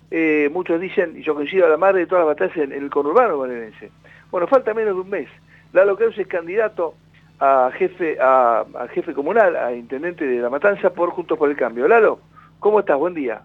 eh, 0.10 0.50
muchos 0.52 0.80
dicen, 0.80 1.18
y 1.18 1.24
yo 1.24 1.36
coincido 1.36 1.66
a 1.66 1.70
la 1.70 1.78
madre 1.78 2.00
de 2.00 2.08
todas 2.08 2.26
las 2.26 2.36
batallas 2.38 2.58
en, 2.58 2.72
en 2.72 2.84
el 2.84 2.90
conurbano 2.90 3.36
bonaerense. 3.38 3.92
Bueno, 4.32 4.48
falta 4.48 4.74
menos 4.74 4.96
de 4.96 5.02
un 5.02 5.10
mes. 5.10 5.28
Lalo 5.74 5.98
Creus 5.98 6.18
es 6.18 6.28
candidato 6.28 6.96
a 7.40 7.72
jefe, 7.78 8.18
a, 8.20 8.66
a 8.80 8.88
jefe 8.90 9.14
comunal, 9.14 9.56
a 9.56 9.74
intendente 9.74 10.26
de 10.26 10.42
la 10.42 10.50
matanza 10.50 10.92
por 10.92 11.10
Juntos 11.12 11.38
por 11.38 11.50
el 11.50 11.56
Cambio. 11.56 11.88
Lalo, 11.88 12.20
¿cómo 12.60 12.80
estás? 12.80 12.98
Buen 12.98 13.14
día. 13.14 13.42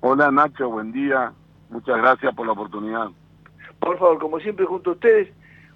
Hola 0.00 0.30
Nacho, 0.30 0.70
buen 0.70 0.92
día. 0.92 1.32
Muchas 1.68 1.98
gracias 1.98 2.34
por 2.34 2.46
la 2.46 2.52
oportunidad. 2.52 3.08
por 3.78 3.98
favor, 3.98 4.18
como 4.18 4.40
siempre 4.40 4.66
junto 4.66 4.90
a 4.90 4.92
ustedes, 4.94 5.28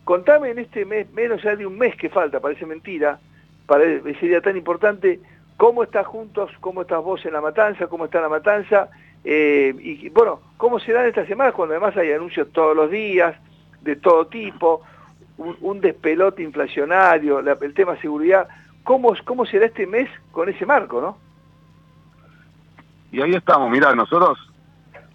contame 0.05 0.51
en 0.51 0.59
este 0.59 0.85
mes, 0.85 1.11
menos 1.13 1.43
ya 1.43 1.57
de 1.57 1.67
un 1.67 1.79
mes 1.79 1.95
que 1.97 2.09
falta, 2.09 2.41
parece 2.41 2.67
mentira, 2.67 3.19
para 3.67 3.85
ese 3.85 4.27
día 4.27 4.41
tan 4.41 4.57
importante, 4.57 5.21
cómo 5.57 5.83
estás 5.83 6.07
juntos, 6.07 6.51
cómo 6.61 6.83
estás 6.83 7.03
vos 7.03 7.25
en 7.25 7.33
la 7.33 7.41
matanza, 7.41 7.87
cómo 7.87 8.07
está 8.07 8.21
la 8.21 8.29
matanza, 8.29 8.89
eh, 9.25 9.75
y 9.79 10.09
bueno, 10.11 10.41
cómo 10.57 10.79
serán 10.79 11.07
estas 11.07 11.29
semanas 11.29 11.55
cuando 11.55 11.75
además 11.75 11.97
hay 11.97 12.13
anuncios 12.13 12.51
todos 12.53 12.77
los 12.77 12.91
días, 12.91 13.35
de 13.81 13.97
todo 13.97 14.27
tipo, 14.27 14.83
un, 15.39 15.81
despelote 15.81 16.43
inflacionario, 16.43 17.43
la- 17.43 17.59
el 17.61 17.75
tema 17.75 17.97
seguridad, 18.01 18.49
¿cómo, 18.83 19.15
¿cómo 19.25 19.45
será 19.47 19.67
este 19.67 19.87
mes 19.87 20.09
con 20.33 20.49
ese 20.49 20.65
marco, 20.67 21.01
no? 21.01 21.19
Y 23.13 23.21
ahí 23.21 23.33
estamos, 23.35 23.71
mira, 23.71 23.95
nosotros 23.95 24.39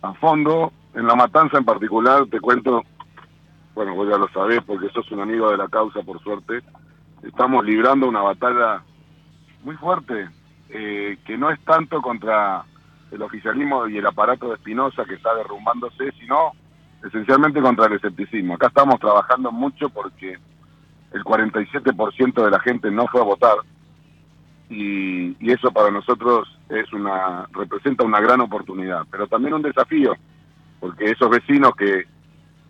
a 0.01 0.13
fondo, 0.13 0.71
en 0.93 1.05
la 1.05 1.15
matanza 1.15 1.57
en 1.57 1.65
particular, 1.65 2.25
te 2.27 2.39
cuento, 2.39 2.83
bueno, 3.75 3.95
vos 3.95 4.09
ya 4.09 4.17
lo 4.17 4.27
sabés 4.29 4.61
porque 4.63 4.89
sos 4.89 5.11
un 5.11 5.21
amigo 5.21 5.51
de 5.51 5.57
la 5.57 5.67
causa, 5.67 6.01
por 6.01 6.21
suerte, 6.21 6.61
estamos 7.23 7.65
librando 7.65 8.07
una 8.07 8.21
batalla 8.21 8.81
muy 9.63 9.75
fuerte, 9.75 10.29
eh, 10.69 11.17
que 11.25 11.37
no 11.37 11.49
es 11.49 11.59
tanto 11.65 12.01
contra 12.01 12.63
el 13.11 13.21
oficialismo 13.21 13.87
y 13.87 13.97
el 13.97 14.05
aparato 14.05 14.49
de 14.49 14.55
Espinosa 14.55 15.03
que 15.03 15.15
está 15.15 15.33
derrumbándose, 15.35 16.11
sino 16.19 16.53
esencialmente 17.05 17.61
contra 17.61 17.85
el 17.85 17.93
escepticismo. 17.93 18.55
Acá 18.55 18.67
estamos 18.67 18.99
trabajando 18.99 19.51
mucho 19.51 19.89
porque 19.89 20.37
el 21.11 21.23
47% 21.23 22.43
de 22.43 22.51
la 22.51 22.59
gente 22.59 22.91
no 22.91 23.07
fue 23.07 23.21
a 23.21 23.25
votar 23.25 23.57
y, 24.69 25.35
y 25.39 25.51
eso 25.51 25.71
para 25.71 25.89
nosotros 25.89 26.47
es 26.69 26.91
una 26.93 27.47
representa 27.51 28.05
una 28.05 28.21
gran 28.21 28.41
oportunidad, 28.41 29.05
pero 29.09 29.27
también 29.27 29.55
un 29.55 29.63
desafío, 29.63 30.15
porque 30.79 31.05
esos 31.05 31.29
vecinos 31.29 31.73
que 31.75 32.05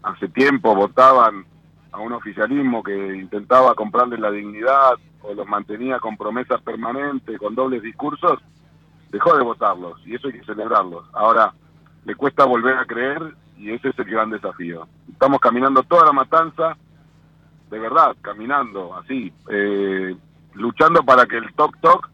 hace 0.03 0.30
tiempo 0.30 0.73
votaban 0.73 1.45
a 1.91 1.99
un 1.99 2.13
oficialismo 2.13 2.82
que 2.84 3.17
intentaba 3.17 3.75
comprarle 3.75 4.17
la 4.17 4.32
dignidad 4.32 4.93
o 5.21 5.34
los 5.34 5.47
mantenía 5.47 5.99
con 5.99 6.15
promesas 6.15 6.61
permanentes, 6.61 7.38
con 7.38 7.55
dobles 7.55 7.82
discursos, 7.82 8.39
dejó 9.11 9.36
de 9.36 9.43
votarlos 9.43 9.99
y 10.05 10.15
eso 10.15 10.27
hay 10.27 10.34
que 10.34 10.45
celebrarlos. 10.45 11.05
Ahora 11.13 11.53
le 12.05 12.15
cuesta 12.15 12.45
volver 12.45 12.77
a 12.77 12.86
creer 12.86 13.36
y 13.60 13.72
ese 13.72 13.89
es 13.89 13.99
el 13.99 14.05
gran 14.05 14.30
desafío. 14.30 14.88
Estamos 15.12 15.39
caminando 15.39 15.84
toda 15.84 16.05
la 16.05 16.14
matanza, 16.14 16.78
de 17.70 17.78
verdad, 17.78 18.16
caminando 18.22 18.95
así, 18.95 19.32
eh, 19.51 20.16
luchando 20.53 21.03
para 21.03 21.26
que 21.26 21.38
el 21.38 21.53
toc 21.53 21.78
toc 21.82 22.10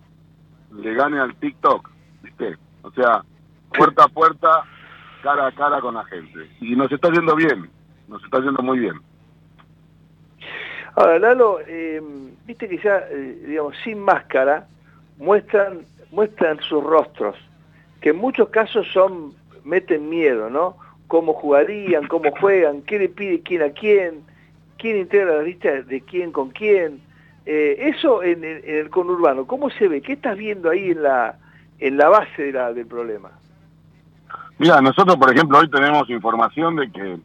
le 0.75 0.93
gane 0.95 1.19
al 1.19 1.35
TikTok, 1.35 1.89
¿viste? 2.23 2.57
O 2.81 2.91
sea, 2.91 3.23
puerta 3.77 4.05
a 4.05 4.07
puerta, 4.07 4.63
cara 5.21 5.47
a 5.47 5.51
cara 5.51 5.79
con 5.81 5.93
la 5.93 6.03
gente. 6.05 6.49
Y 6.59 6.75
nos 6.75 6.91
está 6.91 7.09
yendo 7.11 7.35
bien, 7.35 7.69
nos 8.07 8.23
está 8.23 8.39
yendo 8.39 8.61
muy 8.63 8.79
bien. 8.79 8.99
Ahora, 10.95 11.19
Lalo, 11.19 11.59
eh, 11.67 12.01
viste 12.45 12.67
que 12.67 12.79
ya, 12.79 13.05
eh, 13.11 13.43
digamos, 13.47 13.75
sin 13.83 13.99
máscara, 13.99 14.67
muestran, 15.17 15.85
muestran 16.11 16.59
sus 16.61 16.83
rostros, 16.83 17.35
que 18.01 18.09
en 18.09 18.17
muchos 18.17 18.49
casos 18.49 18.87
son, 18.91 19.33
meten 19.63 20.09
miedo, 20.09 20.49
¿no? 20.49 20.77
Cómo 21.07 21.33
jugarían, 21.33 22.07
cómo 22.07 22.31
juegan, 22.39 22.81
qué 22.81 22.97
le 22.99 23.09
pide 23.09 23.41
quién 23.41 23.61
a 23.61 23.69
quién, 23.69 24.23
quién 24.77 24.97
integra 24.97 25.37
la 25.37 25.43
lista 25.43 25.71
de 25.71 26.01
quién 26.01 26.31
con 26.31 26.49
quién. 26.49 26.99
Eh, 27.45 27.89
eso 27.95 28.23
en, 28.23 28.43
en 28.43 28.61
el 28.65 28.89
conurbano, 28.89 29.45
¿cómo 29.45 29.69
se 29.69 29.87
ve? 29.87 30.01
¿Qué 30.01 30.13
estás 30.13 30.35
viendo 30.35 30.69
ahí 30.71 30.91
en 30.91 31.03
la, 31.03 31.37
en 31.79 31.95
la 31.97 32.09
base 32.09 32.41
de 32.43 32.51
la- 32.53 32.73
del 32.73 32.87
problema? 32.87 33.29
Mira, 34.57 34.81
nosotros, 34.81 35.15
por 35.17 35.31
ejemplo, 35.31 35.59
hoy 35.59 35.69
tenemos 35.69 36.09
información 36.09 36.75
de 36.77 36.91
que 36.91 37.17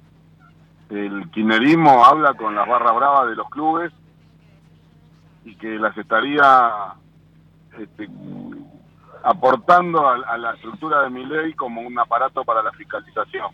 el 0.90 1.30
kirchnerismo 1.30 2.04
habla 2.04 2.34
con 2.34 2.54
las 2.54 2.68
barras 2.68 2.94
bravas 2.94 3.30
de 3.30 3.36
los 3.36 3.48
clubes 3.48 3.92
y 5.44 5.54
que 5.54 5.68
las 5.78 5.96
estaría 5.96 6.70
este, 7.78 8.08
aportando 9.22 10.06
a, 10.06 10.16
a 10.16 10.36
la 10.36 10.52
estructura 10.54 11.02
de 11.02 11.10
mi 11.10 11.24
ley 11.24 11.54
como 11.54 11.80
un 11.80 11.98
aparato 11.98 12.44
para 12.44 12.62
la 12.62 12.72
fiscalización. 12.72 13.46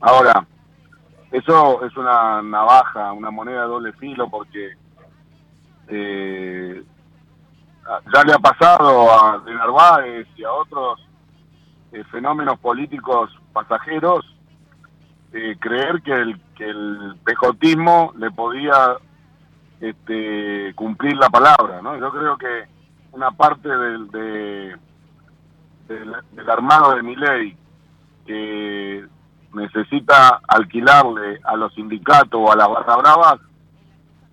Ahora, 0.00 0.46
eso 1.30 1.84
es 1.84 1.96
una 1.96 2.42
navaja, 2.42 3.12
una 3.12 3.30
moneda 3.30 3.62
de 3.62 3.68
doble 3.68 3.92
filo 3.94 4.28
porque 4.30 4.72
eh, 5.88 6.82
ya 8.14 8.22
le 8.24 8.32
ha 8.32 8.38
pasado 8.38 9.10
a 9.12 9.38
de 9.40 9.54
Narváez 9.54 10.26
y 10.36 10.44
a 10.44 10.52
otros 10.52 11.00
eh, 11.92 12.02
fenómenos 12.10 12.58
políticos 12.58 13.30
pasajeros 13.52 14.24
eh, 15.32 15.56
creer 15.58 16.00
que 16.02 16.12
el, 16.12 16.40
que 16.56 16.64
el 16.68 17.16
pejotismo 17.24 18.12
le 18.16 18.30
podía 18.30 18.96
este, 19.80 20.72
cumplir 20.76 21.16
la 21.16 21.28
palabra, 21.28 21.82
¿no? 21.82 21.96
Yo 21.98 22.10
creo 22.10 22.36
que 22.38 22.64
una 23.12 23.30
parte 23.32 23.68
del, 23.68 24.10
de- 24.10 24.76
del, 25.88 26.14
del 26.32 26.50
armado 26.50 26.94
de 26.94 27.02
mi 27.02 27.16
ley 27.16 27.56
que 28.26 29.04
necesita 29.54 30.40
alquilarle 30.46 31.40
a 31.44 31.56
los 31.56 31.72
sindicatos 31.74 32.40
o 32.40 32.52
a 32.52 32.56
las 32.56 32.68
barras 32.68 32.96
bravas, 32.98 33.40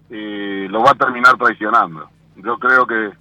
eh, 0.10 0.68
lo 0.70 0.84
va 0.84 0.92
a 0.92 0.96
terminar 0.96 1.38
traicionando. 1.38 2.10
Yo 2.36 2.58
creo 2.58 2.86
que, 2.86 3.12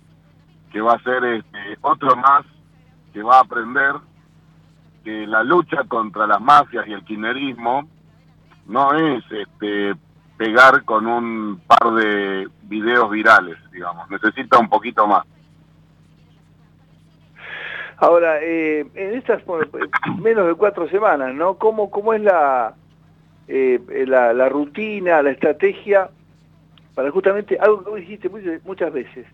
que 0.72 0.80
va 0.80 0.94
a 0.94 1.02
ser 1.02 1.24
este, 1.24 1.78
otro 1.82 2.16
más 2.16 2.44
que 3.12 3.22
va 3.22 3.36
a 3.36 3.40
aprender 3.40 3.94
que 5.04 5.26
la 5.26 5.42
lucha 5.42 5.84
contra 5.84 6.26
las 6.26 6.40
mafias 6.40 6.86
y 6.86 6.92
el 6.92 7.04
kirchnerismo 7.04 7.88
no 8.66 8.92
es 8.94 9.24
este, 9.30 9.94
pegar 10.36 10.84
con 10.84 11.06
un 11.06 11.60
par 11.66 11.92
de 11.94 12.48
videos 12.62 13.10
virales, 13.10 13.58
digamos, 13.72 14.08
necesita 14.10 14.58
un 14.58 14.68
poquito 14.68 15.06
más. 15.06 15.24
Ahora, 18.00 18.38
eh, 18.42 18.86
en 18.94 19.14
estas 19.14 19.42
eh, 19.42 20.16
menos 20.18 20.46
de 20.46 20.54
cuatro 20.54 20.88
semanas, 20.88 21.34
¿no? 21.34 21.58
¿Cómo, 21.58 21.90
cómo 21.90 22.14
es 22.14 22.22
la, 22.22 22.74
eh, 23.46 23.78
la, 24.06 24.32
la 24.32 24.48
rutina, 24.48 25.20
la 25.20 25.32
estrategia 25.32 26.08
para 26.94 27.10
justamente 27.10 27.58
algo 27.60 27.84
que 27.84 27.90
vos 27.90 28.00
dijiste 28.00 28.30
muchas, 28.64 28.92
veces, 28.92 29.26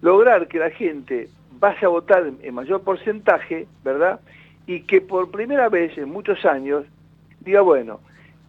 lograr 0.00 0.48
que 0.48 0.58
la 0.58 0.70
gente 0.70 1.28
vaya 1.58 1.86
a 1.86 1.90
votar 1.90 2.26
en, 2.26 2.38
en 2.42 2.54
mayor 2.54 2.82
porcentaje, 2.82 3.66
¿verdad? 3.84 4.20
Y 4.66 4.80
que 4.80 5.02
por 5.02 5.30
primera 5.30 5.68
vez 5.68 5.96
en 5.98 6.10
muchos 6.10 6.46
años 6.46 6.86
diga, 7.40 7.60
bueno, 7.60 8.00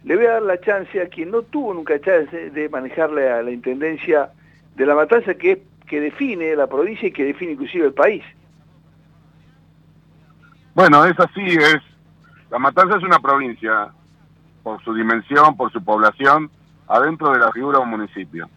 le 0.05 0.15
voy 0.15 0.25
a 0.25 0.33
dar 0.35 0.41
la 0.43 0.61
chance 0.61 1.01
a 1.01 1.07
quien 1.09 1.31
no 1.31 1.41
tuvo 1.41 1.73
nunca 1.73 1.99
chance 1.99 2.49
de 2.49 2.69
manejarle 2.69 3.29
a 3.29 3.41
la 3.41 3.51
intendencia 3.51 4.29
de 4.77 4.85
la 4.85 4.95
matanza 4.95 5.33
que, 5.33 5.61
que 5.85 5.99
define 5.99 6.55
la 6.55 6.67
provincia 6.67 7.09
y 7.09 7.11
que 7.11 7.25
define 7.25 7.51
inclusive 7.51 7.87
el 7.87 7.93
país. 7.93 8.23
Bueno, 10.73 11.05
es 11.05 11.19
así, 11.19 11.41
es. 11.43 11.79
La 12.49 12.59
Matanza 12.59 12.97
es 12.97 13.03
una 13.03 13.19
provincia, 13.19 13.89
por 14.63 14.83
su 14.83 14.93
dimensión, 14.93 15.55
por 15.55 15.71
su 15.71 15.83
población, 15.83 16.49
adentro 16.87 17.31
de 17.31 17.39
la 17.39 17.51
figura 17.51 17.79
de 17.79 17.83
un 17.83 17.91
municipio. 17.91 18.49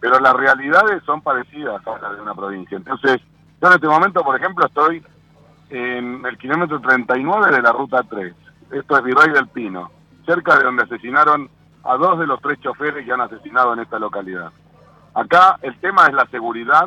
Pero 0.00 0.18
las 0.20 0.34
realidades 0.34 1.02
son 1.04 1.20
parecidas 1.22 1.86
a 1.86 1.98
las 1.98 2.16
de 2.16 2.22
una 2.22 2.34
provincia. 2.34 2.76
Entonces, 2.76 3.20
yo 3.60 3.68
en 3.68 3.74
este 3.74 3.86
momento, 3.86 4.22
por 4.22 4.36
ejemplo, 4.36 4.66
estoy 4.66 5.02
en 5.70 6.24
el 6.26 6.38
kilómetro 6.38 6.80
39 6.80 7.50
de 7.50 7.62
la 7.62 7.72
ruta 7.72 8.02
3. 8.08 8.34
Esto 8.72 8.96
es 8.96 9.04
Virrey 9.04 9.32
del 9.32 9.48
Pino, 9.48 9.90
cerca 10.26 10.58
de 10.58 10.64
donde 10.64 10.84
asesinaron 10.84 11.48
a 11.84 11.96
dos 11.96 12.18
de 12.18 12.26
los 12.26 12.40
tres 12.40 12.58
choferes 12.60 13.04
que 13.04 13.12
han 13.12 13.20
asesinado 13.20 13.74
en 13.74 13.80
esta 13.80 13.98
localidad. 13.98 14.52
Acá 15.14 15.58
el 15.62 15.78
tema 15.78 16.06
es 16.06 16.14
la 16.14 16.26
seguridad, 16.26 16.84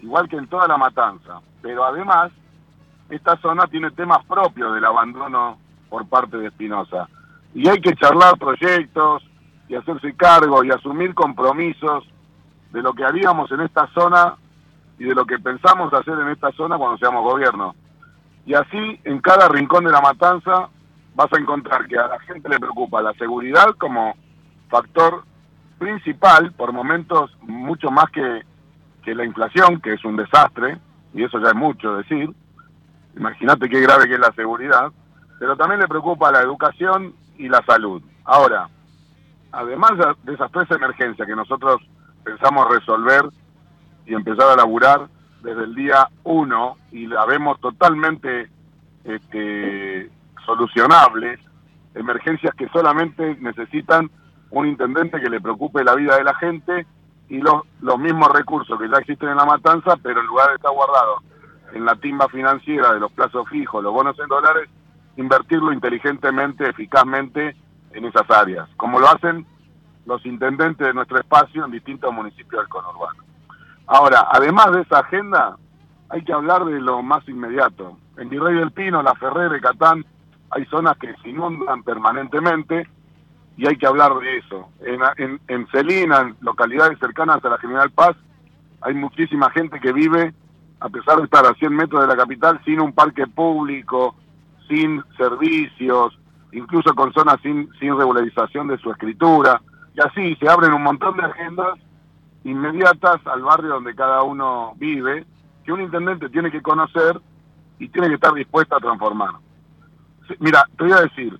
igual 0.00 0.28
que 0.28 0.36
en 0.36 0.48
toda 0.48 0.68
la 0.68 0.76
matanza. 0.78 1.40
Pero 1.60 1.84
además, 1.84 2.30
esta 3.10 3.36
zona 3.38 3.66
tiene 3.66 3.90
temas 3.90 4.24
propios 4.26 4.74
del 4.74 4.84
abandono 4.84 5.58
por 5.88 6.06
parte 6.06 6.36
de 6.36 6.48
Espinosa. 6.48 7.08
Y 7.54 7.68
hay 7.68 7.80
que 7.80 7.94
charlar 7.94 8.38
proyectos 8.38 9.22
y 9.68 9.74
hacerse 9.74 10.14
cargo 10.14 10.62
y 10.64 10.70
asumir 10.70 11.14
compromisos 11.14 12.04
de 12.72 12.82
lo 12.82 12.92
que 12.92 13.04
haríamos 13.04 13.50
en 13.52 13.60
esta 13.60 13.86
zona 13.94 14.36
y 14.98 15.04
de 15.04 15.14
lo 15.14 15.24
que 15.24 15.38
pensamos 15.38 15.92
hacer 15.92 16.18
en 16.18 16.28
esta 16.28 16.52
zona 16.52 16.76
cuando 16.76 16.98
seamos 16.98 17.22
gobierno. 17.24 17.74
Y 18.44 18.54
así, 18.54 19.00
en 19.04 19.20
cada 19.20 19.48
rincón 19.48 19.84
de 19.84 19.92
la 19.92 20.00
matanza, 20.00 20.68
vas 21.14 21.32
a 21.32 21.38
encontrar 21.38 21.86
que 21.86 21.98
a 21.98 22.08
la 22.08 22.18
gente 22.20 22.48
le 22.48 22.58
preocupa 22.58 23.02
la 23.02 23.12
seguridad 23.14 23.74
como 23.78 24.14
factor 24.68 25.24
principal, 25.78 26.52
por 26.52 26.72
momentos 26.72 27.30
mucho 27.42 27.90
más 27.90 28.06
que, 28.10 28.42
que 29.02 29.14
la 29.14 29.24
inflación, 29.24 29.80
que 29.80 29.94
es 29.94 30.04
un 30.04 30.16
desastre, 30.16 30.78
y 31.14 31.22
eso 31.22 31.38
ya 31.40 31.48
es 31.48 31.54
mucho 31.54 31.96
decir, 31.96 32.30
imagínate 33.18 33.68
qué 33.68 33.80
grave 33.80 34.08
que 34.08 34.14
es 34.14 34.20
la 34.20 34.32
seguridad, 34.32 34.90
pero 35.38 35.56
también 35.56 35.80
le 35.80 35.88
preocupa 35.88 36.32
la 36.32 36.40
educación 36.40 37.14
y 37.36 37.48
la 37.48 37.62
salud. 37.64 38.02
Ahora, 38.24 38.68
además 39.52 39.92
de 40.22 40.34
esas 40.34 40.50
tres 40.52 40.70
emergencias 40.70 41.26
que 41.26 41.36
nosotros 41.36 41.80
pensamos 42.24 42.68
resolver 42.70 43.22
y 44.06 44.14
empezar 44.14 44.48
a 44.48 44.56
laburar 44.56 45.08
desde 45.42 45.64
el 45.64 45.74
día 45.74 46.08
uno 46.24 46.76
y 46.90 47.06
la 47.06 47.24
vemos 47.26 47.60
totalmente 47.60 48.50
este, 49.04 50.10
solucionables, 50.44 51.40
emergencias 51.94 52.54
que 52.54 52.68
solamente 52.68 53.36
necesitan 53.40 54.10
un 54.50 54.66
intendente 54.66 55.20
que 55.20 55.30
le 55.30 55.40
preocupe 55.40 55.84
la 55.84 55.94
vida 55.94 56.16
de 56.16 56.24
la 56.24 56.34
gente 56.34 56.86
y 57.28 57.38
los, 57.38 57.62
los 57.80 57.98
mismos 57.98 58.28
recursos 58.32 58.78
que 58.78 58.88
ya 58.88 58.98
existen 58.98 59.28
en 59.28 59.36
la 59.36 59.44
matanza, 59.44 59.96
pero 60.02 60.20
en 60.20 60.26
lugar 60.26 60.48
de 60.48 60.54
estar 60.54 60.72
guardados 60.72 61.22
en 61.72 61.84
la 61.84 61.96
timba 61.96 62.28
financiera 62.28 62.92
de 62.94 63.00
los 63.00 63.12
plazos 63.12 63.48
fijos, 63.48 63.82
los 63.82 63.92
bonos 63.92 64.18
en 64.18 64.28
dólares, 64.28 64.68
invertirlo 65.16 65.72
inteligentemente, 65.72 66.68
eficazmente 66.68 67.56
en 67.92 68.04
esas 68.04 68.30
áreas, 68.30 68.68
como 68.76 69.00
lo 69.00 69.08
hacen 69.08 69.46
los 70.06 70.24
intendentes 70.24 70.86
de 70.86 70.94
nuestro 70.94 71.18
espacio 71.18 71.64
en 71.64 71.70
distintos 71.70 72.12
municipios 72.12 72.62
del 72.62 72.68
conurbano. 72.68 73.22
Ahora, 73.86 74.26
además 74.30 74.72
de 74.72 74.82
esa 74.82 75.00
agenda, 75.00 75.56
hay 76.08 76.22
que 76.22 76.32
hablar 76.32 76.64
de 76.64 76.80
lo 76.80 77.02
más 77.02 77.26
inmediato. 77.28 77.98
En 78.16 78.28
Virrey 78.28 78.56
del 78.56 78.72
Pino, 78.72 79.02
La 79.02 79.14
Ferrera, 79.14 79.60
Catán, 79.60 80.04
hay 80.50 80.64
zonas 80.66 80.96
que 80.98 81.14
se 81.22 81.28
inundan 81.28 81.82
permanentemente 81.82 82.88
y 83.56 83.66
hay 83.66 83.76
que 83.76 83.86
hablar 83.86 84.14
de 84.18 84.38
eso. 84.38 84.70
En, 84.80 85.00
en, 85.18 85.40
en 85.48 85.66
Celina, 85.68 86.20
en 86.20 86.36
localidades 86.40 86.98
cercanas 86.98 87.44
a 87.44 87.48
la 87.50 87.58
General 87.58 87.90
Paz, 87.90 88.16
hay 88.80 88.94
muchísima 88.94 89.50
gente 89.50 89.80
que 89.80 89.92
vive, 89.92 90.32
a 90.80 90.88
pesar 90.88 91.18
de 91.18 91.24
estar 91.24 91.44
a 91.44 91.54
100 91.54 91.74
metros 91.74 92.00
de 92.00 92.06
la 92.08 92.16
capital, 92.16 92.60
sin 92.64 92.80
un 92.80 92.92
parque 92.92 93.26
público, 93.26 94.14
sin 94.68 95.02
servicios, 95.16 96.18
incluso 96.52 96.94
con 96.94 97.12
zonas 97.12 97.36
sin, 97.42 97.70
sin 97.80 97.96
regularización 97.96 98.68
de 98.68 98.78
su 98.78 98.90
escritura. 98.90 99.60
Y 99.94 100.00
así 100.00 100.36
se 100.36 100.48
abren 100.48 100.72
un 100.72 100.82
montón 100.82 101.16
de 101.16 101.24
agendas 101.24 101.78
inmediatas 102.44 103.26
al 103.26 103.42
barrio 103.42 103.70
donde 103.70 103.94
cada 103.94 104.22
uno 104.22 104.74
vive, 104.76 105.26
que 105.64 105.72
un 105.72 105.80
intendente 105.80 106.28
tiene 106.28 106.50
que 106.50 106.62
conocer 106.62 107.20
y 107.78 107.88
tiene 107.88 108.08
que 108.08 108.14
estar 108.14 108.32
dispuesto 108.34 108.76
a 108.76 108.80
transformar. 108.80 109.30
Mira, 110.40 110.64
te 110.76 110.84
voy 110.84 110.92
a 110.92 111.02
decir, 111.02 111.38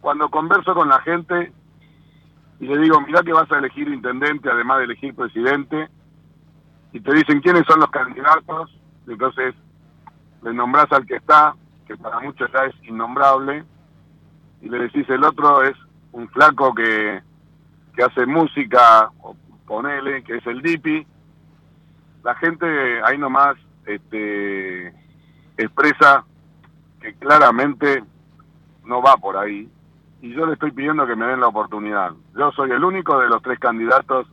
cuando 0.00 0.28
converso 0.28 0.74
con 0.74 0.88
la 0.88 1.00
gente 1.00 1.52
y 2.60 2.66
le 2.66 2.78
digo, 2.78 3.00
mira 3.00 3.22
que 3.22 3.32
vas 3.32 3.50
a 3.50 3.58
elegir 3.58 3.88
intendente, 3.88 4.48
además 4.50 4.78
de 4.78 4.84
elegir 4.84 5.14
presidente, 5.14 5.88
y 6.92 7.00
te 7.00 7.12
dicen 7.14 7.40
quiénes 7.40 7.64
son 7.66 7.80
los 7.80 7.90
candidatos, 7.90 8.78
entonces 9.06 9.54
le 10.42 10.52
nombras 10.52 10.90
al 10.92 11.06
que 11.06 11.16
está, 11.16 11.54
que 11.86 11.96
para 11.96 12.20
muchos 12.20 12.50
ya 12.52 12.64
es 12.66 12.74
innombrable, 12.84 13.64
y 14.60 14.68
le 14.68 14.78
decís 14.78 15.08
el 15.08 15.24
otro 15.24 15.62
es 15.62 15.76
un 16.12 16.28
flaco 16.28 16.74
que, 16.74 17.22
que 17.94 18.02
hace 18.02 18.26
música, 18.26 19.10
o 19.22 19.36
ponele, 19.66 20.22
que 20.22 20.36
es 20.36 20.46
el 20.46 20.60
Dipi, 20.60 21.06
la 22.22 22.34
gente 22.36 22.66
ahí 23.04 23.18
nomás 23.18 23.56
este, 23.86 24.88
expresa 25.56 26.24
que 27.00 27.14
claramente 27.14 28.04
no 28.84 29.02
va 29.02 29.16
por 29.16 29.36
ahí, 29.36 29.68
y 30.20 30.34
yo 30.34 30.46
le 30.46 30.52
estoy 30.52 30.70
pidiendo 30.70 31.06
que 31.06 31.16
me 31.16 31.26
den 31.26 31.40
la 31.40 31.48
oportunidad. 31.48 32.12
Yo 32.36 32.52
soy 32.52 32.70
el 32.70 32.84
único 32.84 33.18
de 33.18 33.28
los 33.28 33.42
tres 33.42 33.58
candidatos 33.58 34.28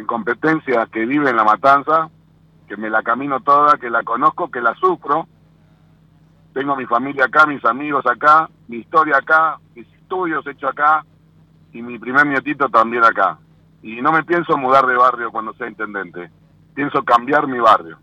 en 0.00 0.06
competencia 0.06 0.88
que 0.90 1.04
vive 1.06 1.30
en 1.30 1.36
La 1.36 1.44
Matanza, 1.44 2.10
que 2.66 2.76
me 2.76 2.90
la 2.90 3.02
camino 3.02 3.40
toda, 3.40 3.76
que 3.76 3.90
la 3.90 4.02
conozco, 4.02 4.50
que 4.50 4.60
la 4.60 4.74
sufro. 4.74 5.28
Tengo 6.54 6.74
mi 6.74 6.86
familia 6.86 7.26
acá, 7.26 7.46
mis 7.46 7.64
amigos 7.64 8.04
acá, 8.06 8.48
mi 8.66 8.78
historia 8.78 9.18
acá, 9.18 9.58
mis 9.74 9.86
estudios 9.94 10.44
hechos 10.46 10.70
acá 10.70 11.04
y 11.72 11.82
mi 11.82 11.98
primer 11.98 12.26
nietito 12.26 12.68
también 12.68 13.04
acá. 13.04 13.38
Y 13.82 14.00
no 14.00 14.10
me 14.10 14.24
pienso 14.24 14.56
mudar 14.56 14.86
de 14.86 14.96
barrio 14.96 15.30
cuando 15.30 15.52
sea 15.54 15.68
intendente. 15.68 16.30
Pienso 16.74 17.04
cambiar 17.04 17.46
mi 17.46 17.58
barrio. 17.58 17.98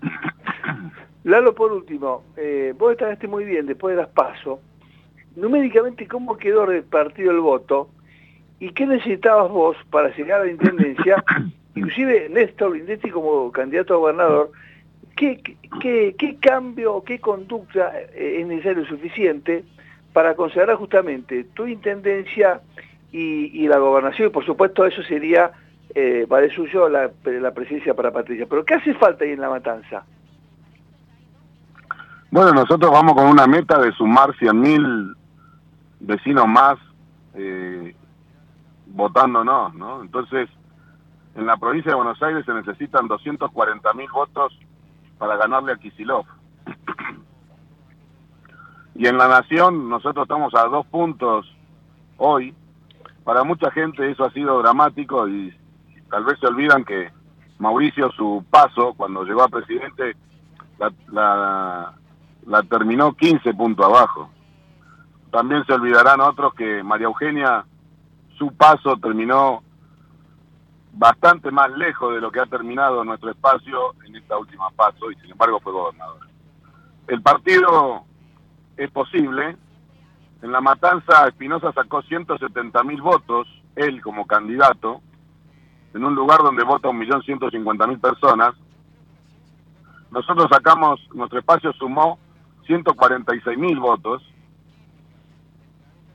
Lalo, 1.24 1.54
por 1.54 1.72
último, 1.72 2.24
eh, 2.36 2.74
vos 2.78 2.92
estaste 2.92 3.28
muy 3.28 3.44
bien 3.44 3.66
después 3.66 3.94
de 3.94 4.02
las 4.02 4.10
PASO. 4.10 4.60
Numéricamente, 5.36 6.08
¿cómo 6.08 6.36
quedó 6.36 6.64
repartido 6.66 7.30
el 7.30 7.40
voto? 7.40 7.90
¿Y 8.60 8.70
qué 8.70 8.86
necesitabas 8.86 9.50
vos 9.50 9.76
para 9.90 10.14
llegar 10.16 10.40
a 10.40 10.44
la 10.44 10.50
intendencia? 10.50 11.24
Inclusive 11.74 12.28
Néstor 12.28 12.74
Lindetti 12.74 13.10
como 13.10 13.52
candidato 13.52 13.94
a 13.94 13.98
gobernador, 13.98 14.50
¿qué, 15.16 15.40
qué, 15.80 16.14
qué 16.18 16.36
cambio, 16.40 17.02
qué 17.04 17.20
conducta 17.20 17.92
eh, 18.14 18.38
es 18.40 18.46
necesario 18.46 18.84
suficiente 18.86 19.64
para 20.12 20.34
considerar 20.34 20.76
justamente 20.76 21.44
tu 21.54 21.66
intendencia 21.66 22.60
y, 23.12 23.62
y 23.62 23.68
la 23.68 23.78
gobernación? 23.78 24.28
Y 24.28 24.30
por 24.32 24.44
supuesto 24.44 24.84
eso 24.86 25.02
sería, 25.04 25.52
eh, 25.94 26.26
va 26.30 26.40
de 26.40 26.50
suyo, 26.50 26.88
la, 26.88 27.10
la 27.24 27.52
presidencia 27.52 27.94
para 27.94 28.10
Patricia. 28.10 28.46
Pero 28.48 28.64
¿qué 28.64 28.74
hace 28.74 28.94
falta 28.94 29.24
ahí 29.24 29.32
en 29.32 29.40
La 29.40 29.50
Matanza? 29.50 30.04
Bueno, 32.30 32.52
nosotros 32.52 32.90
vamos 32.90 33.14
con 33.14 33.26
una 33.26 33.46
meta 33.46 33.80
de 33.80 33.92
sumar 33.92 34.30
100.000 34.32 35.14
vecinos 36.00 36.46
más 36.46 36.78
eh, 37.34 37.94
votándonos, 38.98 39.72
¿no? 39.74 40.02
Entonces, 40.02 40.50
en 41.36 41.46
la 41.46 41.56
provincia 41.56 41.92
de 41.92 41.96
Buenos 41.96 42.20
Aires 42.20 42.44
se 42.44 42.52
necesitan 42.52 43.08
240.000 43.08 44.12
votos 44.12 44.58
para 45.18 45.36
ganarle 45.36 45.72
a 45.72 45.76
Kisilov. 45.76 46.26
y 48.96 49.06
en 49.06 49.16
la 49.16 49.28
nación 49.28 49.88
nosotros 49.88 50.24
estamos 50.24 50.52
a 50.56 50.64
dos 50.64 50.84
puntos 50.86 51.46
hoy. 52.16 52.52
Para 53.22 53.44
mucha 53.44 53.70
gente 53.70 54.10
eso 54.10 54.24
ha 54.24 54.32
sido 54.32 54.60
dramático 54.60 55.28
y 55.28 55.56
tal 56.10 56.24
vez 56.24 56.36
se 56.40 56.48
olvidan 56.48 56.84
que 56.84 57.12
Mauricio 57.58 58.10
su 58.12 58.44
paso 58.50 58.94
cuando 58.94 59.22
llegó 59.22 59.44
a 59.44 59.48
presidente 59.48 60.16
la, 60.80 60.92
la, 61.12 61.94
la 62.46 62.62
terminó 62.64 63.14
15 63.14 63.54
puntos 63.54 63.86
abajo. 63.86 64.28
También 65.30 65.64
se 65.66 65.74
olvidarán 65.74 66.20
otros 66.20 66.52
que 66.54 66.82
María 66.82 67.06
Eugenia 67.06 67.64
su 68.38 68.52
paso 68.52 68.96
terminó 68.96 69.62
bastante 70.92 71.50
más 71.50 71.70
lejos 71.76 72.14
de 72.14 72.20
lo 72.20 72.30
que 72.30 72.40
ha 72.40 72.46
terminado 72.46 73.04
nuestro 73.04 73.30
espacio 73.30 73.94
en 74.06 74.16
esta 74.16 74.38
última 74.38 74.70
paso 74.70 75.10
y 75.10 75.16
sin 75.16 75.30
embargo 75.32 75.60
fue 75.60 75.72
gobernador. 75.72 76.26
El 77.06 77.22
partido 77.22 78.04
es 78.76 78.90
posible. 78.90 79.56
En 80.42 80.52
la 80.52 80.60
matanza 80.60 81.26
Espinosa 81.26 81.72
sacó 81.72 82.02
170 82.02 82.84
mil 82.84 83.02
votos, 83.02 83.48
él 83.74 84.00
como 84.00 84.26
candidato, 84.26 85.00
en 85.94 86.04
un 86.04 86.14
lugar 86.14 86.38
donde 86.42 86.62
vota 86.64 86.88
1.150.000 86.88 88.00
personas. 88.00 88.54
Nosotros 90.10 90.46
sacamos, 90.50 91.00
nuestro 91.12 91.40
espacio 91.40 91.72
sumó 91.72 92.18
146 92.66 93.58
mil 93.58 93.80
votos 93.80 94.22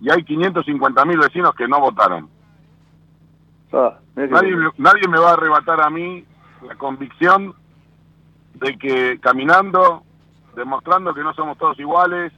y 0.03 0.11
hay 0.11 0.23
550 0.23 1.05
mil 1.05 1.17
vecinos 1.17 1.55
que 1.55 1.67
no 1.67 1.79
votaron. 1.79 2.29
Ah, 3.71 3.97
Nadie, 4.27 4.55
me- 4.55 4.71
nadie 4.77 5.07
me 5.07 5.17
va 5.19 5.31
a 5.31 5.33
arrebatar 5.33 5.81
a 5.81 5.89
mí 5.89 6.23
la 6.67 6.75
convicción 6.75 7.55
de 8.55 8.77
que 8.77 9.19
caminando, 9.19 10.03
demostrando 10.55 11.13
que 11.13 11.23
no 11.23 11.33
somos 11.33 11.57
todos 11.57 11.79
iguales, 11.79 12.31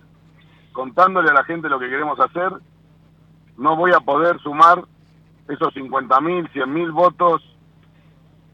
contándole 0.72 1.30
a 1.30 1.34
la 1.34 1.44
gente 1.44 1.68
lo 1.68 1.80
que 1.80 1.90
queremos 1.90 2.20
hacer, 2.20 2.52
no 3.58 3.76
voy 3.76 3.92
a 3.92 4.00
poder 4.00 4.40
sumar 4.40 4.84
esos 5.50 5.74
50 5.74 6.22
mil, 6.22 6.48
100 6.54 6.72
mil 6.74 6.92
votos 6.92 7.42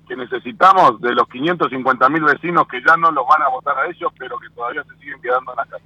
que 0.07 0.15
necesitamos 0.15 0.99
de 1.01 1.13
los 1.13 1.27
550 1.27 2.09
mil 2.09 2.23
vecinos 2.23 2.67
que 2.67 2.81
ya 2.85 2.97
no 2.97 3.11
los 3.11 3.25
van 3.27 3.41
a 3.43 3.49
votar 3.49 3.77
a 3.77 3.85
ellos, 3.87 4.11
pero 4.17 4.37
que 4.39 4.49
todavía 4.49 4.83
se 4.83 4.95
siguen 4.97 5.21
quedando 5.21 5.51
en 5.51 5.57
la 5.57 5.65
casa. 5.65 5.85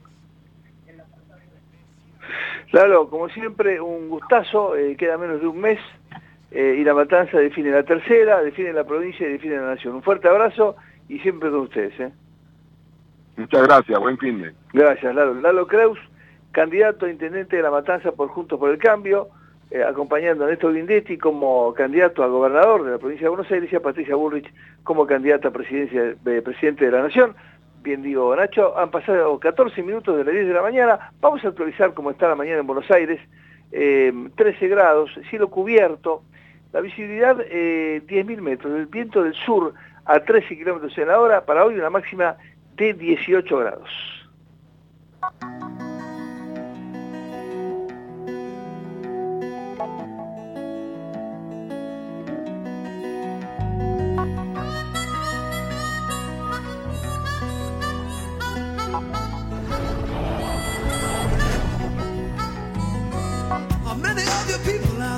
Claro, 2.72 3.10
como 3.10 3.30
siempre, 3.30 3.80
un 3.80 4.10
gustazo, 4.10 4.76
eh, 4.76 4.96
queda 4.98 5.18
menos 5.18 5.40
de 5.40 5.48
un 5.48 5.60
mes 5.60 5.80
eh, 6.52 6.78
y 6.80 6.84
la 6.84 6.94
matanza 6.94 7.38
define 7.38 7.72
la 7.72 7.84
tercera, 7.84 8.42
define 8.42 8.74
la 8.74 8.84
provincia 8.84 9.28
y 9.28 9.34
define 9.34 9.58
la 9.58 9.76
nación. 9.76 9.96
Un 9.96 10.04
fuerte 10.04 10.28
abrazo 10.28 10.76
y 11.08 11.20
siempre 11.20 11.50
con 11.52 11.62
ustedes. 11.62 12.00
¿eh? 12.00 12.12
Muchas 13.38 13.64
gracias, 13.64 14.00
buen 14.00 14.18
fin 14.18 14.42
de. 14.42 14.54
Gracias, 14.74 15.14
Lalo. 15.16 15.36
Lalo 15.36 15.68
Creus, 15.68 16.00
candidato 16.52 17.06
a 17.06 17.10
intendente 17.10 17.56
de 17.58 17.64
la 17.64 17.72
matanza 17.72 18.12
por 18.12 18.30
Juntos 18.30 18.60
por 18.60 18.70
el 18.70 18.78
Cambio, 18.78 19.30
acompañando 19.88 20.46
a 20.46 20.48
Néstor 20.48 20.74
Guindetti 20.74 21.18
como 21.18 21.74
candidato 21.74 22.24
a 22.24 22.28
gobernador 22.28 22.84
de 22.84 22.92
la 22.92 22.98
provincia 22.98 23.26
de 23.26 23.30
Buenos 23.30 23.52
Aires 23.52 23.72
y 23.72 23.76
a 23.76 23.82
Patricia 23.82 24.16
Bullrich 24.16 24.54
como 24.84 25.06
candidata 25.06 25.50
a 25.50 25.52
presidencia, 25.52 26.16
de 26.24 26.42
presidente 26.42 26.86
de 26.86 26.92
la 26.92 27.04
Nación. 27.04 27.36
Bien 27.86 28.02
digo, 28.02 28.36
Nacho, 28.36 28.76
han 28.76 28.90
pasado 28.90 29.40
14 29.40 29.84
minutos 29.84 30.18
de 30.18 30.24
las 30.24 30.34
10 30.34 30.48
de 30.48 30.54
la 30.54 30.64
mañana. 30.64 31.12
Vamos 31.22 31.46
a 31.46 31.50
actualizar 31.50 31.94
cómo 31.94 32.10
está 32.10 32.28
la 32.28 32.34
mañana 32.34 32.62
en 32.62 32.66
Buenos 32.66 32.90
Aires. 32.90 33.22
Eh, 33.72 34.12
13 34.36 34.68
grados, 34.70 35.12
cielo 35.30 35.52
cubierto, 35.52 36.24
la 36.74 36.82
visibilidad 36.82 37.38
eh, 37.42 38.02
10.000 38.08 38.42
metros, 38.42 38.74
el 38.74 38.88
viento 38.88 39.22
del 39.22 39.36
sur 39.36 39.76
a 40.04 40.20
13 40.20 40.58
kilómetros 40.58 40.98
en 40.98 41.10
la 41.10 41.20
hora, 41.20 41.46
para 41.46 41.64
hoy 41.64 41.76
una 41.76 41.92
máxima 41.92 42.38
de 42.76 42.96
18 42.96 43.56
grados. 43.56 43.90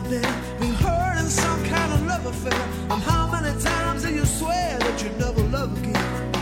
There 0.10 0.22
been 0.60 0.74
hurt 0.76 1.20
in 1.20 1.28
some 1.28 1.64
kind 1.66 1.92
of 1.94 2.06
love 2.06 2.26
affair? 2.26 2.64
And 2.90 3.02
how 3.04 3.28
many 3.30 3.52
times 3.62 4.04
do 4.04 4.14
you 4.14 4.26
swear 4.26 4.80
that 4.80 5.04
you 5.04 5.10
never 5.20 5.44
love 5.44 5.78
again? 5.78 6.34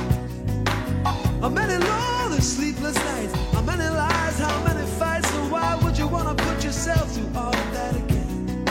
How 1.42 1.50
many 1.50 1.78
lonely 1.84 2.42
sleepless 2.42 2.96
nights? 2.96 3.34
How 3.54 3.62
many 3.62 3.84
lies? 3.84 4.38
How 4.40 4.64
many 4.64 4.86
fights? 5.00 5.32
And 5.34 5.52
why 5.52 5.76
would 5.84 5.98
you 5.98 6.08
wanna 6.08 6.36
put 6.36 6.64
yourself 6.64 7.12
through 7.14 7.32
all 7.36 7.56
of 7.56 7.74
that 7.74 7.96
again? 7.96 8.66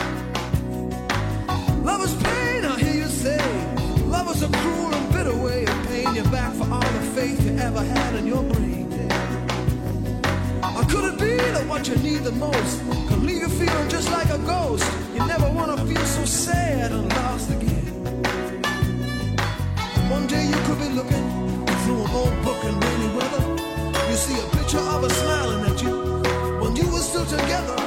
Love 1.85 2.03
is 2.05 2.15
pain, 2.23 2.65
I 2.65 2.79
hear 2.79 3.05
you 3.05 3.09
say. 3.09 3.43
Love 4.07 4.31
is 4.35 4.43
a 4.43 4.49
cruel 4.49 4.95
and 4.95 5.12
bitter 5.12 5.37
way 5.37 5.65
of 5.65 5.87
paying 5.89 6.15
you 6.15 6.25
back 6.25 6.53
for 6.55 6.71
all 6.73 6.81
the 6.99 7.05
faith 7.16 7.45
you 7.45 7.57
ever 7.59 7.83
had 7.83 8.15
in 8.15 8.27
your 8.27 8.43
brain. 8.43 8.73
Be 11.35 11.40
that 11.51 11.66
what 11.66 11.89
you 11.89 11.97
need 11.97 12.23
the 12.23 12.31
most 12.31 12.78
can 13.09 13.27
leave 13.27 13.43
you 13.43 13.48
feeling 13.48 13.89
just 13.89 14.09
like 14.12 14.31
a 14.31 14.39
ghost? 14.39 14.86
You 15.15 15.27
never 15.27 15.51
wanna 15.51 15.77
feel 15.85 16.06
so 16.19 16.24
sad 16.24 16.93
and 16.93 17.09
lost 17.09 17.51
again. 17.51 17.86
One 20.16 20.28
day 20.28 20.44
you 20.52 20.59
could 20.66 20.78
be 20.78 20.90
looking 21.01 21.27
through 21.82 22.01
an 22.05 22.11
old 22.20 22.36
book 22.47 22.61
in 22.69 22.74
rainy 22.78 23.11
weather. 23.19 23.44
You 24.11 24.16
see 24.27 24.39
a 24.44 24.47
picture 24.56 24.85
of 24.94 25.02
her 25.02 25.15
smiling 25.23 25.62
at 25.70 25.82
you 25.82 25.97
when 26.62 26.77
you 26.77 26.86
were 26.93 27.05
still 27.11 27.27
together. 27.27 27.78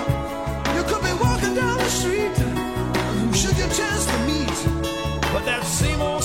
You 0.76 0.84
could 0.90 1.04
be 1.10 1.14
walking 1.24 1.56
down 1.56 1.78
the 1.78 1.92
street 2.00 2.36
who 3.22 3.34
should 3.34 3.58
you 3.62 3.70
chance 3.80 4.04
to 4.12 4.18
meet? 4.30 4.58
But 5.32 5.44
that 5.46 5.64
same 5.64 6.02
old 6.02 6.24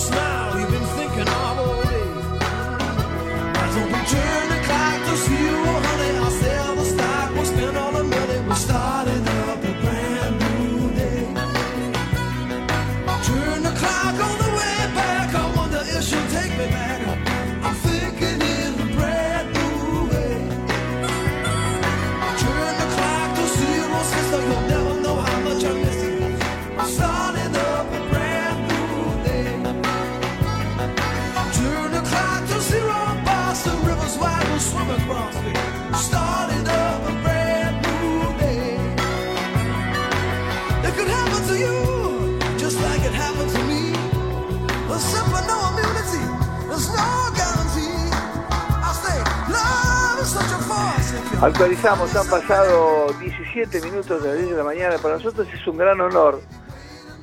Actualizamos, 51.43 52.15
han 52.15 52.31
pasado 52.31 53.13
17 53.19 53.81
minutos 53.83 54.23
de 54.23 54.29
las 54.29 54.39
10 54.39 54.51
de 54.51 54.57
la 54.59 54.63
mañana. 54.63 54.97
Para 55.03 55.15
nosotros 55.15 55.53
es 55.53 55.67
un 55.67 55.77
gran 55.77 56.01
honor 56.01 56.39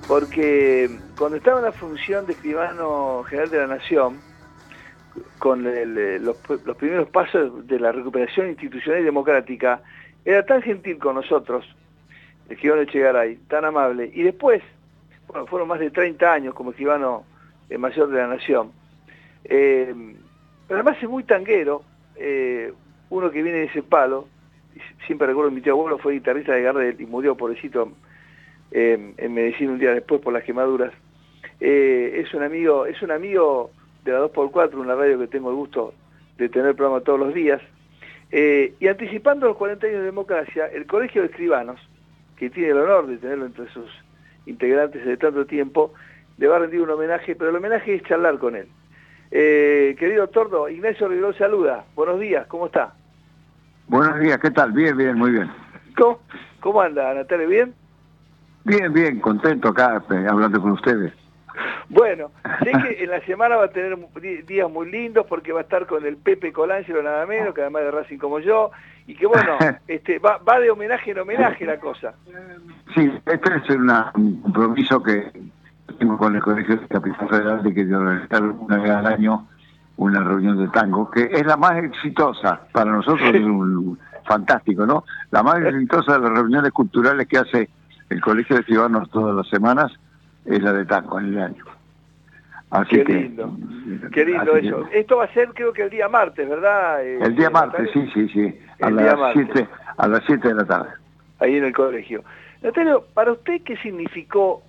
porque 0.10 0.90
cuando 1.18 1.38
estaba 1.38 1.60
en 1.60 1.66
la 1.66 1.72
función 1.72 2.26
de 2.26 2.34
escribano 2.34 3.24
general 3.24 3.50
de 3.50 3.58
la 3.60 3.68
Nación, 3.68 4.20
con 5.38 5.66
eh, 5.66 6.20
los, 6.20 6.36
primeros 6.76 7.08
pasos 7.08 7.66
de 7.66 7.80
la 7.80 7.94
recuperación 7.94 8.50
institucional 8.50 9.00
y 9.00 9.06
democrática, 9.06 9.82
era 10.26 10.46
tan 10.46 10.62
gentil 10.64 11.00
con 11.00 11.16
nosotros, 11.16 11.66
el 12.48 12.56
escribano 12.56 12.82
Echegaray, 12.82 13.38
tan 13.48 13.64
amable. 13.64 14.12
Y 14.14 14.24
después, 14.24 14.62
bueno, 15.30 15.46
fueron 15.46 15.70
más 15.70 15.80
de 15.80 15.92
30 15.92 16.30
años 16.30 16.54
como 16.54 16.72
escribano 16.72 17.24
eh, 17.70 17.78
mayor 17.78 18.10
de 18.10 18.18
la 18.18 18.28
Nación. 18.28 18.74
Eh, 19.46 19.96
pero 20.68 20.82
además 20.82 21.02
es 21.02 21.08
muy 21.08 21.24
tanguero, 21.24 21.84
uno 23.10 23.32
que 23.32 23.42
viene 23.42 23.60
de 23.60 23.66
ese 23.66 23.84
palo, 23.84 24.28
siempre 25.06 25.28
recuerdo 25.28 25.52
mi 25.52 25.62
tío 25.62 25.74
abuelo 25.74 25.98
fue 25.98 26.14
guitarrista 26.14 26.54
de 26.54 26.62
Gardel 26.62 27.00
y 27.00 27.06
murió 27.06 27.36
pobrecito 27.36 27.92
en 28.72 29.34
Medicina 29.34 29.72
un 29.72 29.80
día 29.80 29.94
después 29.94 30.22
por 30.22 30.34
las 30.34 30.44
quemaduras. 30.44 30.94
Eh, 31.60 32.22
es 32.24 32.34
un 32.34 32.44
amigo, 32.44 32.86
es 32.86 33.02
un 33.02 33.12
amigo 33.12 33.72
de 34.06 34.14
la 34.14 34.22
2x4, 34.22 34.76
una 34.76 34.96
radio 34.96 35.20
que 35.20 35.28
tengo 35.28 35.50
el 35.50 35.56
gusto 35.56 35.94
de 36.38 36.50
tener 36.50 36.76
programa 36.76 37.02
todos 37.02 37.20
los 37.20 37.34
días. 37.34 37.62
Eh, 38.32 38.74
y 38.80 38.88
anticipando 38.88 39.48
los 39.48 39.58
40 39.58 39.88
años 39.88 40.00
de 40.00 40.06
democracia, 40.06 40.68
el 40.68 40.86
Colegio 40.86 41.22
de 41.22 41.28
Escribanos, 41.28 41.80
que 42.38 42.50
tiene 42.50 42.70
el 42.70 42.78
honor 42.78 43.08
de 43.08 43.18
tenerlo 43.18 43.46
entre 43.46 43.68
sus 43.70 43.90
integrantes 44.46 45.06
de 45.06 45.18
tanto 45.18 45.46
tiempo, 45.46 45.94
le 46.38 46.48
va 46.48 46.56
a 46.56 46.60
rendir 46.60 46.82
un 46.82 46.90
homenaje, 46.90 47.36
pero 47.36 47.50
el 47.50 47.58
homenaje 47.58 47.96
es 47.96 48.04
charlar 48.04 48.38
con 48.38 48.56
él. 48.56 48.68
Eh, 49.32 49.96
querido 50.00 50.28
Tordo, 50.28 50.70
Ignacio 50.70 51.08
Rivero 51.08 51.34
saluda. 51.34 51.86
Buenos 51.96 52.20
días, 52.20 52.48
¿cómo 52.48 52.68
está? 52.68 52.96
Buenos 53.90 54.20
días, 54.20 54.38
¿qué 54.40 54.52
tal? 54.52 54.72
Bien, 54.72 54.96
bien, 54.96 55.18
muy 55.18 55.32
bien. 55.32 55.50
¿Cómo, 55.98 56.20
cómo 56.60 56.82
anda, 56.82 57.14
Natalia? 57.14 57.48
¿Bien? 57.48 57.74
Bien, 58.64 58.94
bien, 58.94 59.20
contento 59.20 59.70
acá 59.70 60.02
eh, 60.12 60.28
hablando 60.30 60.62
con 60.62 60.72
ustedes. 60.72 61.12
Bueno, 61.90 62.30
sé 62.64 62.72
que 62.72 63.04
en 63.04 63.10
la 63.10 63.20
semana 63.22 63.56
va 63.58 63.66
a 63.66 63.70
tener 63.72 63.98
días 64.46 64.70
muy 64.70 64.92
lindos 64.92 65.26
porque 65.28 65.52
va 65.52 65.62
a 65.62 65.64
estar 65.64 65.88
con 65.88 66.06
el 66.06 66.18
Pepe 66.18 66.54
Colangelo 66.54 67.02
nada 67.02 67.26
menos, 67.26 67.54
que 67.54 67.62
además 67.62 67.82
de 67.84 67.92
Racing 67.92 68.18
como 68.20 68.40
yo, 68.40 68.70
y 69.08 69.16
que 69.16 69.26
bueno, 69.26 69.58
este 69.88 70.20
va, 70.20 70.38
va 70.38 70.60
de 70.60 70.70
homenaje 70.70 71.12
en 71.12 71.20
homenaje 71.20 71.66
la 71.66 71.80
cosa. 71.80 72.14
Sí, 72.96 73.12
este 73.26 73.56
es 73.56 73.70
una- 73.76 74.12
un 74.16 74.42
compromiso 74.42 75.02
que 75.02 75.32
tengo 75.98 76.18
con 76.18 76.36
el 76.36 76.42
Colegio 76.44 76.78
de 76.78 76.88
Capital 76.88 77.28
Federal 77.28 77.64
de 77.64 77.74
que 77.74 77.86
de 77.86 77.96
organizar 77.96 78.44
una 78.44 78.78
vez 78.78 78.92
al 78.92 79.06
año 79.08 79.48
una 80.00 80.24
reunión 80.24 80.58
de 80.58 80.68
tango, 80.70 81.12
que 81.12 81.24
es 81.32 81.46
la 81.46 81.58
más 81.58 81.76
exitosa, 81.84 82.62
para 82.72 82.90
nosotros 82.92 83.30
es 83.36 83.42
un 83.44 84.00
fantástico, 84.26 84.86
¿no? 84.86 85.04
La 85.32 85.44
más 85.44 85.60
exitosa 85.62 86.14
de 86.14 86.20
las 86.22 86.32
reuniones 86.32 86.72
culturales 86.72 87.28
que 87.28 87.38
hace 87.38 87.70
el 88.10 88.22
Colegio 88.22 88.56
de 88.56 88.62
Escribanos 88.62 89.10
todas 89.12 89.36
las 89.36 89.48
semanas 89.50 89.92
es 90.46 90.62
la 90.64 90.72
de 90.72 90.86
tango 90.86 91.20
en 91.20 91.26
el 91.26 91.40
año. 91.40 91.66
Así 92.72 92.96
Qué 92.98 93.04
que, 93.04 93.14
lindo, 93.14 93.58
qué 94.14 94.26
lindo 94.26 94.54
que- 94.54 94.60
eso. 94.68 94.86
Esto 94.94 95.18
va 95.18 95.26
a 95.26 95.34
ser 95.34 95.50
creo 95.54 95.74
que 95.74 95.84
el 95.84 95.90
día 95.90 96.08
martes, 96.08 96.48
¿verdad? 96.48 97.04
Eh, 97.04 97.20
el 97.22 97.36
día 97.36 97.50
martes, 97.50 97.90
sí, 97.92 98.10
sí, 98.14 98.30
sí, 98.30 98.60
a 98.82 98.88
El 98.88 98.96
las. 98.96 99.34
7 99.34 99.68
a 99.98 100.08
las 100.08 100.22
7 100.28 100.48
de 100.48 100.54
la 100.54 100.66
tarde. 100.66 100.90
ahí 101.40 101.58
en 101.58 101.66
el 101.66 101.74
colegio. 101.74 102.24
Natalio, 102.62 103.04
para 103.14 103.32
usted, 103.34 103.62
¿qué 103.64 103.76
significó 103.78 104.62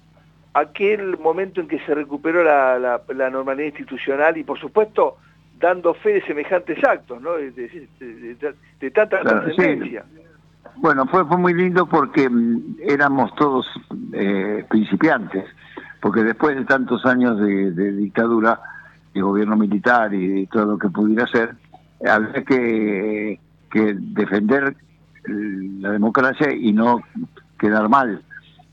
aquel 0.54 1.18
momento 1.18 1.60
en 1.60 1.68
que 1.68 1.78
se 1.80 1.94
recuperó 1.94 2.42
la, 2.42 2.78
la- 2.78 3.00
la 3.14 3.30
normalidad 3.30 3.68
institucional 3.68 4.36
y, 4.36 4.44
por 4.44 4.58
supuesto, 4.58 5.16
dando 5.58 5.94
fe 5.94 6.14
de 6.14 6.22
semejantes 6.22 6.82
actos, 6.84 7.20
¿no? 7.20 7.34
De, 7.34 7.50
de- 7.52 7.88
de- 8.00 8.34
de- 8.34 8.54
de 8.80 8.90
tanta 8.90 9.20
Claro, 9.20 9.48
sí. 9.50 9.54
trascendencia. 9.56 10.04
Bueno, 10.76 11.06
fue, 11.06 11.24
fue 11.26 11.36
muy 11.36 11.52
lindo 11.54 11.86
porque 11.86 12.28
mm, 12.28 12.76
éramos 12.82 13.34
todos 13.36 13.66
eh, 14.12 14.64
principiantes, 14.68 15.44
porque 16.00 16.22
después 16.24 16.56
de 16.56 16.64
tantos 16.64 17.04
años 17.06 17.38
de, 17.38 17.72
de 17.72 17.92
dictadura, 17.92 18.58
de 19.12 19.20
gobierno 19.20 19.56
militar 19.56 20.14
y 20.14 20.26
de 20.42 20.46
todo 20.46 20.64
lo 20.66 20.78
que 20.78 20.88
pudiera 20.88 21.26
ser, 21.26 21.54
había 22.08 22.42
que, 22.44 23.38
que 23.70 23.94
defender 23.98 24.74
eh, 25.24 25.30
la 25.80 25.90
democracia 25.92 26.52
y 26.52 26.72
no 26.72 27.02
quedar 27.58 27.88
mal. 27.88 28.22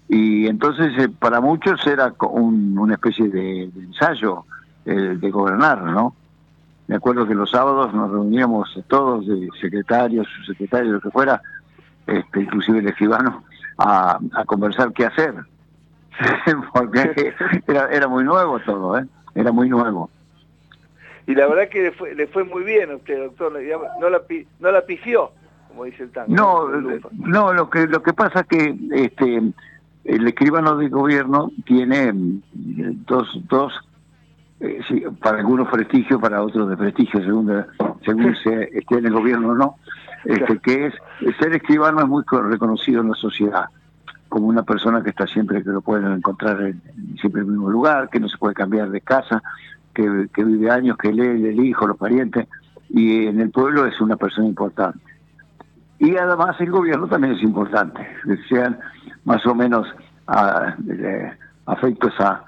Y 0.09 0.47
entonces 0.47 0.93
eh, 0.97 1.09
para 1.09 1.41
muchos 1.41 1.85
era 1.85 2.13
un- 2.29 2.77
una 2.77 2.93
especie 2.93 3.27
de, 3.29 3.69
de 3.73 3.83
ensayo 3.83 4.45
eh, 4.85 4.93
de 5.19 5.31
gobernar, 5.31 5.83
¿no? 5.83 6.15
Me 6.87 6.95
acuerdo 6.95 7.27
que 7.27 7.35
los 7.35 7.51
sábados 7.51 7.93
nos 7.93 8.09
reuníamos 8.09 8.79
todos, 8.87 9.27
de 9.27 9.49
secretarios, 9.59 10.25
subsecretarios, 10.37 10.93
lo 10.93 11.01
que 11.01 11.11
fuera, 11.11 11.41
este, 12.05 12.41
inclusive 12.41 12.79
el 12.79 12.87
escribano, 12.87 13.43
a, 13.77 14.17
a 14.33 14.45
conversar 14.45 14.93
qué 14.93 15.05
hacer. 15.05 15.33
Porque 16.73 17.33
era, 17.67 17.89
era 17.91 18.07
muy 18.07 18.23
nuevo 18.23 18.59
todo, 18.59 18.97
¿eh? 18.97 19.05
Era 19.35 19.51
muy 19.51 19.67
nuevo. 19.69 20.09
Y 21.27 21.35
la 21.35 21.45
verdad 21.47 21.67
que 21.69 21.83
le 21.83 21.91
fue, 21.91 22.15
le 22.15 22.27
fue 22.27 22.45
muy 22.45 22.63
bien 22.63 22.89
a 22.91 22.95
usted, 22.95 23.21
doctor. 23.21 23.57
digamos, 23.57 23.87
No 23.99 24.09
la, 24.09 24.21
no 24.61 24.71
la 24.71 24.81
pifió, 24.85 25.31
como 25.67 25.83
dice 25.83 26.03
el 26.03 26.11
tango. 26.11 26.33
No, 26.33 26.89
eh, 26.89 27.01
no, 27.11 27.51
lo 27.53 27.69
que 27.69 27.85
lo 27.85 28.01
que 28.01 28.13
pasa 28.13 28.45
que 28.45 28.73
este 28.93 29.41
el 30.07 30.27
escribano 30.27 30.75
de 30.77 30.89
gobierno 30.89 31.51
tiene 31.65 32.11
mm, 32.13 32.41
dos 33.05 33.27
dos 33.49 33.73
eh, 34.59 34.79
sí, 34.87 35.03
para 35.21 35.37
algunos 35.39 35.67
prestigio, 35.69 36.19
para 36.19 36.41
otros 36.41 36.67
desprestigio, 36.69 37.19
según 37.21 37.45
de- 37.47 37.65
según 38.03 38.35
se 38.43 38.63
esté 38.77 38.97
en 38.97 39.05
el 39.05 39.13
gobierno 39.13 39.49
o 39.49 39.55
no. 39.55 39.75
Este, 40.25 40.57
que 40.59 40.87
es 40.87 40.93
ser 41.39 41.53
escribano 41.53 41.99
es 42.01 42.07
muy 42.07 42.23
co- 42.23 42.41
reconocido 42.41 43.01
en 43.01 43.09
la 43.09 43.15
sociedad 43.15 43.65
como 44.29 44.47
una 44.47 44.63
persona 44.63 45.01
que 45.03 45.11
está 45.11 45.25
siempre 45.27 45.63
que 45.63 45.69
lo 45.69 45.81
pueden 45.81 46.11
encontrar 46.11 46.59
en, 46.61 46.81
en 46.97 47.17
siempre 47.17 47.41
en 47.41 47.47
el 47.47 47.53
mismo 47.53 47.69
lugar, 47.69 48.09
que 48.09 48.19
no 48.19 48.27
se 48.27 48.37
puede 48.37 48.53
cambiar 48.55 48.89
de 48.89 48.99
casa, 49.01 49.41
que, 49.93 50.27
que 50.33 50.43
vive 50.43 50.69
años, 50.69 50.97
que 50.97 51.13
lee 51.13 51.47
el 51.47 51.63
hijo, 51.63 51.87
los 51.87 51.95
parientes, 51.97 52.47
y 52.89 53.27
en 53.27 53.39
el 53.39 53.51
pueblo 53.51 53.85
es 53.85 54.01
una 54.01 54.15
persona 54.17 54.47
importante. 54.47 54.99
Y 55.99 56.17
además 56.17 56.59
el 56.59 56.71
gobierno 56.71 57.07
también 57.07 57.35
es 57.35 57.41
importante, 57.43 58.05
que 58.25 58.37
sean 58.49 58.77
más 59.27 59.45
o 59.45 59.53
menos 59.53 59.85
eh, 60.89 61.31
afectos 61.65 62.13
a, 62.19 62.43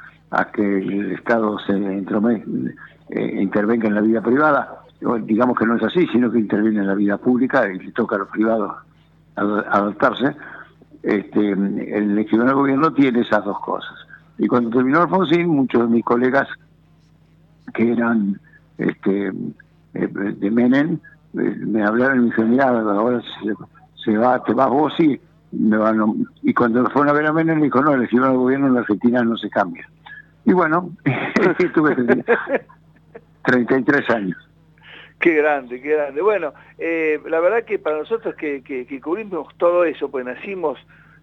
que 0.53 0.77
el 0.79 1.11
Estado 1.11 1.59
se 1.59 1.73
entrome- 1.73 2.73
eh, 3.09 3.41
intervenga 3.41 3.87
en 3.87 3.95
la 3.95 4.01
vida 4.01 4.21
privada. 4.21 4.79
Digamos 5.23 5.57
que 5.57 5.65
no 5.65 5.75
es 5.75 5.83
así, 5.83 6.07
sino 6.07 6.31
que 6.31 6.39
interviene 6.39 6.79
en 6.79 6.87
la 6.87 6.95
vida 6.95 7.17
pública 7.17 7.67
y 7.69 7.79
le 7.79 7.91
toca 7.91 8.15
a 8.15 8.19
los 8.19 8.29
privados 8.29 8.71
ad- 9.35 9.65
adaptarse. 9.69 10.35
Este, 11.03 11.51
el 11.51 12.17
escribano 12.17 12.49
del 12.51 12.59
gobierno 12.59 12.93
tiene 12.93 13.21
esas 13.21 13.43
dos 13.43 13.59
cosas. 13.59 13.95
Y 14.37 14.47
cuando 14.47 14.69
terminó 14.69 15.01
Alfonsín, 15.01 15.47
muchos 15.49 15.81
de 15.81 15.95
mis 15.95 16.05
colegas 16.05 16.47
que 17.73 17.91
eran 17.91 18.39
este, 18.77 19.27
eh, 19.95 20.07
de 20.41 20.51
Menem, 20.51 20.99
me 21.33 21.83
hablaron 21.83 22.17
y 22.17 22.19
me 22.21 22.25
dijeron, 22.27 22.51
mira, 22.51 22.69
ahora 22.69 23.21
se, 23.21 23.53
se 24.03 24.17
va, 24.17 24.41
te 24.43 24.53
vas 24.53 24.69
vos 24.69 24.93
y 24.99 25.19
a-". 25.51 26.13
y 26.43 26.53
cuando 26.53 26.85
fueron 26.89 27.09
a 27.09 27.13
ver 27.13 27.25
a 27.27 27.33
Menem 27.33 27.57
me 27.59 27.65
dijo, 27.65 27.81
no, 27.81 27.93
el 27.93 28.03
escribano 28.03 28.31
del 28.31 28.39
gobierno 28.41 28.67
en 28.67 28.73
la 28.75 28.79
Argentina 28.81 29.23
no 29.23 29.37
se 29.37 29.49
cambia. 29.49 29.87
Y 30.45 30.53
bueno, 30.53 30.89
tuve 31.73 31.95
33 33.43 34.09
años. 34.15 34.37
Qué 35.19 35.35
grande, 35.35 35.81
qué 35.81 35.89
grande. 35.95 36.21
Bueno, 36.21 36.53
eh, 36.77 37.19
la 37.27 37.39
verdad 37.41 37.63
que 37.65 37.77
para 37.77 37.97
nosotros 37.97 38.35
que, 38.35 38.63
que, 38.63 38.85
que 38.85 39.01
cubrimos 39.01 39.53
todo 39.57 39.83
eso, 39.83 40.09
pues 40.09 40.25
nacimos 40.25 40.79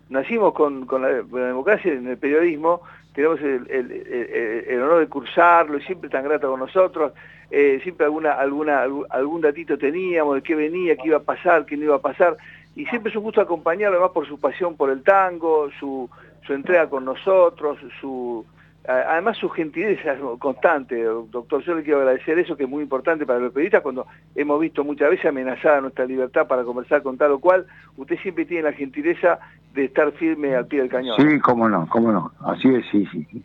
nacimos 0.08 0.52
con, 0.54 0.86
con 0.86 1.02
la, 1.02 1.22
con 1.22 1.40
la 1.40 1.48
democracia 1.48 1.92
en 1.92 2.06
el 2.06 2.16
periodismo, 2.16 2.80
tenemos 3.12 3.40
el, 3.40 3.68
el- 3.68 3.90
el- 3.90 4.64
el 4.68 4.82
honor 4.82 5.00
de 5.00 5.08
cursarlo 5.08 5.78
y 5.78 5.82
siempre 5.82 6.08
tan 6.08 6.22
grato 6.22 6.48
con 6.48 6.60
nosotros, 6.60 7.12
eh, 7.50 7.80
siempre 7.82 8.06
alguna, 8.06 8.34
alguna, 8.34 8.82
algún- 8.82 9.06
algún 9.10 9.40
datito 9.40 9.76
teníamos 9.76 10.36
de 10.36 10.42
qué 10.42 10.54
venía, 10.54 10.94
qué 10.94 11.08
iba 11.08 11.16
a 11.16 11.22
pasar, 11.24 11.66
qué 11.66 11.76
no 11.76 11.84
iba 11.84 11.96
a 11.96 12.00
pasar, 12.00 12.36
y 12.76 12.84
siempre 12.86 13.10
es 13.10 13.16
un 13.16 13.24
gusto 13.24 13.40
acompañarlo 13.40 13.96
además 13.96 14.12
por 14.12 14.28
su 14.28 14.38
pasión 14.38 14.76
por 14.76 14.90
el 14.90 15.02
tango, 15.02 15.68
su, 15.80 16.08
entrega 16.48 16.88
con 16.88 17.04
nosotros, 17.04 17.78
su 18.00 18.44
además 18.86 19.36
su 19.38 19.48
gentileza 19.48 20.16
constante, 20.38 21.02
doctor, 21.02 21.60
yo 21.64 21.74
le 21.74 21.82
quiero 21.82 21.98
agradecer 21.98 22.38
eso 22.38 22.56
que 22.56 22.62
es 22.62 22.68
muy 22.68 22.84
importante 22.84 23.26
para 23.26 23.40
los 23.40 23.52
periodistas 23.52 23.82
cuando 23.82 24.06
hemos 24.36 24.60
visto 24.60 24.84
muchas 24.84 25.10
veces 25.10 25.26
amenazada 25.26 25.80
nuestra 25.80 26.04
libertad 26.04 26.46
para 26.46 26.62
conversar 26.62 27.02
con 27.02 27.18
tal 27.18 27.32
o 27.32 27.40
cual, 27.40 27.66
usted 27.96 28.16
siempre 28.22 28.44
tiene 28.44 28.62
la 28.62 28.72
gentileza 28.72 29.40
de 29.74 29.86
estar 29.86 30.12
firme 30.12 30.54
al 30.54 30.66
pie 30.66 30.82
del 30.82 30.88
cañón. 30.88 31.16
Sí, 31.18 31.40
cómo 31.40 31.68
no, 31.68 31.88
cómo 31.88 32.12
no. 32.12 32.30
Así 32.44 32.68
es, 32.68 32.84
sí, 32.92 33.04
sí. 33.10 33.42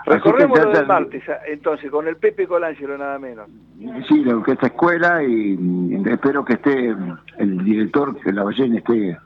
Así 0.00 0.10
Recorremos 0.10 0.58
lo 0.58 0.70
del 0.70 0.86
martes, 0.86 1.22
entonces, 1.48 1.90
con 1.90 2.06
el 2.06 2.16
Pepe 2.16 2.46
Colangelo 2.46 2.96
nada 2.96 3.18
menos. 3.18 3.48
Sí, 4.08 4.24
la 4.24 4.36
orquesta 4.36 4.66
escuela 4.68 5.22
y 5.22 5.58
espero 6.06 6.44
que 6.44 6.54
esté 6.54 6.94
el 7.38 7.64
director, 7.64 8.18
que 8.20 8.32
la 8.32 8.44
ballena 8.44 8.78
esté 8.78 9.18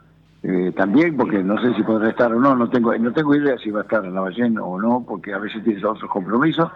eh, 0.42 0.72
también, 0.74 1.16
porque 1.16 1.42
no 1.42 1.60
sé 1.60 1.74
si 1.74 1.82
podrá 1.82 2.08
estar 2.08 2.32
o 2.32 2.40
no, 2.40 2.56
no 2.56 2.70
tengo 2.70 2.96
no 2.96 3.12
tengo 3.12 3.34
idea 3.34 3.58
si 3.58 3.70
va 3.70 3.80
a 3.80 3.82
estar 3.82 4.04
en 4.04 4.14
la 4.14 4.22
ballena 4.22 4.62
o 4.62 4.80
no, 4.80 5.04
porque 5.06 5.34
a 5.34 5.38
veces 5.38 5.62
tiene 5.62 5.84
otros 5.84 6.10
compromisos, 6.10 6.70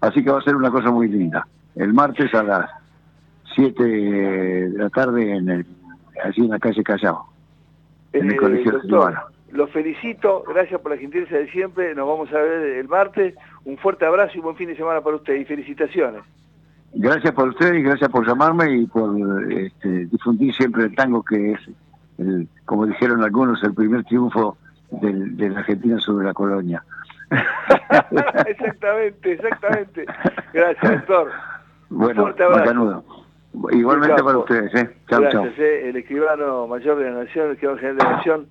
así 0.00 0.24
que 0.24 0.30
va 0.30 0.40
a 0.40 0.42
ser 0.42 0.56
una 0.56 0.70
cosa 0.70 0.90
muy 0.90 1.08
linda. 1.08 1.46
El 1.76 1.92
martes 1.94 2.34
a 2.34 2.42
las 2.42 2.70
7 3.54 3.82
de 3.82 4.70
la 4.76 4.90
tarde 4.90 5.36
en 5.36 5.48
el, 5.48 5.66
allí 6.24 6.42
en 6.42 6.50
la 6.50 6.58
calle 6.58 6.82
Callao, 6.82 7.26
en 8.12 8.26
el 8.26 8.32
Eh, 8.32 8.36
Colegio 8.36 8.72
doctor, 8.72 9.12
Escribano. 9.12 9.35
Lo 9.52 9.66
felicito, 9.68 10.42
gracias 10.46 10.80
por 10.80 10.90
la 10.92 10.98
gentileza 10.98 11.36
de 11.36 11.48
siempre, 11.50 11.94
nos 11.94 12.08
vamos 12.08 12.32
a 12.32 12.38
ver 12.38 12.62
el 12.78 12.88
martes, 12.88 13.34
un 13.64 13.78
fuerte 13.78 14.04
abrazo 14.04 14.32
y 14.36 14.40
buen 14.40 14.56
fin 14.56 14.68
de 14.68 14.76
semana 14.76 15.00
para 15.00 15.16
usted 15.16 15.34
y 15.34 15.44
felicitaciones. 15.44 16.22
Gracias 16.94 17.32
por 17.32 17.48
ustedes 17.48 17.74
y 17.74 17.82
gracias 17.82 18.10
por 18.10 18.26
llamarme 18.26 18.70
y 18.72 18.86
por 18.86 19.52
este, 19.52 20.06
difundir 20.06 20.54
siempre 20.54 20.84
el 20.84 20.94
tango 20.94 21.22
que 21.22 21.52
es, 21.52 21.60
el, 22.18 22.48
como 22.64 22.86
dijeron 22.86 23.22
algunos, 23.22 23.62
el 23.62 23.74
primer 23.74 24.02
triunfo 24.04 24.56
del- 24.90 25.36
de 25.36 25.50
la 25.50 25.60
Argentina 25.60 25.98
sobre 26.00 26.26
la 26.26 26.34
colonia. 26.34 26.82
exactamente, 28.46 29.32
exactamente. 29.32 30.06
Gracias, 30.52 30.92
doctor. 30.92 31.30
Bueno, 31.90 32.22
fuerte 32.22 32.42
abrazo. 32.42 32.60
macanudo. 32.60 33.04
Igualmente 33.72 34.22
para 34.22 34.38
ustedes, 34.38 34.74
¿eh? 34.74 34.96
Chau, 35.08 35.22
chau. 35.30 35.46
Eh, 35.46 35.88
el 35.88 35.96
escribano 35.96 36.66
mayor 36.66 36.98
de 36.98 37.10
la 37.10 37.24
Nación, 37.24 37.46
el 37.46 37.52
escribano 37.52 37.78
general 37.78 37.96
de 37.98 38.04
la 38.04 38.12
Nación, 38.16 38.46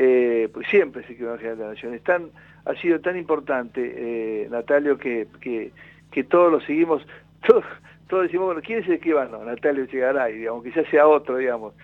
eh, 0.00 0.48
pues 0.52 0.68
siempre 0.68 1.02
es 1.02 1.10
escribano 1.10 1.38
general 1.38 1.58
de 1.58 1.64
la 1.64 1.70
Nación. 1.70 2.30
Ha 2.64 2.74
sido 2.76 3.00
tan 3.00 3.16
importante, 3.16 3.94
eh, 3.96 4.48
Natalio, 4.48 4.96
que, 4.96 5.26
que, 5.40 5.72
que 6.12 6.22
todos 6.22 6.52
lo 6.52 6.60
seguimos, 6.60 7.04
todos, 7.46 8.22
decimos, 8.22 8.46
bueno, 8.46 8.60
¿quién 8.64 8.78
es 8.78 8.86
el 8.86 8.94
escribano? 8.94 9.44
Natalio 9.44 9.86
Chegaray, 9.86 10.38
digamos, 10.38 10.62
quizás 10.62 10.86
sea 10.88 11.08
otro, 11.08 11.38
digamos. 11.38 11.74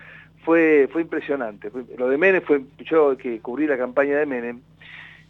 Fue, 0.45 0.89
fue 0.93 1.03
impresionante. 1.03 1.73
Lo 1.99 2.09
de 2.09 2.17
Menem 2.17 2.43
fue, 2.43 2.63
yo 2.85 3.17
que 3.17 3.41
cubrí 3.41 3.67
la 3.67 3.77
campaña 3.77 4.17
de 4.17 4.27
Menem, 4.27 4.61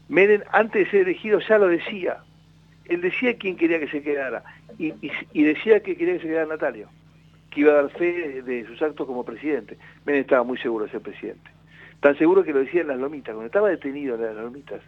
Menem 0.08 0.42
antes 0.52 0.84
de 0.84 0.90
ser 0.90 1.00
elegido 1.08 1.38
ya 1.40 1.56
lo 1.56 1.68
decía. 1.68 2.18
Él 2.84 3.00
decía 3.00 3.38
quién 3.38 3.56
quería 3.56 3.80
que 3.80 3.88
se 3.88 4.02
quedara 4.02 4.44
y 4.76 4.92
decía 5.42 5.80
que 5.80 5.96
quería 5.96 6.14
que 6.14 6.20
se 6.20 6.28
quedara 6.28 6.46
Natalio 6.46 6.88
que 7.50 7.60
iba 7.60 7.72
a 7.72 7.76
dar 7.76 7.90
fe 7.90 8.42
de 8.42 8.66
sus 8.66 8.82
actos 8.82 9.06
como 9.06 9.24
presidente. 9.24 9.78
Menem 10.04 10.22
estaba 10.22 10.42
muy 10.42 10.58
seguro 10.58 10.84
de 10.84 10.90
ser 10.90 11.00
presidente. 11.00 11.53
Tan 12.04 12.18
seguro 12.18 12.44
que 12.44 12.52
lo 12.52 12.58
decía 12.58 12.82
en 12.82 12.88
las 12.88 12.98
lomitas, 12.98 13.32
cuando 13.32 13.46
estaba 13.46 13.70
detenido 13.70 14.16
en 14.16 14.20
las 14.20 14.36
lomitas. 14.36 14.82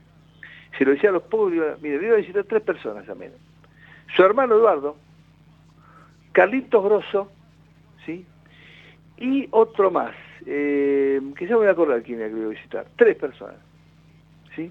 Se 0.77 0.85
lo 0.85 0.91
decía 0.91 1.09
a 1.09 1.15
los 1.15 1.23
pobres, 1.23 1.81
mire, 1.81 1.99
le 1.99 2.09
iba 2.09 2.15
a 2.15 2.19
visitar 2.19 2.45
tres 2.45 2.63
personas 2.63 3.09
a 3.09 3.15
Menem. 3.15 3.39
Su 4.15 4.23
hermano 4.23 4.55
Eduardo, 4.55 4.99
Carlitos 6.33 6.85
Grosso, 6.85 7.33
¿sí? 8.05 8.27
Y 9.17 9.49
otro 9.51 9.91
más, 9.91 10.15
eh, 10.45 11.19
que 11.39 11.47
ya 11.47 11.53
me 11.53 11.61
voy 11.61 11.69
a 11.69 11.71
acordar 11.71 12.03
quién 12.03 12.21
era 12.21 12.29
que 12.29 12.37
iba 12.37 12.49
a 12.49 12.51
visitar. 12.51 12.87
Tres 12.97 13.17
personas, 13.17 13.57
¿sí? 14.55 14.71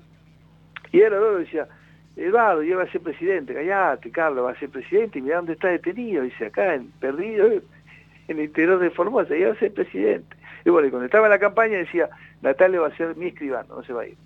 Y 0.91 0.99
él 0.99 1.13
Eduardo 1.13 1.39
decía, 1.39 1.67
Eduardo, 2.15 2.61
yo 2.61 2.75
voy 2.75 2.85
a 2.85 2.91
ser 2.91 3.01
presidente, 3.01 3.55
callate, 3.55 4.11
Carlos, 4.11 4.45
va 4.45 4.51
a 4.51 4.59
ser 4.59 4.69
presidente, 4.69 5.17
y 5.17 5.23
mira 5.23 5.37
dónde 5.37 5.53
está 5.53 5.69
detenido, 5.69 6.21
dice, 6.21 6.45
acá, 6.45 6.75
en, 6.75 6.91
perdido, 6.99 7.47
en 7.47 7.63
el 8.37 8.41
interior 8.41 8.77
de 8.77 8.91
Formosa, 8.91 9.35
ya 9.35 9.47
va 9.47 9.53
a 9.53 9.59
ser 9.59 9.73
presidente. 9.73 10.35
Y 10.65 10.69
bueno, 10.71 10.87
y 10.87 10.89
cuando 10.91 11.05
estaba 11.05 11.27
en 11.27 11.31
la 11.31 11.39
campaña 11.39 11.77
decía, 11.77 12.09
Natalia 12.41 12.81
va 12.81 12.87
a 12.87 12.97
ser 12.97 13.15
mi 13.15 13.27
escribano, 13.27 13.75
no 13.75 13.83
se 13.83 13.93
va 13.93 14.01
a 14.01 14.07
ir. 14.07 14.17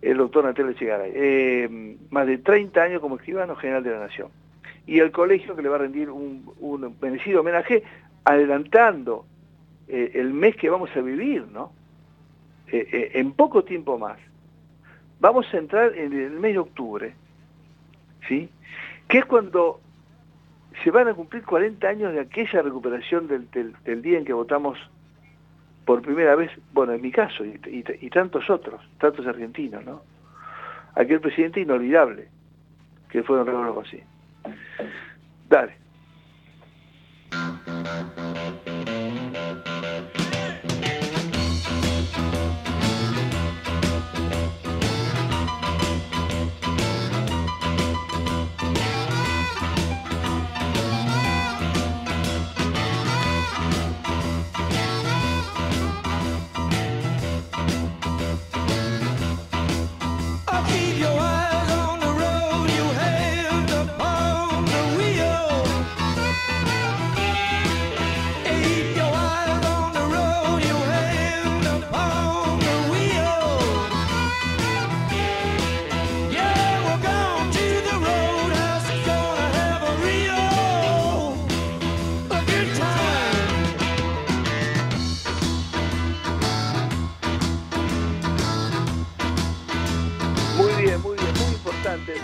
El 0.00 0.16
doctor 0.16 0.44
Natalia 0.44 0.74
Chegaray. 0.74 1.12
Eh, 1.14 1.96
más 2.10 2.26
de 2.26 2.38
30 2.38 2.82
años 2.82 3.00
como 3.02 3.16
escribano 3.16 3.54
general 3.56 3.84
de 3.84 3.90
la 3.90 4.00
Nación. 4.00 4.28
Y 4.86 4.98
el 5.00 5.12
colegio 5.12 5.54
que 5.54 5.62
le 5.62 5.68
va 5.68 5.76
a 5.76 5.80
rendir 5.80 6.08
un, 6.10 6.50
un 6.60 6.96
merecido 7.00 7.40
homenaje 7.40 7.82
adelantando 8.24 9.26
eh, 9.88 10.12
el 10.14 10.32
mes 10.32 10.56
que 10.56 10.70
vamos 10.70 10.90
a 10.96 11.00
vivir, 11.02 11.46
¿no? 11.52 11.72
Eh, 12.72 13.10
en 13.14 13.32
poco 13.32 13.62
tiempo 13.64 13.98
más. 13.98 14.18
Vamos 15.20 15.52
a 15.52 15.58
entrar 15.58 15.94
en 15.94 16.14
el 16.14 16.30
mes 16.40 16.54
de 16.54 16.58
octubre, 16.60 17.12
¿sí? 18.26 18.48
Que 19.08 19.18
es 19.18 19.26
cuando 19.26 19.80
se 20.82 20.90
van 20.90 21.08
a 21.08 21.14
cumplir 21.14 21.42
40 21.44 21.86
años 21.86 22.12
de 22.14 22.20
aquella 22.20 22.62
recuperación 22.62 23.26
del- 23.28 23.50
del 23.84 24.00
día 24.02 24.16
en 24.18 24.24
que 24.24 24.32
votamos 24.32 24.78
por 25.90 26.02
primera 26.02 26.36
vez, 26.36 26.52
bueno, 26.72 26.92
en 26.92 27.02
mi 27.02 27.10
caso, 27.10 27.44
y, 27.44 28.10
tantos 28.10 28.48
otros, 28.48 28.80
tantos 29.00 29.26
argentinos, 29.26 29.84
¿no? 29.84 30.02
Aquel 30.94 31.20
presidente 31.20 31.58
inolvidable, 31.58 32.28
que 33.08 33.24
fue 33.24 33.36
don 33.36 33.48
Raúl 33.48 33.74
Rossi. 33.74 34.00
Dale. 35.48 35.72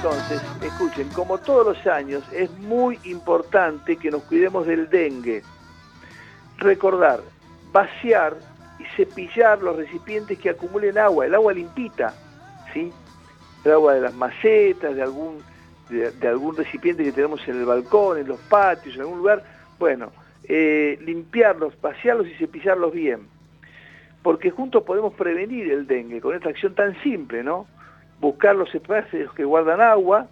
Entonces, 0.07 0.41
escuchen, 0.63 1.09
como 1.09 1.37
todos 1.39 1.67
los 1.77 1.87
años, 1.89 2.23
es 2.33 2.49
muy 2.61 2.97
importante 3.03 3.97
que 3.97 4.09
nos 4.09 4.23
cuidemos 4.23 4.65
del 4.65 4.89
dengue. 4.89 5.43
Recordar, 6.59 7.23
vaciar 7.73 8.37
y 8.79 8.85
cepillar 8.97 9.61
los 9.63 9.75
recipientes 9.75 10.39
que 10.39 10.51
acumulen 10.51 10.97
agua, 10.97 11.27
el 11.27 11.35
agua 11.35 11.53
limpita, 11.53 12.15
¿sí? 12.73 12.93
El 13.65 13.73
agua 13.73 13.95
de 13.95 14.03
las 14.03 14.15
macetas, 14.15 14.95
de 14.95 15.03
algún, 15.03 15.43
de, 15.89 16.29
algún 16.29 16.57
recipiente 16.57 17.03
que 17.03 17.11
tenemos 17.11 17.41
en 17.49 17.57
el 17.57 17.65
balcón, 17.65 18.19
en 18.19 18.29
los 18.29 18.39
patios, 18.43 18.95
en 18.95 19.01
algún 19.01 19.19
lugar. 19.19 19.43
Bueno, 19.77 20.13
eh, 20.45 21.01
limpiarlos, 21.03 21.75
vaciarlos 21.81 22.29
y 22.29 22.35
cepillarlos 22.35 22.93
bien 22.93 23.27
porque 24.23 24.51
juntos 24.51 24.83
podemos 24.83 25.15
prevenir 25.15 25.71
el 25.71 25.87
dengue 25.87 26.21
con 26.21 26.35
esta 26.35 26.49
acción 26.49 26.75
tan 26.75 27.01
simple, 27.03 27.45
¿no? 27.45 27.69
Buscar 28.21 28.57
los 28.57 28.75
espacios 28.75 29.33
que 29.35 29.45
guardan 29.45 29.81
agua, 29.81 30.29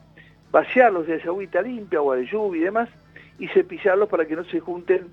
vaciarlos 0.51 1.07
de 1.07 1.17
esa 1.17 1.29
agüita 1.29 1.63
limpia, 1.63 1.99
agua 1.99 2.17
de 2.17 2.27
lluvia 2.27 2.61
y 2.61 2.65
demás, 2.65 2.89
y 3.39 3.49
cepillarlos 3.49 4.09
para 4.09 4.27
que 4.27 4.37
no 4.37 4.45
se 4.45 4.61
junten 4.61 5.09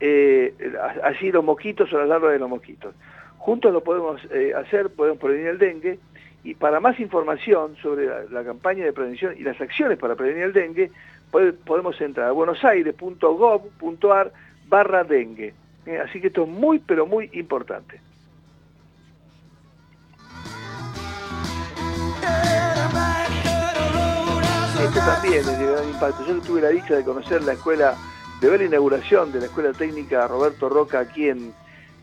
eh, 0.00 0.54
allí 1.02 1.32
los 1.32 1.44
mosquitos 1.44 1.92
o 1.92 1.98
las 1.98 2.08
larvas 2.08 2.32
de 2.32 2.38
los 2.38 2.48
mosquitos. 2.48 2.94
Juntos 3.38 3.72
lo 3.72 3.82
podemos 3.82 4.20
eh, 4.30 4.52
hacer, 4.54 4.90
podemos 4.90 5.18
prevenir 5.18 5.48
el 5.48 5.58
dengue, 5.58 5.98
y 6.46 6.54
para 6.54 6.78
más 6.78 7.00
información 7.00 7.76
sobre 7.82 8.06
la, 8.30 8.44
campaña 8.44 8.84
de 8.84 8.92
prevención 8.92 9.34
y 9.36 9.42
las 9.42 9.60
acciones 9.60 9.98
para 9.98 10.14
prevenir 10.14 10.44
el 10.44 10.52
dengue, 10.52 10.92
podemos 11.30 12.00
entrar 12.00 12.28
a 12.28 12.32
buenosaires.gov.ar 12.32 14.32
barra 14.68 15.02
dengue. 15.02 15.54
Eh, 15.86 15.98
así 15.98 16.20
que 16.20 16.28
esto 16.28 16.44
es 16.44 16.48
muy, 16.48 16.78
pero 16.78 17.04
muy 17.04 17.28
importante. 17.32 18.00
Esto 24.86 25.00
también 25.00 25.34
es 25.34 25.58
de 25.58 25.66
gran 25.66 25.88
impacto. 25.88 26.24
Yo 26.24 26.40
tuve 26.42 26.60
la 26.60 26.68
dicha 26.68 26.94
de 26.94 27.02
conocer 27.02 27.42
la 27.42 27.54
escuela, 27.54 27.96
de 28.40 28.48
ver 28.48 28.60
la 28.60 28.66
inauguración 28.66 29.32
de 29.32 29.40
la 29.40 29.46
Escuela 29.46 29.72
Técnica 29.72 30.28
Roberto 30.28 30.68
Roca 30.68 31.00
aquí 31.00 31.28
en, 31.28 31.52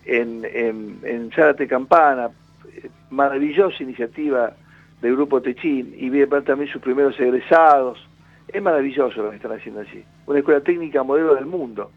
en, 0.04 0.44
en, 0.44 1.00
en 1.04 1.32
Zárate 1.32 1.66
Campana. 1.66 2.30
Eh, 2.68 2.90
Maravillosa 3.10 3.82
iniciativa 3.82 4.54
del 5.02 5.16
Grupo 5.16 5.42
Techín 5.42 5.96
y 5.98 6.10
ver 6.10 6.44
también 6.44 6.70
sus 6.70 6.82
primeros 6.82 7.18
egresados. 7.22 8.06
Es 8.50 8.62
maravilloso 8.62 9.24
lo 9.24 9.30
que 9.30 9.38
están 9.38 9.54
haciendo 9.54 9.80
allí. 9.80 10.04
Una 10.26 10.40
escuela 10.40 10.60
técnica 10.60 11.04
modelo 11.04 11.36
del 11.36 11.46
mundo, 11.46 11.90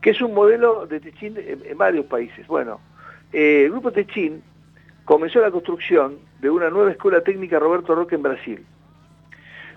que 0.00 0.10
es 0.10 0.20
un 0.22 0.32
modelo 0.32 0.86
de 0.86 1.00
Techín 1.00 1.36
en, 1.38 1.60
en 1.64 1.76
varios 1.76 2.06
países. 2.06 2.46
Bueno, 2.46 2.80
eh, 3.32 3.64
el 3.64 3.72
Grupo 3.72 3.90
Techín 3.90 4.44
comenzó 5.04 5.40
la 5.40 5.50
construcción 5.50 6.18
de 6.38 6.50
una 6.50 6.70
nueva 6.70 6.92
escuela 6.92 7.20
técnica 7.20 7.58
Roberto 7.58 7.96
Roca 7.96 8.14
en 8.14 8.22
Brasil. 8.22 8.64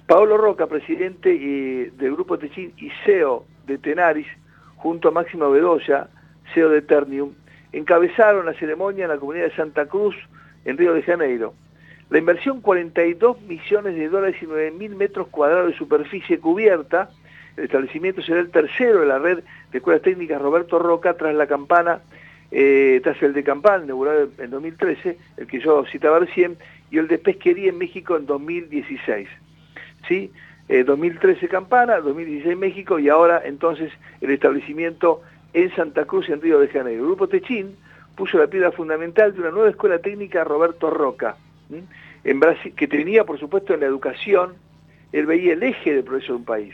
Paolo 0.08 0.38
Roca, 0.38 0.68
presidente 0.68 1.32
eh, 1.34 1.92
del 1.98 2.14
Grupo 2.14 2.38
Techín 2.38 2.74
y 2.78 2.90
CEO 3.06 3.46
de 3.66 3.78
Tenaris, 3.78 4.28
junto 4.76 5.08
a 5.08 5.12
Máximo 5.12 5.50
Bedoya, 5.50 6.10
CEO 6.54 6.70
de 6.70 6.82
Ternium, 6.82 7.34
encabezaron 7.72 8.46
la 8.46 8.54
ceremonia 8.54 9.06
en 9.06 9.12
la 9.12 9.18
comunidad 9.18 9.46
de 9.46 9.56
Santa 9.56 9.86
Cruz, 9.86 10.16
en 10.66 10.78
Río 10.78 10.94
de 10.94 11.04
Janeiro. 11.04 11.54
La 12.10 12.20
inversión 12.20 12.60
42 12.60 13.42
millones 13.44 13.96
de 13.96 14.10
dólares 14.10 14.36
y 14.42 14.46
9 14.46 14.72
mil 14.72 14.96
metros 14.96 15.30
cuadrados 15.30 15.72
de 15.72 15.78
superficie 15.78 16.38
cubierta. 16.38 17.10
El 17.56 17.66
establecimiento 17.66 18.22
será 18.22 18.42
el 18.42 18.52
tercero 18.52 19.00
de 19.00 19.08
la 19.08 19.20
red 19.20 19.40
de 19.72 19.78
escuelas 19.78 20.02
técnicas 20.02 20.42
Roberto 20.42 20.80
Roca 20.80 21.16
tras 21.16 21.34
la 21.34 21.48
campana, 21.48 22.02
eh, 22.52 23.00
tras 23.04 23.22
el 23.24 23.34
de 23.34 23.44
Campana, 23.44 23.86
inaugurado 23.86 24.30
en 24.38 24.50
2013, 24.50 25.18
el 25.38 25.48
que 25.48 25.60
yo 25.62 25.86
citaba 25.86 26.20
recién, 26.20 26.58
y 26.92 26.98
el 26.98 27.08
de 27.08 27.18
Pesquería 27.18 27.70
en 27.70 27.78
México 27.78 28.18
en 28.18 28.26
2016. 28.26 29.30
¿Sí? 30.08 30.32
Eh, 30.70 30.84
2013 30.84 31.50
Campana, 31.50 32.00
2016 32.00 32.58
México 32.58 32.98
y 32.98 33.10
ahora 33.10 33.42
entonces 33.44 33.92
el 34.22 34.32
establecimiento 34.32 35.22
en 35.54 35.74
Santa 35.76 36.06
Cruz, 36.06 36.30
en 36.30 36.42
Río 36.42 36.60
de 36.60 36.68
Janeiro. 36.68 37.02
El 37.02 37.08
Grupo 37.08 37.28
Techín 37.28 37.76
puso 38.16 38.38
la 38.38 38.48
piedra 38.48 38.72
fundamental 38.72 39.34
de 39.34 39.42
una 39.42 39.52
nueva 39.52 39.70
escuela 39.70 40.00
técnica 40.00 40.44
Roberto 40.44 40.90
Roca, 40.90 41.36
que 42.76 42.88
tenía, 42.88 43.24
por 43.26 43.40
supuesto, 43.40 43.74
en 43.74 43.82
la 43.82 43.88
educación, 43.88 44.54
él 45.12 45.26
veía 45.26 45.54
el 45.54 45.64
eje 45.64 45.94
de 45.94 46.04
progreso 46.04 46.34
de 46.34 46.40
un 46.40 46.46
país. 46.46 46.74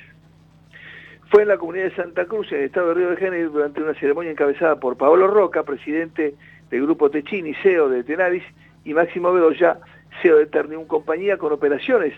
Fue 1.30 1.44
en 1.44 1.48
la 1.48 1.58
comunidad 1.58 1.86
de 1.86 1.96
Santa 1.96 2.26
Cruz, 2.26 2.52
en 2.52 2.60
el 2.60 2.66
estado 2.66 2.90
de 2.90 2.94
Río 2.96 3.10
de 3.10 3.18
Janeiro, 3.18 3.50
durante 3.50 3.82
una 3.82 3.94
ceremonia 3.96 4.32
encabezada 4.32 4.80
por 4.80 4.98
Paolo 4.98 5.28
Roca, 5.28 5.64
presidente 5.64 6.36
del 6.70 6.84
Grupo 6.84 7.10
Techín 7.10 7.48
y 7.48 7.54
CEO 7.56 7.90
de 7.90 8.04
Tenaris, 8.04 8.44
y 8.86 8.94
Máximo 8.94 9.32
Bedoya, 9.34 9.80
CEO 10.22 10.38
de 10.38 10.46
Ternium 10.48 10.86
Compañía, 10.86 11.38
con 11.38 11.52
operaciones 11.52 12.14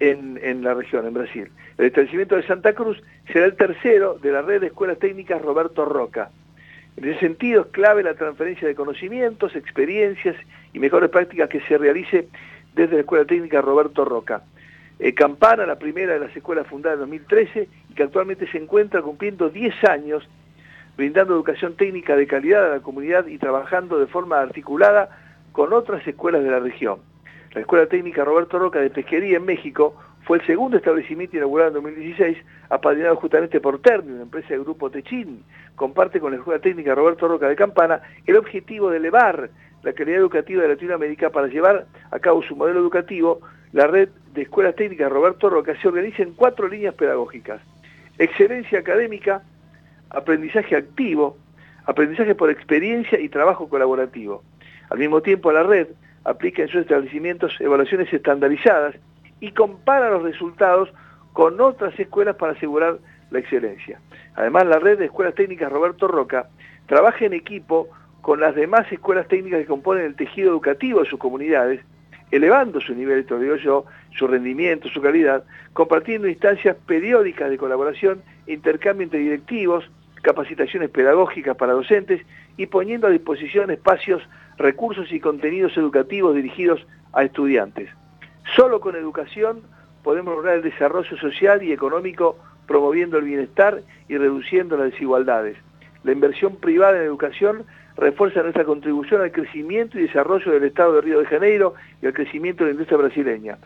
en, 0.00 0.62
la 0.62 0.74
región, 0.74 1.06
en 1.06 1.14
Brasil. 1.14 1.50
El 1.78 1.86
establecimiento 1.86 2.36
de 2.36 2.46
Santa 2.46 2.72
Cruz 2.72 3.02
será 3.32 3.46
el 3.46 3.56
tercero 3.56 4.18
de 4.22 4.32
la 4.32 4.42
red 4.42 4.60
de 4.60 4.68
escuelas 4.68 4.98
técnicas 4.98 5.40
Roberto 5.40 5.84
Roca. 5.84 6.30
En 6.96 7.08
ese 7.08 7.20
sentido 7.20 7.62
es 7.62 7.66
clave 7.68 8.02
la 8.02 8.14
transferencia 8.14 8.68
de 8.68 8.74
conocimientos, 8.74 9.56
experiencias 9.56 10.36
y 10.72 10.78
mejores 10.78 11.10
prácticas 11.10 11.48
que 11.48 11.60
se 11.62 11.78
realice 11.78 12.28
desde 12.74 12.94
la 12.94 13.00
Escuela 13.00 13.24
Técnica 13.24 13.60
Roberto 13.60 14.04
Roca. 14.04 14.42
Eh, 14.98 15.12
Campana, 15.12 15.66
la 15.66 15.78
primera 15.78 16.14
de 16.14 16.20
las 16.20 16.36
escuelas 16.36 16.66
fundadas 16.66 16.96
en 16.96 17.00
2013 17.00 17.68
y 17.90 17.94
que 17.94 18.02
actualmente 18.04 18.46
se 18.50 18.58
encuentra 18.58 19.02
cumpliendo 19.02 19.48
10 19.48 19.84
años 19.84 20.28
brindando 20.96 21.34
educación 21.34 21.74
técnica 21.74 22.16
de 22.16 22.26
calidad 22.26 22.66
a 22.66 22.76
la 22.76 22.80
comunidad 22.80 23.26
y 23.26 23.38
trabajando 23.38 23.98
de 23.98 24.06
forma 24.06 24.40
articulada 24.40 25.08
con 25.52 25.72
otras 25.72 26.06
escuelas 26.06 26.42
de 26.44 26.50
la 26.50 26.60
región. 26.60 27.00
La 27.54 27.60
Escuela 27.60 27.86
Técnica 27.86 28.24
Roberto 28.24 28.58
Roca 28.58 28.80
de 28.80 28.90
Pesquería 28.90 29.36
en 29.36 29.44
México 29.44 29.94
fue 30.24 30.38
el 30.38 30.46
segundo 30.46 30.76
establecimiento 30.76 31.36
inaugurado 31.36 31.68
en 31.68 31.74
2016, 31.74 32.38
apadrinado 32.68 33.14
justamente 33.14 33.60
por 33.60 33.80
Ternium, 33.80 34.14
una 34.14 34.22
empresa 34.22 34.48
del 34.48 34.64
grupo 34.64 34.90
Techin. 34.90 35.44
Comparte 35.76 36.18
con 36.18 36.32
la 36.32 36.38
Escuela 36.38 36.60
Técnica 36.60 36.96
Roberto 36.96 37.28
Roca 37.28 37.48
de 37.48 37.54
Campana 37.54 38.02
el 38.26 38.36
objetivo 38.36 38.90
de 38.90 38.96
elevar 38.96 39.50
la 39.84 39.92
calidad 39.92 40.18
educativa 40.18 40.62
de 40.62 40.68
Latinoamérica 40.68 41.30
para 41.30 41.46
llevar 41.46 41.86
a 42.10 42.18
cabo 42.18 42.42
su 42.42 42.56
modelo 42.56 42.80
educativo 42.80 43.40
la 43.72 43.86
red 43.86 44.08
de 44.32 44.42
escuelas 44.42 44.74
técnicas 44.74 45.12
Roberto 45.12 45.48
Roca 45.48 45.74
se 45.80 45.86
organiza 45.86 46.22
en 46.22 46.32
cuatro 46.32 46.66
líneas 46.66 46.94
pedagógicas. 46.94 47.60
Excelencia 48.18 48.80
académica, 48.80 49.42
aprendizaje 50.10 50.74
activo, 50.74 51.36
aprendizaje 51.84 52.34
por 52.34 52.50
experiencia 52.50 53.20
y 53.20 53.28
trabajo 53.28 53.68
colaborativo. 53.68 54.42
Al 54.90 54.98
mismo 54.98 55.22
tiempo, 55.22 55.52
la 55.52 55.62
red 55.62 55.88
aplica 56.24 56.62
en 56.62 56.68
sus 56.68 56.82
establecimientos 56.82 57.54
evaluaciones 57.60 58.12
estandarizadas 58.12 58.96
y 59.40 59.52
compara 59.52 60.10
los 60.10 60.22
resultados 60.22 60.90
con 61.32 61.60
otras 61.60 61.98
escuelas 61.98 62.36
para 62.36 62.52
asegurar 62.52 62.98
la 63.30 63.38
excelencia. 63.38 64.00
Además, 64.36 64.66
la 64.66 64.78
red 64.78 64.98
de 64.98 65.06
escuelas 65.06 65.34
técnicas 65.34 65.70
Roberto 65.70 66.08
Roca 66.08 66.48
trabaja 66.86 67.24
en 67.24 67.32
equipo 67.32 67.88
con 68.20 68.40
las 68.40 68.54
demás 68.54 68.90
escuelas 68.90 69.28
técnicas 69.28 69.60
que 69.60 69.66
componen 69.66 70.06
el 70.06 70.16
tejido 70.16 70.50
educativo 70.50 71.00
de 71.00 71.10
sus 71.10 71.18
comunidades, 71.18 71.80
elevando 72.30 72.80
su 72.80 72.94
nivel, 72.94 73.18
esto 73.18 73.38
digo 73.38 73.56
yo, 73.56 73.84
su 74.16 74.26
rendimiento, 74.26 74.88
su 74.88 75.02
calidad, 75.02 75.44
compartiendo 75.72 76.28
instancias 76.28 76.76
periódicas 76.86 77.50
de 77.50 77.58
colaboración, 77.58 78.22
intercambio 78.46 79.04
entre 79.04 79.20
directivos, 79.20 79.90
capacitaciones 80.22 80.88
pedagógicas 80.90 81.56
para 81.56 81.74
docentes 81.74 82.22
y 82.56 82.66
poniendo 82.66 83.08
a 83.08 83.10
disposición 83.10 83.70
espacios, 83.70 84.22
recursos 84.56 85.12
y 85.12 85.20
contenidos 85.20 85.76
educativos 85.76 86.34
dirigidos 86.34 86.86
a 87.12 87.24
estudiantes. 87.24 87.88
Solo 88.54 88.80
con 88.80 88.96
educación 88.96 89.62
podemos 90.02 90.34
lograr 90.34 90.56
el 90.56 90.62
desarrollo 90.62 91.16
social 91.16 91.62
y 91.62 91.72
económico 91.72 92.36
promoviendo 92.66 93.18
el 93.18 93.24
bienestar 93.24 93.82
y 94.08 94.16
reduciendo 94.16 94.76
las 94.76 94.92
desigualdades. 94.92 95.56
La 96.02 96.12
inversión 96.12 96.56
privada 96.56 96.98
en 96.98 97.04
educación 97.04 97.64
refuerza 97.96 98.42
nuestra 98.42 98.64
contribución 98.64 99.22
al 99.22 99.32
crecimiento 99.32 99.98
y 99.98 100.02
desarrollo 100.02 100.52
del 100.52 100.64
Estado 100.64 100.94
de 100.94 101.00
Río 101.00 101.20
de 101.20 101.26
Janeiro 101.26 101.74
y 102.02 102.06
al 102.06 102.12
crecimiento 102.12 102.64
de 102.64 102.70
la 102.70 102.72
industria 102.72 102.98
brasileña. 102.98 103.58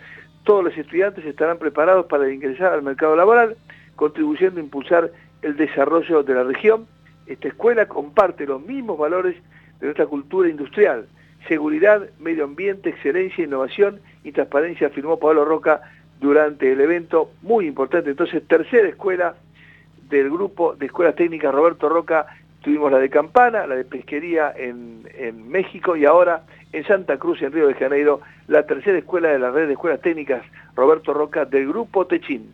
Todos 0.44 0.64
los 0.64 0.76
estudiantes 0.76 1.24
estarán 1.24 1.58
preparados 1.58 2.06
para 2.06 2.30
ingresar 2.32 2.72
al 2.72 2.82
mercado 2.82 3.16
laboral, 3.16 3.56
contribuyendo 3.96 4.60
a 4.60 4.62
impulsar 4.62 5.10
el 5.42 5.56
desarrollo 5.56 6.22
de 6.22 6.34
la 6.34 6.44
región. 6.44 6.86
Esta 7.26 7.48
escuela 7.48 7.86
comparte 7.86 8.46
los 8.46 8.62
mismos 8.62 8.98
valores 8.98 9.36
de 9.80 9.86
nuestra 9.86 10.06
cultura 10.06 10.48
industrial, 10.48 11.06
seguridad, 11.46 12.08
medio 12.18 12.44
ambiente, 12.44 12.90
excelencia, 12.90 13.44
innovación 13.44 14.00
y 14.24 14.32
transparencia, 14.32 14.88
afirmó 14.88 15.18
Pablo 15.18 15.44
Roca 15.44 15.82
durante 16.20 16.72
el 16.72 16.80
evento, 16.80 17.30
muy 17.42 17.66
importante. 17.66 18.10
Entonces, 18.10 18.46
tercera 18.46 18.88
escuela 18.88 19.36
del 20.08 20.30
grupo 20.30 20.74
de 20.74 20.86
escuelas 20.86 21.14
técnicas 21.14 21.54
Roberto 21.54 21.88
Roca, 21.88 22.26
tuvimos 22.62 22.90
la 22.90 22.98
de 22.98 23.08
Campana, 23.08 23.66
la 23.66 23.76
de 23.76 23.84
Pesquería 23.84 24.52
en, 24.56 25.08
en 25.14 25.48
México 25.48 25.96
y 25.96 26.04
ahora 26.04 26.42
en 26.72 26.84
Santa 26.84 27.18
Cruz, 27.18 27.40
en 27.42 27.52
Río 27.52 27.68
de 27.68 27.74
Janeiro, 27.74 28.20
la 28.46 28.66
tercera 28.66 28.98
escuela 28.98 29.28
de 29.28 29.38
la 29.38 29.50
red 29.50 29.66
de 29.66 29.74
escuelas 29.74 30.00
técnicas 30.00 30.42
Roberto 30.74 31.14
Roca 31.14 31.44
del 31.44 31.68
grupo 31.68 32.06
Techín. 32.06 32.52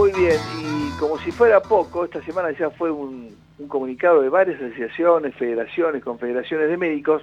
Muy 0.00 0.12
bien, 0.12 0.38
y 0.64 0.98
como 0.98 1.18
si 1.18 1.30
fuera 1.30 1.60
poco, 1.60 2.06
esta 2.06 2.22
semana 2.22 2.52
ya 2.52 2.70
fue 2.70 2.90
un, 2.90 3.36
un 3.58 3.68
comunicado 3.68 4.22
de 4.22 4.30
varias 4.30 4.58
asociaciones, 4.58 5.34
federaciones, 5.34 6.02
confederaciones 6.02 6.70
de 6.70 6.78
médicos, 6.78 7.22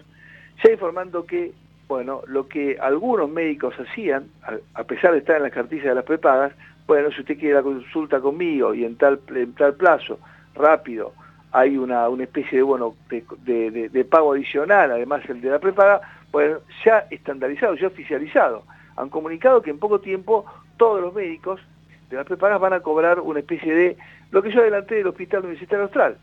ya 0.63 0.71
informando 0.71 1.25
que, 1.25 1.53
bueno, 1.87 2.21
lo 2.27 2.47
que 2.47 2.77
algunos 2.79 3.31
médicos 3.31 3.73
hacían, 3.79 4.27
a, 4.75 4.83
pesar 4.83 5.13
de 5.13 5.17
estar 5.17 5.37
en 5.37 5.41
las 5.41 5.53
cartillas 5.53 5.85
de 5.85 5.95
las 5.95 6.03
prepagas, 6.03 6.53
bueno, 6.85 7.09
si 7.11 7.21
usted 7.21 7.39
quiere 7.39 7.55
la 7.55 7.63
consulta 7.63 8.19
conmigo 8.21 8.75
y 8.75 8.85
en 8.85 8.95
tal, 8.95 9.21
en 9.33 9.53
tal 9.55 9.73
plazo, 9.73 10.19
rápido, 10.53 11.13
hay 11.53 11.77
una, 11.79 12.07
una 12.09 12.25
especie 12.25 12.59
de, 12.59 12.63
bueno, 12.63 12.93
de- 13.09 13.89
de 13.89 14.05
pago 14.05 14.33
adicional, 14.33 14.91
además 14.91 15.23
el 15.29 15.41
de 15.41 15.49
la 15.49 15.57
prepaga, 15.57 15.99
bueno, 16.31 16.59
ya 16.85 17.07
estandarizado, 17.09 17.73
ya 17.73 17.87
oficializado. 17.87 18.65
Han 18.97 19.09
comunicado 19.09 19.63
que 19.63 19.71
en 19.71 19.79
poco 19.79 19.99
tiempo 19.99 20.45
todos 20.77 21.01
los 21.01 21.15
médicos 21.15 21.59
de 22.09 22.15
las 22.15 22.25
prepagas 22.25 22.59
van 22.59 22.73
a 22.73 22.79
cobrar 22.79 23.19
una 23.19 23.39
especie 23.39 23.73
de, 23.73 23.97
lo 24.31 24.41
que 24.41 24.51
yo 24.51 24.61
adelanté 24.61 24.95
del 24.95 25.07
Hospital 25.07 25.41
Universitario 25.41 25.83
Austral. 25.83 26.17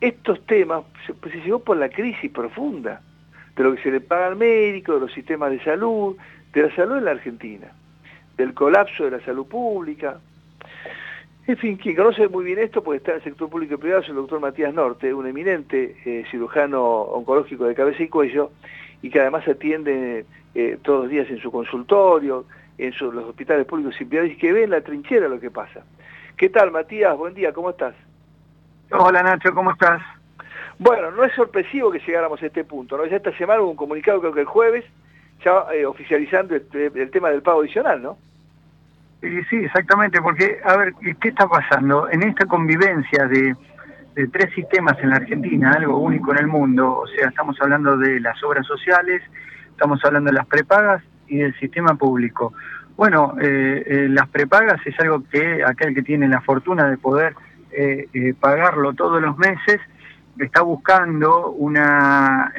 Estos 0.00 0.44
temas 0.46 0.84
se, 1.06 1.14
pues, 1.14 1.32
se 1.32 1.40
llegó 1.40 1.60
por 1.60 1.76
la 1.76 1.88
crisis 1.88 2.30
profunda 2.30 3.00
de 3.56 3.64
lo 3.64 3.74
que 3.74 3.82
se 3.82 3.90
le 3.90 4.00
paga 4.00 4.26
al 4.26 4.36
médico, 4.36 4.94
de 4.94 5.00
los 5.00 5.12
sistemas 5.12 5.50
de 5.50 5.62
salud, 5.62 6.16
de 6.52 6.62
la 6.62 6.74
salud 6.74 6.98
en 6.98 7.04
la 7.04 7.12
Argentina, 7.12 7.68
del 8.36 8.54
colapso 8.54 9.04
de 9.04 9.12
la 9.12 9.20
salud 9.20 9.46
pública. 9.46 10.18
En 11.46 11.56
fin, 11.58 11.76
quien 11.76 11.94
conoce 11.94 12.26
muy 12.28 12.44
bien 12.44 12.58
esto, 12.58 12.82
porque 12.82 12.98
está 12.98 13.12
en 13.12 13.18
el 13.18 13.24
sector 13.24 13.50
público 13.50 13.74
y 13.74 13.76
privado, 13.76 14.02
es 14.02 14.08
el 14.08 14.14
doctor 14.14 14.40
Matías 14.40 14.72
Norte, 14.72 15.12
un 15.12 15.26
eminente 15.26 15.96
eh, 16.04 16.24
cirujano 16.30 16.82
oncológico 16.82 17.66
de 17.66 17.74
cabeza 17.74 18.02
y 18.02 18.08
cuello, 18.08 18.50
y 19.02 19.10
que 19.10 19.20
además 19.20 19.46
atiende 19.46 20.24
eh, 20.54 20.78
todos 20.82 21.02
los 21.02 21.10
días 21.10 21.28
en 21.28 21.38
su 21.38 21.52
consultorio, 21.52 22.46
en 22.78 22.92
su- 22.92 23.12
los 23.12 23.24
hospitales 23.24 23.66
públicos 23.66 24.00
y 24.00 24.04
privados, 24.04 24.32
y 24.32 24.36
que 24.36 24.52
ve 24.52 24.64
en 24.64 24.70
la 24.70 24.80
trinchera 24.80 25.28
lo 25.28 25.38
que 25.40 25.50
pasa. 25.50 25.80
¿Qué 26.36 26.48
tal, 26.48 26.70
Matías? 26.70 27.16
Buen 27.16 27.34
día, 27.34 27.52
¿cómo 27.52 27.70
estás? 27.70 27.94
Hola 28.90 29.22
Nacho, 29.22 29.54
¿cómo 29.54 29.70
estás? 29.72 30.02
Bueno, 30.78 31.10
no 31.12 31.24
es 31.24 31.32
sorpresivo 31.34 31.90
que 31.92 32.00
llegáramos 32.00 32.42
a 32.42 32.46
este 32.46 32.64
punto, 32.64 32.96
¿no? 32.96 33.06
Ya 33.06 33.16
esta 33.16 33.36
semana 33.36 33.60
hubo 33.62 33.70
un 33.70 33.76
comunicado, 33.76 34.20
creo 34.20 34.32
que 34.34 34.40
el 34.40 34.46
jueves, 34.46 34.84
ya 35.44 35.66
eh, 35.72 35.86
oficializando 35.86 36.54
el 36.56 37.10
tema 37.10 37.30
del 37.30 37.42
pago 37.42 37.60
adicional, 37.60 38.02
¿no? 38.02 38.18
Sí, 39.48 39.56
exactamente, 39.56 40.20
porque, 40.20 40.58
a 40.64 40.76
ver, 40.76 40.92
¿qué 41.20 41.28
está 41.28 41.48
pasando? 41.48 42.10
En 42.10 42.22
esta 42.24 42.44
convivencia 42.44 43.26
de, 43.26 43.54
de 44.14 44.28
tres 44.28 44.52
sistemas 44.54 44.98
en 45.00 45.10
la 45.10 45.16
Argentina, 45.16 45.72
algo 45.72 45.96
único 45.98 46.32
en 46.32 46.38
el 46.40 46.46
mundo, 46.46 46.98
o 46.98 47.06
sea, 47.06 47.28
estamos 47.28 47.56
hablando 47.62 47.96
de 47.96 48.20
las 48.20 48.42
obras 48.42 48.66
sociales, 48.66 49.22
estamos 49.70 50.04
hablando 50.04 50.30
de 50.30 50.36
las 50.36 50.46
prepagas 50.46 51.02
y 51.28 51.38
del 51.38 51.54
sistema 51.58 51.94
público. 51.94 52.52
Bueno, 52.96 53.34
eh, 53.40 53.82
eh, 53.86 54.06
las 54.08 54.28
prepagas 54.28 54.80
es 54.86 54.98
algo 55.00 55.22
que 55.30 55.64
aquel 55.64 55.94
que 55.94 56.02
tiene 56.02 56.28
la 56.28 56.40
fortuna 56.40 56.88
de 56.88 56.96
poder 56.96 57.34
eh, 57.72 58.08
eh, 58.12 58.34
pagarlo 58.38 58.92
todos 58.92 59.20
los 59.20 59.36
meses 59.36 59.80
está 60.38 60.62
buscando 60.62 61.50
una, 61.50 62.52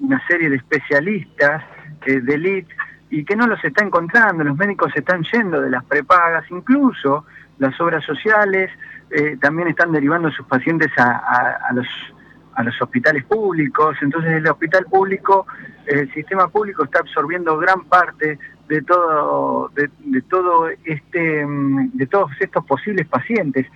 una 0.00 0.26
serie 0.26 0.48
de 0.50 0.56
especialistas 0.56 1.62
de 2.04 2.34
elite 2.34 2.74
y 3.10 3.24
que 3.24 3.36
no 3.36 3.46
los 3.46 3.62
está 3.64 3.84
encontrando, 3.84 4.42
los 4.44 4.56
médicos 4.56 4.90
están 4.94 5.22
yendo 5.32 5.60
de 5.60 5.70
las 5.70 5.84
prepagas, 5.84 6.44
incluso 6.50 7.24
las 7.58 7.78
obras 7.80 8.02
sociales 8.04 8.70
eh, 9.10 9.36
también 9.40 9.68
están 9.68 9.92
derivando 9.92 10.30
sus 10.30 10.46
pacientes 10.46 10.90
a, 10.98 11.12
a- 11.12 11.58
a 11.68 11.72
los, 11.74 11.86
a 12.54 12.62
los 12.62 12.80
hospitales 12.82 13.24
públicos, 13.24 13.96
entonces 14.02 14.32
el 14.32 14.46
hospital 14.46 14.84
público, 14.90 15.46
el 15.86 16.12
sistema 16.12 16.48
público 16.48 16.84
está 16.84 17.00
absorbiendo 17.00 17.56
gran 17.58 17.84
parte 17.84 18.38
de 18.68 18.82
todo, 18.82 19.70
de, 19.74 20.22
todo 20.22 20.68
este, 20.84 21.44
mm, 21.46 21.90
de 21.94 22.06
todos 22.06 22.30
estos 22.40 22.64
posibles 22.64 23.06
pacientes. 23.06 23.66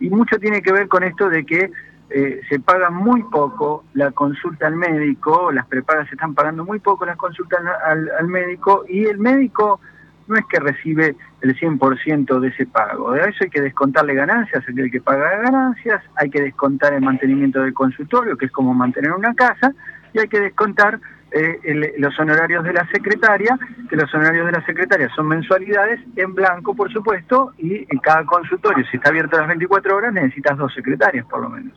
Y 0.00 0.10
mucho 0.10 0.38
tiene 0.38 0.62
que 0.62 0.72
ver 0.72 0.88
con 0.88 1.02
esto 1.04 1.28
de 1.28 1.44
que 1.44 1.70
eh, 2.10 2.40
se 2.48 2.60
paga 2.60 2.90
muy 2.90 3.22
poco 3.22 3.84
la 3.94 4.10
consulta 4.10 4.66
al 4.66 4.76
médico, 4.76 5.50
las 5.52 5.66
prepagas 5.66 6.08
se 6.08 6.14
están 6.16 6.34
pagando 6.34 6.64
muy 6.64 6.78
poco 6.78 7.06
las 7.06 7.16
consultas 7.16 7.60
al- 7.86 8.10
al 8.18 8.28
médico 8.28 8.84
y 8.88 9.04
el 9.06 9.18
médico 9.18 9.80
no 10.26 10.36
es 10.36 10.44
que 10.46 10.60
recibe 10.60 11.16
el 11.40 11.56
100% 11.58 12.40
de 12.40 12.48
ese 12.48 12.66
pago. 12.66 13.12
De 13.12 13.20
eso 13.20 13.44
hay 13.44 13.50
que 13.50 13.60
descontarle 13.60 14.14
ganancias, 14.14 14.64
el 14.68 14.90
que 14.90 15.00
paga 15.00 15.36
ganancias, 15.38 16.02
hay 16.16 16.30
que 16.30 16.40
descontar 16.40 16.94
el 16.94 17.02
mantenimiento 17.02 17.60
del 17.62 17.74
consultorio, 17.74 18.36
que 18.36 18.46
es 18.46 18.52
como 18.52 18.74
mantener 18.74 19.12
una 19.12 19.34
casa, 19.34 19.72
y 20.12 20.20
hay 20.20 20.28
que 20.28 20.40
descontar 20.40 21.00
eh, 21.32 21.94
los 21.98 22.18
honorarios 22.18 22.62
de 22.64 22.72
la 22.72 22.86
secretaria, 22.88 23.58
que 23.88 23.96
los 23.96 24.12
honorarios 24.12 24.46
de 24.46 24.52
la 24.52 24.66
secretaria 24.66 25.08
son 25.14 25.28
mensualidades 25.28 26.00
en 26.16 26.34
blanco, 26.34 26.74
por 26.74 26.92
supuesto, 26.92 27.52
y 27.58 27.86
en 27.88 27.98
cada 27.98 28.24
consultorio, 28.24 28.84
si 28.90 28.98
está 28.98 29.08
abierto 29.08 29.38
las 29.38 29.48
24 29.48 29.96
horas, 29.96 30.12
necesitas 30.12 30.58
dos 30.58 30.74
secretarias, 30.74 31.24
por 31.26 31.40
lo 31.40 31.48
menos. 31.48 31.72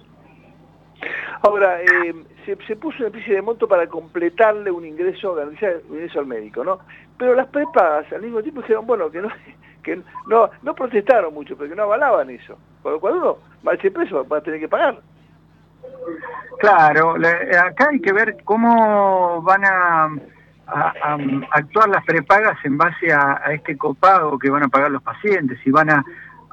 Ahora, 1.41 1.81
eh, 1.81 2.15
se, 2.45 2.55
se 2.67 2.75
puso 2.75 2.97
una 2.99 3.07
especie 3.07 3.35
de 3.35 3.41
monto 3.41 3.67
para 3.67 3.87
completarle 3.87 4.71
un 4.71 4.85
ingreso, 4.85 5.33
garantizar 5.35 5.75
un 5.89 5.95
ingreso 5.95 6.19
al 6.19 6.25
médico, 6.27 6.63
¿no? 6.63 6.79
Pero 7.17 7.33
las 7.33 7.47
prepagas 7.47 8.11
al 8.13 8.21
mismo 8.21 8.41
tiempo 8.41 8.61
dijeron, 8.61 8.85
bueno, 8.85 9.09
que 9.09 9.21
no, 9.21 9.29
que 9.83 10.01
no, 10.27 10.49
no 10.61 10.75
protestaron 10.75 11.33
mucho, 11.33 11.57
pero 11.57 11.69
que 11.69 11.75
no 11.75 11.83
avalaban 11.83 12.29
eso. 12.29 12.57
Con 12.83 12.93
lo 12.93 12.99
cual 12.99 13.15
uno, 13.17 13.37
marche 13.63 13.91
preso, 13.91 14.27
va 14.27 14.37
a 14.37 14.41
tener 14.41 14.59
que 14.59 14.67
pagar. 14.69 14.99
Claro, 16.59 17.17
le- 17.17 17.57
acá 17.57 17.89
hay 17.91 17.99
que 17.99 18.13
ver 18.13 18.37
cómo 18.43 19.41
van 19.41 19.65
a, 19.65 20.05
a- 20.67 20.93
a 21.03 21.17
actuar 21.51 21.89
las 21.89 22.03
prepagas 22.05 22.57
en 22.63 22.77
base 22.77 23.11
a, 23.11 23.41
a 23.43 23.53
este 23.53 23.77
copago 23.77 24.39
que 24.39 24.49
van 24.49 24.63
a 24.63 24.67
pagar 24.69 24.91
los 24.91 25.03
pacientes, 25.03 25.59
si 25.63 25.71
van 25.71 25.89
a, 25.89 26.05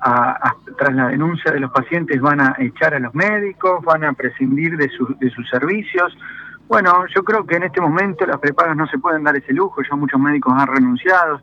a- 0.05 0.57
tras 0.79 0.95
la 0.95 1.09
denuncia 1.09 1.53
de 1.53 1.61
los 1.61 1.71
pacientes 1.71 2.21
van 2.21 2.41
a 2.41 2.55
echar 2.59 2.95
a 2.95 2.99
los 2.99 3.15
médicos, 3.15 3.85
van 3.85 4.05
a 4.05 4.13
prescindir 4.13 4.77
de, 4.77 4.89
su- 4.89 5.17
de 5.21 5.31
sus 5.31 5.49
servicios. 5.49 6.17
Bueno, 6.69 7.05
yo 7.15 7.23
creo 7.23 7.45
que 7.47 7.57
en 7.57 7.65
este 7.65 7.81
momento 7.81 8.25
las 8.27 8.39
prepagas 8.39 8.77
no 8.77 8.87
se 8.87 8.99
pueden 8.99 9.25
dar 9.25 9.37
ese 9.37 9.53
lujo, 9.53 9.83
ya 9.83 9.95
muchos 9.97 10.21
médicos 10.21 10.55
han 10.57 10.67
renunciado. 10.69 11.41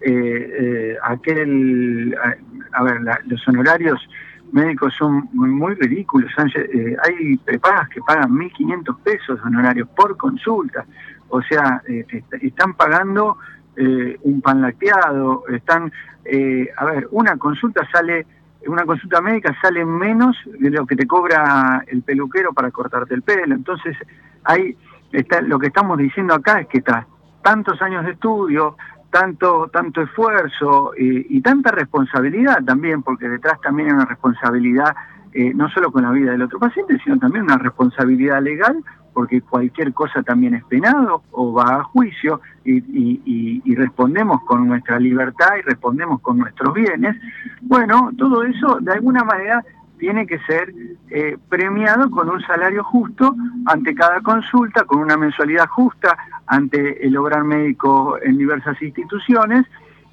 Eh, 0.00 0.92
eh, 0.92 0.96
a, 1.02 2.82
ver, 2.84 3.00
la- 3.02 3.20
los 3.26 3.46
honorarios 3.48 4.08
médicos 4.52 4.94
son 4.96 5.28
muy, 5.32 5.48
muy 5.50 5.74
ridículos. 5.74 6.30
Han 6.38 6.48
eh, 6.54 6.96
hay 7.04 7.36
prepagas 7.38 7.88
que 7.88 8.00
pagan 8.02 8.30
1.500 8.30 8.96
pesos 9.02 9.40
de 9.42 9.46
honorarios 9.48 9.88
por 9.96 10.16
consulta. 10.16 10.84
O 11.28 11.42
sea, 11.42 11.82
eh, 11.88 12.06
est- 12.08 12.34
están 12.42 12.74
pagando 12.74 13.36
eh, 13.78 14.18
un 14.22 14.40
pan 14.40 14.60
lacteado, 14.60 15.44
están, 15.48 15.92
eh, 16.24 16.68
a 16.76 16.84
ver, 16.84 17.08
una 17.12 17.36
consulta 17.36 17.88
sale, 17.90 18.26
una 18.66 18.84
consulta 18.84 19.20
médica 19.20 19.56
sale 19.62 19.84
menos 19.84 20.36
de 20.58 20.70
lo 20.70 20.84
que 20.86 20.96
te 20.96 21.06
cobra 21.06 21.84
el 21.86 22.02
peluquero 22.02 22.52
para 22.52 22.70
cortarte 22.70 23.14
el 23.14 23.22
pelo. 23.22 23.54
Entonces, 23.54 23.96
hay, 24.44 24.76
está, 25.12 25.40
lo 25.40 25.58
que 25.58 25.68
estamos 25.68 25.96
diciendo 25.98 26.34
acá 26.34 26.60
es 26.60 26.66
que 26.66 26.82
tras 26.82 27.06
tantos 27.42 27.80
años 27.80 28.04
de 28.04 28.12
estudio, 28.12 28.76
tanto, 29.10 29.68
tanto 29.72 30.02
esfuerzo 30.02 30.92
eh, 30.94 31.26
y 31.28 31.40
tanta 31.40 31.70
responsabilidad 31.70 32.62
también, 32.64 33.02
porque 33.02 33.28
detrás 33.28 33.60
también 33.60 33.88
hay 33.88 33.94
una 33.94 34.04
responsabilidad 34.04 34.94
eh, 35.32 35.52
no 35.54 35.68
solo 35.68 35.92
con 35.92 36.02
la 36.02 36.10
vida 36.10 36.32
del 36.32 36.42
otro 36.42 36.58
paciente, 36.58 36.98
sino 37.04 37.18
también 37.18 37.44
una 37.44 37.58
responsabilidad 37.58 38.42
legal, 38.42 38.82
porque 39.18 39.40
cualquier 39.40 39.92
cosa 39.92 40.22
también 40.22 40.54
es 40.54 40.64
penado 40.66 41.24
o 41.32 41.52
va 41.52 41.80
a 41.80 41.82
juicio 41.82 42.40
y, 42.64 43.74
respondemos 43.74 44.44
con 44.44 44.68
nuestra 44.68 45.00
libertad 45.00 45.56
y 45.58 45.62
respondemos 45.62 46.20
con 46.20 46.38
nuestros 46.38 46.72
bienes. 46.72 47.16
Bueno, 47.60 48.12
todo 48.16 48.44
eso 48.44 48.78
de 48.80 48.92
alguna 48.92 49.24
manera 49.24 49.64
tiene 49.98 50.24
que 50.24 50.38
ser 50.46 50.72
eh, 51.10 51.36
premiado 51.48 52.08
con 52.12 52.30
un 52.30 52.40
salario 52.42 52.84
justo 52.84 53.34
ante 53.66 53.92
cada 53.92 54.20
consulta, 54.20 54.84
con 54.84 55.00
una 55.00 55.16
mensualidad 55.16 55.66
justa 55.66 56.16
ante 56.46 57.04
el 57.04 57.16
obrar 57.16 57.42
médico 57.42 58.18
en 58.22 58.38
diversas 58.38 58.80
instituciones. 58.80 59.66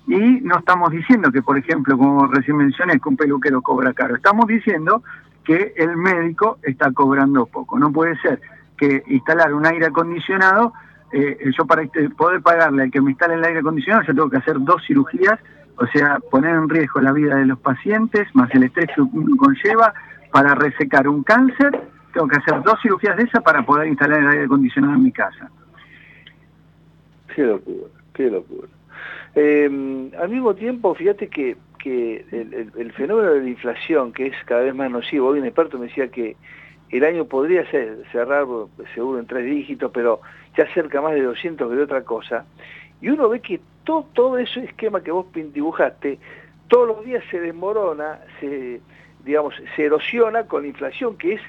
Y 0.07 0.41
no 0.41 0.57
estamos 0.57 0.89
diciendo 0.89 1.31
que, 1.31 1.43
por 1.43 1.59
ejemplo, 1.59 1.95
como 1.95 2.25
recién 2.25 2.57
mencioné, 2.57 2.99
que 2.99 3.09
un 3.09 3.17
peluquero 3.17 3.61
cobra 3.61 3.93
caro. 3.93 4.15
Estamos 4.15 4.47
diciendo 4.47 5.03
que 5.43 5.75
el 5.77 5.95
médico 5.95 6.57
está 6.63 6.91
cobrando 6.91 7.45
poco. 7.45 7.77
No 7.77 7.91
puede 7.91 8.19
ser 8.21 8.41
que 8.77 9.03
instalar 9.07 9.53
un 9.53 9.65
aire 9.65 9.85
acondicionado, 9.87 10.73
eh, 11.11 11.37
yo 11.57 11.65
para 11.65 11.83
este- 11.83 12.09
poder 12.09 12.41
pagarle 12.41 12.83
al 12.83 12.91
que 12.91 13.01
me 13.01 13.11
instale 13.11 13.35
el 13.35 13.43
aire 13.43 13.59
acondicionado, 13.59 14.03
yo 14.05 14.13
tengo 14.13 14.29
que 14.29 14.37
hacer 14.37 14.55
dos 14.59 14.83
cirugías, 14.85 15.39
o 15.77 15.85
sea, 15.87 16.19
poner 16.31 16.55
en 16.55 16.69
riesgo 16.69 16.99
la 17.01 17.11
vida 17.11 17.35
de 17.35 17.45
los 17.45 17.59
pacientes, 17.59 18.27
más 18.33 18.53
el 18.55 18.63
estrés 18.63 18.87
que 18.95 19.01
uno 19.01 19.35
conlleva, 19.37 19.93
para 20.31 20.55
resecar 20.55 21.07
un 21.07 21.23
cáncer, 21.23 21.81
tengo 22.13 22.27
que 22.27 22.37
hacer 22.37 22.61
dos 22.63 22.79
cirugías 22.81 23.15
de 23.17 23.23
esas 23.23 23.43
para 23.43 23.65
poder 23.65 23.87
instalar 23.87 24.19
el 24.21 24.27
aire 24.29 24.43
acondicionado 24.45 24.93
en 24.95 25.03
mi 25.03 25.11
casa. 25.11 25.49
Qué 27.33 27.43
locura, 27.43 27.87
qué 28.13 28.29
locura. 28.29 28.67
Eh, 29.35 30.11
al 30.17 30.29
mismo 30.29 30.53
tiempo, 30.55 30.95
fíjate 30.95 31.27
que, 31.27 31.57
que 31.77 32.25
el, 32.31 32.53
el- 32.53 32.71
el 32.77 32.91
fenómeno 32.93 33.31
de 33.31 33.41
la 33.41 33.49
inflación, 33.49 34.13
que 34.13 34.27
es 34.27 34.35
cada 34.45 34.61
vez 34.61 34.73
más 34.73 34.89
nocivo, 34.89 35.27
hoy 35.27 35.39
un 35.39 35.45
experto 35.45 35.77
me 35.77 35.87
decía 35.87 36.07
que 36.09 36.37
el 36.89 37.03
año 37.03 37.25
podría 37.25 37.69
ser, 37.69 38.03
cerrar 38.11 38.45
seguro 38.93 39.19
en 39.19 39.27
tres 39.27 39.45
dígitos, 39.45 39.91
pero 39.93 40.21
ya 40.57 40.71
cerca 40.73 41.01
más 41.01 41.13
de 41.13 41.23
200 41.23 41.69
que 41.69 41.75
de 41.75 41.83
otra 41.83 42.03
cosa, 42.03 42.45
y 43.01 43.09
uno 43.09 43.29
ve 43.29 43.39
que 43.39 43.59
todo, 43.83 44.37
ese 44.37 44.63
esquema 44.63 45.01
que 45.01 45.11
vos 45.11 45.27
dibujaste, 45.33 46.17
todos 46.67 46.87
los 46.87 47.05
días 47.05 47.23
se 47.29 47.39
desmorona, 47.39 48.19
se, 48.39 48.81
digamos, 49.23 49.53
se 49.75 49.85
erosiona 49.85 50.47
con 50.47 50.63
la 50.63 50.69
inflación, 50.69 51.17
que 51.17 51.33
es 51.33 51.41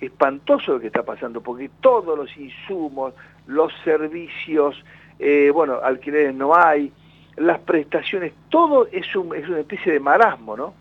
espantoso 0.00 0.74
lo 0.74 0.80
que 0.80 0.88
está 0.88 1.02
pasando, 1.02 1.40
porque 1.40 1.70
todos 1.80 2.16
los 2.16 2.36
insumos, 2.36 3.14
los 3.46 3.72
servicios, 3.84 4.84
eh, 5.18 5.50
bueno, 5.52 5.80
alquileres 5.82 6.34
no 6.34 6.54
hay, 6.54 6.92
las 7.36 7.58
prestaciones, 7.60 8.32
todo 8.50 8.86
es, 8.88 9.06
es 9.06 9.16
una 9.48 9.60
especie 9.60 9.92
de 9.92 10.00
marasmo, 10.00 10.56
¿no? 10.56 10.74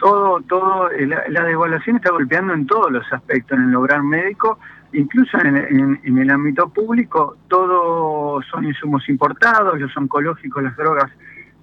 Todo, 0.00 0.40
todo, 0.48 0.90
eh, 0.90 1.06
la, 1.06 1.22
la 1.28 1.44
devaluación 1.44 1.96
está 1.96 2.10
golpeando 2.10 2.54
en 2.54 2.66
todos 2.66 2.90
los 2.90 3.04
aspectos, 3.12 3.56
en 3.58 3.64
el 3.64 3.70
lograr 3.70 4.02
médico, 4.02 4.58
incluso 4.92 5.38
en, 5.38 5.56
en- 5.56 6.00
en 6.02 6.18
el 6.18 6.30
ámbito 6.30 6.68
público, 6.70 7.36
todo 7.48 8.40
son 8.50 8.64
insumos 8.64 9.08
importados, 9.08 9.78
los 9.78 9.94
oncológicos, 9.96 10.62
las 10.62 10.76
drogas 10.76 11.10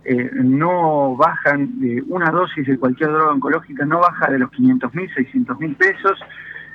eh, 0.06 0.30
no 0.36 1.16
bajan, 1.18 1.80
de 1.82 2.02
una 2.08 2.30
dosis 2.30 2.66
de 2.66 2.78
cualquier 2.78 3.10
droga 3.12 3.32
oncológica 3.34 3.86
no 3.86 4.00
baja 4.00 4.32
de 4.32 4.40
los 4.40 4.52
500 4.52 4.94
mil, 4.94 5.14
600 5.14 5.60
mil 5.60 5.76
pesos, 5.76 6.18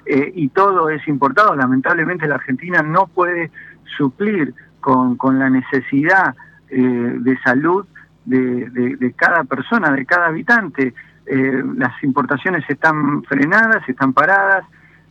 eh, 0.05 0.33
y 0.35 0.49
todo 0.49 0.91
es 0.91 1.07
importado. 1.09 1.55
Lamentablemente 1.55 2.27
la 2.27 2.35
Argentina 2.35 2.83
no 2.83 3.07
puede 3.07 3.51
suplir 3.97 4.53
con, 4.81 5.17
la 5.39 5.49
necesidad 5.49 6.35
eh, 6.69 6.77
de 7.21 7.39
salud 7.39 7.87
de 8.25 9.15
cada 9.17 9.45
persona, 9.45 9.93
de 9.93 10.05
cada 10.05 10.27
habitante. 10.27 10.93
Eh, 11.27 11.63
las 11.77 12.03
importaciones 12.03 12.65
están 12.69 13.23
frenadas, 13.25 13.89
están 13.89 14.13
paradas, 14.13 14.65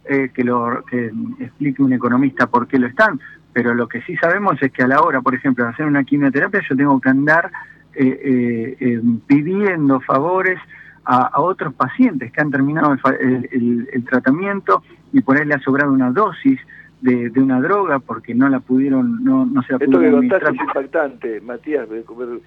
eh, 0.05 0.29
que 0.33 0.43
lo 0.43 0.83
que 0.89 1.11
explique 1.39 1.81
un 1.81 1.93
economista 1.93 2.47
por 2.47 2.67
qué 2.67 2.77
lo 2.79 2.88
están, 2.88 3.19
pero 3.53 3.73
lo 3.73 3.88
que 3.88 4.01
sí 4.01 4.15
sabemos 4.17 4.61
es 4.61 4.71
que 4.71 4.83
a 4.83 4.88
la 4.88 5.01
hora, 5.01 5.21
por 5.21 5.35
ejemplo, 5.35 5.63
de 5.63 5.69
hacer 5.71 5.85
una 5.85 6.03
quimioterapia, 6.03 6.61
yo 6.69 6.75
tengo 6.75 6.99
que 6.99 7.09
andar 7.09 7.51
eh, 7.93 8.19
eh, 8.23 8.77
eh, 8.79 9.01
pidiendo 9.27 9.99
favores 10.01 10.57
a, 11.05 11.27
a 11.27 11.41
otros 11.41 11.73
pacientes 11.73 12.31
que 12.31 12.41
han 12.41 12.51
terminado 12.51 12.93
el, 12.93 13.49
el- 13.51 13.89
el- 13.91 14.05
tratamiamiento 14.05 14.83
y 15.13 15.21
por 15.21 15.38
ahí 15.38 15.45
le 15.45 15.55
ha 15.55 15.59
sobrado 15.59 15.91
una 15.91 16.11
dosis 16.11 16.59
de, 17.01 17.29
de 17.29 17.39
una 17.41 17.59
droga 17.59 17.99
porque 17.99 18.33
no 18.35 18.47
la 18.49 18.59
pudieron, 18.59 19.23
no, 19.23 19.45
no 19.45 19.61
se 19.63 19.73
la 19.73 19.77
Esto 19.79 19.91
pudieron 19.97 20.27
que 20.29 20.35
administrar. 20.35 20.41
contaste 20.41 20.63
es 20.63 20.67
impactante, 20.67 21.41
Matías, 21.41 21.88
pero- 21.89 22.39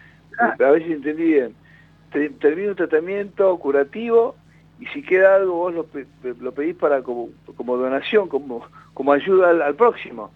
a 0.67 0.71
ver 0.73 0.85
si 0.85 0.93
entendí 0.93 1.25
bien. 1.25 1.53
Te- 2.15 2.31
Termina 2.31 2.71
un 2.71 2.77
tratamiento 2.77 3.55
curativo 3.59 4.37
y 4.81 4.87
si 4.87 5.03
queda 5.03 5.35
algo 5.37 5.53
vos 5.55 5.75
lo, 5.75 5.87
lo 6.41 6.53
pedís 6.53 6.77
para 6.77 7.03
como, 7.03 7.29
como 7.57 7.77
donación, 7.77 8.29
como, 8.29 8.65
como 8.95 9.13
ayuda 9.13 9.51
al, 9.51 9.61
al 9.63 9.75
próximo. 9.75 10.31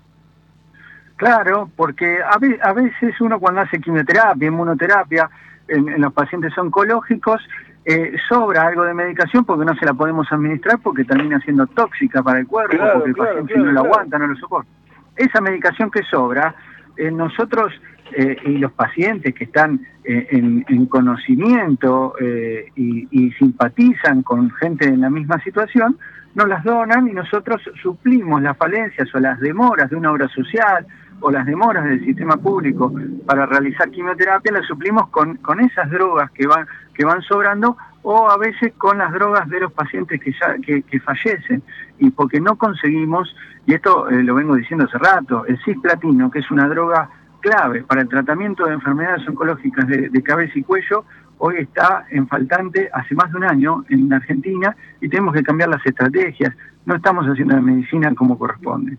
Claro, 1.17 1.71
porque 1.77 2.19
a, 2.23 2.39
ve- 2.39 2.59
a 2.63 2.73
veces 2.73 3.21
uno 3.21 3.41
cuando 3.41 3.61
hace 3.63 3.81
quimioterapia, 3.81 4.47
inmunoterapia, 4.49 5.29
en, 5.67 5.89
en 5.89 6.01
los 6.01 6.13
pacientes 6.13 6.57
oncológicos, 6.57 7.43
eh, 7.85 8.17
sobra 8.29 8.67
algo 8.69 8.85
de 8.85 8.95
medicación 8.95 9.45
porque 9.45 9.65
no 9.65 9.75
se 9.77 9.85
la 9.87 9.95
podemos 9.95 10.31
administrar 10.33 10.79
porque 10.83 11.05
termina 11.05 11.41
siendo 11.41 11.67
tóxica 11.69 12.23
para 12.23 12.39
el 12.41 12.47
cuerpo, 12.47 12.77
Claro, 12.77 12.93
porque 12.95 13.09
el 13.11 13.15
claro, 13.17 13.31
paciente 13.31 13.53
claro, 13.55 13.67
no 13.67 13.73
la 13.73 13.81
aguanta, 13.81 14.19
no 14.19 14.27
lo 14.29 14.37
soporta. 14.37 14.71
Esa 15.17 15.41
medicación 15.41 15.91
que 15.91 16.03
sobra, 16.05 16.55
eh, 16.97 17.11
nosotros 17.11 17.73
eh, 18.17 18.37
y 18.45 18.59
los 18.59 18.73
pacientes 18.73 19.35
que 19.35 19.45
están 19.45 19.81
eh, 20.05 20.27
en, 20.31 20.65
en 20.69 20.87
conocimiento 20.87 22.15
eh, 22.21 22.71
y, 22.77 23.09
y 23.11 23.33
simpatizan 23.33 24.23
con 24.23 24.51
gente 24.53 24.87
en 24.87 25.01
la 25.01 25.11
misma 25.11 25.43
situación, 25.43 25.99
nos 26.35 26.49
las 26.49 26.63
donan 26.65 27.09
y 27.09 27.13
nosotros 27.13 27.61
suplimos 27.83 28.41
las 28.43 28.57
falencias 28.57 29.13
o 29.15 29.19
las 29.19 29.41
demoras 29.41 29.91
de 29.91 29.97
una 29.97 30.13
obra 30.13 30.29
social 30.29 30.87
o 31.21 31.31
las 31.31 31.47
demoras 31.47 31.85
del 31.85 32.05
sistema 32.05 32.37
público 32.37 32.93
para 33.27 33.47
realizar 33.47 33.91
quimioterapia, 33.91 34.53
las 34.53 34.67
suplimos 34.67 35.09
con, 35.09 35.37
con 35.39 35.61
esas 35.61 35.91
drogas 35.91 36.31
que 36.31 36.47
van, 36.47 36.67
que 36.95 37.05
van 37.05 37.23
sobrando 37.23 37.77
o 38.03 38.31
a 38.31 38.39
veces 38.39 38.73
con 38.79 38.99
las 38.99 39.13
drogas 39.13 39.49
de 39.49 39.61
los 39.61 39.73
pacientes 39.73 40.21
que, 40.21 40.33
ya, 40.33 40.57
que, 40.65 40.83
que 40.83 41.01
fallecen. 41.01 41.63
Y 41.99 42.11
porque 42.11 42.41
no 42.41 42.57
conseguimos, 42.57 43.35
y 43.67 43.75
esto 43.75 44.09
eh, 44.09 44.23
lo 44.23 44.35
vengo 44.37 44.55
diciendo 44.55 44.87
hace 44.87 44.99
rato, 44.99 45.45
el 45.47 45.59
cisplatino, 45.65 46.31
que 46.31 46.39
es 46.39 46.51
una 46.51 46.69
droga 46.69 47.11
clave 47.41 47.83
para 47.85 48.03
el 48.03 48.09
tratamiento 48.09 48.65
de 48.67 48.75
enfermedades 48.75 49.27
oncológicas 49.29 49.87
de, 49.87 50.23
cabeza 50.23 50.59
y 50.59 50.63
cuello, 50.63 51.05
hoy 51.39 51.57
está 51.59 52.07
en 52.11 52.27
faltante 52.29 52.91
hace 52.93 53.15
más 53.15 53.31
de 53.31 53.39
un 53.39 53.45
año 53.45 53.85
en 53.89 54.13
Argentina 54.13 54.77
y 55.01 55.09
tenemos 55.09 55.35
que 55.35 55.43
cambiar 55.43 55.69
las 55.69 55.85
estrategias. 55.87 56.55
No 56.85 56.95
estamos 56.97 57.27
haciendo 57.27 57.55
la 57.55 57.61
medicina 57.61 58.15
como 58.15 58.39
corresponde. 58.39 58.97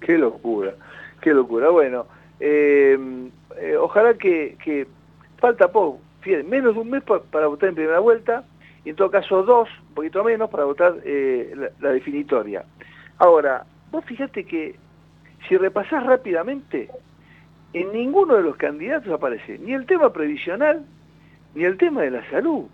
Qué 0.00 0.18
locura, 0.18 0.72
qué 1.20 1.32
locura. 1.32 1.70
Bueno, 1.70 2.06
eh, 2.40 2.98
eh, 3.58 3.76
ojalá 3.76 4.14
que, 4.14 4.56
que 4.62 4.86
falta 5.38 5.68
poco, 5.68 6.00
fíjate, 6.20 6.44
menos 6.44 6.74
de 6.74 6.80
un 6.80 6.90
mes 6.90 7.02
pa- 7.02 7.22
para 7.22 7.46
votar 7.46 7.68
en 7.68 7.74
primera 7.74 8.00
vuelta, 8.00 8.44
y 8.84 8.90
en 8.90 8.96
todo 8.96 9.10
caso 9.10 9.42
dos, 9.42 9.68
un 9.88 9.94
poquito 9.94 10.24
menos, 10.24 10.48
para 10.50 10.64
votar 10.64 10.94
eh, 11.04 11.52
la, 11.54 11.68
la 11.80 11.90
definitoria. 11.94 12.64
Ahora, 13.18 13.64
vos 13.90 14.04
fíjate 14.06 14.44
que 14.44 14.74
si 15.48 15.56
repasás 15.56 16.04
rápidamente, 16.06 16.88
en 17.72 17.92
ninguno 17.92 18.34
de 18.34 18.42
los 18.42 18.56
candidatos 18.56 19.12
aparece 19.12 19.58
ni 19.58 19.72
el 19.72 19.86
tema 19.86 20.12
previsional, 20.12 20.84
ni 21.54 21.64
el 21.64 21.76
tema 21.76 22.02
de 22.02 22.10
la 22.10 22.30
salud. 22.30 22.64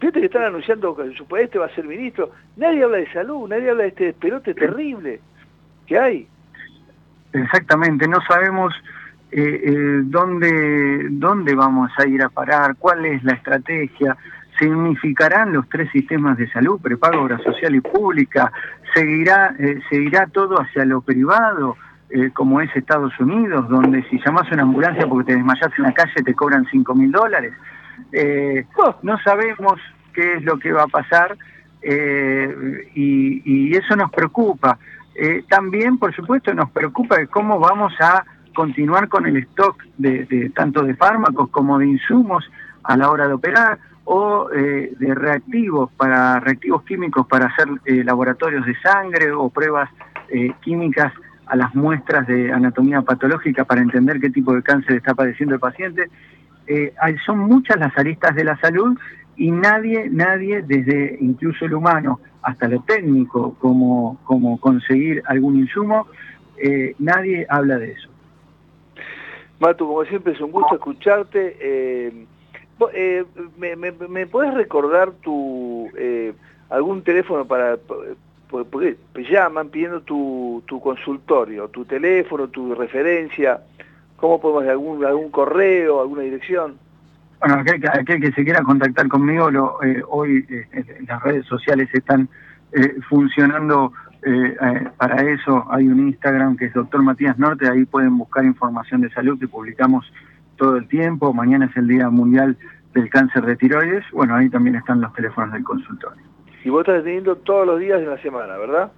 Fíjate 0.00 0.20
que 0.20 0.26
están 0.26 0.44
anunciando 0.44 0.96
que 0.96 1.42
este 1.42 1.58
va 1.58 1.66
a 1.66 1.74
ser 1.74 1.84
ministro. 1.84 2.30
Nadie 2.56 2.82
habla 2.82 2.98
de 2.98 3.12
salud, 3.12 3.48
nadie 3.48 3.70
habla 3.70 3.84
de 3.84 3.90
este 3.90 4.04
despelote 4.06 4.54
terrible 4.54 5.20
que 5.86 5.98
hay. 5.98 6.26
Exactamente, 7.32 8.08
no 8.08 8.20
sabemos 8.28 8.74
eh, 9.30 9.62
eh, 9.64 10.00
dónde, 10.04 11.06
dónde 11.10 11.54
vamos 11.54 11.90
a 11.96 12.06
ir 12.06 12.22
a 12.22 12.28
parar, 12.28 12.76
cuál 12.78 13.06
es 13.06 13.22
la 13.24 13.32
estrategia, 13.34 14.16
se 14.58 14.68
unificarán 14.68 15.52
los 15.52 15.68
tres 15.68 15.90
sistemas 15.90 16.36
de 16.36 16.50
salud, 16.50 16.80
prepago, 16.80 17.22
obra 17.22 17.38
social 17.38 17.74
y 17.74 17.80
pública, 17.80 18.52
seguirá, 18.94 19.54
eh, 19.58 19.80
seguirá 19.88 20.26
todo 20.26 20.60
hacia 20.60 20.84
lo 20.84 21.00
privado, 21.00 21.76
eh, 22.12 22.30
como 22.32 22.60
es 22.60 22.74
Estados 22.76 23.18
Unidos, 23.18 23.68
donde 23.68 24.02
si 24.08 24.18
llamas 24.18 24.50
a 24.50 24.54
una 24.54 24.62
ambulancia 24.62 25.06
porque 25.06 25.32
te 25.32 25.36
desmayas 25.36 25.70
en 25.76 25.84
la 25.84 25.92
calle 25.92 26.22
te 26.24 26.34
cobran 26.34 26.66
cinco 26.70 26.94
mil 26.94 27.10
dólares. 27.10 27.52
Eh, 28.12 28.66
no 29.02 29.18
sabemos, 29.18 29.80
qué 30.12 30.34
es 30.34 30.44
lo 30.44 30.58
que 30.58 30.72
va 30.72 30.82
a 30.82 30.88
pasar 30.88 31.36
eh, 31.80 32.90
y, 32.94 33.42
y 33.44 33.74
eso 33.74 33.96
nos 33.96 34.10
preocupa. 34.10 34.78
Eh, 35.14 35.44
también, 35.48 35.98
por 35.98 36.14
supuesto, 36.14 36.54
nos 36.54 36.70
preocupa 36.70 37.16
de 37.18 37.26
cómo 37.26 37.58
vamos 37.58 37.92
a 38.00 38.24
continuar 38.54 39.08
con 39.08 39.26
el 39.26 39.36
stock 39.38 39.82
de, 39.96 40.24
de 40.24 40.50
tanto 40.50 40.82
de 40.82 40.94
fármacos 40.94 41.48
como 41.50 41.78
de 41.78 41.86
insumos 41.86 42.50
a 42.84 42.96
la 42.96 43.10
hora 43.10 43.26
de 43.26 43.34
operar 43.34 43.78
o 44.04 44.50
eh, 44.52 44.92
de 44.98 45.14
reactivos 45.14 45.90
para 45.92 46.40
reactivos 46.40 46.82
químicos 46.82 47.26
para 47.26 47.46
hacer 47.46 47.68
eh, 47.84 48.02
laboratorios 48.04 48.66
de 48.66 48.78
sangre 48.80 49.32
o 49.32 49.48
pruebas 49.48 49.88
eh, 50.28 50.52
químicas 50.60 51.12
a 51.46 51.56
las 51.56 51.74
muestras 51.74 52.26
de 52.26 52.52
anatomía 52.52 53.02
patológica 53.02 53.64
para 53.64 53.80
entender 53.80 54.20
qué 54.20 54.30
tipo 54.30 54.54
de 54.54 54.62
cáncer 54.62 54.96
está 54.96 55.14
padeciendo 55.14 55.54
el 55.54 55.60
paciente. 55.60 56.08
Eh, 56.66 56.94
son 57.26 57.38
muchas 57.40 57.78
las 57.78 57.96
aristas 57.98 58.34
de 58.34 58.44
la 58.44 58.56
salud 58.58 58.96
y 59.36 59.50
nadie, 59.50 60.08
nadie, 60.10 60.62
desde 60.62 61.16
incluso 61.20 61.64
el 61.64 61.74
humano 61.74 62.20
hasta 62.42 62.68
lo 62.68 62.80
técnico, 62.82 63.54
como, 63.58 64.18
como 64.24 64.58
conseguir 64.60 65.22
algún 65.26 65.58
insumo, 65.58 66.06
eh, 66.58 66.94
nadie 66.98 67.46
habla 67.48 67.78
de 67.78 67.92
eso. 67.92 68.08
Matu, 69.60 69.86
como 69.86 70.04
siempre 70.04 70.32
es 70.32 70.40
un 70.40 70.50
gusto 70.50 70.74
escucharte. 70.74 71.56
Eh, 71.60 72.26
me, 73.58 73.76
me, 73.76 74.24
recordar 74.24 75.12
tu 75.22 75.88
algún 76.72 77.02
teléfono 77.02 77.44
para 77.44 77.78
porque 78.52 78.96
llaman 79.30 79.68
pidiendo 79.70 80.02
tu, 80.02 80.62
tu 80.66 80.80
consultorio, 80.80 81.68
tu 81.68 81.84
teléfono, 81.84 82.48
tu 82.48 82.74
referencia, 82.74 83.60
cómo 84.16 84.40
podemos 84.40 84.68
algún 84.68 85.04
algún 85.04 85.30
correo, 85.30 86.00
alguna 86.00 86.22
dirección. 86.22 86.76
Bueno, 87.40 87.56
aquel, 87.56 87.80
que- 87.80 87.88
aquel 87.88 88.20
que 88.20 88.32
se 88.32 88.44
quiera 88.44 88.62
contactar 88.62 89.08
conmigo, 89.08 89.50
lo, 89.50 89.82
eh, 89.82 90.00
hoy 90.08 90.46
eh, 90.48 90.66
eh, 90.72 90.98
las 91.08 91.22
redes 91.22 91.44
sociales 91.46 91.88
están 91.92 92.28
eh, 92.72 92.94
funcionando 93.08 93.92
eh, 94.22 94.56
eh, 94.60 94.88
para 94.96 95.16
eso. 95.28 95.66
Hay 95.70 95.88
un 95.88 96.08
Instagram 96.08 96.56
que 96.56 96.66
es 96.66 96.72
Doctor 96.74 97.02
Matías 97.02 97.36
Norte, 97.38 97.68
ahí 97.68 97.84
pueden 97.84 98.16
buscar 98.16 98.44
información 98.44 99.00
de 99.00 99.10
salud 99.10 99.38
que 99.40 99.48
publicamos 99.48 100.10
todo 100.56 100.76
el 100.76 100.86
tiempo. 100.86 101.34
Mañana 101.34 101.64
es 101.66 101.76
el 101.76 101.88
Día 101.88 102.08
Mundial 102.10 102.56
del 102.94 103.10
Cáncer 103.10 103.44
de 103.44 103.56
Tiroides. 103.56 104.04
Bueno, 104.12 104.36
ahí 104.36 104.48
también 104.48 104.76
están 104.76 105.00
los 105.00 105.12
teléfonos 105.14 105.52
del 105.52 105.64
consultorio. 105.64 106.22
Y 106.64 106.70
vos 106.70 106.80
estás 106.80 107.00
atendiendo 107.00 107.36
todos 107.36 107.66
los 107.66 107.78
días 107.80 108.00
de 108.00 108.06
la 108.06 108.18
semana, 108.18 108.56
¿verdad? 108.56 108.92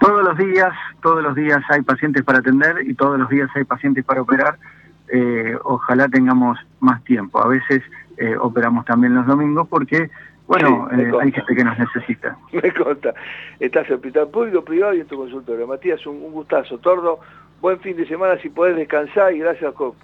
Todos 0.00 0.22
los 0.24 0.36
días, 0.38 0.72
todos 1.02 1.22
los 1.22 1.34
días 1.34 1.60
hay 1.70 1.82
pacientes 1.82 2.22
para 2.24 2.38
atender 2.38 2.76
y 2.86 2.94
todos 2.94 3.18
los 3.18 3.28
días 3.28 3.50
hay 3.54 3.64
pacientes 3.64 4.04
para 4.04 4.22
operar. 4.22 4.56
Eh, 5.08 5.56
ojalá 5.64 6.08
tengamos 6.08 6.58
más 6.80 7.02
tiempo. 7.04 7.42
A 7.42 7.48
veces 7.48 7.82
eh, 8.16 8.36
operamos 8.38 8.84
también 8.84 9.14
los 9.14 9.26
domingos 9.26 9.66
porque, 9.68 10.08
bueno, 10.46 10.88
Sí, 10.92 11.00
eh, 11.00 11.12
hay 11.20 11.32
gente 11.32 11.54
que 11.54 11.64
nos 11.64 11.78
necesita. 11.78 12.36
Me 12.52 12.72
consta. 12.72 13.12
Estás 13.58 13.88
en 13.88 13.94
hospital 13.96 14.28
público, 14.28 14.62
privado 14.64 14.94
y 14.94 15.00
en 15.00 15.06
tu 15.06 15.16
consultorio. 15.16 15.66
Matías, 15.66 16.06
un, 16.06 16.16
un 16.22 16.32
gustazo. 16.32 16.78
Tordo, 16.78 17.18
buen 17.60 17.80
fin 17.80 17.96
de 17.96 18.06
semana 18.06 18.38
si 18.40 18.50
podés 18.50 18.76
descansar 18.76 19.32
y 19.34 19.40
gracias 19.40 19.74
co- 19.74 19.96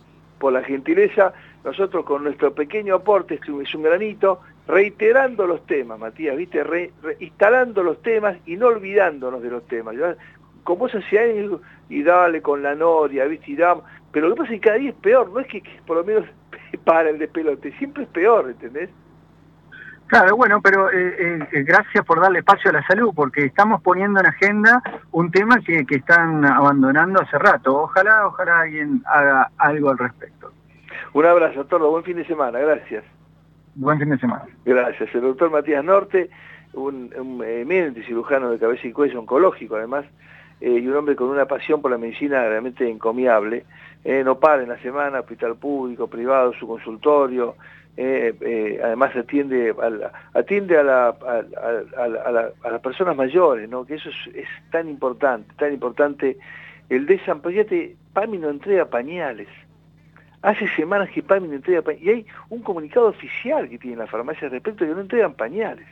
por 0.44 0.52
la 0.52 0.62
gentileza. 0.62 1.32
Nosotros 1.64 2.04
con 2.04 2.22
nuestro 2.22 2.52
pequeño 2.52 2.96
aporte, 2.96 3.40
es 3.42 3.74
un, 3.74 3.82
granito, 3.82 4.40
reiterando 4.68 5.46
los 5.46 5.64
temas, 5.64 5.98
Matías, 5.98 6.36
¿viste? 6.36 6.62
Re- 6.62 6.90
instalando 7.20 7.82
los 7.82 8.02
temas 8.02 8.36
y 8.44 8.56
no 8.58 8.66
olvidándonos 8.66 9.42
de 9.42 9.48
los 9.48 9.66
temas. 9.66 9.96
Con 10.62 10.78
vos 10.78 10.94
hacía 10.94 11.22
y 11.88 12.02
dale 12.02 12.42
con 12.42 12.62
la 12.62 12.74
noria, 12.74 13.24
¿viste? 13.24 13.52
Y 13.52 13.56
damos- 13.56 13.84
Pero 14.12 14.28
lo 14.28 14.34
que 14.34 14.40
pasa 14.42 14.52
es 14.54 14.60
que 14.60 14.66
cada 14.66 14.76
día 14.76 14.90
es 14.90 14.96
peor, 14.96 15.30
no 15.30 15.40
es 15.40 15.46
que, 15.46 15.62
que 15.62 15.70
por 15.86 15.96
lo 15.96 16.04
menos 16.04 16.26
para 16.84 17.08
el 17.08 17.18
despelote, 17.18 17.72
siempre 17.78 18.02
es 18.02 18.08
peor, 18.10 18.50
¿entendés? 18.50 18.90
Claro, 20.06 20.36
bueno, 20.36 20.60
pero 20.60 20.90
eh, 20.90 21.38
eh, 21.50 21.62
gracias 21.62 22.04
por 22.04 22.20
darle 22.20 22.40
espacio 22.40 22.70
a 22.70 22.74
la 22.74 22.86
salud, 22.86 23.12
porque 23.14 23.46
estamos 23.46 23.82
poniendo 23.82 24.20
en 24.20 24.26
agenda 24.26 24.82
un 25.12 25.30
tema 25.30 25.58
que, 25.60 25.84
que 25.86 25.96
están 25.96 26.44
abandonando 26.44 27.20
hace 27.20 27.38
rato. 27.38 27.74
Ojalá, 27.82 28.26
ojalá 28.26 28.60
alguien 28.60 29.02
haga 29.06 29.50
algo 29.58 29.90
al 29.90 29.98
respecto. 29.98 30.52
Un 31.14 31.24
abrazo, 31.24 31.64
Tordo, 31.64 31.90
buen 31.90 32.04
fin 32.04 32.16
de 32.16 32.26
semana, 32.26 32.58
gracias. 32.58 33.04
Buen 33.76 33.98
fin 33.98 34.10
de 34.10 34.18
semana. 34.18 34.44
Gracias. 34.64 35.12
El 35.14 35.22
doctor 35.22 35.50
Matías 35.50 35.84
Norte, 35.84 36.30
un, 36.74 37.12
un 37.16 37.42
eminente 37.42 38.04
cirujano 38.04 38.50
de 38.50 38.58
cabeza 38.58 38.86
y 38.86 38.92
cuello 38.92 39.20
oncológico 39.20 39.76
además, 39.76 40.04
eh, 40.60 40.78
y 40.78 40.86
un 40.86 40.96
hombre 40.96 41.16
con 41.16 41.28
una 41.28 41.46
pasión 41.46 41.82
por 41.82 41.90
la 41.90 41.98
medicina 41.98 42.46
realmente 42.46 42.88
encomiable. 42.88 43.64
Eh, 44.04 44.22
no 44.22 44.38
para 44.38 44.62
en 44.62 44.68
la 44.68 44.78
semana, 44.78 45.20
hospital 45.20 45.56
público, 45.56 46.08
privado, 46.08 46.52
su 46.52 46.68
consultorio. 46.68 47.56
Eh, 47.96 48.34
eh, 48.40 48.80
además 48.82 49.14
atiende 49.14 49.70
a 49.80 50.38
atiende 50.38 50.76
a, 50.78 50.82
la, 50.82 51.06
a, 51.06 51.12
a- 51.12 52.02
a 52.04 52.08
la- 52.08 52.22
a 52.22 52.32
la- 52.32 52.50
a 52.64 52.70
las 52.70 52.80
personas 52.80 53.16
mayores, 53.16 53.68
¿no? 53.68 53.84
que 53.86 53.94
eso 53.94 54.10
es, 54.34 54.48
tan 54.70 54.88
importante, 54.88 55.52
tan 55.58 55.72
importante. 55.72 56.36
El 56.88 57.06
de 57.06 57.18
San 57.24 57.40
Fíjate, 57.40 57.96
PAMI 58.12 58.38
no 58.38 58.50
entrega 58.50 58.84
pañales. 58.86 59.48
Hace 60.42 60.68
semanas 60.76 61.08
que 61.10 61.22
PAMI 61.22 61.48
no 61.48 61.54
entrega 61.54 61.82
pañales. 61.82 62.04
Y 62.06 62.10
hay 62.10 62.26
un 62.50 62.62
comunicado 62.62 63.06
oficial 63.08 63.68
que 63.68 63.78
tiene 63.78 63.96
la 63.96 64.06
farmacia 64.06 64.46
al 64.46 64.52
respecto 64.52 64.84
que 64.84 64.92
no 64.92 65.00
entregan 65.00 65.34
pañales. 65.34 65.86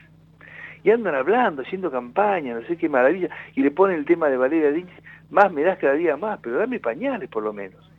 Y 0.83 0.91
andan 0.91 1.15
hablando, 1.15 1.61
haciendo 1.61 1.89
campaña, 1.89 2.53
no 2.53 2.61
sé 2.67 2.75
qué 2.77 2.89
maravilla. 2.89 3.29
Y 3.55 3.61
le 3.61 3.71
ponen 3.71 3.97
el 3.97 4.05
tema 4.05 4.27
de 4.27 4.35
Valeria 4.37 4.69
Lynch, 4.69 4.91
más 5.31 5.51
me 5.51 5.63
das 5.63 5.77
cada 5.79 5.93
día 5.93 6.17
más, 6.17 6.39
pero 6.43 6.57
dame 6.57 6.79
pañales 6.79 7.29
por 7.29 7.41
lo 7.41 7.53
menos. 7.53 7.89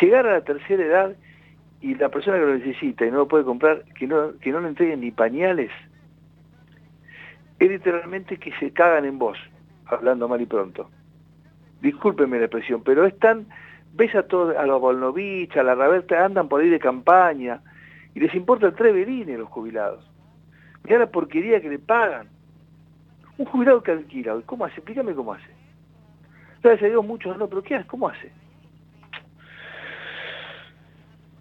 Llegar 0.00 0.26
a 0.26 0.32
la 0.32 0.40
tercera 0.42 0.82
edad 0.84 1.16
y 1.80 1.94
la 1.94 2.08
persona 2.08 2.38
que 2.38 2.44
lo 2.44 2.54
necesita 2.54 3.06
y 3.06 3.10
no 3.10 3.18
lo 3.18 3.28
puede 3.28 3.44
comprar, 3.44 3.84
que 3.94 4.06
no, 4.06 4.38
que 4.38 4.50
no 4.50 4.60
le 4.60 4.68
entreguen 4.68 5.00
ni 5.00 5.10
pañales, 5.10 5.70
es 7.58 7.68
literalmente 7.68 8.38
que 8.38 8.52
se 8.58 8.72
cagan 8.72 9.04
en 9.04 9.18
vos, 9.18 9.38
hablando 9.86 10.28
mal 10.28 10.40
y 10.40 10.46
pronto. 10.46 10.90
Discúlpeme 11.80 12.38
la 12.38 12.46
expresión, 12.46 12.82
pero 12.82 13.06
es 13.06 13.18
tan, 13.18 13.46
ves 13.94 14.14
a 14.14 14.24
todos, 14.24 14.56
a 14.56 14.66
los 14.66 14.80
Volnovich, 14.80 15.56
a 15.56 15.62
la 15.62 15.74
Raberta, 15.74 16.24
andan 16.24 16.48
por 16.48 16.60
ahí 16.60 16.68
de 16.68 16.78
campaña, 16.78 17.60
y 18.14 18.20
les 18.20 18.34
importa 18.34 18.66
el 18.66 18.74
treverín 18.74 19.38
los 19.38 19.48
jubilados. 19.48 20.10
Mirá 20.84 21.00
la 21.00 21.10
porquería 21.10 21.60
que 21.60 21.68
le 21.68 21.78
pagan. 21.78 22.28
Un 23.38 23.44
jubilado 23.44 23.82
que 23.82 23.90
alquila, 23.90 24.40
¿cómo 24.46 24.64
hace? 24.64 24.76
Explícame 24.76 25.14
cómo 25.14 25.34
hace. 25.34 25.50
Gracias 26.62 26.84
a 26.84 26.90
Dios 26.90 27.04
muchos 27.04 27.36
no, 27.36 27.46
pero 27.48 27.62
¿qué 27.62 27.74
hace? 27.74 27.86
¿Cómo 27.86 28.08
hace? 28.08 28.32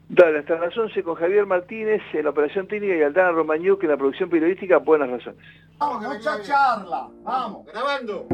Dale, 0.08 0.40
hasta 0.40 0.56
las 0.60 0.78
11 0.78 1.04
con 1.04 1.16
Javier 1.16 1.46
Martínez 1.46 2.02
en 2.14 2.26
la 2.26 2.30
operación 2.30 2.68
técnica 2.68 2.96
y 2.96 3.02
Aldana 3.02 3.32
Romagnú 3.32 3.78
en 3.82 3.90
la 3.90 3.98
producción 3.98 4.30
periodística, 4.30 4.78
buenas 4.78 5.10
razones. 5.10 5.40
Vamos, 5.78 6.04
mucha 6.04 6.42
charla. 6.42 7.08
Vamos. 7.24 7.66
Grabando. 7.66 8.28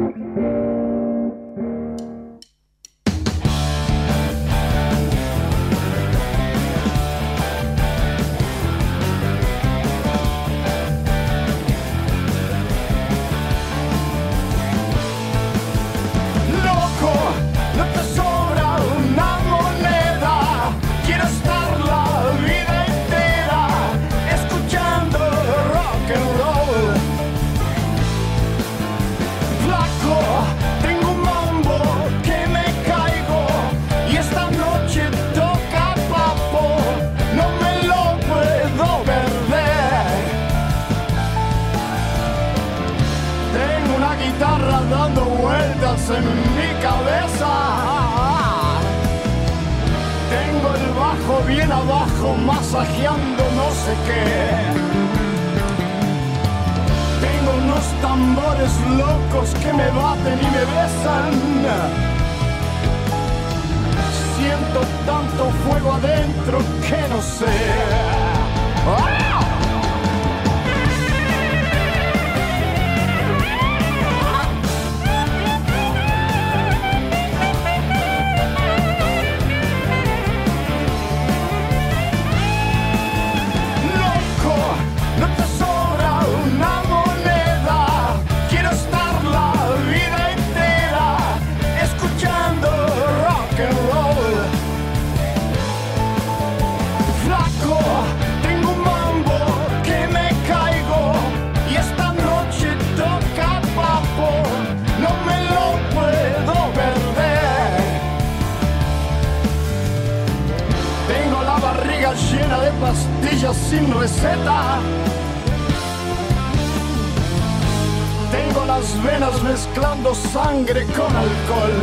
Sangre 120.52 120.86
con 120.98 121.16
alcohol. 121.16 121.78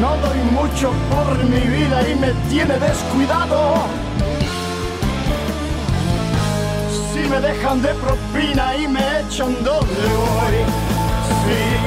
No 0.00 0.16
doy 0.16 0.40
mucho 0.58 0.92
por 1.10 1.44
mi 1.44 1.60
vida 1.60 2.08
y 2.08 2.14
me 2.16 2.32
tiene 2.50 2.78
descuidado. 2.78 3.58
Si 7.12 7.20
me 7.28 7.40
dejan 7.40 7.80
de 7.82 7.94
propina 7.94 8.76
y 8.76 8.88
me 8.88 9.20
echan 9.20 9.54
doble 9.64 10.06
hoy. 10.22 10.56
Sí. 11.42 11.81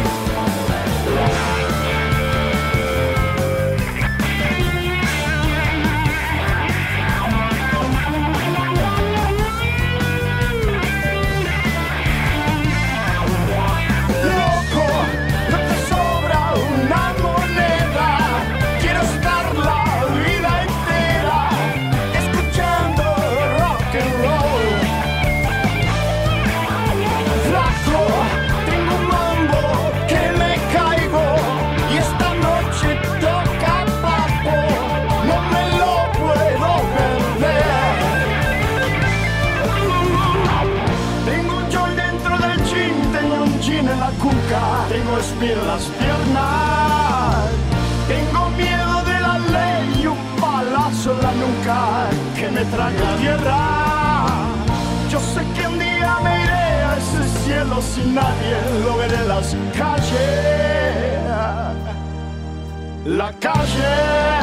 Nadie, 58.14 58.56
lo 58.84 58.98
veré 58.98 59.16
en 59.16 59.28
las 59.28 59.56
calles. 59.78 60.56
La 63.06 63.32
calle. 63.40 64.36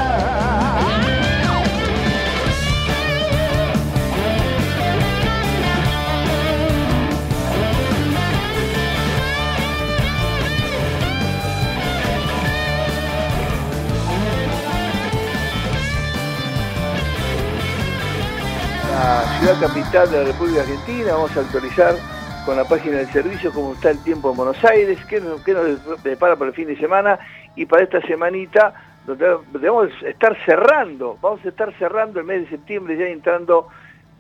la 18.93 19.39
ciudad 19.39 19.61
capital 19.61 20.11
de 20.11 20.19
la 20.19 20.25
República 20.25 20.61
Argentina. 20.61 21.13
Vamos 21.15 21.37
a 21.37 21.41
actualizar 21.41 22.12
con 22.45 22.57
la 22.57 22.65
página 22.65 22.99
del 22.99 23.07
servicio 23.09 23.53
cómo 23.53 23.75
está 23.75 23.91
el 23.91 24.03
tiempo 24.03 24.31
en 24.31 24.37
Buenos 24.37 24.63
Aires, 24.65 24.99
qué, 25.09 25.21
nos- 25.21 25.43
qué 25.43 25.53
nos 25.53 26.03
depara 26.03 26.37
para 26.37 26.49
el 26.51 26.55
fin 26.57 26.67
de 26.67 26.77
semana 26.77 27.19
y 27.55 27.67
para 27.67 27.85
esta 27.85 28.01
semanita 28.03 28.75
donde 29.07 29.37
debemos 29.53 29.91
estar 30.05 30.37
cerrando, 30.45 31.19
vamos 31.21 31.45
a 31.45 31.49
estar 31.49 31.73
cerrando 31.79 32.21
el 32.21 32.27
mes 32.27 32.43
de 32.43 32.49
septiembre 32.51 32.97
ya 32.97 33.07
entrando 33.07 33.69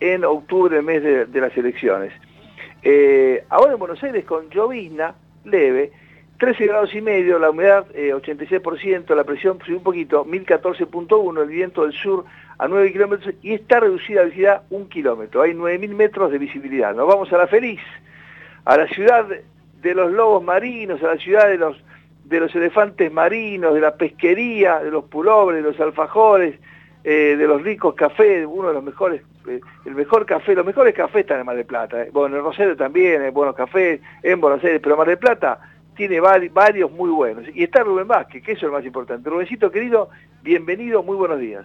en 0.00 0.24
octubre, 0.24 0.76
el 0.78 0.82
mes 0.84 1.02
de, 1.02 1.40
las 1.40 1.56
elecciones. 1.56 2.12
Eh, 2.82 3.44
ahora 3.48 3.72
en 3.74 3.78
Buenos 3.78 4.02
Aires 4.02 4.24
con 4.24 4.50
llovizna 4.50 5.14
leve, 5.44 5.92
13 6.38 6.66
grados 6.66 6.92
y 6.94 7.00
medio, 7.00 7.38
la 7.38 7.50
humedad 7.50 7.86
eh, 7.94 8.12
86%, 8.12 9.14
la 9.14 9.22
presión 9.24 9.58
subió 9.64 9.76
un 9.78 9.84
poquito, 9.84 10.24
1014.1, 10.24 11.42
el 11.42 11.48
viento 11.48 11.82
del 11.82 11.92
sur 11.92 12.24
a 12.58 12.66
9 12.66 12.92
kilómetros 12.92 13.34
y 13.42 13.54
está 13.54 13.78
reducida 13.80 14.20
la 14.20 14.26
visibilidad 14.26 14.62
un 14.70 14.88
kilómetro, 14.88 15.42
hay 15.42 15.52
9.000 15.52 15.94
metros 15.94 16.32
de 16.32 16.38
visibilidad. 16.38 16.94
Nos 16.94 17.06
vamos 17.06 17.32
a 17.32 17.38
la 17.38 17.46
feliz, 17.46 17.80
a 18.64 18.76
la 18.76 18.86
ciudad 18.88 19.26
de 19.82 19.94
los 19.94 20.12
lobos 20.12 20.42
marinos, 20.44 21.02
a 21.02 21.08
la 21.08 21.16
ciudad 21.16 21.48
de 21.48 21.58
los, 21.58 21.76
de 22.24 22.40
los 22.40 22.54
elefantes 22.54 23.12
marinos, 23.12 23.74
de 23.74 23.80
la 23.80 23.94
pesquería, 23.96 24.78
de 24.80 24.90
los 24.90 25.04
pulobres, 25.04 25.62
de 25.62 25.70
los 25.70 25.80
alfajores, 25.80 26.58
eh, 27.04 27.34
de 27.36 27.46
los 27.48 27.62
ricos 27.62 27.94
cafés, 27.94 28.46
uno 28.48 28.68
de 28.68 28.74
los 28.74 28.84
mejores, 28.84 29.22
eh, 29.48 29.60
el 29.84 29.94
mejor 29.96 30.24
café, 30.24 30.54
los 30.54 30.64
mejores 30.64 30.94
cafés 30.94 31.22
están 31.22 31.40
en 31.40 31.46
Mar 31.46 31.56
del 31.56 31.66
Plata. 31.66 32.02
eh. 32.02 32.10
Bueno, 32.12 32.36
en 32.36 32.44
Rosario 32.44 32.76
también 32.76 33.22
hay 33.22 33.30
buenos 33.30 33.56
cafés, 33.56 34.00
en 34.22 34.40
Buenos 34.40 34.62
Aires, 34.62 34.80
pero 34.82 34.96
Mar 34.96 35.08
del 35.08 35.18
Plata 35.18 35.58
tiene 35.96 36.20
vari- 36.22 36.52
varios 36.52 36.90
muy 36.92 37.10
buenos. 37.10 37.44
Y 37.54 37.64
está 37.64 37.82
Rubén 37.82 38.06
Vázquez, 38.06 38.42
que 38.44 38.52
eso 38.52 38.66
es 38.66 38.70
lo 38.72 38.78
más 38.78 38.86
importante. 38.86 39.28
Rubencito 39.28 39.70
querido, 39.72 40.08
bienvenido, 40.42 41.02
muy 41.02 41.16
buenos 41.16 41.40
días. 41.40 41.64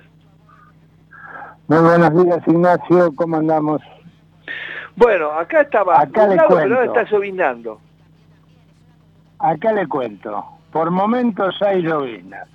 Muy 1.67 1.79
buenos 1.79 2.25
días, 2.25 2.39
Ignacio. 2.47 3.13
¿Cómo 3.15 3.37
andamos? 3.37 3.81
Bueno, 4.97 5.31
acá 5.31 5.61
estaba 5.61 6.01
Acá 6.01 6.27
le 6.27 6.35
nublado, 6.35 6.47
pero 6.49 6.61
ahora 6.61 6.75
cuento. 6.75 6.99
está 6.99 7.11
llovinando. 7.11 7.79
Acá 9.39 9.71
le 9.71 9.87
cuento. 9.87 10.43
Por 10.71 10.89
momentos 10.89 11.61
hay 11.61 11.83
lloviznas. 11.83 12.47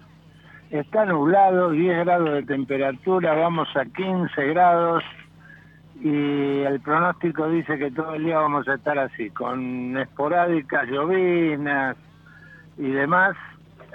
Está 0.71 1.05
nublado, 1.05 1.71
10 1.71 2.05
grados 2.05 2.33
de 2.33 2.43
temperatura, 2.43 3.35
vamos 3.35 3.69
a 3.77 3.85
15 3.85 4.47
grados 4.47 5.05
y 6.01 6.63
el 6.63 6.81
pronóstico 6.81 7.49
dice 7.49 7.79
que 7.79 7.93
todo 7.93 8.15
el 8.15 8.25
día 8.25 8.39
vamos 8.39 8.67
a 8.67 8.75
estar 8.75 8.99
así, 8.99 9.31
con 9.31 9.97
esporádicas 9.97 10.89
lloviznas 10.89 11.97
y 12.77 12.91
demás, 12.91 13.37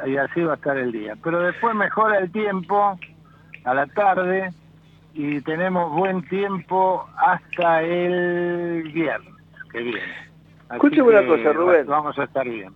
y 0.05 0.15
así 0.15 0.41
va 0.41 0.53
a 0.53 0.55
estar 0.55 0.77
el 0.77 0.93
día. 0.93 1.15
Pero 1.21 1.41
después 1.41 1.75
mejora 1.75 2.19
el 2.19 2.31
tiempo 2.31 2.97
a 3.65 3.73
la 3.73 3.87
tarde 3.87 4.53
y 5.17 5.41
tenemos 5.41 5.91
buen 5.93 6.21
tiempo 6.27 7.03
hasta 7.17 7.81
el 7.81 8.83
viernes 8.93 9.33
que 9.71 9.79
viene. 9.79 10.27
Escúcheme 10.71 11.09
una 11.09 11.25
cosa, 11.25 11.53
Rubén. 11.53 11.87
Vamos 11.87 12.19
a 12.19 12.25
estar 12.25 12.47
bien. 12.47 12.71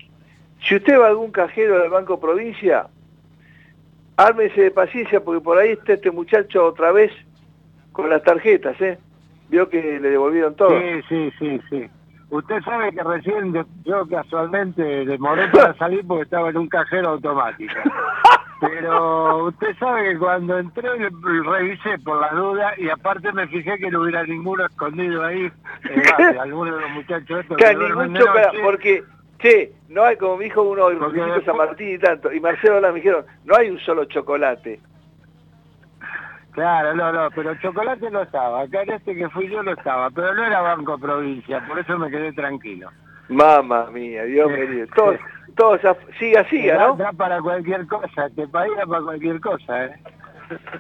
Si 0.63 0.75
usted 0.75 0.99
va 0.99 1.05
a 1.05 1.09
algún 1.09 1.31
cajero 1.31 1.77
del 1.77 1.91
Banco 1.91 2.19
Provincia, 2.19 2.87
ármese 4.17 4.59
de 4.59 4.71
paciencia 4.71 5.23
porque 5.23 5.41
por 5.41 5.59
ahí 5.59 5.73
está 5.73 5.93
este 5.93 6.09
muchacho 6.09 6.65
otra 6.65 6.91
vez 6.91 7.11
con 7.91 8.09
las 8.09 8.23
tarjetas, 8.23 8.79
¿eh? 8.81 8.97
Vio 9.49 9.69
que 9.69 9.99
le 9.99 10.09
devolvieron 10.09 10.55
todo. 10.55 10.79
Sí, 10.79 11.01
sí, 11.09 11.31
sí, 11.37 11.61
sí. 11.69 11.89
Usted 12.31 12.59
sabe 12.63 12.91
que 12.91 13.03
recién 13.03 13.53
yo, 13.53 13.65
yo 13.83 14.07
casualmente 14.07 14.81
demoré 14.81 15.47
para 15.49 15.73
salir 15.77 16.03
porque 16.07 16.23
estaba 16.23 16.49
en 16.49 16.57
un 16.57 16.67
cajero 16.67 17.09
automático. 17.09 17.75
Pero 18.61 19.45
usted 19.45 19.75
sabe 19.79 20.11
que 20.11 20.19
cuando 20.19 20.59
entré 20.59 20.87
revisé 21.43 21.97
por 22.05 22.21
la 22.21 22.29
duda 22.29 22.73
y 22.77 22.89
aparte 22.89 23.31
me 23.33 23.47
fijé 23.47 23.75
que 23.79 23.89
no 23.89 24.01
hubiera 24.01 24.23
ninguno 24.23 24.63
escondido 24.67 25.23
ahí, 25.25 25.51
eh, 25.89 26.03
va, 26.19 26.31
de 26.31 26.39
alguno 26.39 26.75
de 26.75 26.81
los 26.81 26.91
muchachos 26.91 27.39
estos 27.39 27.57
Que 27.57 27.73
ningún 27.75 28.13
de 28.13 28.19
chocolate, 28.19 28.59
porque, 28.63 29.03
che, 29.39 29.71
no 29.89 30.03
hay, 30.03 30.15
como 30.15 30.37
me 30.37 30.43
dijo 30.43 30.61
uno, 30.61 30.83
Porque 30.83 30.99
Luisito 30.99 31.25
después- 31.25 31.45
San 31.45 31.57
Martín 31.57 31.89
y 31.89 31.97
tanto, 31.97 32.31
y 32.31 32.39
Marcelo 32.39 32.77
Blas 32.77 32.93
me 32.93 32.99
dijeron, 32.99 33.25
no 33.45 33.55
hay 33.57 33.69
un 33.71 33.79
solo 33.79 34.05
chocolate. 34.05 34.79
Claro, 36.51 36.93
no, 36.93 37.11
no, 37.13 37.29
pero 37.33 37.55
chocolate 37.55 38.11
no 38.11 38.21
estaba. 38.23 38.61
Acá 38.63 38.83
en 38.83 38.91
este 38.91 39.15
que 39.15 39.29
fui 39.29 39.47
yo 39.49 39.63
no 39.63 39.71
estaba, 39.71 40.09
pero 40.11 40.35
no 40.35 40.45
era 40.45 40.61
Banco 40.61 40.99
Provincia, 40.99 41.65
por 41.67 41.79
eso 41.79 41.97
me 41.97 42.11
quedé 42.11 42.31
tranquilo. 42.33 42.89
Mamma 43.29 43.85
mía, 43.89 44.23
Dios 44.25 44.51
mío. 44.51 44.85
Todos, 45.55 45.81
af- 45.81 45.97
siga, 46.19 46.43
siga, 46.49 46.75
Da- 46.77 46.87
¿no? 46.87 46.95
da 46.95 47.11
para 47.13 47.41
cualquier 47.41 47.85
cosa, 47.87 48.29
país 48.51 48.71
da 48.77 48.85
para 48.85 49.01
cualquier 49.03 49.39
cosa, 49.39 49.85
¿eh? 49.85 49.95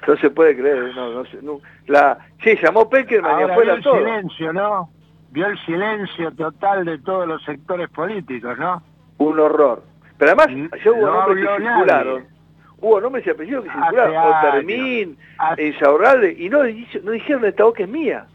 No 0.07 0.17
se 0.17 0.29
puede 0.29 0.55
creer, 0.57 0.93
no, 0.95 1.11
no, 1.11 1.25
sé, 1.25 1.39
no. 1.41 1.59
La, 1.87 2.17
sí, 2.43 2.57
llamó 2.61 2.89
Peckerman 2.89 3.31
y 3.31 3.33
Ahora 3.33 3.45
vio 3.45 3.53
afuera 3.53 3.73
el 3.75 3.83
todo. 3.83 3.97
silencio, 3.97 4.53
¿no? 4.53 4.89
Vio 5.31 5.47
el 5.47 5.57
silencio 5.65 6.31
total 6.33 6.83
de 6.85 6.99
todos 6.99 7.27
los 7.27 7.41
sectores 7.43 7.89
políticos, 7.89 8.57
¿no? 8.57 8.81
Un 9.17 9.39
horror. 9.39 9.83
Pero 10.17 10.31
además, 10.33 10.71
ya 10.83 10.91
hubo 10.91 11.05
no 11.07 11.13
nombres 11.27 11.47
que 11.47 11.63
circularon. 11.63 12.13
nadie. 12.15 12.29
Hubo 12.79 12.99
nombres 13.01 13.27
y 13.27 13.29
apellidos 13.29 13.63
que 13.63 13.69
Hace 13.69 13.79
circularon. 13.81 14.49
Otermín, 14.49 15.17
Insaurralde, 15.57 16.35
y 16.37 16.49
no, 16.49 16.59
no 17.03 17.11
dijeron 17.11 17.45
esta 17.45 17.63
boca 17.63 17.83
es 17.83 17.89
mía. 17.89 18.25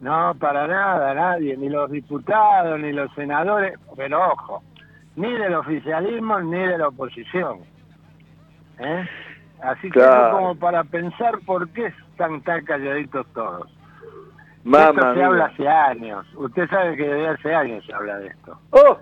No, 0.00 0.34
para 0.38 0.66
nada, 0.66 1.14
nadie, 1.14 1.56
ni 1.56 1.68
los 1.68 1.90
diputados, 1.90 2.78
ni 2.80 2.92
los 2.92 3.12
senadores, 3.14 3.74
pero 3.96 4.20
ojo, 4.32 4.62
ni 5.16 5.30
del 5.32 5.54
oficialismo 5.54 6.40
ni 6.40 6.58
de 6.58 6.78
la 6.78 6.88
oposición. 6.88 7.58
¿eh? 8.78 9.08
Así 9.62 9.90
que 9.90 9.98
eso 10.00 10.28
como 10.32 10.54
para 10.56 10.82
pensar 10.84 11.38
por 11.46 11.68
qué 11.70 11.86
están 11.86 12.40
tan 12.42 12.64
calladitos 12.64 13.26
todos. 13.32 13.68
Esto 14.64 14.94
se 14.94 15.14
mía. 15.16 15.26
habla 15.26 15.44
hace 15.46 15.68
años. 15.68 16.26
Usted 16.36 16.68
sabe 16.68 16.96
que 16.96 17.04
desde 17.08 17.28
hace 17.28 17.54
años 17.54 17.84
se 17.84 17.92
habla 17.92 18.18
de 18.18 18.28
esto. 18.28 18.58
¡Oh! 18.70 18.98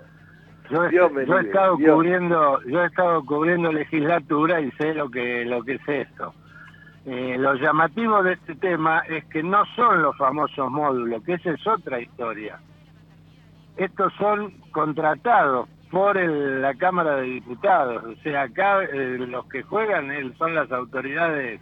Yo, 0.69 0.85
he- 0.85 0.89
Dios 0.89 1.11
me 1.11 1.25
yo 1.25 1.33
he 1.33 1.37
libre, 1.43 1.47
estado 1.49 1.77
Dios. 1.77 1.93
cubriendo, 1.95 2.61
yo 2.63 2.83
he 2.83 2.87
estado 2.87 3.25
cubriendo 3.25 3.71
legislatura 3.71 4.61
y 4.61 4.71
sé 4.73 4.93
lo 4.93 5.09
que 5.09 5.45
lo 5.45 5.63
que 5.63 5.73
es 5.75 5.87
esto. 5.87 6.33
Eh, 7.05 7.35
lo 7.39 7.55
llamativo 7.55 8.21
de 8.23 8.33
este 8.33 8.55
tema 8.55 8.99
es 9.09 9.25
que 9.25 9.41
no 9.43 9.65
son 9.75 10.01
los 10.03 10.15
famosos 10.17 10.69
módulos, 10.71 11.23
que 11.23 11.33
esa 11.33 11.51
es 11.51 11.65
otra 11.67 11.99
historia. 11.99 12.59
Estos 13.77 14.13
son 14.13 14.51
contratados 14.71 15.67
por 15.91 16.17
el- 16.17 16.61
la 16.61 16.73
Cámara 16.75 17.17
de 17.17 17.23
Diputados. 17.23 18.03
O 18.05 18.15
sea, 18.23 18.43
acá 18.43 18.83
eh, 18.83 19.17
los 19.19 19.45
que 19.47 19.61
juegan 19.63 20.11
eh, 20.11 20.31
son 20.37 20.55
las 20.55 20.71
autoridades 20.71 21.59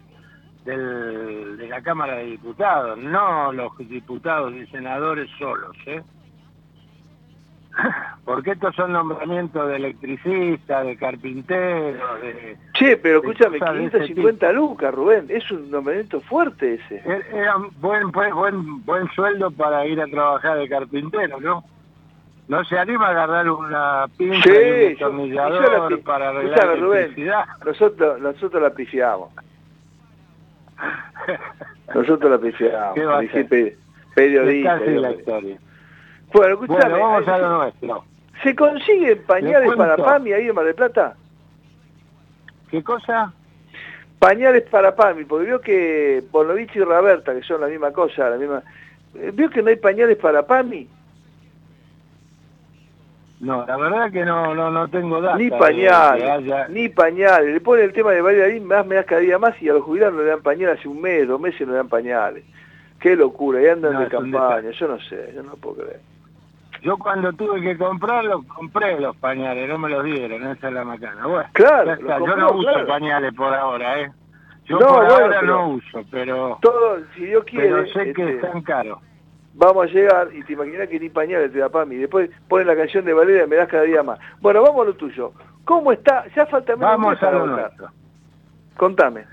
del- 0.64 1.56
de 1.58 1.68
la 1.68 1.82
Cámara 1.82 2.14
de 2.16 2.24
Diputados, 2.26 2.96
no 2.98 3.52
los 3.52 3.76
diputados 3.78 4.52
y 4.54 4.66
senadores 4.68 5.28
solos. 5.38 5.76
¿eh? 5.86 6.02
Porque 8.24 8.52
estos 8.52 8.74
son 8.74 8.92
nombramientos 8.92 9.68
de 9.68 9.76
electricistas, 9.76 10.86
de 10.86 10.96
carpinteros, 10.96 12.20
de... 12.20 12.56
Che, 12.74 12.96
pero 12.98 13.18
escúchame, 13.18 13.58
cosas 13.58 13.74
de 13.76 13.84
ese 13.86 13.98
550 13.98 14.52
lucas, 14.52 14.94
Rubén, 14.94 15.26
es 15.28 15.50
un 15.50 15.70
nombramiento 15.70 16.20
fuerte 16.20 16.74
ese. 16.74 16.96
Er- 17.08 17.26
Era 17.32 17.56
un 17.56 17.70
buen, 17.80 18.10
buen, 18.10 18.34
buen, 18.34 18.84
buen 18.84 19.08
sueldo 19.10 19.50
para 19.50 19.86
ir 19.86 20.00
a 20.00 20.06
trabajar 20.06 20.58
de 20.58 20.68
carpintero, 20.68 21.40
¿no? 21.40 21.64
No 22.50 22.64
se 22.64 22.76
anima 22.76 23.06
a 23.06 23.10
agarrar 23.10 23.48
una 23.48 24.06
pinza 24.18 24.42
Sí, 24.42 24.50
y 24.50 24.52
un 24.52 24.78
destornillador 24.88 25.62
yo 25.62 25.90
la 25.90 25.96
para 26.02 26.30
arreglar 26.30 26.58
escuchame, 26.58 26.80
Rubén, 26.80 26.98
electricidad. 27.04 27.44
nosotros, 27.64 28.20
nosotros 28.20 28.62
la 28.62 28.70
pifiamos. 28.70 29.30
Nosotros 31.94 32.28
la 32.28 32.38
pifiamos. 32.38 32.98
Periodista. 34.16 34.78
Casi 34.80 34.90
la 34.90 35.12
historia. 35.12 35.58
Bueno, 36.32 36.54
escuchame. 36.54 36.88
Bueno, 36.90 36.98
vamos 36.98 37.28
a 37.28 37.36
eh, 37.36 37.40
lo 37.40 37.58
nuestro. 37.58 38.04
¿Se 38.42 38.56
consiguen 38.56 39.22
pañales 39.26 39.70
Le 39.70 39.76
para. 39.76 39.96
PAMI 39.96 40.32
ahí 40.32 40.48
en 40.48 40.54
Mar 40.56 40.64
del 40.64 40.74
Plata? 40.74 41.14
¿Qué 42.68 42.82
cosa? 42.82 43.32
Pañales 44.18 44.64
para 44.64 44.96
PAMI, 44.96 45.24
porque 45.24 45.46
veo 45.46 45.60
que 45.60 46.24
Bonovich 46.32 46.74
y 46.74 46.80
Raberta, 46.80 47.32
que 47.32 47.42
son 47.42 47.60
la 47.60 47.68
misma 47.68 47.92
cosa, 47.92 48.28
la 48.28 48.36
misma... 48.38 48.60
eh, 49.14 49.30
Veo 49.32 49.48
que 49.50 49.62
no 49.62 49.68
hay 49.68 49.76
pañales 49.76 50.16
para 50.16 50.44
PAMI, 50.44 50.88
No, 53.40 53.64
la 53.66 53.76
verdad 53.78 54.12
que 54.12 54.22
no, 54.24 54.54
no, 54.54 54.70
no 54.70 54.88
tengo 54.88 55.20
datos. 55.20 55.40
ni 55.40 55.48
pañales, 55.50 56.68
ni 56.68 56.88
pañales. 56.90 57.54
Le 57.54 57.60
ponen 57.60 57.86
el 57.86 57.92
tema 57.94 58.10
de 58.10 58.20
Valeria 58.20 58.62
más 58.62 58.86
me 58.86 58.96
das 58.96 59.06
cada 59.06 59.22
día 59.22 59.38
más 59.38 59.60
y 59.62 59.68
a 59.70 59.72
los 59.72 59.82
jubilados 59.82 60.14
no 60.14 60.20
le 60.22 60.28
dan 60.28 60.42
pañales 60.42 60.78
hace 60.78 60.88
un 60.88 61.00
mes, 61.00 61.26
dos 61.26 61.40
meses 61.40 61.62
no 61.66 61.72
le 61.72 61.78
dan 61.78 61.88
pañales. 61.88 62.44
Qué 63.00 63.16
locura, 63.16 63.62
y 63.62 63.66
andan 63.66 63.94
No, 63.94 64.00
de 64.00 64.08
campaña, 64.08 64.70
yo 64.72 64.88
no 64.88 65.00
sé, 65.00 65.32
yo 65.34 65.42
no 65.42 65.54
puedo 65.54 65.76
creer. 65.76 66.00
Yo 66.82 66.98
cuando 66.98 67.32
tuve 67.32 67.60
que 67.62 67.76
comprarlos, 67.78 68.44
compré 68.46 69.00
los 69.00 69.16
pañales, 69.16 69.68
no 69.68 69.78
me 69.78 69.88
los 69.88 70.04
dieron, 70.04 70.46
esa 70.46 70.68
es 70.68 70.74
la 70.74 70.84
macana. 70.84 71.26
Bueno, 71.26 71.48
Claro, 71.52 71.96
yo 71.98 72.36
no 72.36 72.52
uso 72.52 72.68
claro. 72.68 72.86
pañales 72.86 73.32
por 73.34 73.54
ahora, 73.54 74.00
¿eh? 74.00 74.10
Yo 74.66 74.78
No, 74.78 74.86
por 74.86 74.96
bueno, 75.06 75.14
ahora 75.14 75.42
no 75.42 75.68
uso, 75.70 76.04
pero, 76.10 76.58
Todo, 76.60 76.98
si 77.14 77.24
Dios 77.24 77.44
quiere, 77.44 77.68
pero 77.70 77.86
sé 77.86 78.12
que 78.12 78.22
este, 78.22 78.34
están 78.46 78.62
caros. 78.62 78.98
Vamos 79.60 79.84
a 79.84 79.92
llegar 79.92 80.28
y 80.34 80.42
te 80.42 80.54
imaginas 80.54 80.88
que 80.88 80.98
ni 80.98 81.10
pañales 81.10 81.52
te 81.52 81.58
da 81.58 81.68
PAMI. 81.68 81.96
Después 81.96 82.30
ponen 82.48 82.66
la 82.66 82.74
canción 82.76 83.04
de 83.04 83.12
Valeria, 83.12 83.46
me 83.46 83.56
das 83.56 83.68
cada 83.68 83.82
día 83.82 84.02
más. 84.02 84.18
Bueno, 84.40 84.62
vamos 84.62 84.82
a 84.82 84.84
lo 84.86 84.94
tuyo. 84.94 85.32
¿Cómo 85.66 85.92
está? 85.92 86.24
Ya 86.34 86.46
falta 86.46 86.74
menos 86.74 86.90
Vamos 86.90 87.22
a 87.22 87.30
lo 87.30 87.40
votar. 87.40 87.60
nuestro. 87.60 87.88
Contame. 88.76 89.24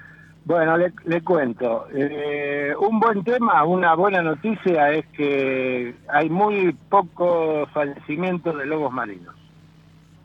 Bueno, 0.43 0.77
le, 0.77 0.91
le 1.05 1.21
cuento. 1.23 1.87
Eh, 1.93 2.73
un 2.77 2.99
buen 2.99 3.23
tema, 3.23 3.63
una 3.63 3.95
buena 3.95 4.21
noticia 4.21 4.91
es 4.91 5.05
que 5.07 5.95
hay 6.09 6.29
muy 6.29 6.73
pocos 6.89 7.69
fallecimientos 7.71 8.57
de 8.57 8.65
lobos 8.65 8.91
marinos. 8.91 9.33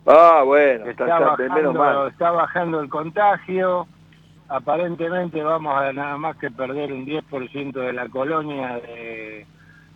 Ah, 0.07 0.43
bueno, 0.45 0.87
está, 0.87 1.05
Está 1.05 1.16
está, 1.33 1.55
menos 1.55 1.74
bajando, 1.74 2.01
mal. 2.01 2.09
está 2.11 2.31
bajando 2.33 2.81
el 2.81 2.89
contagio. 2.89 3.87
Aparentemente 4.49 5.43
vamos 5.43 5.74
a 5.81 5.93
nada 5.93 6.16
más 6.19 6.37
que 6.37 6.51
perder 6.51 6.93
un 6.93 7.07
10% 7.07 7.73
de 7.73 7.93
la 7.93 8.09
colonia 8.09 8.74
de, 8.81 9.47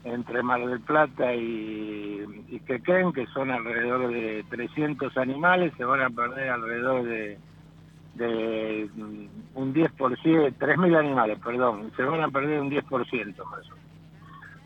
entre 0.06 0.42
Mar 0.42 0.64
del 0.64 0.80
Plata 0.80 1.34
y, 1.34 2.24
y 2.48 2.60
Quequén, 2.60 3.12
que 3.12 3.26
son 3.28 3.50
alrededor 3.50 4.08
de 4.08 4.44
300 4.48 5.16
animales, 5.16 5.72
se 5.76 5.84
van 5.84 6.00
a 6.00 6.10
perder 6.10 6.48
alrededor 6.50 7.04
de, 7.04 7.38
de 8.14 8.88
mm, 8.94 9.26
un 9.54 9.74
10%, 9.74 9.90
3.000 9.98 10.96
animales, 10.98 11.38
perdón, 11.44 11.90
se 11.96 12.02
van 12.02 12.22
a 12.22 12.28
perder 12.28 12.60
un 12.60 12.70
10% 12.70 12.84
más 12.84 13.44
o 13.44 13.48
menos. 13.50 13.66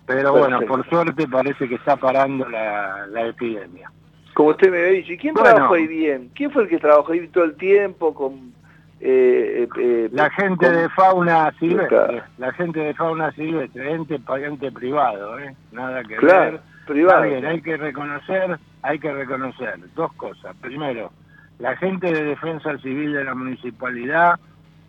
Pero 0.07 0.33
bueno, 0.33 0.59
Perfecto. 0.59 0.75
por 0.75 0.89
suerte 0.89 1.29
parece 1.29 1.69
que 1.69 1.77
está 1.77 1.97
parando 1.97 2.49
la, 2.49 3.07
la 3.07 3.27
epidemia. 3.29 3.91
Como 4.35 4.51
usted 4.51 4.71
me 4.71 4.79
había 4.79 4.93
dicho. 4.93 5.13
¿Y 5.13 5.19
quién 5.19 5.35
Bueno. 5.35 5.51
trabajó 5.51 5.75
ahí 5.75 5.87
bien? 5.87 6.31
¿Quién 6.35 6.51
fue 6.51 6.63
el 6.63 6.69
que 6.69 6.79
trabajó 6.79 7.13
ahí 7.13 7.29
todo 7.29 7.45
el 7.45 7.57
tiempo 7.57 8.15
con... 8.15 8.53
eh, 9.01 9.63
eh, 9.65 9.69
eh, 9.79 10.09
La 10.13 10.31
gente 10.31 10.67
con- 10.67 10.77
de 10.77 10.89
fauna 10.91 11.53
silvestre, 11.59 12.23
la 12.39 12.53
gente 12.53 12.81
de 12.81 12.95
fauna 12.95 13.33
silvestre, 13.33 13.93
ente 13.93 14.19
pagante 14.19 14.71
privado, 14.71 15.39
¿eh? 15.39 15.55
nada 15.73 16.03
que 16.05 16.17
Claro, 16.17 16.53
ver. 16.53 16.61
privado. 16.87 17.25
Está 17.25 17.35
bien, 17.35 17.47
hay 17.47 17.63
que 17.63 17.77
reconocer, 17.77 18.59
hay 18.83 18.99
que 18.99 19.13
reconocer 19.13 19.75
dos 19.95 20.13
cosas. 20.15 20.55
Primero, 20.61 21.13
la 21.59 21.77
gente 21.77 22.13
de 22.13 22.25
defensa 22.25 22.77
civil 22.79 23.13
de 23.15 23.25
la 23.25 23.35
municipalidad, 23.35 24.39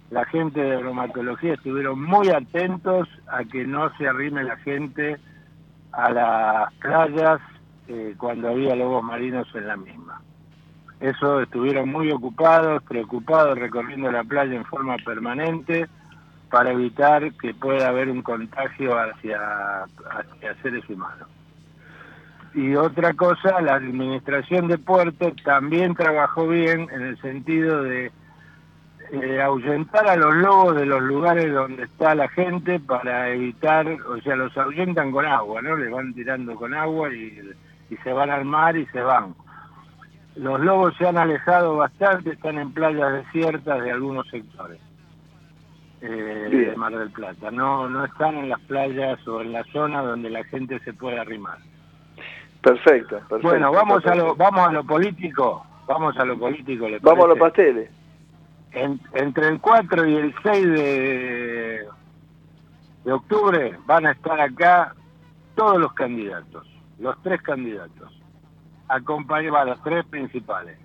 la 0.10 0.26
gente 0.26 0.60
de 0.62 0.76
bromatología 0.78 1.54
estuvieron 1.54 2.04
muy 2.04 2.30
atentos 2.30 3.08
a 3.28 3.44
que 3.46 3.66
no 3.66 3.96
se 3.98 4.08
arrime 4.08 4.44
la 4.44 4.58
gente 4.58 5.18
a 5.94 6.10
las 6.12 6.74
playas 6.76 7.40
eh, 7.88 8.14
cuando 8.18 8.50
había 8.50 8.76
lobos 8.76 9.04
marinos 9.04 9.48
en 9.56 9.68
la 9.68 9.78
misma. 9.78 10.22
Eso 11.02 11.42
estuvieron 11.42 11.90
muy 11.90 12.12
ocupados, 12.12 12.84
preocupados, 12.84 13.58
recorriendo 13.58 14.12
la 14.12 14.24
playa 14.24 14.56
en 14.56 14.66
forma 14.66 14.98
permanente 15.04 15.88
para 16.52 16.72
evitar 16.72 17.34
que 17.34 17.56
pueda 17.56 17.88
haber 17.88 18.10
un 18.10 18.22
contagio 18.22 18.96
hacia, 19.00 19.84
hacia 19.84 20.62
seres 20.62 20.88
humanos. 20.88 21.28
Y 22.54 22.76
otra 22.76 23.14
cosa, 23.14 23.62
la 23.62 23.76
administración 23.76 24.68
de 24.68 24.78
puerto 24.78 25.34
también 25.44 25.96
trabajó 25.96 26.48
bien 26.48 26.88
en 26.92 27.02
el 27.02 27.20
sentido 27.22 27.82
de 27.82 28.12
eh, 29.12 29.42
ahuyentar 29.42 30.08
a 30.08 30.16
los 30.16 30.36
lobos 30.36 30.76
de 30.76 30.86
los 30.86 31.02
lugares 31.02 31.52
donde 31.52 31.84
está 31.84 32.14
la 32.14 32.28
gente 32.28 32.80
para 32.80 33.30
evitar, 33.30 33.88
o 33.88 34.22
sea, 34.22 34.36
los 34.36 34.56
ahuyentan 34.56 35.12
con 35.12 35.26
agua, 35.26 35.64
¿no? 35.64 35.76
Les 35.78 35.90
van 35.90 36.14
tirando 36.14 36.56
con 36.56 36.76
agua 36.76 37.12
y 37.12 37.42
se 38.04 38.14
van 38.14 38.30
al 38.30 38.46
mar 38.46 38.78
y 38.78 38.86
se 38.88 39.02
van. 39.02 39.34
Los 40.36 40.60
lobos 40.62 40.96
se 40.98 41.08
han 41.08 41.18
alejado 41.18 41.76
bastante, 41.78 42.32
están 42.32 42.58
en 42.58 42.72
playas 42.74 43.14
desiertas 43.14 43.84
de 43.84 43.92
algunos 43.92 44.28
sectores 44.30 44.80
eh, 46.02 46.08
de. 46.50 46.76
Mar 46.78 46.96
del 46.98 47.12
Plata. 47.12 47.52
No, 47.52 47.90
no 47.90 48.06
están 48.06 48.38
en 48.38 48.50
las 48.50 48.60
playas 48.62 49.26
o 49.28 49.42
en 49.42 49.52
la 49.52 49.64
zona 49.66 50.02
donde 50.02 50.30
la 50.30 50.44
gente 50.46 50.80
se 50.80 50.94
puede 50.94 51.20
arrimar. 51.20 51.58
Perfecto, 52.62 53.18
perfecto. 53.18 53.48
bueno, 53.48 53.72
vamos 53.72 54.06
a 54.06 54.16
lo, 54.16 54.36
vamos 54.36 54.68
a 54.68 54.72
lo 54.72 54.84
político. 54.86 55.66
Vamos 55.88 56.16
a 56.18 56.24
lo 56.26 56.38
político. 56.40 56.88
¿le 56.88 57.00
Vamos 57.00 57.26
a 57.26 57.28
los 57.30 57.38
pasteles. 57.40 57.90
En- 58.72 59.00
entre 59.14 59.50
el 59.50 59.60
4 59.60 60.08
y 60.08 60.16
el 60.16 60.34
6 60.42 60.68
de, 60.68 61.86
de 63.04 63.12
octubre 63.12 63.78
van 63.86 64.06
a 64.06 64.12
estar 64.12 64.40
acá 64.40 64.96
todos 65.56 65.78
los 65.78 65.92
candidatos, 65.94 66.66
los 67.00 67.22
tres 67.22 67.42
candidatos, 67.42 68.14
acompañados, 68.96 69.66
los 69.68 69.84
tres 69.84 70.06
principales. 70.06 70.78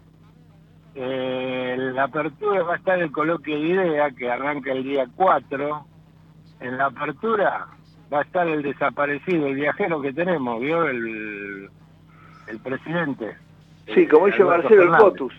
Eh, 0.94 1.76
la 1.94 2.04
apertura 2.04 2.62
va 2.62 2.74
a 2.74 2.76
estar 2.76 2.98
el 2.98 3.12
coloquio 3.12 3.54
de 3.56 3.60
idea 3.66 4.10
que 4.12 4.30
arranca 4.30 4.72
el 4.72 4.82
día 4.84 5.06
4. 5.14 5.84
En 6.60 6.78
la 6.78 6.86
apertura 6.86 7.66
va 8.12 8.20
a 8.20 8.22
estar 8.22 8.46
el 8.48 8.62
desaparecido, 8.62 9.46
el 9.46 9.56
viajero 9.56 10.00
que 10.00 10.12
tenemos, 10.12 10.60
¿vio? 10.60 10.84
El, 10.86 11.68
el 12.48 12.58
presidente. 12.60 13.36
Sí, 13.94 14.06
como 14.08 14.28
Eh, 14.28 14.30
dice 14.30 14.44
Marcelo 14.44 14.82
el 14.84 14.90
Potus. 14.98 15.34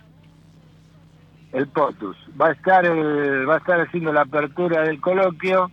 el 1.54 1.68
POTUS. 1.70 2.18
Va 2.40 2.48
a 2.50 2.52
estar 2.52 2.86
el, 2.86 3.50
va 3.50 3.56
a 3.56 3.58
estar 3.58 3.80
haciendo 3.82 4.14
la 4.14 4.22
apertura 4.22 4.82
del 4.84 5.02
coloquio. 5.02 5.72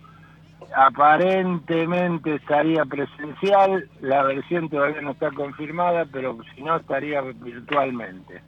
Aparentemente 0.73 2.35
estaría 2.35 2.85
presencial, 2.85 3.89
la 4.01 4.23
versión 4.23 4.69
todavía 4.69 5.01
no 5.01 5.11
está 5.11 5.31
confirmada, 5.31 6.05
pero 6.11 6.37
si 6.53 6.63
no 6.63 6.75
estaría 6.77 7.21
virtualmente, 7.21 8.41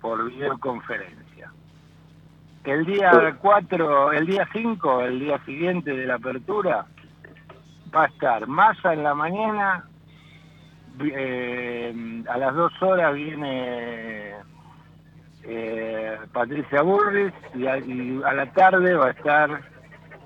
por 0.00 0.30
videoconferencia. 0.30 1.52
El 2.64 2.84
día 2.86 3.36
4, 3.40 4.12
el 4.12 4.26
día 4.26 4.48
5, 4.52 5.02
el 5.02 5.20
día 5.20 5.38
siguiente 5.44 5.94
de 5.94 6.06
la 6.06 6.14
apertura, 6.14 6.86
va 7.94 8.04
a 8.04 8.06
estar 8.06 8.46
Massa 8.46 8.94
en 8.94 9.02
la 9.02 9.14
mañana, 9.14 9.84
eh, 11.00 12.22
a 12.28 12.38
las 12.38 12.54
2 12.54 12.82
horas 12.82 13.14
viene 13.14 14.32
eh, 15.42 16.18
Patricia 16.32 16.82
Burris 16.82 17.32
y 17.54 17.66
a, 17.66 17.78
y 17.78 18.20
a 18.24 18.32
la 18.32 18.50
tarde 18.52 18.94
va 18.94 19.08
a 19.08 19.10
estar 19.10 19.60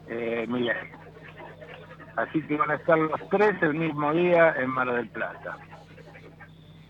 eh, 0.09 0.47
Milei. 0.49 0.98
Así 2.19 2.43
que 2.43 2.57
van 2.57 2.73
a 2.73 2.75
estar 2.75 2.99
los 2.99 3.29
tres 3.31 3.63
el 3.63 3.75
mismo 3.75 4.13
día 4.13 4.53
en 4.59 4.71
Mar 4.71 4.93
del 4.93 5.09
Plata. 5.09 5.57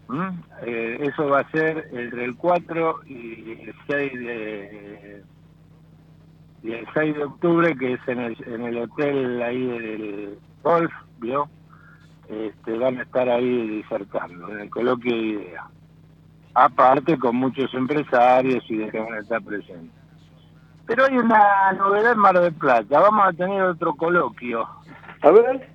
¿Mm? 0.09 0.29
Eh, 0.63 0.99
eso 1.03 1.29
va 1.29 1.41
a 1.41 1.51
ser 1.51 1.87
entre 1.93 2.25
el 2.25 2.35
4 2.35 3.01
y 3.05 3.53
el 3.53 3.75
6 3.87 4.13
de, 4.15 5.23
el 6.63 6.87
6 6.95 7.15
de 7.15 7.25
octubre, 7.25 7.77
que 7.77 7.93
es 7.93 8.01
en 8.09 8.21
el, 8.21 8.37
en 8.47 8.63
el 8.63 8.79
hotel 8.79 9.43
ahí 9.43 9.67
del 9.67 10.39
golf. 10.63 10.93
Este, 12.31 12.79
van 12.79 12.99
a 12.99 13.03
estar 13.03 13.29
ahí 13.29 13.69
disertando, 13.69 14.49
en 14.49 14.61
el 14.61 14.71
coloquio 14.71 15.13
de 15.13 15.21
ideas. 15.21 15.65
Aparte 16.55 17.19
con 17.19 17.37
muchos 17.37 17.73
empresarios 17.75 18.65
y 18.71 18.79
de 18.79 18.91
que 18.91 18.99
van 18.99 19.13
a 19.13 19.19
estar 19.19 19.43
presentes. 19.43 19.93
Pero 20.87 21.05
hay 21.05 21.19
una 21.19 21.73
novedad 21.73 22.13
en 22.13 22.19
Mar 22.19 22.41
del 22.41 22.55
Plata, 22.55 22.99
vamos 22.99 23.29
a 23.29 23.33
tener 23.35 23.61
otro 23.61 23.95
coloquio. 23.95 24.67
A 25.23 25.31
ver. 25.31 25.69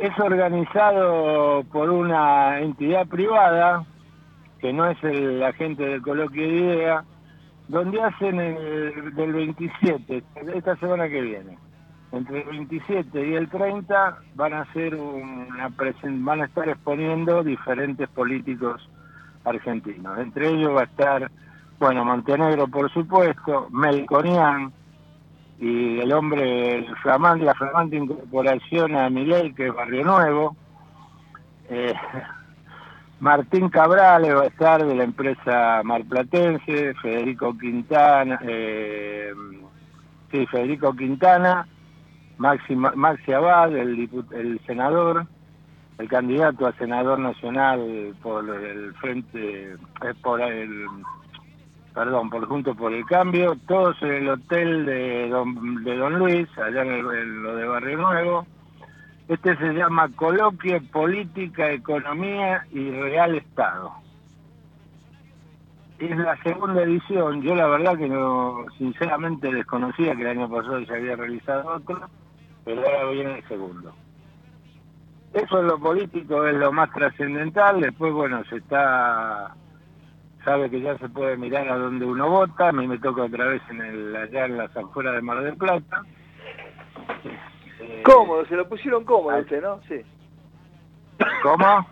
Es 0.00 0.18
organizado 0.18 1.64
por 1.72 1.90
una 1.90 2.60
entidad 2.60 3.06
privada, 3.06 3.84
que 4.60 4.72
no 4.72 4.88
es 4.88 5.02
el 5.04 5.42
agente 5.42 5.84
del 5.84 6.02
coloquio 6.02 6.42
de 6.42 6.54
idea, 6.54 7.04
donde 7.68 8.02
hacen 8.02 8.38
el, 8.40 9.14
del 9.14 9.32
27, 9.32 10.22
esta 10.54 10.76
semana 10.76 11.08
que 11.08 11.20
viene, 11.20 11.58
entre 12.12 12.42
el 12.42 12.48
27 12.48 13.26
y 13.26 13.34
el 13.34 13.48
30 13.48 14.18
van 14.34 14.52
a 14.54 14.60
hacer 14.62 14.94
una 14.94 15.70
van 15.78 16.42
a 16.42 16.44
estar 16.44 16.68
exponiendo 16.68 17.42
diferentes 17.42 18.08
políticos 18.10 18.88
argentinos. 19.44 20.18
Entre 20.18 20.48
ellos 20.48 20.76
va 20.76 20.82
a 20.82 20.84
estar, 20.84 21.30
bueno, 21.78 22.04
Montenegro 22.04 22.68
por 22.68 22.90
supuesto, 22.92 23.68
Melconian 23.70 24.72
y 25.58 26.00
el 26.00 26.12
hombre, 26.12 26.78
el 26.78 26.96
flamante, 26.98 27.44
la 27.44 27.54
flamante 27.54 27.96
incorporación 27.96 28.94
a 28.94 29.08
Milei, 29.08 29.54
que 29.54 29.68
es 29.68 29.74
Barrio 29.74 30.04
Nuevo. 30.04 30.56
Eh, 31.68 31.94
Martín 33.20 33.70
Cabrales 33.70 34.34
va 34.34 34.42
a 34.42 34.46
estar 34.46 34.84
de 34.84 34.94
la 34.94 35.04
empresa 35.04 35.80
Marplatense, 35.82 36.94
Federico 37.00 37.56
Quintana, 37.56 38.38
eh, 38.42 39.32
sí, 40.30 40.46
Federico 40.46 40.94
Quintana, 40.94 41.66
Maxi, 42.36 42.76
Maxi 42.76 43.32
Abad, 43.32 43.74
el, 43.74 44.10
el 44.32 44.60
senador, 44.66 45.26
el 45.96 46.08
candidato 46.08 46.66
a 46.66 46.74
senador 46.74 47.18
nacional 47.18 48.14
por 48.22 48.46
el 48.50 48.92
frente, 48.96 49.72
eh, 49.72 50.14
por 50.22 50.42
el, 50.42 50.86
perdón, 51.96 52.28
por 52.28 52.46
Junto 52.46 52.74
por 52.74 52.92
el 52.92 53.06
Cambio, 53.06 53.56
todos 53.66 53.96
en 54.02 54.12
el 54.12 54.28
hotel 54.28 54.84
de 54.84 55.30
Don, 55.30 55.82
de 55.82 55.96
Don 55.96 56.18
Luis, 56.18 56.46
allá 56.58 56.82
en, 56.82 56.92
el- 56.92 57.42
lo 57.42 57.56
de 57.56 57.66
Barrio 57.66 57.96
Nuevo. 57.96 58.46
Este 59.28 59.56
se 59.56 59.72
llama 59.72 60.10
Coloquio 60.14 60.78
Política, 60.92 61.70
Economía 61.70 62.66
y 62.70 62.90
Real 62.90 63.34
Estado. 63.36 63.92
Es 65.98 66.14
la 66.18 66.36
segunda 66.42 66.82
edición, 66.82 67.40
yo 67.40 67.54
la 67.54 67.66
verdad 67.66 67.96
que 67.96 68.08
no, 68.10 68.66
sinceramente 68.76 69.50
desconocía 69.50 70.14
que 70.14 70.20
el 70.20 70.38
año 70.38 70.50
pasado 70.50 70.84
se 70.84 70.94
había 70.94 71.16
realizado 71.16 71.76
otro, 71.76 72.10
pero 72.66 72.82
ahora 72.82 73.10
viene 73.10 73.38
el 73.38 73.48
segundo. 73.48 73.94
Eso 75.32 75.60
en 75.60 75.66
lo 75.66 75.78
político 75.78 76.44
es 76.46 76.54
lo 76.56 76.70
más 76.72 76.90
trascendental, 76.92 77.80
después 77.80 78.12
bueno, 78.12 78.44
se 78.50 78.56
está, 78.56 79.54
sabe 80.46 80.70
que 80.70 80.80
ya 80.80 80.96
se 80.98 81.08
puede 81.08 81.36
mirar 81.36 81.68
a 81.68 81.76
dónde 81.76 82.06
uno 82.06 82.30
vota, 82.30 82.68
a 82.68 82.72
mí 82.72 82.86
me 82.86 82.98
toca 82.98 83.24
otra 83.24 83.46
vez 83.46 83.60
en 83.68 83.80
el, 83.82 84.14
allá 84.16 84.46
en 84.46 84.56
las 84.56 84.74
afueras 84.76 85.14
de 85.16 85.20
Mar 85.22 85.42
del 85.42 85.56
Plata. 85.56 86.02
Eh, 87.80 88.02
Cómodo, 88.04 88.46
se 88.46 88.54
lo 88.54 88.68
pusieron 88.68 89.04
cómodo 89.04 89.36
usted, 89.38 89.60
¿no? 89.60 89.80
Sí. 89.88 90.00
¿Cómo? 91.42 91.86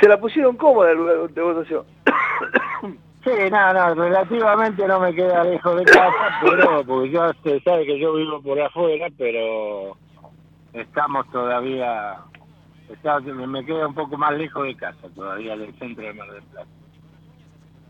Se 0.00 0.08
la 0.08 0.18
pusieron 0.20 0.56
cómoda 0.56 0.90
el 0.90 0.98
lugar 0.98 1.30
de 1.30 1.42
votación. 1.42 1.84
Sí, 3.24 3.32
no, 3.50 3.72
no, 3.72 3.94
relativamente 3.96 4.86
no 4.86 5.00
me 5.00 5.12
queda 5.12 5.42
lejos 5.42 5.74
de 5.78 5.84
casa, 5.84 6.12
pero 6.42 6.84
porque 6.86 7.10
yo 7.10 7.28
usted 7.30 7.60
sabe 7.64 7.84
que 7.84 7.98
yo 7.98 8.14
vivo 8.14 8.40
por 8.40 8.60
afuera, 8.60 9.08
pero 9.18 9.96
estamos 10.72 11.28
todavía, 11.32 12.18
está- 12.88 13.18
me 13.18 13.48
me 13.48 13.66
queda 13.66 13.88
un 13.88 13.94
poco 13.96 14.16
más 14.16 14.32
lejos 14.38 14.62
de 14.64 14.76
casa 14.76 15.08
todavía 15.12 15.56
del 15.56 15.76
centro 15.76 16.04
de 16.04 16.12
Mar 16.14 16.30
del 16.30 16.42
Plata. 16.44 16.68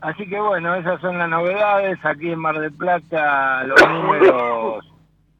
Así 0.01 0.27
que 0.27 0.39
bueno, 0.39 0.75
esas 0.75 1.01
son 1.01 1.17
las 1.17 1.29
novedades. 1.29 1.97
Aquí 2.03 2.31
en 2.31 2.39
Mar 2.39 2.59
del 2.59 2.73
Plata 2.73 3.63
los 3.63 3.89
números 3.89 4.85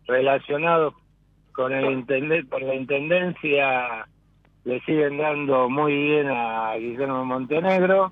relacionados 0.08 0.94
con 1.52 1.72
el 1.74 1.92
intendente, 1.92 2.48
por 2.50 2.62
la 2.62 2.76
intendencia 2.76 4.08
le 4.64 4.80
siguen 4.82 5.18
dando 5.18 5.70
muy 5.70 5.94
bien 5.94 6.28
a 6.30 6.76
Guillermo 6.76 7.26
Montenegro. 7.26 8.12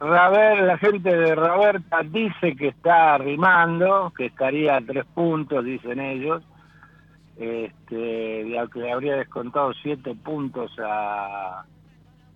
La 0.00 0.78
gente 0.78 1.16
de 1.16 1.34
Roberta 1.34 2.02
dice 2.04 2.56
que 2.56 2.68
está 2.68 3.14
arrimando, 3.14 4.12
que 4.16 4.26
estaría 4.26 4.76
a 4.76 4.80
tres 4.80 5.04
puntos, 5.14 5.64
dicen 5.64 6.00
ellos, 6.00 6.42
este, 7.36 7.74
que 7.86 8.78
le 8.78 8.92
habría 8.92 9.16
descontado 9.16 9.72
siete 9.82 10.14
puntos 10.14 10.72
a, 10.78 11.64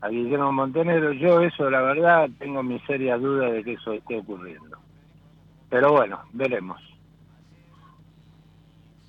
a 0.01 0.09
Guillermo 0.09 0.53
Montenegro. 0.53 1.13
Yo 1.13 1.41
eso, 1.41 1.71
la 1.71 1.83
verdad, 1.83 2.29
tengo 2.39 2.63
mis 2.63 2.83
serias 2.85 3.21
dudas 3.21 3.53
de 3.53 3.65
que 3.65 3.73
eso 3.75 3.93
esté 3.93 4.19
ocurriendo. 4.19 4.79
Pero 5.69 5.93
bueno, 5.93 6.21
veremos. 6.33 6.81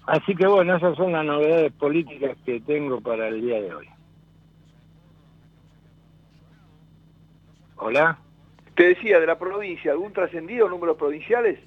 Así 0.06 0.36
que 0.36 0.48
bueno, 0.48 0.76
esas 0.76 0.98
son 0.98 1.12
las 1.12 1.24
novedades 1.24 1.72
políticas 1.74 2.36
que 2.44 2.60
tengo 2.62 3.00
para 3.00 3.28
el 3.28 3.42
día 3.42 3.62
de 3.62 3.74
hoy. 3.74 3.88
Hola. 7.76 8.18
Te 8.76 8.90
decía, 8.90 9.20
de 9.20 9.28
la 9.28 9.38
provincia, 9.38 9.92
¿algún 9.92 10.14
trascendido, 10.14 10.70
números 10.70 10.98
provinciales? 10.98 11.60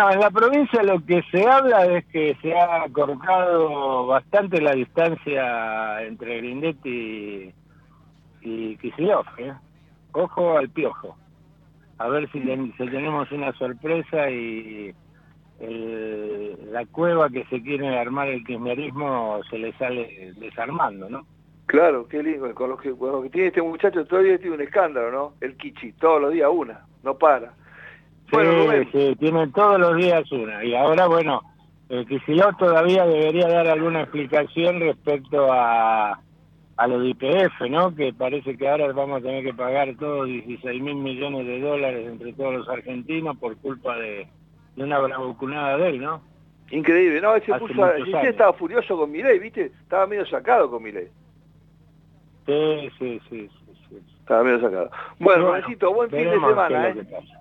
No, 0.00 0.10
en 0.10 0.20
la 0.20 0.30
provincia 0.30 0.82
lo 0.82 1.04
que 1.04 1.22
se 1.30 1.46
habla 1.46 1.84
es 1.84 2.06
que 2.06 2.34
se 2.40 2.58
ha 2.58 2.86
cortado 2.90 4.06
bastante 4.06 4.58
la 4.58 4.72
distancia 4.72 6.02
entre 6.02 6.38
Grindetti 6.38 7.52
y 8.40 8.76
Kicillof, 8.78 9.26
¿eh? 9.36 9.52
Ojo 10.12 10.56
al 10.56 10.70
piojo. 10.70 11.18
A 11.98 12.08
ver 12.08 12.30
si, 12.32 12.40
si 12.40 12.86
tenemos 12.88 13.30
una 13.30 13.52
sorpresa 13.52 14.30
y 14.30 14.90
el- 15.58 16.72
la 16.72 16.86
cueva 16.86 17.28
que 17.28 17.44
se 17.50 17.60
quiere 17.62 17.98
armar 17.98 18.28
el 18.28 18.42
kirchnerismo 18.42 19.42
se 19.50 19.58
le 19.58 19.74
sale 19.74 20.32
desarmando, 20.36 21.10
¿no? 21.10 21.26
Claro, 21.66 22.08
qué 22.08 22.22
lindo. 22.22 22.54
Con 22.54 22.70
lo 22.70 22.78
que, 22.78 22.96
con 22.96 23.12
lo 23.12 23.22
que 23.22 23.28
tiene 23.28 23.48
este 23.48 23.60
muchacho 23.60 24.06
todavía 24.06 24.38
tiene 24.38 24.56
un 24.56 24.62
escándalo, 24.62 25.10
¿no? 25.12 25.34
El 25.42 25.58
Kichi, 25.58 25.92
todos 25.92 26.22
los 26.22 26.32
días 26.32 26.48
una, 26.50 26.86
no 27.02 27.18
para. 27.18 27.52
Bueno, 28.32 28.50
sí, 28.52 28.58
Rubén. 28.66 28.88
sí, 28.92 29.16
tienen 29.18 29.52
todos 29.52 29.78
los 29.80 29.96
días 29.96 30.30
una. 30.32 30.64
Y 30.64 30.74
ahora, 30.74 31.06
bueno, 31.06 31.42
el 31.88 32.06
Kicillof 32.06 32.56
todavía 32.58 33.04
debería 33.06 33.48
dar 33.48 33.66
alguna 33.68 34.02
explicación 34.02 34.80
respecto 34.80 35.52
a, 35.52 36.20
a 36.76 36.86
lo 36.86 37.00
de 37.00 37.08
IPF, 37.08 37.60
¿no? 37.70 37.94
Que 37.94 38.12
parece 38.12 38.56
que 38.56 38.68
ahora 38.68 38.92
vamos 38.92 39.20
a 39.20 39.22
tener 39.26 39.44
que 39.44 39.54
pagar 39.54 39.94
todos 39.98 40.26
16 40.26 40.82
mil 40.82 40.96
millones 40.96 41.46
de 41.46 41.60
dólares 41.60 42.06
entre 42.06 42.32
todos 42.34 42.54
los 42.54 42.68
argentinos 42.68 43.36
por 43.38 43.56
culpa 43.58 43.96
de, 43.96 44.28
de 44.76 44.84
una 44.84 44.98
bravuconada 45.00 45.76
de 45.78 45.88
él, 45.90 46.00
¿no? 46.00 46.22
Increíble, 46.70 47.20
no, 47.20 47.34
él 47.34 47.42
se 47.44 47.52
Hace 47.52 47.66
puso, 47.66 47.82
años. 47.84 48.08
estaba 48.24 48.52
furioso 48.52 48.96
con 48.96 49.10
Milei, 49.10 49.40
¿viste? 49.40 49.66
Estaba 49.82 50.06
medio 50.06 50.24
sacado 50.26 50.70
con 50.70 50.82
Milei. 50.84 51.08
Sí, 52.46 52.90
sí, 52.98 53.20
sí. 53.28 53.48
sí, 53.48 53.74
sí. 53.88 53.96
Estaba 54.20 54.44
medio 54.44 54.60
sacado. 54.60 54.90
Bueno, 55.18 55.42
Bueno, 55.42 55.58
Rubéncito, 55.58 55.92
buen 55.92 56.10
fin 56.10 56.18
de 56.30 56.30
semana, 56.30 56.86
¿eh? 56.86 56.90
es 56.90 56.96
lo 56.96 57.02
que 57.02 57.08
pasa. 57.10 57.40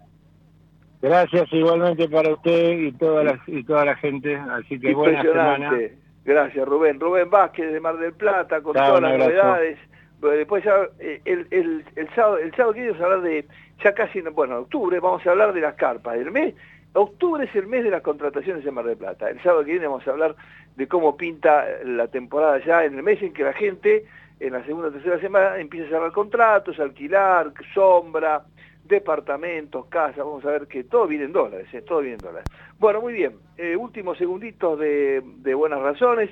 Gracias 1.02 1.52
igualmente 1.54 2.10
para 2.10 2.34
usted 2.34 2.72
y 2.72 2.92
toda 2.94 3.24
la, 3.24 3.40
y 3.48 3.64
toda 3.64 3.86
la 3.86 3.96
gente. 3.96 4.36
Así 4.36 4.80
que 4.80 4.94
buena 4.94 5.22
semana. 5.22 5.54
Impresionante. 5.66 5.98
Gracias, 6.26 6.68
Rubén. 6.68 7.00
Rubén 7.00 7.30
Vázquez 7.30 7.72
de 7.72 7.80
Mar 7.80 7.98
del 7.98 8.14
Plata, 8.14 8.62
con 8.62 8.74
todas 8.74 9.02
las 9.02 9.18
novedades. 9.18 9.78
Después 10.22 10.64
ya, 10.66 10.76
eh, 11.00 11.22
el, 11.24 11.48
el, 11.52 11.86
el 11.96 12.10
sábado, 12.14 12.38
el 12.38 12.52
sábado 12.52 12.74
que 12.74 12.82
viene 12.82 12.92
vamos 12.92 13.02
a 13.02 13.06
hablar 13.06 13.22
de, 13.30 13.46
ya 13.84 13.94
casi, 13.94 14.20
en- 14.20 14.36
bueno, 14.36 14.58
octubre, 14.60 15.00
vamos 15.00 15.26
a 15.26 15.32
hablar 15.32 15.54
de 15.54 15.62
las 15.62 15.76
carpas. 15.76 16.18
El 16.18 16.32
mes, 16.32 16.54
octubre 16.94 17.46
es 17.46 17.56
el 17.56 17.68
mes 17.68 17.86
de 17.86 17.92
las 17.92 18.02
contrataciones 18.02 18.66
en 18.66 18.74
Mar 18.74 18.84
del 18.84 18.98
Plata. 18.98 19.30
El 19.30 19.42
sábado 19.42 19.64
que 19.64 19.72
viene 19.72 19.88
vamos 19.88 20.06
a 20.06 20.12
hablar 20.12 20.36
de 20.76 20.88
cómo 20.90 21.16
pinta 21.16 21.66
la 21.86 22.08
temporada 22.10 22.60
ya, 22.66 22.84
en 22.84 22.96
el 22.98 23.04
mes 23.04 23.22
en 23.22 23.32
que 23.34 23.44
la 23.44 23.54
gente, 23.54 24.06
en 24.42 24.52
la 24.54 24.64
segunda 24.66 24.90
o 24.90 24.92
tercera 24.92 25.20
semana, 25.22 25.58
empieza 25.58 25.88
a 25.88 25.90
cerrar 25.92 26.12
contratos, 26.12 26.78
alquilar, 26.82 27.54
sombra, 27.74 28.44
departamentos, 28.90 29.86
casas, 29.86 30.18
vamos 30.18 30.44
a 30.44 30.50
ver 30.50 30.68
que 30.68 30.84
todo 30.84 31.08
viene 31.08 31.26
en 31.26 31.32
dólares, 31.32 31.68
¿eh? 31.72 31.82
todo 31.84 32.00
viene 32.00 32.16
en 32.16 32.22
dólares. 32.22 32.50
Bueno, 32.80 33.02
muy 33.02 33.14
bien, 33.14 33.34
eh, 33.56 33.76
últimos 33.76 34.18
segunditos 34.18 34.80
de, 34.80 35.22
buenas 35.56 35.80
razones, 35.80 36.30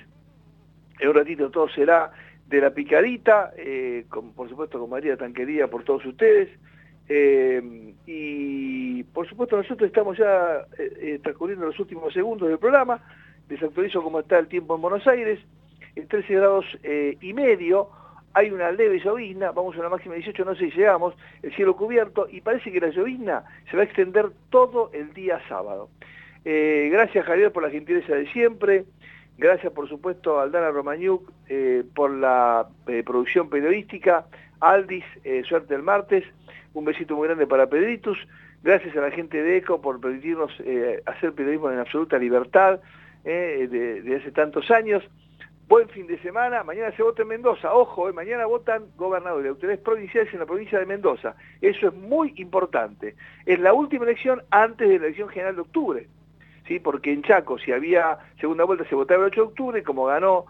en 1.00 1.10
un 1.10 1.16
ratito 1.16 1.52
todo 1.52 1.70
será 1.70 2.12
de 2.48 2.60
la 2.60 2.72
picadita, 2.72 3.54
eh, 3.56 4.06
por 4.36 4.50
supuesto 4.50 4.80
con 4.80 4.90
María 4.90 5.16
tan 5.16 5.34
querida 5.34 5.68
por 5.68 5.84
todos 5.84 6.04
ustedes, 6.06 6.50
eh, 7.08 7.94
y 8.08 9.04
por 9.04 9.30
supuesto 9.30 9.56
nosotros 9.56 9.88
estamos 9.88 10.18
ya 10.18 10.66
transcurriendo 11.22 11.68
los 11.68 11.80
últimos 11.80 12.12
segundos 12.12 12.50
del 12.50 12.58
programa, 12.58 13.00
les 13.48 13.62
actualizo 13.62 14.02
cómo 14.02 14.20
está 14.20 14.40
el 14.40 14.48
tiempo 14.48 14.76
en 14.76 14.82
Buenos 14.82 15.06
Aires, 15.06 15.40
en 15.96 16.08
13 16.08 16.34
grados 16.34 16.66
y 17.22 17.34
medio, 17.34 17.90
hay 18.34 18.52
una 18.52 18.72
leve 18.72 19.00
llovizna, 19.00 19.52
vamos 19.52 19.76
a 19.76 19.80
una 19.80 19.90
máxima 19.90 20.14
de 20.14 20.20
18, 20.20 20.46
no 20.46 20.56
sé 20.56 20.70
si 20.70 20.78
llegamos, 20.78 21.16
el 21.42 21.54
cielo 21.56 21.76
cubierto, 21.76 22.28
y 22.30 22.42
parece 22.42 22.72
que 22.72 22.80
la 22.80 22.90
llovizna 22.90 23.44
se 23.70 23.78
va 23.78 23.84
a 23.84 23.86
extender 23.86 24.28
todo 24.50 24.92
el 24.94 25.14
día 25.14 25.42
sábado. 25.48 25.90
Eh, 26.46 26.90
gracias 26.92 27.26
Javier 27.26 27.52
por 27.52 27.64
la 27.64 27.70
gentileza 27.70 28.14
de 28.14 28.28
siempre, 28.32 28.86
gracias 29.38 29.74
por 29.74 29.90
supuesto 29.90 30.40
a 30.40 30.44
Aldana 30.44 30.72
Romañuk 30.72 31.30
eh, 31.50 31.84
por 31.96 32.12
la 32.12 32.68
eh, 32.88 33.04
producción 33.04 33.50
periodística, 33.50 34.26
Aldis, 34.60 35.04
suerte 35.48 35.76
el 35.76 35.84
martes, 35.84 36.24
un 36.74 36.86
besito 36.86 37.16
muy 37.16 37.28
grande 37.28 37.48
para 37.48 37.68
Pedritus, 37.68 38.18
gracias 38.64 38.96
a 38.96 39.02
la 39.02 39.12
gente 39.12 39.42
de 39.42 39.58
ECO 39.58 39.82
por 39.82 40.00
permitirnos 40.00 40.52
hacer 41.06 41.34
periodismo 41.34 41.72
en 41.72 41.78
absoluta 41.78 42.18
libertad 42.18 42.80
de, 43.24 43.68
de 43.68 44.16
hace 44.16 44.32
tantos 44.32 44.72
años. 44.72 45.04
Buen 45.68 45.90
fin 45.90 46.08
de 46.08 46.18
semana, 46.20 46.64
mañana 46.64 46.96
se 46.96 47.04
vota 47.04 47.24
en 47.24 47.28
Mendoza, 47.28 47.74
ojo, 47.74 48.08
eh, 48.08 48.14
mañana 48.14 48.46
votan 48.46 48.86
gobernadores 48.96 49.50
autoridades 49.50 49.82
provinciales 49.82 50.34
en 50.34 50.40
la 50.40 50.46
provincia 50.46 50.80
de 50.80 50.86
Mendoza, 50.86 51.36
eso 51.60 51.90
es 51.90 51.94
muy 51.94 52.34
importante, 52.38 53.16
es 53.46 53.60
la 53.60 53.74
última 53.74 54.06
elección 54.06 54.42
antes 54.50 54.88
de 54.88 54.98
la 54.98 55.08
elección 55.08 55.28
general 55.28 55.56
de 55.56 55.62
octubre, 55.64 56.08
¿sí? 56.70 56.80
porque 56.80 57.12
en 57.12 57.22
Chaco 57.22 57.58
si 57.58 57.74
había 57.74 58.18
segunda 58.40 58.64
vuelta 58.64 58.88
se 58.88 58.96
votaba 58.96 59.20
el 59.20 59.32
8 59.32 59.42
de 59.42 59.48
octubre, 59.48 59.84
como 59.84 60.06
ganó 60.06 60.46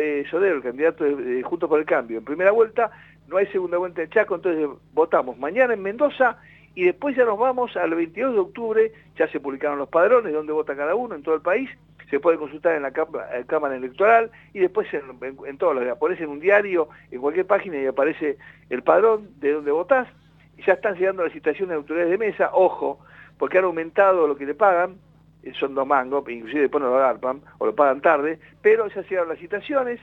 eh, 0.00 0.24
Sodero, 0.28 0.56
el 0.56 0.62
candidato 0.64 1.04
de 1.04 1.44
Juntos 1.44 1.68
por 1.68 1.78
el 1.78 1.86
Cambio, 1.86 2.18
en 2.18 2.24
primera 2.24 2.50
vuelta, 2.50 2.90
no 3.28 3.36
hay 3.36 3.46
segunda 3.46 3.78
vuelta 3.78 4.02
en 4.02 4.10
Chaco, 4.10 4.34
entonces 4.34 4.68
votamos 4.92 5.38
mañana 5.38 5.74
en 5.74 5.82
Mendoza 5.82 6.38
y 6.74 6.86
después 6.86 7.14
ya 7.14 7.24
nos 7.24 7.38
vamos 7.38 7.76
al 7.76 7.94
22 7.94 8.34
de 8.34 8.40
octubre, 8.40 8.92
ya 9.16 9.28
se 9.28 9.38
publicaron 9.38 9.78
los 9.78 9.88
padrones, 9.88 10.32
donde 10.32 10.52
vota 10.52 10.74
cada 10.74 10.96
uno 10.96 11.14
en 11.14 11.22
todo 11.22 11.36
el 11.36 11.40
país, 11.40 11.70
se 12.10 12.20
puede 12.20 12.38
consultar 12.38 12.74
en 12.74 12.82
la 12.82 12.92
Cámara, 12.92 13.38
eh, 13.38 13.44
Cámara 13.46 13.76
Electoral 13.76 14.30
y 14.52 14.60
después 14.60 14.88
en 14.92 15.58
todos 15.58 15.74
los, 15.74 15.88
aparece 15.88 16.24
en 16.24 16.30
un 16.30 16.40
diario, 16.40 16.88
en 17.10 17.20
cualquier 17.20 17.46
página 17.46 17.78
y 17.78 17.86
aparece 17.86 18.38
el 18.70 18.82
padrón 18.82 19.28
de 19.40 19.52
donde 19.52 19.72
votás, 19.72 20.08
y 20.56 20.62
ya 20.62 20.74
están 20.74 20.94
llegando 20.94 21.24
las 21.24 21.32
citaciones 21.32 21.70
de 21.70 21.74
autoridades 21.76 22.10
de 22.10 22.18
mesa, 22.18 22.50
ojo, 22.52 23.00
porque 23.38 23.58
han 23.58 23.64
aumentado 23.64 24.26
lo 24.26 24.36
que 24.36 24.46
le 24.46 24.54
pagan, 24.54 24.96
eh, 25.42 25.52
son 25.58 25.74
dos 25.74 25.86
mangos, 25.86 26.28
inclusive 26.28 26.62
después 26.62 26.82
no 26.82 26.90
lo 26.90 26.96
agarpan, 26.96 27.40
o 27.58 27.66
lo 27.66 27.74
pagan 27.74 28.00
tarde, 28.00 28.38
pero 28.62 28.88
ya 28.88 29.02
llegaron 29.02 29.28
las 29.28 29.38
citaciones 29.38 30.00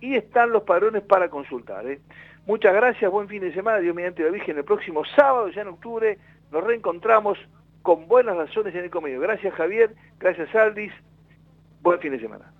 y 0.00 0.14
están 0.14 0.50
los 0.50 0.62
padrones 0.62 1.02
para 1.02 1.28
consultar. 1.28 1.86
¿eh? 1.86 2.00
Muchas 2.46 2.74
gracias, 2.74 3.10
buen 3.10 3.28
fin 3.28 3.40
de 3.40 3.52
semana, 3.52 3.78
Dios 3.78 3.94
mediante 3.94 4.22
la 4.22 4.30
Virgen, 4.30 4.58
el 4.58 4.64
próximo 4.64 5.04
sábado, 5.04 5.48
ya 5.48 5.62
en 5.62 5.68
octubre, 5.68 6.18
nos 6.52 6.62
reencontramos 6.62 7.38
con 7.82 8.08
buenas 8.08 8.36
razones 8.36 8.74
en 8.74 8.84
el 8.84 8.90
comedio. 8.90 9.20
Gracias 9.20 9.54
Javier, 9.54 9.94
gracias 10.18 10.54
Aldis, 10.54 10.92
buen 11.86 12.00
fin 12.00 12.10
de 12.10 12.18
semana. 12.18 12.52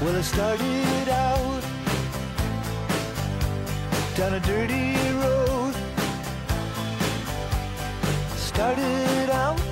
Well, 0.00 0.16
I 0.16 0.22
started 0.22 1.08
out 1.10 1.62
down 4.16 4.32
a 4.32 4.40
dirty 4.40 4.96
road. 5.20 5.74
Started 8.36 9.30
out 9.30 9.71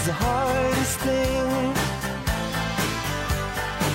Is 0.00 0.06
the 0.06 0.12
hardest 0.12 0.98
thing. 1.00 1.74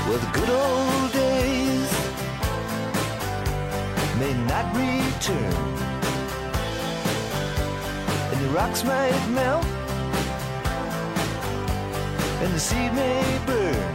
Well, 0.07 0.19
the 0.25 0.31
good 0.39 0.51
old 0.63 1.11
days 1.13 1.91
may 4.19 4.33
not 4.51 4.65
return 4.75 5.55
and 8.31 8.39
the 8.45 8.49
rocks 8.49 8.83
might 8.83 9.27
melt, 9.29 9.65
and 12.43 12.53
the 12.53 12.59
seed 12.59 12.93
may 12.93 13.39
burn. 13.47 13.94